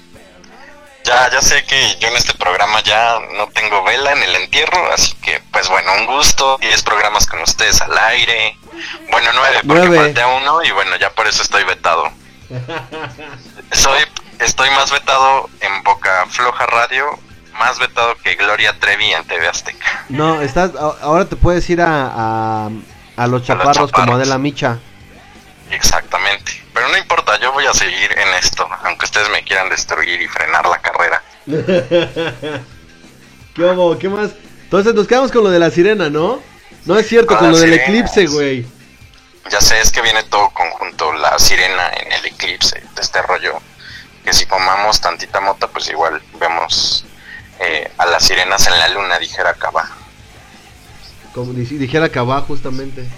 Ya, 1.05 1.31
ya 1.31 1.41
sé 1.41 1.65
que 1.65 1.97
yo 2.01 2.09
en 2.09 2.17
este 2.17 2.35
programa 2.35 2.83
ya 2.83 3.19
no 3.39 3.47
tengo 3.49 3.83
vela 3.85 4.13
en 4.13 4.23
el 4.23 4.37
entierro, 4.37 4.93
así 4.93 5.15
que 5.23 5.41
pues 5.51 5.67
bueno, 5.69 5.91
un 6.01 6.07
gusto, 6.07 6.59
10 6.61 6.83
programas 6.83 7.27
con 7.27 7.41
ustedes 7.41 7.81
al 7.81 7.97
aire. 7.97 8.57
Bueno, 9.11 9.31
nueve, 9.35 9.59
porque 9.67 9.87
Nueve. 9.87 9.97
falté 9.97 10.21
uno 10.25 10.63
y 10.63 10.71
bueno, 10.73 10.97
ya 10.97 11.11
por 11.11 11.27
eso 11.27 11.43
estoy 11.43 11.65
vetado. 11.65 12.11
Soy, 13.73 14.03
estoy 14.41 14.69
más 14.71 14.91
vetado 14.91 15.49
en 15.61 15.83
Boca 15.83 16.27
Floja 16.29 16.67
Radio, 16.67 17.07
más 17.59 17.79
vetado 17.79 18.15
que 18.23 18.35
Gloria 18.35 18.79
Trevi 18.79 19.13
en 19.13 19.25
TV 19.25 19.49
Azteca. 19.49 20.05
No, 20.11 20.41
estás, 20.43 20.73
a- 20.75 20.97
ahora 21.03 21.25
te 21.25 21.37
puedes 21.37 21.69
ir 21.71 21.81
a, 21.81 22.13
a, 22.15 22.71
a 23.19 23.27
los 23.27 23.43
chaparros 23.43 23.77
como 23.77 23.89
chaparros. 23.89 24.15
Adela 24.17 24.39
Micha. 24.39 24.79
Exactamente. 25.71 26.53
Pero 26.73 26.89
no 26.89 26.97
importa, 26.97 27.39
yo 27.41 27.53
voy 27.53 27.67
a 27.67 27.75
seguir 27.75 28.11
en 28.17 28.29
esto, 28.35 28.67
aunque 28.85 29.05
ustedes 29.05 29.29
me 29.31 29.43
quieran 29.43 29.69
destruir 29.69 30.21
y 30.23 30.29
frenar 30.29 30.65
la 30.67 30.79
carrera. 30.81 31.23
¿Qué 33.55 33.63
hubo? 33.65 33.99
¿Qué 33.99 34.09
más? 34.09 34.31
Entonces 34.65 34.95
nos 34.95 35.07
quedamos 35.07 35.33
con 35.33 35.45
lo 35.45 35.51
de 35.51 35.59
la 35.59 35.71
sirena, 35.71 36.09
¿no? 36.09 36.41
No 36.85 36.99
es 36.99 37.09
cierto, 37.09 37.29
Con 37.29 37.39
con 37.39 37.51
lo 37.51 37.59
del 37.59 37.71
sirenas. 37.71 37.89
eclipse, 37.89 38.27
güey. 38.27 38.67
Ya 39.51 39.61
sé, 39.61 39.81
es 39.81 39.91
que 39.91 40.03
viene 40.03 40.23
todo 40.25 40.51
conjunto, 40.51 41.13
la 41.15 41.39
sirena 41.39 41.89
en 41.89 42.13
el 42.13 42.25
eclipse, 42.27 42.81
de 42.95 43.03
este 43.03 43.21
rollo. 43.23 43.59
Que 44.25 44.33
si 44.33 44.45
fumamos 44.47 45.01
tantita 45.01 45.41
mota, 45.41 45.67
pues 45.69 45.89
igual 45.89 46.23
vemos 46.39 47.05
eh, 47.61 47.91
a 47.99 48.07
las 48.07 48.25
sirenas 48.25 48.67
en 48.67 48.79
la 48.79 48.89
luna, 48.89 49.19
dijera 49.19 49.55
Cava. 49.55 49.89
Como 51.39 51.53
dij- 51.53 51.79
dijera 51.79 52.11
abajo, 52.21 52.47
justamente. 52.49 53.09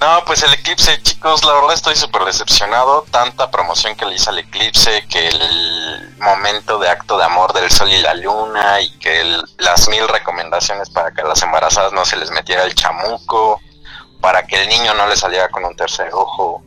No, 0.00 0.24
pues 0.26 0.42
el 0.42 0.52
eclipse, 0.52 1.00
chicos, 1.02 1.44
la 1.44 1.52
verdad 1.54 1.72
estoy 1.72 1.94
súper 1.94 2.24
decepcionado. 2.24 3.06
Tanta 3.10 3.50
promoción 3.50 3.94
que 3.96 4.04
le 4.04 4.16
hice 4.16 4.28
al 4.28 4.38
eclipse, 4.40 5.06
que 5.08 5.28
el 5.28 6.14
momento 6.18 6.78
de 6.80 6.88
acto 6.88 7.16
de 7.16 7.24
amor 7.24 7.52
del 7.52 7.70
sol 7.70 7.88
y 7.90 7.98
la 8.02 8.12
luna, 8.14 8.80
y 8.80 8.90
que 8.98 9.38
las 9.58 9.88
mil 9.88 10.06
recomendaciones 10.08 10.90
para 10.90 11.12
que 11.12 11.20
a 11.22 11.24
las 11.26 11.40
embarazadas 11.42 11.92
no 11.92 12.04
se 12.04 12.16
les 12.16 12.30
metiera 12.32 12.64
el 12.64 12.74
chamuco, 12.74 13.60
para 14.20 14.44
que 14.46 14.60
el 14.62 14.68
niño 14.68 14.94
no 14.94 15.06
le 15.06 15.16
saliera 15.16 15.48
con 15.50 15.64
un 15.64 15.76
tercer 15.76 16.10
ojo, 16.12 16.62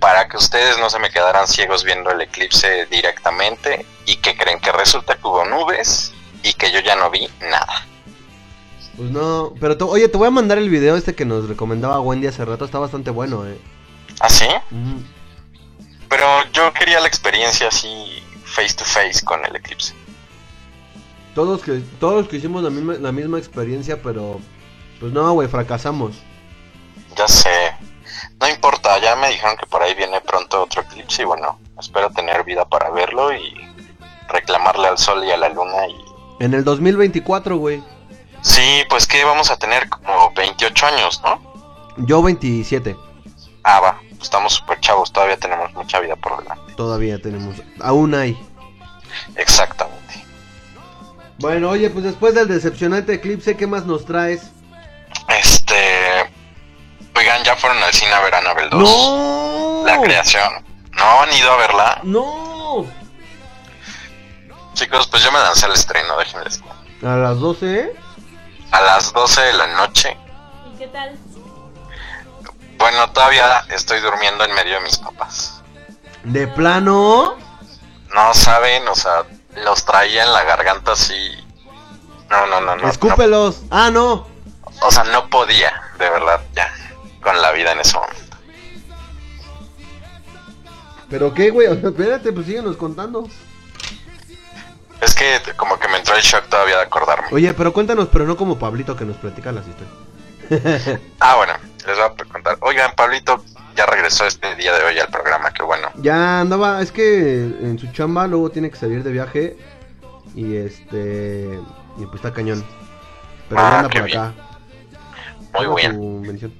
para 0.00 0.28
que 0.28 0.36
ustedes 0.36 0.76
no 0.78 0.90
se 0.90 0.98
me 0.98 1.10
quedaran 1.10 1.46
ciegos 1.46 1.84
viendo 1.84 2.10
el 2.10 2.20
eclipse 2.20 2.86
directamente, 2.86 3.86
y 4.06 4.16
que 4.16 4.36
creen 4.36 4.58
que 4.58 4.72
resulta 4.72 5.14
que 5.14 5.26
hubo 5.28 5.44
nubes 5.44 6.12
y 6.42 6.52
que 6.54 6.72
yo 6.72 6.80
ya 6.80 6.96
no 6.96 7.08
vi 7.10 7.30
nada. 7.40 7.86
Pues 8.96 9.10
no, 9.10 9.54
pero 9.60 9.76
te- 9.76 9.84
oye, 9.84 10.08
te 10.08 10.18
voy 10.18 10.28
a 10.28 10.30
mandar 10.32 10.58
el 10.58 10.68
video 10.68 10.96
este 10.96 11.14
que 11.14 11.24
nos 11.24 11.48
recomendaba 11.48 12.00
Wendy 12.00 12.26
hace 12.26 12.44
rato, 12.44 12.64
está 12.64 12.78
bastante 12.78 13.10
bueno, 13.10 13.46
eh. 13.46 13.58
¿Ah, 14.20 14.28
sí? 14.28 14.46
Pero 16.08 16.26
yo 16.52 16.72
quería 16.74 17.00
la 17.00 17.08
experiencia 17.08 17.68
así 17.68 18.22
face 18.44 18.74
to 18.74 18.84
face 18.84 19.24
con 19.24 19.44
el 19.46 19.56
eclipse. 19.56 19.94
Todos 21.34 21.62
que 21.62 21.80
todos 21.98 22.28
que 22.28 22.36
hicimos 22.36 22.62
la 22.62 22.68
misma 22.68 22.94
la 22.94 23.12
misma 23.12 23.38
experiencia, 23.38 24.02
pero 24.02 24.38
pues 25.00 25.12
no, 25.12 25.32
güey, 25.32 25.48
fracasamos. 25.48 26.12
Ya 27.16 27.26
sé. 27.26 27.48
No 28.40 28.48
importa, 28.48 28.98
ya 28.98 29.16
me 29.16 29.28
dijeron 29.30 29.56
que 29.56 29.66
por 29.66 29.82
ahí 29.82 29.94
viene 29.94 30.20
pronto 30.20 30.62
otro 30.62 30.82
eclipse 30.82 31.22
y 31.22 31.24
bueno, 31.24 31.58
espero 31.80 32.10
tener 32.10 32.44
vida 32.44 32.66
para 32.66 32.90
verlo 32.90 33.32
y 33.32 33.54
reclamarle 34.28 34.88
al 34.88 34.98
sol 34.98 35.24
y 35.24 35.30
a 35.30 35.36
la 35.38 35.48
luna 35.48 35.86
y... 35.88 36.44
En 36.44 36.52
el 36.54 36.64
2024, 36.64 37.56
güey. 37.56 37.82
Sí, 38.42 38.84
pues 38.88 39.06
que 39.06 39.24
vamos 39.24 39.50
a 39.50 39.56
tener 39.56 39.88
como 39.88 40.32
28 40.34 40.86
años, 40.86 41.22
¿no? 41.24 41.40
Yo 41.98 42.22
27. 42.22 42.96
Ah, 43.64 43.80
va, 43.80 44.00
estamos 44.20 44.54
súper 44.54 44.80
chavos, 44.80 45.12
todavía 45.12 45.36
tenemos 45.36 45.72
mucha 45.74 46.00
vida 46.00 46.16
por 46.16 46.42
delante. 46.42 46.74
Todavía 46.74 47.20
tenemos. 47.20 47.56
Aún 47.80 48.14
hay. 48.14 48.36
Exactamente. 49.36 50.24
Bueno, 51.38 51.70
oye, 51.70 51.90
pues 51.90 52.04
después 52.04 52.34
del 52.34 52.48
decepcionante 52.48 53.14
eclipse, 53.14 53.56
¿qué 53.56 53.66
más 53.66 53.86
nos 53.86 54.04
traes? 54.04 54.50
Este... 55.28 56.30
Oigan, 57.16 57.44
ya 57.44 57.56
fueron 57.56 57.82
al 57.82 57.92
cine 57.92 58.12
a 58.12 58.20
ver 58.20 58.34
Annabelle 58.34 58.70
2. 58.70 58.80
¡No! 58.80 59.82
La 59.86 60.00
creación. 60.00 60.64
¿No 60.92 61.22
han 61.22 61.32
ido 61.34 61.52
a 61.52 61.56
verla? 61.56 62.00
¡No! 62.04 62.86
Chicos, 64.74 65.06
pues 65.08 65.22
yo 65.22 65.30
me 65.30 65.38
lancé 65.38 65.66
al 65.66 65.72
estreno, 65.72 66.16
déjenles. 66.16 66.62
A 67.02 67.16
las 67.16 67.38
12, 67.38 67.92
A 68.72 68.80
las 68.80 69.12
12 69.12 69.40
de 69.40 69.52
la 69.52 69.66
noche. 69.68 70.16
¿Y 70.72 70.78
qué 70.78 70.88
tal? 70.88 71.16
Bueno, 72.78 73.10
todavía 73.12 73.64
estoy 73.68 74.00
durmiendo 74.00 74.44
en 74.44 74.54
medio 74.54 74.74
de 74.74 74.80
mis 74.80 74.98
papás. 74.98 75.62
De 76.24 76.48
plano. 76.48 77.36
No 78.14 78.34
saben, 78.34 78.86
o 78.88 78.94
sea, 78.94 79.24
los 79.64 79.84
traía 79.84 80.24
en 80.24 80.32
la 80.32 80.44
garganta 80.44 80.92
así. 80.92 81.32
No, 82.30 82.46
no, 82.46 82.60
no, 82.60 82.76
no. 82.76 82.88
Escúpelos. 82.88 83.62
Ah, 83.70 83.90
no. 83.92 84.16
no. 84.16 84.26
O 84.86 84.90
sea, 84.90 85.04
no 85.04 85.28
podía, 85.28 85.72
de 85.98 86.10
verdad, 86.10 86.40
ya. 86.54 86.72
Con 87.22 87.40
la 87.40 87.52
vida 87.52 87.72
en 87.72 87.80
ese 87.80 87.96
momento. 87.96 88.36
¿Pero 91.08 91.34
qué, 91.34 91.50
güey? 91.50 91.68
O 91.68 91.78
sea, 91.78 91.90
espérate, 91.90 92.32
pues 92.32 92.46
síguenos 92.46 92.76
contando. 92.76 93.28
Es 95.02 95.14
que 95.14 95.40
como 95.56 95.78
que 95.78 95.88
me 95.88 95.98
entró 95.98 96.14
el 96.14 96.22
shock 96.22 96.48
todavía 96.48 96.76
de 96.76 96.84
acordarme. 96.84 97.26
Oye, 97.32 97.52
pero 97.52 97.72
cuéntanos, 97.72 98.08
pero 98.10 98.24
no 98.24 98.36
como 98.36 98.58
Pablito 98.58 98.96
que 98.96 99.04
nos 99.04 99.16
platica 99.16 99.52
las 99.52 99.66
historias. 99.66 99.92
Ah, 101.20 101.36
bueno, 101.36 101.52
les 101.86 101.96
voy 101.96 102.06
a 102.06 102.32
contar. 102.32 102.56
Oigan, 102.60 102.94
Pablito 102.94 103.44
ya 103.76 103.86
regresó 103.86 104.26
este 104.26 104.54
día 104.56 104.72
de 104.72 104.84
hoy 104.84 104.98
al 104.98 105.08
programa, 105.08 105.52
qué 105.52 105.62
bueno. 105.62 105.88
Ya 105.96 106.40
andaba, 106.40 106.80
es 106.82 106.92
que 106.92 107.42
en 107.42 107.78
su 107.78 107.90
chamba 107.92 108.26
luego 108.26 108.50
tiene 108.50 108.70
que 108.70 108.76
salir 108.76 109.02
de 109.02 109.10
viaje. 109.12 109.56
Y 110.34 110.56
este. 110.56 111.58
Y 111.98 112.06
pues 112.06 112.16
está 112.16 112.32
cañón. 112.32 112.64
Pero 113.48 113.60
Ah, 113.60 113.70
ya 113.70 113.78
anda 113.78 113.88
por 113.90 114.02
acá. 114.02 114.32
Muy 115.52 115.76
bien. 115.76 116.50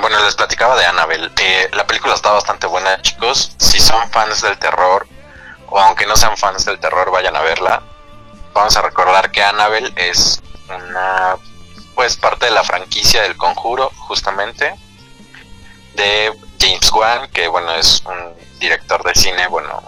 Bueno, 0.00 0.24
les 0.24 0.34
platicaba 0.34 0.76
de 0.78 0.84
Annabelle. 0.84 1.30
Eh, 1.40 1.70
la 1.74 1.86
película 1.86 2.14
está 2.14 2.32
bastante 2.32 2.66
buena, 2.66 3.00
chicos. 3.02 3.54
Si 3.58 3.78
son 3.78 4.10
fans 4.10 4.42
del 4.42 4.58
terror, 4.58 5.06
o 5.72 5.78
aunque 5.78 6.06
no 6.06 6.16
sean 6.16 6.36
fans 6.36 6.66
del 6.66 6.78
terror, 6.78 7.10
vayan 7.10 7.34
a 7.34 7.40
verla. 7.40 7.82
Vamos 8.52 8.76
a 8.76 8.82
recordar 8.82 9.30
que 9.30 9.42
Annabelle 9.42 9.90
es 9.96 10.42
una, 10.68 11.36
pues, 11.94 12.16
parte 12.18 12.44
de 12.44 12.52
la 12.52 12.62
franquicia 12.62 13.22
del 13.22 13.38
Conjuro, 13.38 13.90
justamente, 13.96 14.74
de 15.94 16.30
James 16.60 16.92
Wan, 16.92 17.30
que, 17.30 17.48
bueno, 17.48 17.72
es 17.74 18.02
un 18.04 18.34
director 18.60 19.02
de 19.02 19.14
cine, 19.14 19.46
bueno, 19.48 19.82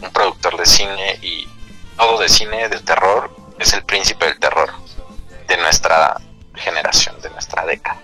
un 0.00 0.10
productor 0.10 0.56
de 0.56 0.64
cine 0.64 1.18
y 1.20 1.46
todo 1.98 2.18
de 2.18 2.30
cine, 2.30 2.70
de 2.70 2.80
terror. 2.80 3.30
Es 3.58 3.74
el 3.74 3.84
príncipe 3.84 4.24
del 4.24 4.38
terror 4.38 4.72
de 5.48 5.56
nuestra 5.58 6.16
generación, 6.54 7.20
de 7.20 7.28
nuestra 7.30 7.66
década. 7.66 8.00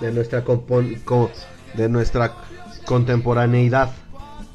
De 0.00 0.10
nuestra 0.10 0.42
de 1.74 1.88
nuestra 1.88 2.32
contemporaneidad. 2.86 3.90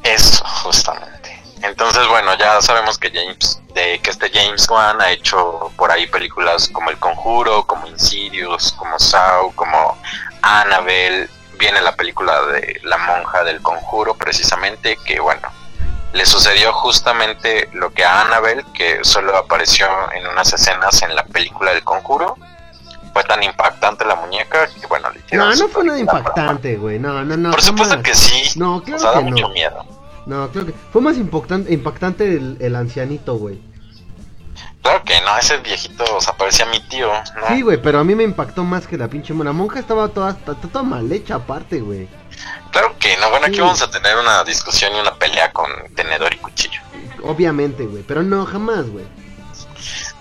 Eso, 0.03 0.43
justamente. 0.45 1.26
Entonces, 1.63 2.07
bueno, 2.07 2.35
ya 2.38 2.61
sabemos 2.61 2.97
que 2.97 3.11
James, 3.11 3.61
de 3.73 3.99
que 3.99 4.09
este 4.09 4.29
James 4.31 4.69
Wan 4.69 5.01
ha 5.01 5.11
hecho 5.11 5.71
por 5.75 5.91
ahí 5.91 6.07
películas 6.07 6.69
como 6.69 6.89
El 6.89 6.97
Conjuro, 6.97 7.65
como 7.65 7.88
Insidious, 7.88 8.73
como 8.73 8.99
Saw, 8.99 9.53
como 9.55 9.97
Annabelle. 10.41 11.29
Viene 11.59 11.81
la 11.81 11.95
película 11.95 12.39
de 12.45 12.79
La 12.84 12.97
monja 12.99 13.43
del 13.43 13.61
Conjuro, 13.61 14.13
precisamente, 14.13 14.97
que 15.03 15.19
bueno, 15.19 15.49
le 16.13 16.25
sucedió 16.25 16.71
justamente 16.71 17.69
lo 17.73 17.91
que 17.91 18.05
a 18.05 18.21
Annabelle, 18.21 18.63
que 18.73 19.03
solo 19.03 19.35
apareció 19.35 19.88
en 20.13 20.27
unas 20.27 20.53
escenas 20.53 21.01
en 21.01 21.15
la 21.15 21.23
película 21.25 21.73
del 21.73 21.84
Conjuro. 21.84 22.35
Fue 23.13 23.23
tan 23.23 23.41
impactante 23.41 24.05
la 24.05 24.15
muñeca 24.15 24.67
que 24.67 24.85
bueno, 24.85 25.09
le 25.09 25.38
No, 25.38 25.53
no 25.55 25.67
fue 25.69 25.84
nada 25.84 25.97
impactante, 25.97 26.75
güey. 26.75 26.99
No, 26.99 27.23
no, 27.23 27.35
no. 27.35 27.49
Por 27.49 27.63
supuesto 27.63 28.01
que 28.03 28.13
sí. 28.13 28.51
No, 28.59 28.84
claro 28.84 29.13
que 29.13 29.19
mucho 29.21 29.47
no. 29.47 29.53
miedo. 29.53 29.96
No, 30.27 30.49
creo 30.51 30.65
que 30.65 30.73
fue 30.91 31.01
más 31.01 31.17
impactante, 31.17 31.73
impactante 31.73 32.25
el, 32.35 32.57
el 32.59 32.75
ancianito, 32.75 33.35
güey. 33.37 33.59
Claro 34.81 35.03
que 35.03 35.19
no, 35.21 35.37
ese 35.37 35.57
viejito, 35.57 36.03
o 36.15 36.21
sea, 36.21 36.33
parecía 36.37 36.65
mi 36.65 36.79
tío, 36.81 37.11
¿no? 37.39 37.47
Sí, 37.47 37.61
güey, 37.61 37.81
pero 37.81 37.99
a 37.99 38.03
mí 38.03 38.13
me 38.15 38.23
impactó 38.23 38.63
más 38.63 38.87
que 38.87 38.97
la 38.97 39.07
pinche 39.07 39.33
mona. 39.33 39.49
La 39.49 39.53
monja 39.53 39.79
estaba 39.79 40.09
toda, 40.09 40.31
está 40.31 40.53
toda 40.55 40.83
mal 40.83 41.11
hecha 41.11 41.35
aparte, 41.35 41.79
güey. 41.79 42.07
Claro 42.71 42.95
que 42.99 43.15
no, 43.17 43.29
bueno, 43.29 43.47
aquí 43.47 43.59
vamos 43.59 43.81
a 43.81 43.89
tener 43.89 44.17
una 44.17 44.43
discusión 44.43 44.93
y 44.95 44.99
una 44.99 45.15
pelea 45.15 45.51
con 45.51 45.69
tenedor 45.95 46.33
y 46.33 46.37
cuchillo. 46.37 46.79
Obviamente, 47.23 47.85
güey, 47.85 48.03
pero 48.03 48.21
no, 48.23 48.45
jamás, 48.45 48.89
güey. 48.89 49.05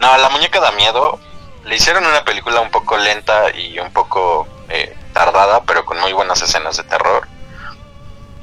No, 0.01 0.17
la 0.17 0.29
muñeca 0.31 0.61
da 0.61 0.73
miedo. 0.73 1.19
Le 1.65 1.77
hicieron 1.77 2.05
una 2.07 2.25
película 2.25 2.61
un 2.61 2.71
poco 2.71 2.97
lenta 2.97 3.51
y 3.57 3.79
un 3.79 3.93
poco 3.93 4.47
eh, 4.69 4.97
tardada, 5.13 5.63
pero 5.65 5.85
con 5.85 5.99
muy 6.01 6.13
buenas 6.13 6.43
escenas 6.43 6.77
de 6.77 6.85
terror. 6.85 7.27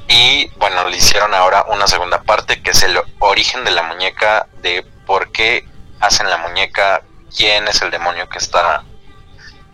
Y 0.08 0.50
bueno, 0.58 0.88
le 0.88 0.96
hicieron 0.96 1.32
ahora 1.34 1.64
una 1.68 1.86
segunda 1.86 2.22
parte 2.22 2.62
que 2.62 2.70
es 2.72 2.82
el 2.82 2.98
origen 3.20 3.64
de 3.64 3.70
la 3.70 3.82
muñeca, 3.84 4.46
de 4.62 4.84
por 5.06 5.32
qué 5.32 5.66
hacen 6.00 6.28
la 6.28 6.36
muñeca, 6.38 7.02
quién 7.34 7.66
es 7.68 7.80
el 7.82 7.90
demonio 7.90 8.28
que 8.28 8.38
está 8.38 8.82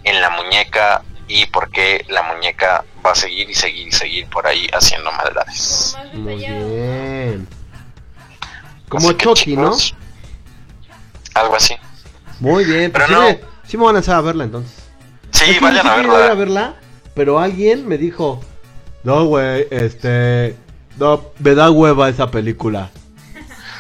en 0.05 0.20
la 0.20 0.31
muñeca 0.31 1.02
y 1.27 1.47
por 1.47 1.70
qué 1.70 2.05
la 2.09 2.23
muñeca 2.23 2.85
va 3.05 3.12
a 3.12 3.15
seguir 3.15 3.51
y 3.51 3.55
seguir 3.55 3.89
y 3.89 3.93
seguir 3.93 4.27
por 4.28 4.47
ahí 4.47 4.66
haciendo 4.73 5.11
maldades. 5.12 5.97
Muy 6.15 6.36
bien. 6.36 7.48
Como 8.89 9.12
Chucky, 9.12 9.57
¿no? 9.57 9.77
Algo 11.35 11.57
así. 11.57 11.77
Muy 12.40 12.65
bien, 12.65 12.90
pues 12.90 13.05
Pero 13.07 13.07
sí, 13.07 13.12
no. 13.15 13.20
me- 13.23 13.40
sí 13.69 13.77
me 13.77 13.85
van 13.85 13.90
a 13.90 13.98
lanzar 13.98 14.16
a 14.16 14.20
verla 14.23 14.44
entonces. 14.44 14.77
Sí, 15.32 15.59
vayan 15.61 15.86
verla. 15.86 16.27
a 16.31 16.35
verla, 16.35 16.74
pero 17.15 17.39
alguien 17.39 17.86
me 17.86 17.98
dijo, 17.98 18.40
no, 19.05 19.24
güey, 19.24 19.66
este, 19.70 20.56
no, 20.98 21.22
me 21.39 21.55
da 21.55 21.70
hueva 21.70 22.09
esa 22.09 22.31
película. 22.31 22.90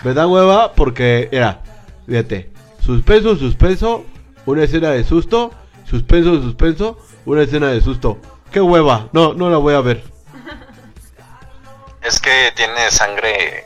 Me 0.04 0.14
da 0.14 0.26
hueva 0.26 0.72
porque, 0.72 1.28
era, 1.30 1.60
fíjate, 2.06 2.50
suspenso, 2.80 3.36
suspenso, 3.36 4.04
una 4.46 4.64
escena 4.64 4.90
de 4.90 5.04
susto, 5.04 5.52
suspenso, 5.84 6.40
suspenso, 6.42 6.98
una 7.26 7.42
escena 7.42 7.68
de 7.68 7.80
susto. 7.80 8.18
¡Qué 8.50 8.60
hueva! 8.60 9.08
No, 9.12 9.34
no 9.34 9.50
la 9.50 9.58
voy 9.58 9.74
a 9.74 9.80
ver. 9.80 10.02
Es 12.02 12.18
que 12.18 12.52
tiene 12.56 12.90
sangre, 12.90 13.64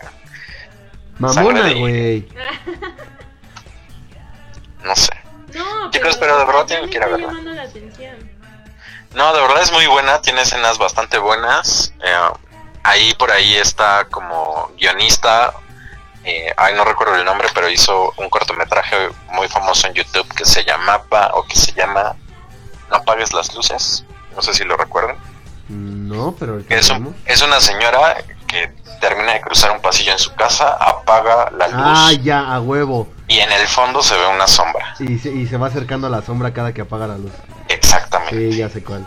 Mamona, 1.18 1.72
güey. 1.74 2.28
no 4.84 4.96
sé. 4.96 5.12
No, 5.54 5.90
Chicos, 5.90 6.16
pero 6.18 6.38
de 6.38 6.44
verdad 6.44 6.66
me 6.82 6.90
que 6.90 6.96
ir 6.96 7.02
a 7.02 7.06
verla. 7.06 7.26
llamando 7.28 7.52
la 7.52 7.62
atención. 7.62 8.33
No, 9.14 9.32
de 9.32 9.40
verdad 9.40 9.62
es 9.62 9.72
muy 9.72 9.86
buena, 9.86 10.20
tiene 10.20 10.42
escenas 10.42 10.78
bastante 10.78 11.18
buenas. 11.18 11.92
eh, 12.04 12.14
ahí 12.82 13.14
por 13.14 13.30
ahí 13.30 13.54
está 13.56 14.06
como 14.10 14.70
guionista, 14.78 15.54
eh, 16.24 16.52
ay 16.56 16.74
no 16.74 16.84
recuerdo 16.84 17.14
el 17.16 17.24
nombre, 17.24 17.48
pero 17.54 17.68
hizo 17.70 18.12
un 18.18 18.28
cortometraje 18.28 19.08
muy 19.30 19.48
famoso 19.48 19.86
en 19.86 19.94
YouTube 19.94 20.26
que 20.34 20.44
se 20.44 20.64
llamaba 20.64 21.30
o 21.34 21.44
que 21.46 21.56
se 21.56 21.72
llama 21.72 22.14
No 22.90 22.96
apagues 22.96 23.32
las 23.32 23.54
luces. 23.54 24.04
No 24.36 24.42
sé 24.42 24.52
si 24.52 24.64
lo 24.64 24.76
recuerdan. 24.76 25.16
No, 25.68 26.34
pero 26.38 26.58
Que 26.66 26.74
un- 26.90 27.16
es 27.24 27.40
una 27.42 27.60
señora 27.60 28.16
que 28.46 28.68
termina 29.00 29.32
de 29.32 29.40
cruzar 29.40 29.70
un 29.70 29.80
pasillo 29.80 30.12
en 30.12 30.18
su 30.18 30.34
casa, 30.34 30.76
apaga 30.78 31.50
la 31.52 31.68
luz 31.68 31.82
Ah, 31.86 32.12
ya, 32.22 32.40
a 32.54 32.60
huevo. 32.60 33.08
y 33.28 33.38
en 33.38 33.50
el 33.50 33.66
fondo 33.68 34.02
se 34.02 34.14
ve 34.16 34.26
una 34.26 34.46
sombra. 34.46 34.94
Y 34.98 35.18
se, 35.18 35.30
y 35.30 35.46
se 35.46 35.56
va 35.56 35.68
acercando 35.68 36.06
a 36.08 36.10
la 36.10 36.20
sombra 36.22 36.52
cada 36.52 36.74
que 36.74 36.82
apaga 36.82 37.06
la 37.06 37.16
luz. 37.16 37.32
Exactamente. 37.68 38.52
Sí, 38.52 38.56
ya 38.58 38.68
sé 38.68 38.82
cuál. 38.82 39.06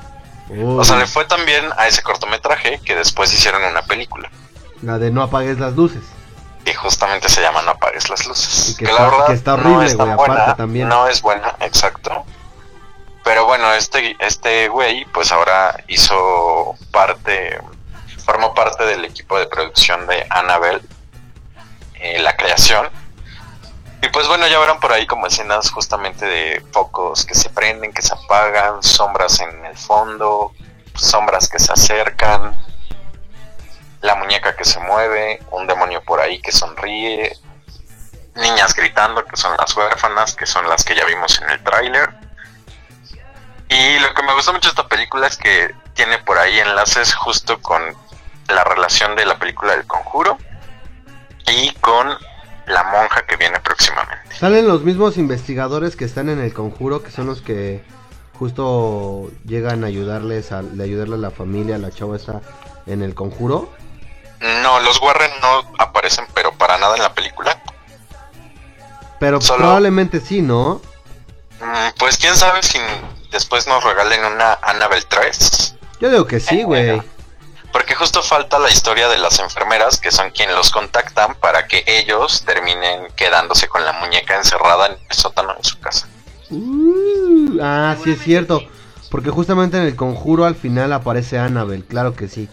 O 0.63 0.83
sea, 0.85 0.95
le 0.97 1.07
fue 1.07 1.25
tan 1.25 1.45
bien 1.45 1.65
a 1.77 1.87
ese 1.87 2.01
cortometraje 2.01 2.79
que 2.85 2.95
después 2.95 3.33
hicieron 3.33 3.63
una 3.63 3.81
película. 3.81 4.29
La 4.81 4.97
de 4.97 5.11
no 5.11 5.21
apagues 5.23 5.59
las 5.59 5.73
luces. 5.73 6.01
que 6.63 6.73
justamente 6.75 7.29
se 7.29 7.41
llama 7.41 7.61
No 7.61 7.71
apagues 7.71 8.09
las 8.09 8.25
luces. 8.27 8.69
Y 8.71 8.75
que 8.75 8.85
que 8.85 8.91
está- 8.91 9.03
la 9.03 9.09
verdad 9.09 9.27
que 9.27 9.33
está 9.33 9.57
no 9.57 9.81
es 9.81 9.95
tan 9.95 10.05
güey, 10.07 10.13
aparte 10.15 10.31
buena, 10.41 10.55
también. 10.55 10.89
No 10.89 11.07
es 11.07 11.21
buena, 11.21 11.55
exacto. 11.61 12.25
Pero 13.23 13.45
bueno, 13.45 13.73
este 13.73 14.15
este 14.19 14.67
güey 14.69 15.05
pues 15.13 15.31
ahora 15.31 15.81
hizo 15.87 16.75
parte, 16.91 17.59
formó 18.25 18.53
parte 18.53 18.85
del 18.85 19.05
equipo 19.05 19.37
de 19.39 19.47
producción 19.47 20.07
de 20.07 20.25
Annabelle, 20.29 20.81
eh, 21.95 22.19
la 22.19 22.35
creación. 22.35 22.89
Y 24.01 24.09
pues 24.09 24.27
bueno, 24.27 24.47
ya 24.47 24.59
verán 24.59 24.79
por 24.79 24.91
ahí 24.91 25.07
como 25.07 25.27
escenas 25.27 25.71
justamente 25.71 26.25
de 26.25 26.63
focos 26.71 27.25
que 27.25 27.33
se 27.33 27.49
prenden, 27.49 27.93
que 27.93 28.01
se 28.01 28.13
apagan, 28.13 28.83
sombras 28.83 29.39
en 29.39 29.65
el 29.65 29.77
fondo, 29.77 30.53
sombras 30.93 31.49
que 31.49 31.59
se 31.59 31.73
acercan, 31.73 32.55
la 34.01 34.15
muñeca 34.15 34.55
que 34.55 34.65
se 34.65 34.79
mueve, 34.79 35.41
un 35.51 35.65
demonio 35.65 36.03
por 36.03 36.19
ahí 36.19 36.39
que 36.41 36.51
sonríe, 36.51 37.35
niñas 38.35 38.75
gritando 38.75 39.25
que 39.25 39.35
son 39.35 39.57
las 39.57 39.75
huérfanas, 39.75 40.35
que 40.35 40.45
son 40.45 40.69
las 40.69 40.83
que 40.83 40.95
ya 40.95 41.05
vimos 41.05 41.41
en 41.41 41.49
el 41.49 41.63
tráiler. 41.63 42.13
Y 43.69 43.99
lo 43.99 44.13
que 44.13 44.23
me 44.23 44.33
gustó 44.33 44.53
mucho 44.53 44.69
de 44.69 44.73
esta 44.73 44.87
película 44.87 45.27
es 45.27 45.37
que 45.37 45.75
tiene 45.93 46.19
por 46.19 46.37
ahí 46.37 46.59
enlaces 46.59 47.13
justo 47.15 47.61
con 47.61 47.83
la 48.47 48.63
relación 48.63 49.15
de 49.15 49.25
la 49.25 49.37
película 49.37 49.73
del 49.73 49.85
conjuro 49.87 50.37
y 51.47 51.73
con 51.75 52.15
la 52.67 52.83
monja 52.83 53.25
que 53.25 53.35
viene 53.37 53.59
próximamente. 53.59 54.35
Salen 54.37 54.67
los 54.67 54.83
mismos 54.83 55.17
investigadores 55.17 55.95
que 55.95 56.05
están 56.05 56.29
en 56.29 56.39
el 56.39 56.53
conjuro, 56.53 57.01
que 57.03 57.11
son 57.11 57.25
los 57.27 57.41
que 57.41 57.83
justo 58.37 59.29
llegan 59.45 59.83
a 59.83 59.87
ayudarles 59.87 60.51
a, 60.51 60.61
le 60.61 60.83
ayudarle 60.83 61.15
a 61.15 61.19
la 61.19 61.31
familia, 61.31 61.75
a 61.75 61.79
la 61.79 61.91
chava 61.91 62.15
esa 62.17 62.41
en 62.85 63.01
el 63.01 63.15
conjuro. 63.15 63.71
No, 64.63 64.79
los 64.81 65.01
Warren 65.01 65.31
no 65.41 65.63
aparecen, 65.79 66.25
pero 66.35 66.51
para 66.51 66.77
nada 66.77 66.95
en 66.95 67.01
la 67.01 67.13
película. 67.13 67.59
Pero 69.19 69.41
Solo- 69.41 69.59
probablemente 69.63 70.19
sí, 70.19 70.41
¿no? 70.41 70.79
Mm, 71.59 71.97
Pues 71.97 72.17
quién 72.17 72.35
sabe 72.35 72.61
si 72.61 72.77
después 73.31 73.67
nos 73.67 73.83
regalen 73.83 74.23
una 74.25 74.53
Annabelle 74.61 75.05
3. 75.09 75.75
Yo 75.99 76.09
digo 76.11 76.27
que 76.27 76.39
sí, 76.39 76.61
güey. 76.63 77.01
Porque 77.71 77.95
justo 77.95 78.23
falta 78.23 78.59
la 78.59 78.69
historia 78.69 79.07
de 79.07 79.17
las 79.17 79.39
enfermeras, 79.39 79.99
que 79.99 80.11
son 80.11 80.31
quienes 80.31 80.55
los 80.55 80.71
contactan 80.71 81.35
para 81.35 81.67
que 81.67 81.83
ellos 81.85 82.43
terminen 82.45 83.07
quedándose 83.15 83.67
con 83.67 83.83
la 83.83 83.93
muñeca 83.93 84.35
encerrada 84.35 84.87
en 84.87 84.93
el 84.93 85.15
sótano 85.15 85.53
de 85.53 85.63
su 85.63 85.79
casa. 85.79 86.07
Uh, 86.49 87.59
ah, 87.61 87.95
sí 88.03 88.11
es 88.11 88.21
cierto. 88.21 88.61
Porque 89.11 89.29
justamente 89.29 89.77
en 89.77 89.83
el 89.83 89.95
conjuro 89.95 90.45
al 90.45 90.55
final 90.55 90.91
aparece 90.93 91.37
Annabelle, 91.37 91.85
claro 91.85 92.13
que 92.13 92.27
sí. 92.27 92.49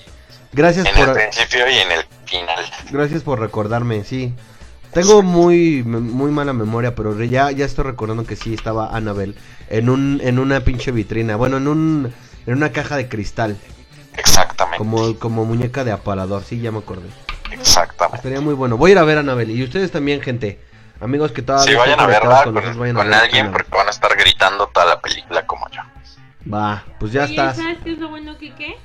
Gracias 0.52 0.86
En 0.86 0.96
el 0.96 1.06
por 1.06 1.14
principio 1.14 1.68
y 1.68 1.78
en 1.78 1.90
el 1.90 2.04
final. 2.26 2.64
gracias 2.90 3.22
por 3.22 3.40
recordarme, 3.40 4.04
sí. 4.04 4.34
Tengo 4.92 5.22
muy 5.22 5.82
muy 5.82 6.30
mala 6.30 6.52
memoria, 6.52 6.94
pero 6.94 7.20
ya 7.24 7.50
ya 7.50 7.64
estoy 7.64 7.84
recordando 7.84 8.24
que 8.24 8.36
sí 8.36 8.54
estaba 8.54 8.94
Annabelle 8.94 9.34
en 9.68 9.90
un 9.90 10.20
en 10.22 10.38
una 10.38 10.60
pinche 10.60 10.92
vitrina, 10.92 11.34
bueno, 11.34 11.56
en 11.56 11.66
un 11.66 12.14
en 12.46 12.54
una 12.54 12.70
caja 12.70 12.96
de 12.96 13.08
cristal, 13.08 13.56
Exactamente. 14.16 14.53
Como 14.78 15.18
como 15.18 15.44
muñeca 15.44 15.84
de 15.84 15.92
aparador, 15.92 16.42
sí, 16.42 16.60
ya 16.60 16.70
me 16.72 16.78
acordé. 16.78 17.08
Exactamente. 17.50 18.16
Estaría 18.16 18.40
muy 18.40 18.54
bueno. 18.54 18.76
Voy 18.76 18.90
a 18.90 18.92
ir 18.92 18.98
a 18.98 19.04
ver 19.04 19.16
a 19.18 19.20
Annabelle 19.20 19.52
y 19.52 19.62
ustedes 19.62 19.90
también, 19.92 20.20
gente. 20.20 20.60
Amigos 21.00 21.32
que 21.32 21.42
todavía 21.42 21.66
Si 21.72 21.74
vayan 21.78 22.00
a 22.00 22.06
verla 22.06 22.36
con, 22.36 22.44
con 22.44 22.54
nosotros, 22.54 22.76
vayan 22.78 22.96
a 22.96 23.00
con 23.00 23.10
ver 23.10 23.18
alguien 23.20 23.52
porque 23.52 23.70
van 23.76 23.86
a 23.86 23.90
estar 23.90 24.16
gritando 24.16 24.66
toda 24.68 24.86
la 24.86 25.00
película 25.00 25.46
como 25.46 25.68
yo. 25.70 25.82
Va, 26.52 26.84
pues 27.00 27.12
ya 27.12 27.24
Oye, 27.24 27.30
estás. 27.32 27.56
¿sabes 27.56 27.78
qué 27.84 27.92
es 27.92 27.98
lo 27.98 28.08
bueno, 28.08 28.36
Kike? 28.38 28.76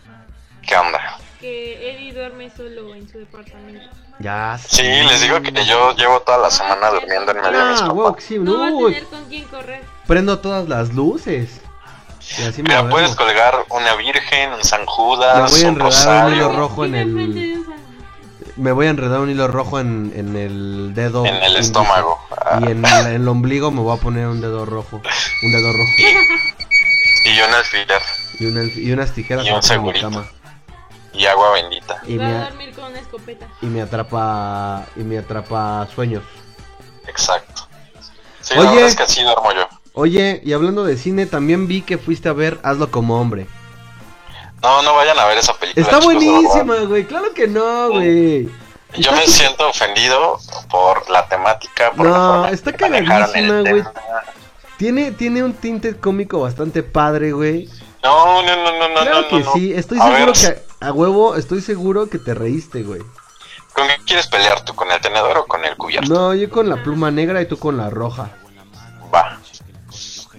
¿Qué 0.61 0.76
onda? 0.76 0.99
Que 1.40 1.91
Eddie 1.95 2.14
duerme 2.14 2.49
solo 2.49 2.94
en 2.95 3.07
su 3.07 3.20
departamento. 3.20 3.86
Ya. 4.20 4.60
Sí, 4.68 4.82
les 4.84 5.22
digo 5.22 5.41
que 5.41 5.52
yo 5.66 5.95
llevo 5.95 6.20
toda 6.22 6.38
la 6.40 6.52
semana 6.52 6.90
durmiendo 6.90 7.32
en 7.32 7.41
medio 7.41 7.64
de 7.66 7.72
mis 7.72 7.82
Ah, 7.82 7.88
papás. 7.88 8.16
que 8.18 8.22
sí, 8.22 8.40
No 8.40 8.60
va 8.60 8.68
a 8.68 8.72
tener 8.72 9.03
con 9.06 9.26
quién 9.26 9.44
correr. 9.45 9.82
Prendo 10.06 10.40
todas 10.40 10.68
las 10.68 10.94
luces. 10.94 11.61
Y 12.38 12.43
así 12.43 12.61
me 12.61 12.69
Mira, 12.69 12.76
duermo. 12.81 12.91
puedes 12.91 13.15
colgar 13.15 13.65
una 13.69 13.95
virgen, 13.95 14.53
un 14.53 14.64
San 14.64 14.81
Me 14.81 14.88
Judas, 14.88 15.51
voy 15.51 15.61
a 15.61 15.64
un 15.64 15.69
enredar 15.69 15.72
un 15.72 15.80
rosario 15.80 16.35
hilo 16.35 16.51
rojo 16.53 16.85
en 16.85 16.95
el. 16.95 17.65
Me 18.56 18.72
voy 18.73 18.88
a 18.88 18.89
enredar 18.89 19.19
un 19.22 19.30
hilo 19.30 19.47
rojo 19.47 19.80
en, 19.80 20.11
en 20.15 20.35
el 20.35 20.93
dedo. 20.93 21.26
en 21.26 21.35
el 21.35 21.43
índice. 21.43 21.60
estómago. 21.60 22.19
Ah, 22.31 22.60
Y 22.61 22.72
en 22.72 22.85
el, 22.85 23.07
en 23.07 23.14
el 23.22 23.27
ombligo 23.27 23.72
me 23.72 23.81
voy 23.81 23.97
a 23.97 24.01
poner 24.01 24.27
un 24.27 24.41
dedo 24.41 24.65
rojo. 24.65 24.97
Un 25.43 25.51
dedo 25.51 25.72
rojo. 25.72 25.91
y 27.26 27.39
un 27.41 27.53
alfiler 27.53 28.01
Y, 28.39 28.45
una- 28.47 28.64
y 28.64 28.91
unas 28.91 29.14
tijeras 29.14 29.45
Y 29.45 29.49
un 29.49 29.53
abajo 29.56 29.68
de 29.68 29.80
mi 29.80 29.93
segurito. 29.93 30.10
cama. 30.10 30.30
y 31.14 31.26
agua 31.26 31.51
bendita. 31.53 32.01
Y 32.06 32.18
Va 32.18 32.26
a 32.26 32.27
me, 32.30 32.39
dormir 32.39 32.73
con 32.76 32.84
una 32.85 32.99
escopeta. 32.99 33.47
y 33.61 33.65
me 33.65 33.81
atrapa. 33.81 34.85
Y 34.95 34.99
me 35.01 35.18
atrapa 35.18 35.88
sueños. 35.95 36.23
Exacto. 37.07 37.68
Sí, 38.41 38.53
Oye. 38.56 38.64
la 38.65 38.72
verdad 38.72 38.88
es 38.89 38.95
que 38.95 39.03
así 39.03 39.23
duermo 39.23 39.51
yo. 39.53 39.68
Oye, 39.99 40.41
y 40.45 40.53
hablando 40.53 40.85
de 40.85 40.95
cine, 40.95 41.26
también 41.26 41.67
vi 41.67 41.81
que 41.81 41.97
fuiste 41.97 42.30
a 42.30 42.34
ver 42.34 42.57
Hazlo 42.63 42.89
como 42.89 43.19
hombre. 43.19 43.47
No, 44.61 44.81
no 44.81 44.95
vayan 44.95 45.19
a 45.19 45.26
ver 45.26 45.38
esa 45.38 45.53
película. 45.53 45.85
Está 45.85 45.99
chicos, 45.99 46.13
buenísima, 46.13 46.76
güey. 46.88 47.05
Claro 47.05 47.34
que 47.34 47.47
no, 47.49 47.89
güey. 47.89 48.49
Yo 48.97 49.11
me 49.11 49.27
siento 49.27 49.67
ofendido 49.67 50.39
por 50.69 51.09
la 51.09 51.27
temática, 51.27 51.91
por 51.91 52.05
la 52.05 52.17
No, 52.17 52.17
forma 52.17 52.47
en 52.47 52.53
está 52.53 52.71
cagadísima, 52.73 53.59
güey. 53.61 53.84
Tiene, 54.77 55.11
tiene 55.11 55.43
un 55.43 55.53
tinte 55.53 55.97
cómico 55.97 56.39
bastante 56.39 56.81
padre, 56.81 57.34
güey. 57.34 57.69
No, 58.01 58.41
no, 58.41 58.55
no, 58.55 58.80
no, 58.80 58.89
no, 58.89 59.01
Claro 59.01 59.21
no, 59.23 59.27
que 59.27 59.39
no. 59.41 59.51
sí, 59.51 59.73
estoy 59.73 59.99
A 59.99 60.03
seguro 60.03 60.31
ver, 60.31 60.55
que 60.80 60.85
a 60.85 60.93
huevo, 60.93 61.35
estoy 61.35 61.59
seguro 61.61 62.09
que 62.09 62.19
te 62.19 62.34
reíste, 62.34 62.84
güey. 62.84 63.01
¿Con 63.73 63.85
qué 63.88 63.97
quieres 64.05 64.27
pelear 64.27 64.63
tú? 64.63 64.73
¿Con 64.76 64.89
el 64.91 65.01
tenedor 65.01 65.38
o 65.39 65.45
con 65.45 65.65
el 65.65 65.76
cubierto? 65.76 66.13
No, 66.13 66.34
yo 66.34 66.49
con 66.49 66.69
la 66.69 66.81
pluma 66.81 67.11
negra 67.11 67.41
y 67.41 67.47
tú 67.47 67.57
con 67.59 67.76
la 67.76 67.89
roja. 67.89 68.30
Va. 69.13 69.39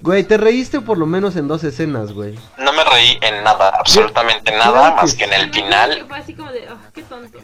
Güey, 0.03 0.25
te 0.25 0.37
reíste 0.37 0.81
por 0.81 0.99
lo 0.99 1.07
menos 1.07 1.37
en 1.37 1.49
dos 1.49 1.63
escenas, 1.65 2.13
güey. 2.13 2.39
No 2.59 2.73
me 2.73 2.85
reí 2.85 3.19
en 3.21 3.43
nada, 3.45 3.71
absolutamente 3.79 4.51
nada, 4.53 4.93
más 4.93 5.15
que 5.15 5.25
en 5.25 5.33
el 5.33 5.53
final. 5.53 6.07
fue 6.09 6.19
así 6.19 6.35
como 6.35 6.51
de, 6.53 6.69
oh, 6.71 6.77
qué 6.95 7.03
tonto. 7.03 7.39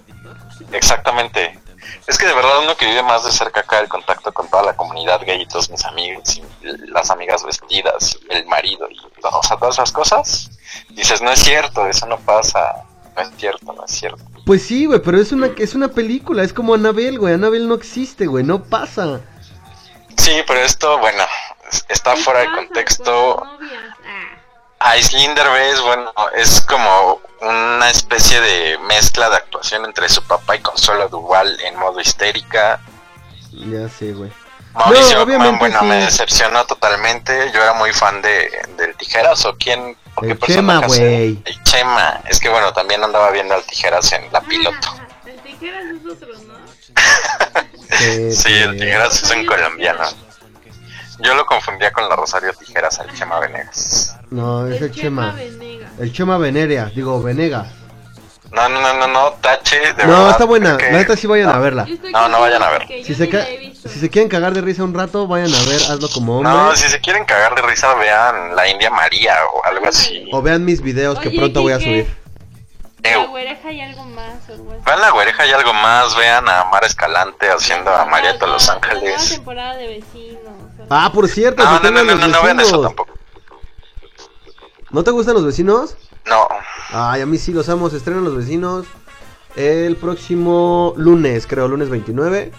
Exactamente. 0.73 1.59
Es 2.07 2.19
que 2.19 2.27
de 2.27 2.35
verdad 2.35 2.61
uno 2.62 2.77
que 2.77 2.87
vive 2.87 3.03
más 3.03 3.24
de 3.24 3.31
cerca 3.31 3.61
acá 3.61 3.81
el 3.81 3.89
contacto 3.89 4.33
con 4.33 4.49
toda 4.49 4.62
la 4.62 4.77
comunidad 4.77 5.20
gay 5.24 5.43
y 5.43 5.47
todos 5.47 5.70
mis 5.70 5.85
amigos 5.85 6.37
y 6.37 6.43
las 6.91 7.11
amigas 7.11 7.45
vestidas, 7.45 8.19
y 8.28 8.35
el 8.35 8.47
marido 8.47 8.89
y 8.91 8.97
todo, 9.20 9.39
o 9.39 9.43
sea, 9.43 9.57
todas 9.57 9.77
esas 9.77 9.93
cosas, 9.93 10.51
dices, 10.91 11.23
no 11.23 11.31
es 11.31 11.41
cierto, 11.41 11.87
eso 11.87 12.07
no 12.07 12.19
pasa, 12.19 12.85
no 13.15 13.23
es 13.23 13.31
cierto, 13.37 13.73
no 13.73 13.85
es 13.85 13.91
cierto. 13.93 14.23
Pues 14.45 14.65
sí, 14.65 14.87
güey, 14.87 15.01
pero 15.01 15.20
es 15.20 15.33
una, 15.33 15.51
es 15.59 15.74
una 15.74 15.89
película, 15.89 16.43
es 16.43 16.53
como 16.53 16.74
Anabel, 16.74 17.19
güey. 17.19 17.35
Anabel 17.35 17.69
no 17.69 17.74
existe, 17.74 18.27
güey, 18.27 18.45
no 18.45 18.62
pasa. 18.62 19.20
Sí, 20.16 20.33
pero 20.47 20.61
esto, 20.61 20.99
bueno, 20.99 21.24
está 21.88 22.14
¿Qué 22.14 22.20
fuera 22.22 22.40
de 22.40 22.51
contexto. 22.52 23.36
con 23.36 23.52
novias? 23.55 23.80
Ah. 24.05 24.90
Aislinn 24.90 25.34
Derbez, 25.34 25.80
bueno, 25.80 26.12
es 26.34 26.60
como 26.62 27.20
una 27.40 27.90
especie 27.90 28.40
de 28.40 28.78
mezcla 28.86 29.28
de 29.30 29.36
actuación 29.36 29.84
entre 29.84 30.09
su 30.09 30.22
papá 30.22 30.56
y 30.56 30.60
Consuelo 30.60 31.09
Duval 31.09 31.59
en 31.62 31.76
modo 31.78 32.01
histérica. 32.01 32.80
Ya 33.52 33.88
sé, 33.88 34.12
güey. 34.12 34.30
Mauricio 34.74 35.16
No, 35.16 35.22
Ockman, 35.22 35.38
obviamente 35.38 35.59
bueno, 35.59 35.80
sí. 35.80 35.86
me 35.86 35.97
decepcionó 35.97 36.66
totalmente. 36.66 37.51
Yo 37.55 37.62
era 37.62 37.72
muy 37.72 37.93
fan 37.94 38.20
de 38.20 38.51
del 38.76 38.94
Tijeras 38.97 39.44
o 39.47 39.56
quién. 39.56 39.97
o 40.16 40.20
qué 40.20 40.32
El 40.32 40.38
Chema, 40.40 40.78
güey. 40.86 41.40
El 41.44 41.62
Chema. 41.64 42.20
Es 42.28 42.38
que 42.38 42.51
bueno, 42.51 42.72
también 42.74 43.02
andaba 43.02 43.30
viendo 43.30 43.55
al 43.55 43.64
Tijeras 43.64 44.12
en 44.12 44.30
la 44.32 44.43
piloto. 44.43 44.88
Ah, 44.90 45.06
el 45.26 45.40
tijeras 45.40 45.84
es 45.86 46.12
otro, 46.12 46.28
¿no? 46.47 46.56
Sí, 48.34 48.52
el 48.52 48.76
Tijeras 48.76 49.22
es 49.22 49.30
un 49.30 49.47
colombiano. 49.47 50.05
Yo 51.20 51.34
lo 51.34 51.47
confundía 51.47 51.90
con 51.93 52.09
la 52.09 52.16
Rosario 52.16 52.52
Tijeras 52.52 52.98
al 52.98 53.12
Chema 53.14 53.40
Venegas. 53.40 54.16
No, 54.30 54.66
es 54.66 54.82
el 54.82 54.90
Chema 54.93 55.32
Chema. 55.32 55.32
Venegas. 55.32 55.90
El 55.98 56.12
Chema 56.12 56.38
Veneria, 56.38 56.90
digo, 56.94 57.22
Venegas. 57.22 57.68
No, 58.52 58.68
no, 58.68 58.80
no, 58.80 58.94
no, 58.94 59.06
no, 59.09 59.32
tache, 59.40 59.78
de 59.78 60.05
No, 60.05 60.10
verdad, 60.10 60.30
está 60.30 60.44
buena. 60.44 60.76
que- 60.76 60.84
La 60.93 60.98
neta 60.98 61.16
sí 61.16 61.26
vayan 61.26 61.48
a 61.48 61.59
verla. 61.59 61.86
No, 62.12 62.28
no 62.28 62.40
vayan 62.40 62.62
a 62.62 62.70
ver. 62.70 62.78
porque 62.82 63.05
Si 63.05 63.14
se, 63.14 63.28
ca- 63.28 63.38
la 63.38 63.90
si 63.90 63.98
se 63.98 64.09
quieren 64.09 64.28
cagar 64.28 64.52
de 64.55 64.60
risa 64.60 64.84
un 64.84 64.94
rato, 64.94 65.26
vayan 65.26 65.52
a 65.52 65.59
ver 65.68 65.80
Hazlo 65.90 66.09
como 66.10 66.38
hombre. 66.38 66.52
No, 66.52 66.74
si 66.76 66.88
se 66.88 67.01
quieren 67.01 67.24
cagar 67.24 67.55
de 67.55 67.62
risa, 67.62 67.93
vean 67.94 68.55
la 68.55 68.68
India 68.68 68.90
María 68.90 69.36
o 69.52 69.64
algo 69.64 69.88
así. 69.88 70.28
O 70.32 70.40
vean 70.43 70.64
mis 70.64 70.80
videos 70.80 71.18
que 71.18 71.28
Oye, 71.28 71.38
pronto 71.38 71.62
voy 71.62 71.72
a 71.72 71.80
subir. 71.80 72.06
La 73.02 73.10
Eh, 73.10 73.26
güereja 73.26 73.72
y 73.72 73.80
algo 73.80 74.05
más. 74.05 74.48
o 74.48 74.52
algo 74.52 74.72
así. 74.72 74.80
Vean 74.86 75.01
la 75.01 75.10
güereja 75.10 75.47
y 75.47 75.52
algo 75.52 75.72
más, 75.74 76.16
vean 76.16 76.48
a 76.48 76.64
Mar 76.64 76.84
Escalante 76.84 77.48
haciendo 77.51 77.90
a 77.94 78.05
Marieta 78.06 78.47
Los 78.47 78.66
La 78.68 78.74
Ángeles. 78.74 79.28
temporada 79.30 79.76
de 79.76 79.86
vecinos. 79.88 80.55
Ah, 80.88 81.10
por 81.12 81.28
cierto, 81.28 81.64
No, 81.64 81.70
no, 81.70 81.70
no, 81.70 81.76
estrenan 81.88 82.06
no, 82.06 82.12
los 82.12 82.20
no, 82.20 82.28
no 82.38 82.42
vean 82.44 82.60
eso 82.60 82.66
vecinos. 82.80 82.86
tampoco. 82.88 83.12
¿No 84.90 85.04
te 85.04 85.10
gustan 85.10 85.34
los 85.34 85.44
vecinos? 85.44 85.96
No, 86.26 86.46
Ay, 86.90 87.20
a 87.22 87.26
mí 87.26 87.38
sí 87.38 87.52
los 87.52 87.68
amo. 87.68 87.90
Se 87.90 87.96
estrenan 87.96 88.24
los 88.24 88.36
vecinos 88.36 88.86
el 89.56 89.96
próximo 89.96 90.94
lunes, 90.96 91.46
creo, 91.46 91.68
lunes 91.68 91.88
29. 91.88 92.52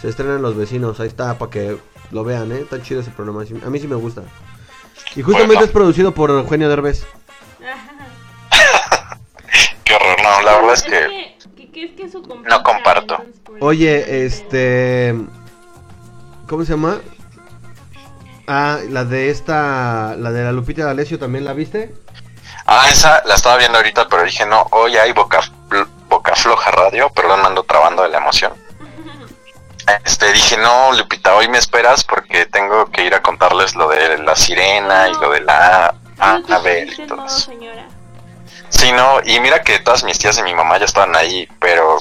Se 0.00 0.08
estrenan 0.08 0.42
los 0.42 0.56
vecinos. 0.56 1.00
Ahí 1.00 1.08
está, 1.08 1.38
para 1.38 1.50
que 1.50 1.78
lo 2.10 2.24
vean, 2.24 2.52
¿eh? 2.52 2.60
Está 2.60 2.82
chido 2.82 3.00
ese 3.00 3.10
programa. 3.10 3.42
A 3.64 3.70
mí 3.70 3.78
sí 3.78 3.88
me 3.88 3.96
gusta. 3.96 4.22
Y 5.14 5.22
justamente 5.22 5.54
Bueno. 5.54 5.66
es 5.66 5.72
producido 5.72 6.12
por 6.12 6.30
Eugenio 6.30 6.68
Derbez. 6.68 7.06
qué 9.84 9.94
horror, 9.94 10.16
no, 10.22 10.42
la 10.42 10.52
verdad 10.56 10.74
es 10.74 10.82
que 10.82 11.36
es 12.04 12.14
No 12.14 12.62
comparto. 12.62 13.16
Oye, 13.60 14.26
este. 14.26 15.14
¿Cómo 16.46 16.64
se 16.64 16.72
llama? 16.72 16.98
Ah, 18.46 18.78
la 18.88 19.04
de 19.04 19.30
esta. 19.30 20.14
La 20.16 20.30
de 20.30 20.44
la 20.44 20.52
Lupita 20.52 20.84
D'Alessio 20.84 21.18
también 21.18 21.44
la 21.44 21.52
viste. 21.52 21.94
Ah, 22.66 22.86
esa 22.90 23.22
la 23.26 23.34
estaba 23.34 23.56
viendo 23.56 23.78
ahorita, 23.78 24.08
pero 24.08 24.24
dije, 24.24 24.44
no, 24.44 24.66
hoy 24.72 24.96
hay 24.96 25.12
boca, 25.12 25.40
boca 26.08 26.34
floja 26.34 26.70
radio, 26.72 27.08
perdón, 27.10 27.40
me 27.40 27.46
ando 27.46 27.62
trabando 27.62 28.02
de 28.02 28.08
la 28.08 28.18
emoción. 28.18 28.52
Este, 30.04 30.32
dije, 30.32 30.56
no, 30.56 30.92
Lupita, 30.92 31.34
hoy 31.36 31.48
me 31.48 31.58
esperas 31.58 32.02
porque 32.02 32.46
tengo 32.46 32.86
que 32.90 33.04
ir 33.04 33.14
a 33.14 33.22
contarles 33.22 33.76
lo 33.76 33.88
de 33.88 34.18
la 34.18 34.34
sirena 34.34 35.08
y 35.08 35.12
lo 35.14 35.30
de 35.30 35.40
la 35.42 35.94
ave 36.18 36.82
dijiste, 36.82 37.02
y 37.04 37.06
todo 37.06 37.24
eso. 37.24 37.38
señora. 37.38 37.86
Sí, 38.68 38.90
no, 38.90 39.20
y 39.24 39.38
mira 39.38 39.62
que 39.62 39.78
todas 39.78 40.02
mis 40.02 40.18
tías 40.18 40.38
y 40.38 40.42
mi 40.42 40.54
mamá 40.54 40.78
ya 40.78 40.86
estaban 40.86 41.14
ahí, 41.14 41.48
pero 41.60 41.98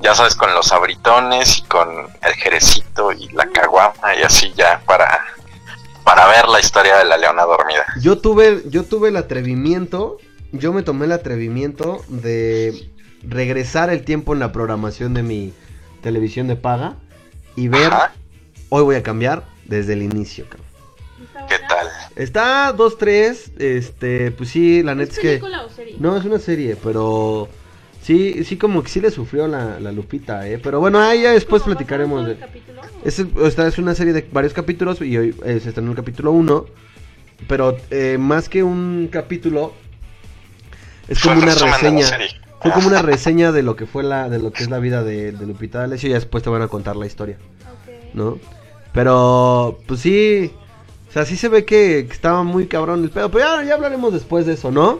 ya 0.00 0.14
sabes, 0.14 0.34
con 0.36 0.54
los 0.54 0.72
abritones 0.72 1.58
y 1.58 1.62
con 1.64 2.08
el 2.22 2.32
jerecito 2.34 3.12
y 3.12 3.28
la 3.30 3.46
caguama 3.46 4.14
y 4.18 4.22
así 4.22 4.54
ya 4.56 4.80
para, 4.86 5.22
para 6.08 6.26
ver 6.26 6.48
la 6.48 6.58
historia 6.58 6.96
de 6.96 7.04
la 7.04 7.18
leona 7.18 7.42
dormida. 7.42 7.84
Yo 8.00 8.16
tuve, 8.16 8.62
yo 8.70 8.82
tuve 8.84 9.10
el 9.10 9.16
atrevimiento. 9.18 10.16
Yo 10.52 10.72
me 10.72 10.82
tomé 10.82 11.04
el 11.04 11.12
atrevimiento 11.12 12.02
de 12.08 12.90
regresar 13.22 13.90
el 13.90 14.06
tiempo 14.06 14.32
en 14.32 14.38
la 14.38 14.50
programación 14.50 15.12
de 15.12 15.22
mi 15.22 15.52
televisión 16.00 16.48
de 16.48 16.56
paga 16.56 16.96
y 17.56 17.68
ver. 17.68 17.92
Ajá. 17.92 18.14
Hoy 18.70 18.84
voy 18.84 18.96
a 18.96 19.02
cambiar 19.02 19.44
desde 19.66 19.92
el 19.92 20.02
inicio, 20.02 20.46
cabrón. 20.48 20.66
¿Qué 21.46 21.58
tal? 21.68 21.88
Está 22.16 22.74
2-3. 22.74 23.60
Este, 23.60 24.30
pues 24.30 24.48
sí, 24.48 24.82
la 24.82 24.94
neta 24.94 25.12
¿Es 25.12 25.18
es 25.18 25.22
que. 25.22 25.28
película 25.28 25.64
o 25.66 25.68
serie? 25.68 25.96
No, 25.98 26.16
es 26.16 26.24
una 26.24 26.38
serie, 26.38 26.76
pero. 26.82 27.50
Sí, 28.02 28.44
sí, 28.44 28.56
como 28.56 28.82
que 28.82 28.88
sí 28.88 29.00
le 29.00 29.10
sufrió 29.10 29.46
la, 29.48 29.78
la 29.80 29.92
Lupita, 29.92 30.48
¿eh? 30.48 30.58
Pero 30.58 30.80
bueno, 30.80 31.00
ahí 31.00 31.22
ya 31.22 31.32
después 31.32 31.62
¿Cómo, 31.62 31.74
platicaremos 31.74 32.26
de. 32.26 32.38
Es, 33.04 33.18
esta 33.18 33.66
es 33.66 33.78
una 33.78 33.94
serie 33.94 34.12
de 34.12 34.26
varios 34.32 34.54
capítulos 34.54 35.02
y 35.02 35.16
hoy 35.16 35.34
eh, 35.44 35.60
se 35.60 35.68
estrenó 35.68 35.90
el 35.90 35.96
capítulo 35.96 36.32
1. 36.32 36.66
Pero 37.46 37.76
eh, 37.90 38.16
más 38.18 38.48
que 38.48 38.62
un 38.62 39.08
capítulo, 39.10 39.74
es 41.08 41.20
como 41.20 41.40
una 41.40 41.54
reseña. 41.54 42.06
Fue 42.60 42.72
como 42.72 42.88
una 42.88 43.02
reseña 43.02 43.52
de 43.52 43.62
lo 43.62 43.76
que 43.76 43.86
fue 43.86 44.02
la, 44.02 44.28
de 44.28 44.40
lo 44.40 44.52
que 44.52 44.64
es 44.64 44.70
la 44.70 44.80
vida 44.80 45.04
de, 45.04 45.30
de 45.30 45.46
Lupita 45.46 45.78
D'Alessio 45.78 46.08
y 46.08 46.10
ya 46.10 46.16
después 46.16 46.42
te 46.42 46.50
van 46.50 46.62
a 46.62 46.66
contar 46.66 46.96
la 46.96 47.06
historia, 47.06 47.36
Ok. 47.60 48.14
¿no? 48.14 48.38
Pero, 48.92 49.78
pues 49.86 50.00
sí, 50.00 50.50
o 51.08 51.12
sea, 51.12 51.24
sí 51.24 51.36
se 51.36 51.48
ve 51.48 51.64
que, 51.64 52.06
que 52.08 52.12
estaba 52.12 52.42
muy 52.42 52.66
cabrón 52.66 53.04
el 53.04 53.10
pedo, 53.10 53.30
pero 53.30 53.44
ya, 53.44 53.62
ya 53.62 53.74
hablaremos 53.74 54.12
después 54.12 54.44
de 54.44 54.54
eso, 54.54 54.72
¿no? 54.72 54.98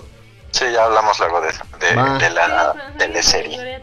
Sí, 0.50 0.64
ya 0.72 0.84
hablamos 0.84 1.18
luego 1.18 1.40
de, 1.40 1.48
de, 1.48 2.18
de 2.18 2.30
la 2.30 2.94
teleserie. 2.98 3.82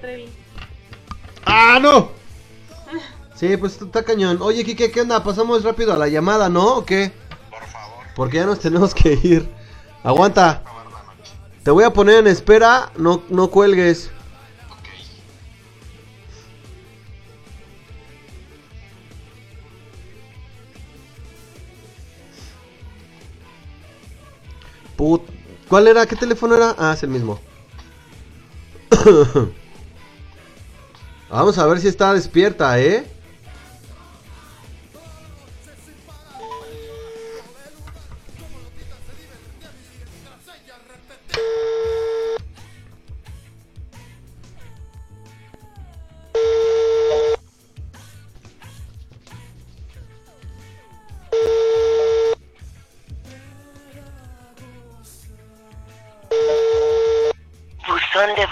¡Ah, 1.46 1.80
no! 1.82 2.12
Sí, 3.36 3.58
pues 3.58 3.82
está 3.82 4.02
cañón. 4.04 4.40
Oye, 4.42 4.64
Kike, 4.64 4.92
¿qué 4.92 5.02
onda? 5.02 5.22
Pasamos 5.22 5.62
rápido 5.66 5.92
a 5.92 5.98
la 5.98 6.08
llamada, 6.08 6.48
¿no? 6.48 6.78
¿O 6.78 6.86
qué? 6.86 7.12
Por 7.50 7.66
favor. 7.66 8.06
Porque 8.16 8.38
ya 8.38 8.46
nos 8.46 8.62
tenemos 8.62 8.94
que 8.96 9.20
ir. 9.22 9.50
Aguanta. 10.06 10.64
Te 11.62 11.70
voy 11.70 11.84
a 11.84 11.92
poner 11.92 12.20
en 12.20 12.28
espera, 12.28 12.92
no, 12.96 13.24
no 13.28 13.50
cuelgues. 13.50 14.10
Put... 24.96 25.35
¿Cuál 25.70 25.88
era? 25.88 26.06
¿Qué 26.06 26.16
teléfono 26.16 26.56
era? 26.56 26.76
Ah, 26.78 26.94
es 26.94 27.04
el 27.04 27.10
mismo. 27.10 27.40
Vamos 31.30 31.58
a 31.58 31.66
ver 31.66 31.80
si 31.80 31.88
está 31.88 32.14
despierta, 32.14 32.80
¿eh? 32.80 33.06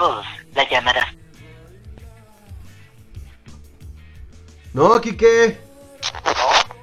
Voz. 0.04 0.26
La 0.54 0.70
llamarás. 0.70 1.16
No, 4.74 5.00
Kike. 5.00 5.58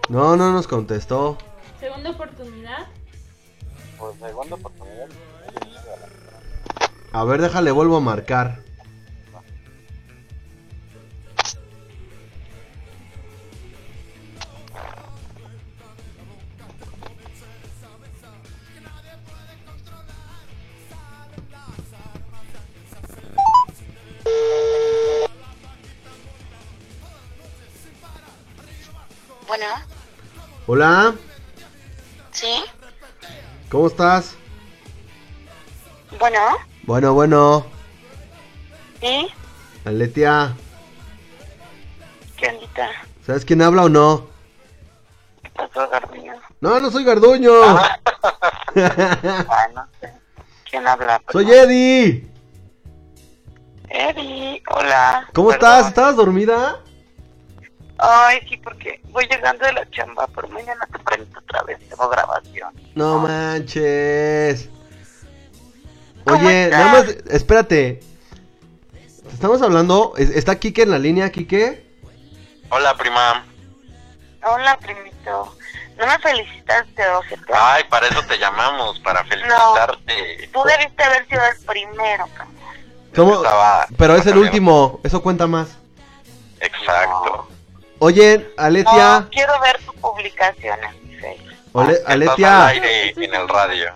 No, 0.09 0.37
no 0.37 0.53
nos 0.53 0.67
contestó. 0.67 1.37
Segunda 1.79 2.11
oportunidad. 2.11 2.87
Pues 3.99 4.17
segunda 4.19 4.55
oportunidad. 4.55 5.09
A 7.13 7.25
ver, 7.25 7.43
déjale, 7.43 7.71
vuelvo 7.73 7.99
a 7.99 8.01
marcar. 8.01 8.63
Bueno, 29.61 29.74
Hola, 30.66 31.15
¿sí? 32.31 32.65
¿cómo 33.70 33.89
estás? 33.89 34.35
Bueno, 36.19 36.39
Bueno, 36.85 37.12
bueno, 37.12 37.66
¿sí? 39.03 39.28
Aletia, 39.85 40.55
¿Qué 42.39 42.49
ondita? 42.49 42.89
¿sabes 43.27 43.45
quién 43.45 43.61
habla 43.61 43.82
o 43.85 43.89
no? 43.91 44.28
¿Qué 45.43 45.51
pasó, 45.51 45.87
Garduño? 45.91 46.32
No, 46.62 46.81
no 46.81 46.91
soy 46.91 47.05
Garduño. 47.05 47.51
Ah, 47.62 47.99
no 49.74 49.87
sé. 50.01 50.15
¿Quién 50.70 50.89
habla? 50.89 51.20
soy 51.31 51.51
Eddie. 51.53 52.27
Eddie, 53.91 54.62
hola. 54.74 55.28
¿Cómo 55.35 55.51
Perdón. 55.51 55.69
estás? 55.69 55.89
¿Estabas 55.89 56.16
dormida? 56.16 56.81
Ay, 58.03 58.41
sí, 58.49 58.57
porque 58.57 59.01
voy 59.11 59.27
llegando 59.27 59.65
de 59.67 59.73
la 59.73 59.89
chamba, 59.91 60.27
pero 60.35 60.49
mañana 60.49 60.87
tempranito 60.91 61.39
otra 61.39 61.63
vez 61.65 61.79
tengo 61.89 62.09
grabación. 62.09 62.73
No 62.95 63.19
manches. 63.19 64.69
¿Cómo 66.25 66.47
Oye, 66.47 66.65
estás? 66.65 66.79
nada 66.81 66.93
más, 66.93 67.09
espérate. 67.31 68.01
Estamos 69.33 69.61
hablando, 69.63 70.15
¿es- 70.17 70.31
¿está 70.31 70.59
Kike 70.59 70.83
en 70.83 70.91
la 70.91 70.99
línea, 70.99 71.31
Kike? 71.31 71.87
Hola, 72.71 72.97
prima. 72.97 73.45
Hola, 74.43 74.79
primito. 74.79 75.57
¿No 75.99 76.07
me 76.07 76.19
felicitaste, 76.19 77.07
ojete? 77.11 77.53
Ay, 77.55 77.85
para 77.91 78.07
eso 78.07 78.23
te 78.27 78.39
llamamos, 78.39 78.99
para 79.01 79.23
felicitarte. 79.25 80.49
Tú 80.53 80.63
debiste 80.65 81.03
haber 81.05 81.27
sido 81.29 81.43
el 81.45 81.65
primero, 81.67 82.27
cabrón. 82.35 82.57
¿Cómo? 83.15 83.35
Estaba- 83.37 83.87
Pero 83.99 84.15
es 84.17 84.27
el 84.27 84.39
último, 84.39 85.01
eso 85.05 85.21
cuenta 85.23 85.47
más. 85.47 85.77
Exacto. 86.61 87.49
Oye, 88.01 88.51
Aletia, 88.57 89.21
No, 89.21 89.31
quiero 89.31 89.53
ver 89.61 89.79
tu 89.85 89.93
publicación 89.95 90.79
en 90.83 91.21
Facebook. 91.21 91.53
Ole- 91.73 91.93
Estás 91.93 92.07
al 92.07 92.13
Aletia, 92.23 92.67
aire 92.67 93.11
en 93.17 93.35
el 93.35 93.49
radio. 93.49 93.93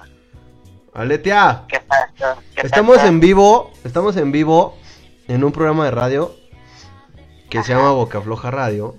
Aletia, 0.93 1.65
¿Qué 1.69 1.81
pasó? 1.81 2.41
¿Qué 2.55 2.63
estamos 2.67 2.97
pasó? 2.97 3.09
en 3.09 3.21
vivo, 3.21 3.73
estamos 3.83 4.17
en 4.17 4.31
vivo 4.31 4.77
en 5.27 5.43
un 5.43 5.51
programa 5.53 5.85
de 5.87 5.91
radio 5.91 6.35
que 7.51 7.63
se 7.65 7.73
llama 7.75 7.91
Boca 7.93 8.21
Floja 8.21 8.51
Radio 8.51 8.95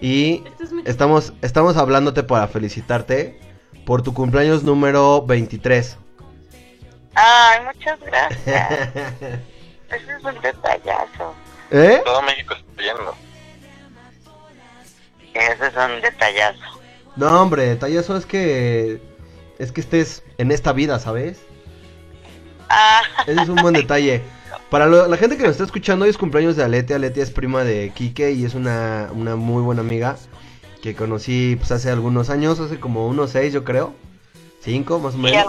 y 0.00 0.44
Esto 0.46 0.64
es 0.64 0.72
muy 0.72 0.82
estamos 0.86 1.32
estamos 1.42 1.76
hablándote 1.76 2.22
para 2.22 2.46
felicitarte 2.46 3.40
por 3.86 4.02
tu 4.02 4.12
cumpleaños 4.14 4.62
número 4.62 5.22
23. 5.26 5.96
Ay, 7.14 7.60
muchas 7.64 7.98
gracias. 8.00 8.70
Ese 9.88 10.12
es 10.18 10.24
un 10.24 10.40
detallazo. 10.40 11.34
¿Eh? 11.70 12.00
Todo 12.04 12.22
México 12.22 12.54
está 12.54 12.70
viendo. 12.82 13.14
Ese 15.34 15.66
es 15.66 15.74
un 15.76 16.00
detallazo. 16.00 16.80
No, 17.16 17.42
hombre, 17.42 17.66
detallazo 17.66 18.16
es 18.16 18.26
que 18.26 19.00
es 19.58 19.70
que 19.72 19.80
estés 19.80 20.22
en 20.38 20.50
esta 20.50 20.72
vida, 20.72 20.98
¿sabes? 20.98 21.40
Ah, 22.68 23.02
Ese 23.26 23.42
es 23.42 23.48
un 23.48 23.56
buen 23.56 23.74
detalle. 23.74 24.22
Para 24.70 24.86
lo- 24.86 25.06
la 25.06 25.16
gente 25.16 25.36
que 25.36 25.42
nos 25.42 25.52
está 25.52 25.64
escuchando, 25.64 26.04
hoy 26.04 26.10
es 26.10 26.18
cumpleaños 26.18 26.56
de 26.56 26.64
Aletia. 26.64 26.96
Aletia 26.96 27.22
es 27.22 27.30
prima 27.30 27.62
de 27.62 27.92
Quique 27.94 28.32
y 28.32 28.44
es 28.44 28.54
una, 28.54 29.10
una 29.12 29.36
muy 29.36 29.62
buena 29.62 29.82
amiga 29.82 30.16
que 30.82 30.94
conocí 30.94 31.56
pues, 31.56 31.70
hace 31.72 31.90
algunos 31.90 32.30
años, 32.30 32.58
hace 32.60 32.80
como 32.80 33.06
unos 33.06 33.30
seis, 33.30 33.52
yo 33.52 33.64
creo. 33.64 33.94
Cinco, 34.60 34.98
más 34.98 35.14
o 35.14 35.18
menos. 35.18 35.46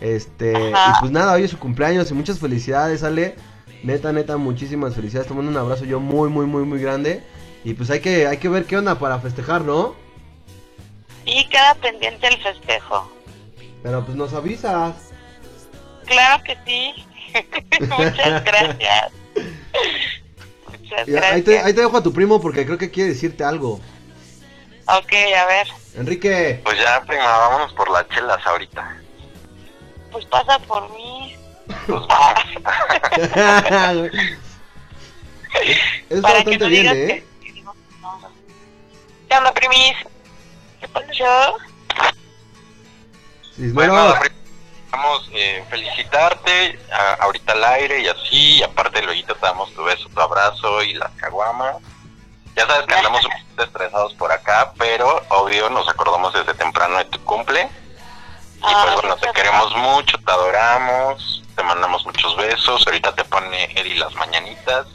Este, 0.00 0.72
Ajá. 0.72 0.94
y 0.96 1.00
pues 1.00 1.12
nada, 1.12 1.34
hoy 1.34 1.44
es 1.44 1.50
su 1.50 1.58
cumpleaños 1.58 2.10
y 2.10 2.14
muchas 2.14 2.38
felicidades, 2.38 3.02
Ale. 3.02 3.36
Neta, 3.82 4.12
neta, 4.12 4.36
muchísimas 4.38 4.94
felicidades. 4.94 5.28
Te 5.28 5.34
mando 5.34 5.50
un 5.50 5.56
abrazo 5.56 5.84
yo 5.84 6.00
muy, 6.00 6.28
muy, 6.30 6.46
muy, 6.46 6.64
muy 6.64 6.80
grande. 6.80 7.22
Y 7.64 7.74
pues 7.74 7.90
hay 7.90 8.00
que, 8.00 8.26
hay 8.26 8.38
que 8.38 8.48
ver 8.48 8.64
qué 8.64 8.76
onda 8.78 8.98
para 8.98 9.18
festejar, 9.18 9.62
¿no? 9.62 9.94
Y 11.24 11.44
queda 11.48 11.74
pendiente 11.74 12.26
el 12.28 12.42
festejo. 12.42 13.10
Pero 13.82 14.04
pues 14.04 14.16
nos 14.16 14.32
avisas. 14.32 14.94
Claro 16.06 16.42
que 16.44 16.56
sí. 16.66 16.94
Muchas 17.80 18.44
gracias. 18.44 19.12
Muchas 20.68 21.08
Y 21.08 21.16
ahí, 21.16 21.42
gracias. 21.42 21.44
te, 21.44 21.58
ahí 21.60 21.74
te 21.74 21.80
dejo 21.82 21.96
a 21.96 22.02
tu 22.02 22.12
primo 22.12 22.40
porque 22.40 22.64
creo 22.64 22.78
que 22.78 22.90
quiere 22.90 23.10
decirte 23.10 23.44
algo. 23.44 23.80
Ok, 24.86 25.12
a 25.36 25.46
ver. 25.46 25.68
Enrique. 25.94 26.60
Pues 26.64 26.78
ya, 26.78 27.02
prima, 27.06 27.24
vámonos 27.24 27.72
por 27.74 27.90
las 27.90 28.08
chelas 28.08 28.44
ahorita. 28.46 28.96
Pues 30.10 30.24
pasa 30.26 30.58
por 30.60 30.90
mí. 30.96 31.36
Pues 31.86 32.00
vamos. 32.08 32.44
Es 36.08 36.20
Para 36.20 36.44
que 36.44 36.58
bastante 36.58 36.58
no 36.58 36.66
bien, 36.68 36.86
¿eh? 36.86 36.92
que. 37.06 37.29
¿Qué 39.30 39.36
onda, 39.36 39.52
primis? 39.54 39.96
¿Qué 40.80 40.88
pasó? 40.88 41.56
Pues 43.56 43.88
nada, 43.88 44.18
prima, 44.18 44.34
Vamos 44.90 45.28
eh, 45.32 45.64
felicitarte 45.70 46.80
a- 46.92 47.14
ahorita 47.22 47.52
al 47.52 47.62
aire 47.64 48.00
y 48.00 48.08
así, 48.08 48.56
y 48.58 48.62
aparte 48.64 49.00
luego 49.02 49.24
te 49.24 49.34
damos 49.40 49.72
tu 49.72 49.84
beso, 49.84 50.08
tu 50.08 50.20
abrazo 50.20 50.82
y 50.82 50.94
las 50.94 51.12
caguamas. 51.12 51.76
Ya 52.56 52.66
sabes 52.66 52.88
que 52.88 52.94
andamos 52.96 53.24
un 53.24 53.30
poquito 53.30 53.62
estresados 53.62 54.14
por 54.14 54.32
acá, 54.32 54.72
pero 54.76 55.22
obvio 55.28 55.70
nos 55.70 55.88
acordamos 55.88 56.32
desde 56.34 56.52
temprano 56.54 56.98
de 56.98 57.04
tu 57.04 57.22
cumple. 57.24 57.62
Y 57.62 58.62
Ah, 58.64 58.82
pues 58.82 58.94
bueno, 58.96 59.16
te 59.16 59.30
queremos 59.32 59.76
mucho, 59.76 60.18
te 60.18 60.32
adoramos, 60.32 61.44
te 61.54 61.62
mandamos 61.62 62.04
muchos 62.04 62.36
besos, 62.36 62.84
ahorita 62.84 63.14
te 63.14 63.22
pone 63.26 63.64
Eddie 63.76 63.94
las 63.94 64.12
mañanitas 64.16 64.86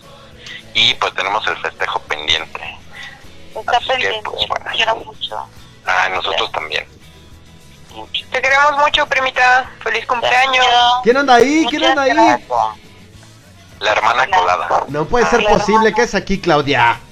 y 0.74 0.94
pues 0.96 1.14
tenemos 1.14 1.48
el 1.48 1.56
festejo 1.62 2.00
pendiente. 2.02 2.78
Está 3.60 3.78
Así 3.78 3.88
que, 3.88 3.94
pendiente. 3.94 4.22
pues, 4.30 4.48
bueno. 4.48 4.66
Te 4.66 4.72
quiero 4.76 4.96
mucho. 4.98 5.36
Ah, 5.86 6.10
nosotros 6.10 6.52
también. 6.52 6.86
Mucho. 7.96 8.26
Te 8.32 8.42
queremos 8.42 8.78
mucho, 8.78 9.06
primita. 9.08 9.70
Feliz 9.84 10.06
cumpleaños. 10.06 10.66
¿Quién 11.04 11.18
anda 11.18 11.36
ahí? 11.36 11.66
¿Quién 11.70 11.84
anda 11.86 12.02
ahí? 12.04 12.14
La 13.80 13.92
hermana 13.92 14.28
colada. 14.36 14.84
No 14.88 15.06
puede 15.06 15.26
ser 15.28 15.44
posible. 15.46 15.94
¿Qué 15.94 16.04
es 16.04 16.16
aquí, 16.16 16.40
Claudia? 16.40 17.00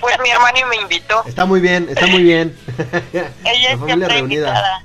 Pues 0.00 0.18
mi 0.18 0.30
hermano 0.30 0.66
me 0.66 0.76
invitó. 0.76 1.22
Está 1.26 1.44
muy 1.44 1.60
bien, 1.60 1.86
está 1.88 2.08
muy 2.08 2.24
bien. 2.24 2.58
Ella 3.12 3.30
La 3.44 3.70
es 3.70 3.78
familia 3.78 3.86
siempre 3.86 4.08
reunida. 4.16 4.48
invitada. 4.48 4.84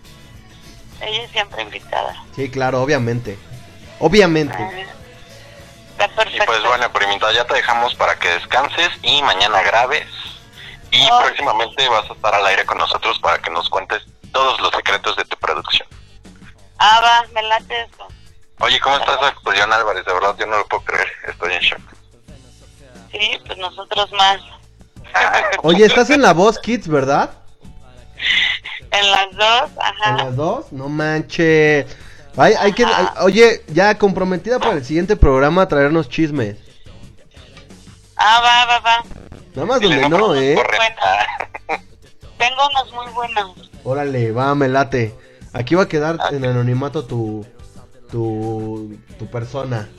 Ella 1.02 1.24
es 1.24 1.32
siempre 1.32 1.62
invitada. 1.64 2.24
Sí, 2.36 2.50
claro, 2.52 2.84
obviamente. 2.84 3.40
Obviamente. 4.00 4.56
Está 6.00 6.30
Y 6.30 6.40
pues 6.46 6.64
bueno, 6.64 6.92
primita, 6.92 7.32
ya 7.34 7.46
te 7.46 7.56
dejamos 7.56 7.96
para 7.96 8.18
que 8.20 8.30
descanses 8.30 8.90
y 9.02 9.22
mañana 9.24 9.62
grabes. 9.64 10.08
Y 10.92 11.06
Oh. 11.12 11.20
próximamente 11.24 11.88
vas 11.90 12.10
a 12.10 12.14
estar 12.14 12.34
al 12.36 12.46
aire 12.46 12.66
con 12.66 12.78
nosotros 12.78 13.20
para 13.20 13.40
que 13.40 13.50
nos 13.50 13.70
cuentes 13.70 14.04
todos 14.32 14.60
los 14.62 14.72
secretos 14.72 15.16
de 15.18 15.26
tu 15.26 15.36
producción. 15.38 15.88
Ah, 16.80 17.02
va, 17.04 17.28
me 17.34 17.42
late 17.44 17.82
eso. 17.82 18.08
Oye, 18.60 18.80
¿cómo 18.80 18.98
estás, 18.98 19.18
Julián 19.44 19.72
Álvarez? 19.74 20.06
De 20.06 20.14
verdad, 20.14 20.36
yo 20.38 20.46
no 20.46 20.58
lo 20.58 20.68
puedo 20.68 20.84
creer. 20.84 21.08
Estoy 21.28 21.54
en 21.54 21.60
shock. 21.62 21.82
Sí, 23.12 23.40
pues 23.46 23.58
nosotros 23.58 24.12
más. 24.14 24.40
Oye, 25.64 25.86
estás 25.86 26.10
en 26.10 26.22
la 26.22 26.34
voz 26.34 26.60
Kids, 26.60 26.88
¿verdad? 26.88 27.32
En 28.92 29.12
las 29.12 29.32
dos, 29.36 29.70
ajá. 29.80 30.10
¿En 30.10 30.18
las 30.18 30.36
dos? 30.36 30.72
No 30.72 30.90
manches. 30.90 31.86
Hay, 32.38 32.54
hay 32.54 32.72
que, 32.74 32.86
hay- 32.86 33.08
oye, 33.22 33.64
ya 33.68 33.98
comprometida 33.98 34.60
para 34.60 34.74
el 34.74 34.86
siguiente 34.86 35.16
programa 35.16 35.64
a 35.64 35.68
traernos 35.68 36.08
chismes. 36.08 36.58
Ah, 38.16 38.40
va, 38.42 38.66
va, 38.66 38.80
va. 38.80 39.04
Nada 39.56 39.66
más 39.68 39.82
donde 39.82 40.10
no, 40.10 40.36
¿eh? 40.36 40.56
Tengo 42.38 42.68
unos 42.70 42.94
muy 42.94 43.14
buenos. 43.14 43.72
Órale, 43.84 44.32
va, 44.32 44.54
me 44.54 44.68
late. 44.68 45.16
Aquí 45.54 45.74
va 45.76 45.84
a 45.84 45.88
quedar 45.88 46.20
en 46.32 46.46
anonimato 46.46 47.06
tu, 47.06 47.46
tu, 48.12 48.96
tu 49.18 49.26
persona. 49.28 49.90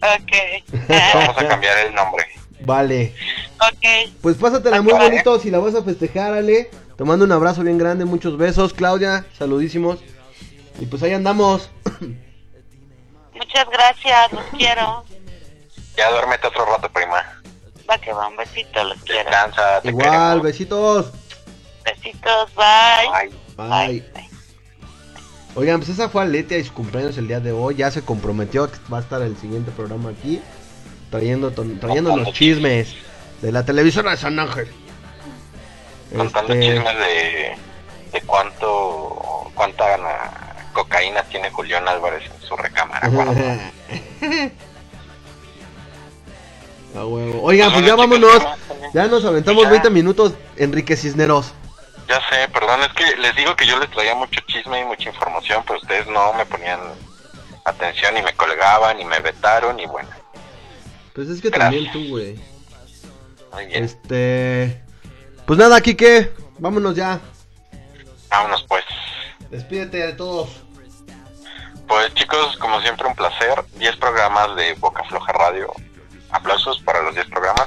Ok. 0.00 0.72
Vamos 1.14 1.36
a 1.38 1.48
cambiar 1.48 1.78
el 1.86 1.94
nombre. 1.94 2.24
Vale. 2.60 3.14
ok. 3.60 4.10
Pues 4.22 4.36
pásatela 4.36 4.80
muy 4.80 4.92
bonito 4.94 5.38
si 5.38 5.50
la 5.50 5.58
vas 5.58 5.74
a 5.74 5.82
festejar, 5.82 6.32
Ale. 6.32 6.70
Te 6.96 7.04
mando 7.04 7.24
un 7.26 7.32
abrazo 7.32 7.62
bien 7.62 7.76
grande, 7.78 8.04
muchos 8.06 8.38
besos. 8.38 8.72
Claudia, 8.72 9.26
saludísimos. 9.38 9.98
Y 10.78 10.86
pues 10.86 11.02
ahí 11.02 11.12
andamos. 11.12 11.70
Muchas 13.34 13.66
gracias, 13.70 14.32
los 14.32 14.44
quiero. 14.56 15.04
Ya 15.96 16.10
duérmete 16.10 16.46
otro 16.46 16.64
rato, 16.66 16.88
prima. 16.92 17.22
Va 17.88 17.98
que 17.98 18.12
va, 18.12 18.28
un 18.28 18.36
besito, 18.36 18.82
los 18.84 18.98
quiero. 19.02 19.24
Descansa, 19.24 19.80
te 19.80 19.88
Igual, 19.88 20.04
queremos. 20.10 20.42
besitos. 20.42 21.12
Besitos, 21.84 22.50
bye. 22.54 23.30
Bye. 23.56 24.00
Bye. 24.12 24.28
Oigan, 25.54 25.78
pues 25.80 25.88
esa 25.88 26.08
fue 26.08 26.22
Aletia 26.22 26.58
y 26.58 26.64
su 26.64 26.72
cumpleaños 26.72 27.16
el 27.18 27.26
día 27.26 27.40
de 27.40 27.50
hoy. 27.52 27.76
Ya 27.76 27.90
se 27.90 28.02
comprometió 28.02 28.70
que 28.70 28.78
va 28.92 28.98
a 28.98 29.00
estar 29.00 29.22
el 29.22 29.36
siguiente 29.38 29.70
programa 29.72 30.10
aquí. 30.10 30.40
Trayendo, 31.10 31.50
ton- 31.50 31.80
trayéndonos 31.80 32.32
chismes 32.32 32.94
de 33.40 33.50
la 33.50 33.64
televisora 33.64 34.10
de 34.12 34.16
San 34.18 34.38
Ángel. 34.38 34.68
Contando 36.14 36.52
Este, 36.52 36.66
chismes 36.74 36.98
de, 36.98 37.56
de 38.12 38.20
cuánto 38.26 39.50
cuánta 39.54 39.96
na- 39.96 40.47
cocaína 40.82 41.22
tiene 41.24 41.50
Julián 41.50 41.88
Álvarez 41.88 42.22
en 42.30 42.40
su 42.46 42.56
recámara. 42.56 43.08
A 46.96 47.04
huevo. 47.04 47.42
Oigan, 47.42 47.72
pues 47.72 47.84
ya 47.84 47.94
vámonos. 47.96 48.42
Ya 48.94 49.06
nos 49.08 49.24
aventamos 49.24 49.68
20 49.68 49.90
minutos, 49.90 50.32
Enrique 50.56 50.96
Cisneros. 50.96 51.52
Ya 52.08 52.20
sé, 52.30 52.48
perdón, 52.52 52.80
es 52.82 52.92
que 52.94 53.16
les 53.20 53.34
digo 53.36 53.54
que 53.56 53.66
yo 53.66 53.78
les 53.78 53.90
traía 53.90 54.14
mucho 54.14 54.40
chisme 54.46 54.80
y 54.80 54.84
mucha 54.84 55.10
información, 55.10 55.62
pero 55.66 55.78
ustedes 55.80 56.06
no 56.06 56.32
me 56.32 56.46
ponían 56.46 56.80
atención 57.64 58.16
y 58.16 58.22
me 58.22 58.32
colgaban 58.32 58.98
y 59.00 59.04
me 59.04 59.20
vetaron 59.20 59.78
y 59.78 59.84
bueno, 59.86 60.08
Pues 61.14 61.28
es 61.28 61.42
que 61.42 61.50
Gracias. 61.50 61.70
también 61.84 61.92
tú, 61.92 62.08
güey. 62.08 62.40
muy 63.52 63.66
bien. 63.66 63.84
Este. 63.84 64.82
Pues 65.44 65.58
nada, 65.58 65.78
Kike. 65.80 66.32
Vámonos 66.58 66.94
ya. 66.96 67.20
Vámonos 68.30 68.64
pues. 68.68 68.84
Despídete 69.50 69.98
de 69.98 70.12
todos. 70.14 70.48
Pues 71.88 72.12
chicos, 72.12 72.56
como 72.58 72.80
siempre 72.82 73.06
un 73.08 73.14
placer. 73.14 73.64
10 73.76 73.96
programas 73.96 74.54
de 74.56 74.74
Boca 74.74 75.02
Floja 75.04 75.32
Radio. 75.32 75.72
Aplausos 76.30 76.82
para 76.82 77.02
los 77.02 77.14
10 77.14 77.26
programas. 77.28 77.66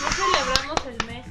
Ya 0.00 0.10
celebramos 0.10 0.86
el 0.86 1.06
mes. 1.06 1.26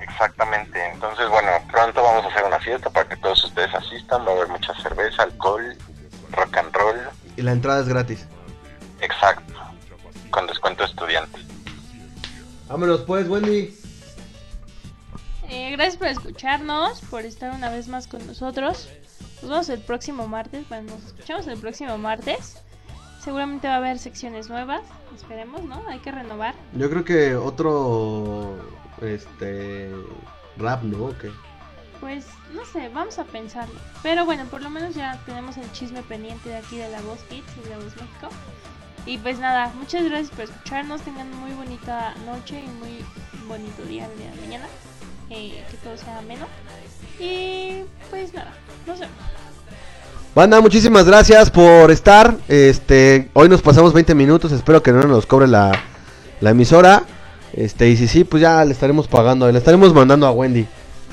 Exactamente. 0.00 0.90
Entonces, 0.92 1.28
bueno, 1.28 1.50
pronto 1.70 2.00
vamos 2.00 2.24
a 2.24 2.28
hacer 2.28 2.44
una 2.44 2.60
fiesta 2.60 2.90
para 2.90 3.08
que 3.08 3.16
todos 3.16 3.42
ustedes 3.44 3.74
asistan. 3.74 4.24
Va 4.24 4.30
a 4.30 4.34
haber 4.36 4.48
mucha 4.48 4.72
cerveza, 4.80 5.24
alcohol, 5.24 5.76
rock 6.30 6.56
and 6.56 6.72
roll. 6.72 7.00
Y 7.36 7.42
la 7.42 7.50
entrada 7.50 7.80
es 7.80 7.88
gratis. 7.88 8.26
Exacto. 9.00 9.52
Con 10.30 10.46
descuento 10.46 10.84
estudiante. 10.84 11.40
Vámonos 12.68 13.00
pues, 13.00 13.28
Wendy. 13.28 13.76
Eh, 15.48 15.72
gracias 15.72 15.96
por 15.96 16.06
escucharnos, 16.06 17.00
por 17.10 17.24
estar 17.24 17.52
una 17.52 17.68
vez 17.68 17.88
más 17.88 18.06
con 18.06 18.24
nosotros. 18.24 18.88
Nos 19.42 19.50
vemos 19.50 19.68
el 19.68 19.80
próximo 19.80 20.26
martes. 20.28 20.68
Bueno, 20.68 20.92
nos 20.92 21.04
escuchamos 21.04 21.46
el 21.46 21.58
próximo 21.58 21.96
martes. 21.98 22.62
Seguramente 23.22 23.68
va 23.68 23.74
a 23.74 23.76
haber 23.78 23.98
secciones 23.98 24.48
nuevas. 24.48 24.82
Esperemos, 25.14 25.62
¿no? 25.64 25.82
Hay 25.88 25.98
que 25.98 26.10
renovar. 26.10 26.54
Yo 26.74 26.88
creo 26.90 27.04
que 27.04 27.36
otro. 27.36 28.56
Este. 29.02 29.90
Rap, 30.56 30.82
¿no? 30.82 31.06
¿O 31.06 31.18
qué? 31.18 31.30
pues 32.00 32.24
no 32.54 32.64
sé, 32.64 32.88
vamos 32.88 33.18
a 33.18 33.24
pensarlo. 33.24 33.78
Pero 34.02 34.24
bueno, 34.24 34.44
por 34.46 34.62
lo 34.62 34.70
menos 34.70 34.94
ya 34.94 35.20
tenemos 35.26 35.56
el 35.58 35.70
chisme 35.72 36.02
pendiente 36.02 36.48
de 36.48 36.56
aquí 36.56 36.78
de 36.78 36.88
la 36.88 37.00
Voz 37.02 37.20
Kids 37.24 37.46
y 37.58 37.68
de 37.68 37.70
la 37.70 37.76
Voz 37.76 37.94
México. 37.96 38.28
Y 39.06 39.18
pues 39.18 39.38
nada, 39.38 39.72
muchas 39.78 40.04
gracias 40.04 40.30
por 40.30 40.44
escucharnos. 40.44 41.02
Tengan 41.02 41.30
muy 41.36 41.52
bonita 41.52 42.14
noche 42.26 42.62
y 42.64 42.68
muy 42.68 43.04
bonito 43.46 43.82
día 43.84 44.06
el 44.06 44.18
día 44.18 44.30
de 44.30 44.40
mañana. 44.40 44.66
Eh, 45.30 45.64
que 45.70 45.76
todo 45.76 45.96
sea 45.96 46.18
ameno. 46.18 46.46
Y 47.20 47.84
pues 48.10 48.34
nada, 48.34 48.52
nos 48.84 48.98
vemos. 48.98 49.14
Banda, 50.34 50.60
muchísimas 50.60 51.04
gracias 51.06 51.50
por 51.50 51.92
estar. 51.92 52.34
Este, 52.48 53.30
hoy 53.32 53.48
nos 53.48 53.62
pasamos 53.62 53.92
20 53.92 54.14
minutos. 54.16 54.50
Espero 54.50 54.82
que 54.82 54.90
no 54.90 55.02
nos 55.02 55.26
cobre 55.26 55.46
la, 55.46 55.70
la 56.40 56.50
emisora. 56.50 57.04
Este, 57.52 57.88
y 57.88 57.96
si 57.96 58.08
sí, 58.08 58.24
pues 58.24 58.40
ya 58.40 58.64
le 58.64 58.72
estaremos 58.72 59.06
pagando. 59.06 59.50
Le 59.50 59.58
estaremos 59.58 59.94
mandando 59.94 60.26
a 60.26 60.32
Wendy. 60.32 60.66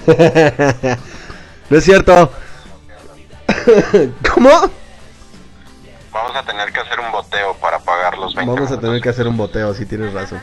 no 1.70 1.78
es 1.78 1.84
cierto. 1.84 2.32
¿Cómo? 4.34 4.50
Vamos 6.12 6.36
a 6.36 6.44
tener 6.44 6.72
que 6.72 6.80
hacer 6.80 7.00
un 7.00 7.12
boteo 7.12 7.54
para 7.56 7.78
pagar 7.78 8.18
los 8.18 8.34
20 8.34 8.52
Vamos 8.52 8.72
a 8.72 8.80
tener 8.80 9.00
que 9.00 9.10
hacer 9.10 9.28
un 9.28 9.38
boteo, 9.38 9.76
si 9.76 9.86
tienes 9.86 10.12
razón. 10.12 10.42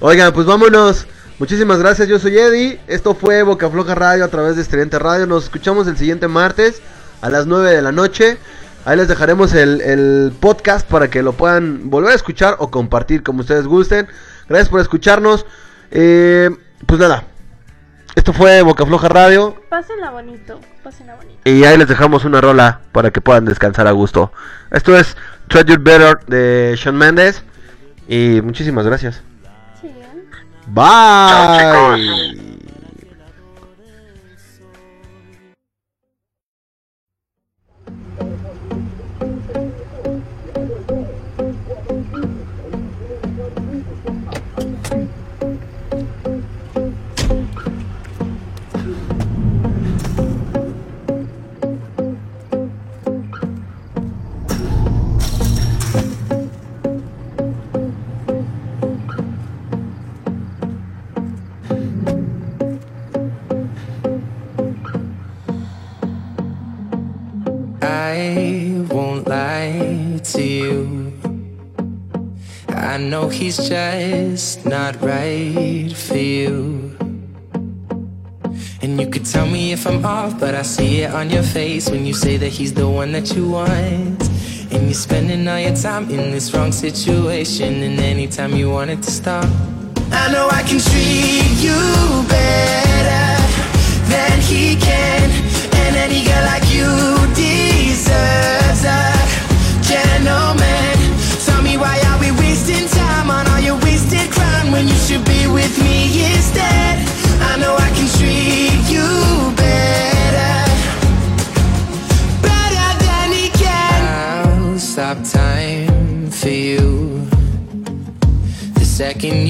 Oigan, 0.00 0.32
pues 0.32 0.46
vámonos. 0.46 1.06
Muchísimas 1.42 1.80
gracias, 1.80 2.06
yo 2.06 2.20
soy 2.20 2.38
Eddie. 2.38 2.78
Esto 2.86 3.16
fue 3.16 3.42
Boca 3.42 3.68
Floja 3.68 3.96
Radio 3.96 4.24
a 4.24 4.28
través 4.28 4.54
de 4.54 4.62
Estudiante 4.62 4.96
Radio. 5.00 5.26
Nos 5.26 5.42
escuchamos 5.42 5.88
el 5.88 5.96
siguiente 5.96 6.28
martes 6.28 6.80
a 7.20 7.30
las 7.30 7.48
9 7.48 7.68
de 7.68 7.82
la 7.82 7.90
noche. 7.90 8.38
Ahí 8.84 8.96
les 8.96 9.08
dejaremos 9.08 9.52
el, 9.52 9.80
el 9.80 10.32
podcast 10.38 10.88
para 10.88 11.10
que 11.10 11.20
lo 11.20 11.32
puedan 11.32 11.90
volver 11.90 12.12
a 12.12 12.14
escuchar 12.14 12.54
o 12.60 12.70
compartir 12.70 13.24
como 13.24 13.40
ustedes 13.40 13.66
gusten. 13.66 14.06
Gracias 14.48 14.68
por 14.68 14.80
escucharnos. 14.80 15.44
Eh, 15.90 16.48
pues 16.86 17.00
nada, 17.00 17.24
esto 18.14 18.32
fue 18.32 18.62
Boca 18.62 18.86
Floja 18.86 19.08
Radio. 19.08 19.60
Pásenla 19.68 20.10
bonito, 20.12 20.60
pásenla 20.84 21.16
bonito. 21.16 21.40
Y 21.44 21.64
ahí 21.64 21.76
les 21.76 21.88
dejamos 21.88 22.24
una 22.24 22.40
rola 22.40 22.82
para 22.92 23.10
que 23.10 23.20
puedan 23.20 23.46
descansar 23.46 23.88
a 23.88 23.90
gusto. 23.90 24.30
Esto 24.70 24.96
es 24.96 25.16
Treasure 25.48 25.78
Better 25.78 26.20
de 26.28 26.76
Sean 26.80 26.94
Mendes. 26.94 27.42
Y 28.06 28.40
muchísimas 28.42 28.86
gracias. 28.86 29.24
Bye. 30.68 32.34
On 81.22 81.30
your 81.30 81.44
face 81.44 81.88
when 81.88 82.04
you 82.04 82.12
say 82.12 82.36
that 82.36 82.48
he's 82.48 82.74
the 82.74 82.88
one 82.88 83.12
that 83.12 83.32
you 83.36 83.48
want. 83.48 84.20
And 84.72 84.82
you're 84.86 85.02
spending 85.08 85.46
all 85.46 85.60
your 85.60 85.76
time 85.76 86.10
in 86.10 86.32
this 86.32 86.52
wrong 86.52 86.72
situation, 86.72 87.80
and 87.84 88.00
anytime 88.00 88.52
you 88.56 88.70
want 88.70 88.90
it 88.90 89.02
to 89.04 89.10
stop. 89.10 89.44
I 90.10 90.32
know 90.32 90.48
I 90.50 90.62
can 90.68 90.80
treat 90.80 91.58
you 91.66 91.78
better 92.28 93.28
than 94.12 94.40
he 94.50 94.74
can, 94.74 95.30
and 95.82 95.94
any 95.94 96.24
girl 96.24 96.44
like 96.52 96.66
you 96.74 96.90
deserves 97.36 98.84
a 98.84 99.11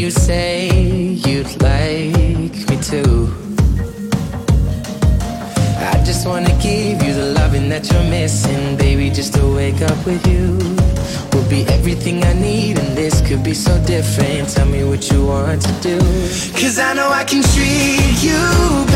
you 0.03 0.11
say 0.11 0.69
you'd 1.29 1.63
like 1.63 2.69
me 2.69 2.77
to. 2.91 3.33
I 5.79 6.03
just 6.05 6.27
wanna 6.27 6.53
give 6.61 7.01
you 7.05 7.15
the 7.15 7.33
loving 7.39 7.69
that 7.69 7.89
you're 7.89 8.11
missing, 8.11 8.77
baby. 8.77 9.11
Just 9.11 9.35
to 9.35 9.47
wake 9.55 9.81
up 9.81 10.05
with 10.05 10.27
you 10.27 10.59
will 11.33 11.49
be 11.49 11.65
everything 11.69 12.25
I 12.25 12.33
need, 12.33 12.81
and 12.81 12.97
this 12.97 13.21
could 13.21 13.45
be 13.45 13.55
so 13.55 13.81
different. 13.87 14.49
Tell 14.49 14.67
me 14.67 14.83
what 14.83 15.09
you 15.09 15.25
want 15.25 15.63
to 15.63 15.73
do. 15.81 15.99
Cause 16.61 16.81
I 16.81 16.95
know 16.95 17.09
I 17.09 17.23
can 17.23 17.43
treat 17.55 18.19
you 18.29 18.92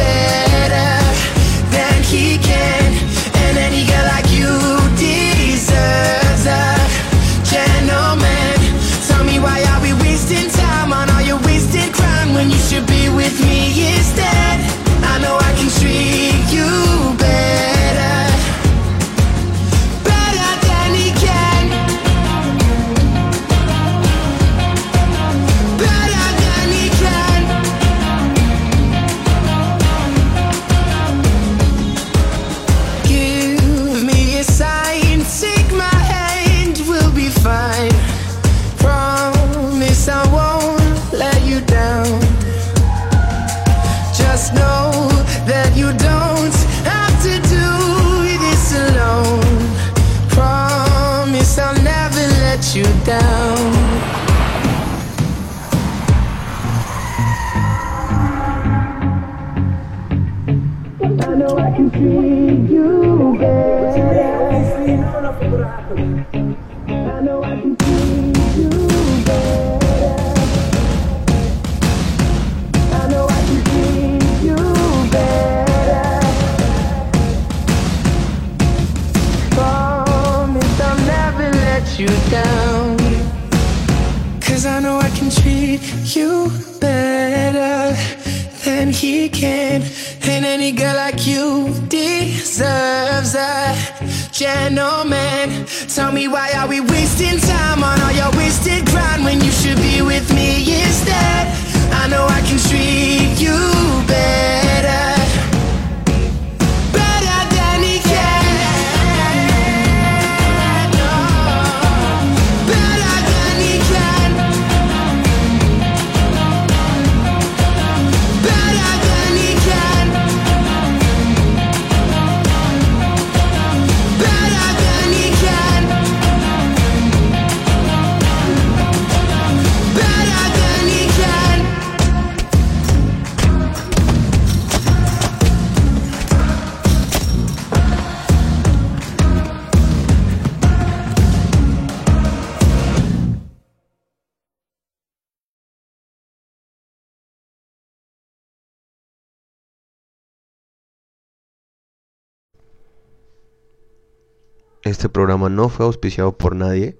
Este 154.97 155.11
programa 155.11 155.51
no 155.51 155.69
fue 155.69 155.85
auspiciado 155.85 156.39
por 156.39 156.57
nadie. 156.57 156.99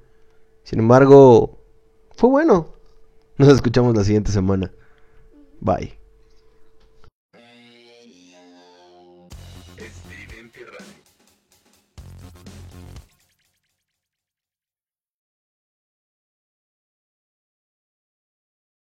Sin 0.65 0.81
embargo, 0.81 1.63
fue 2.15 2.29
bueno. 2.29 2.75
Nos 3.39 3.49
escuchamos 3.49 3.97
la 3.97 4.05
siguiente 4.05 4.31
semana. 4.31 4.71
Bye. 5.61 5.99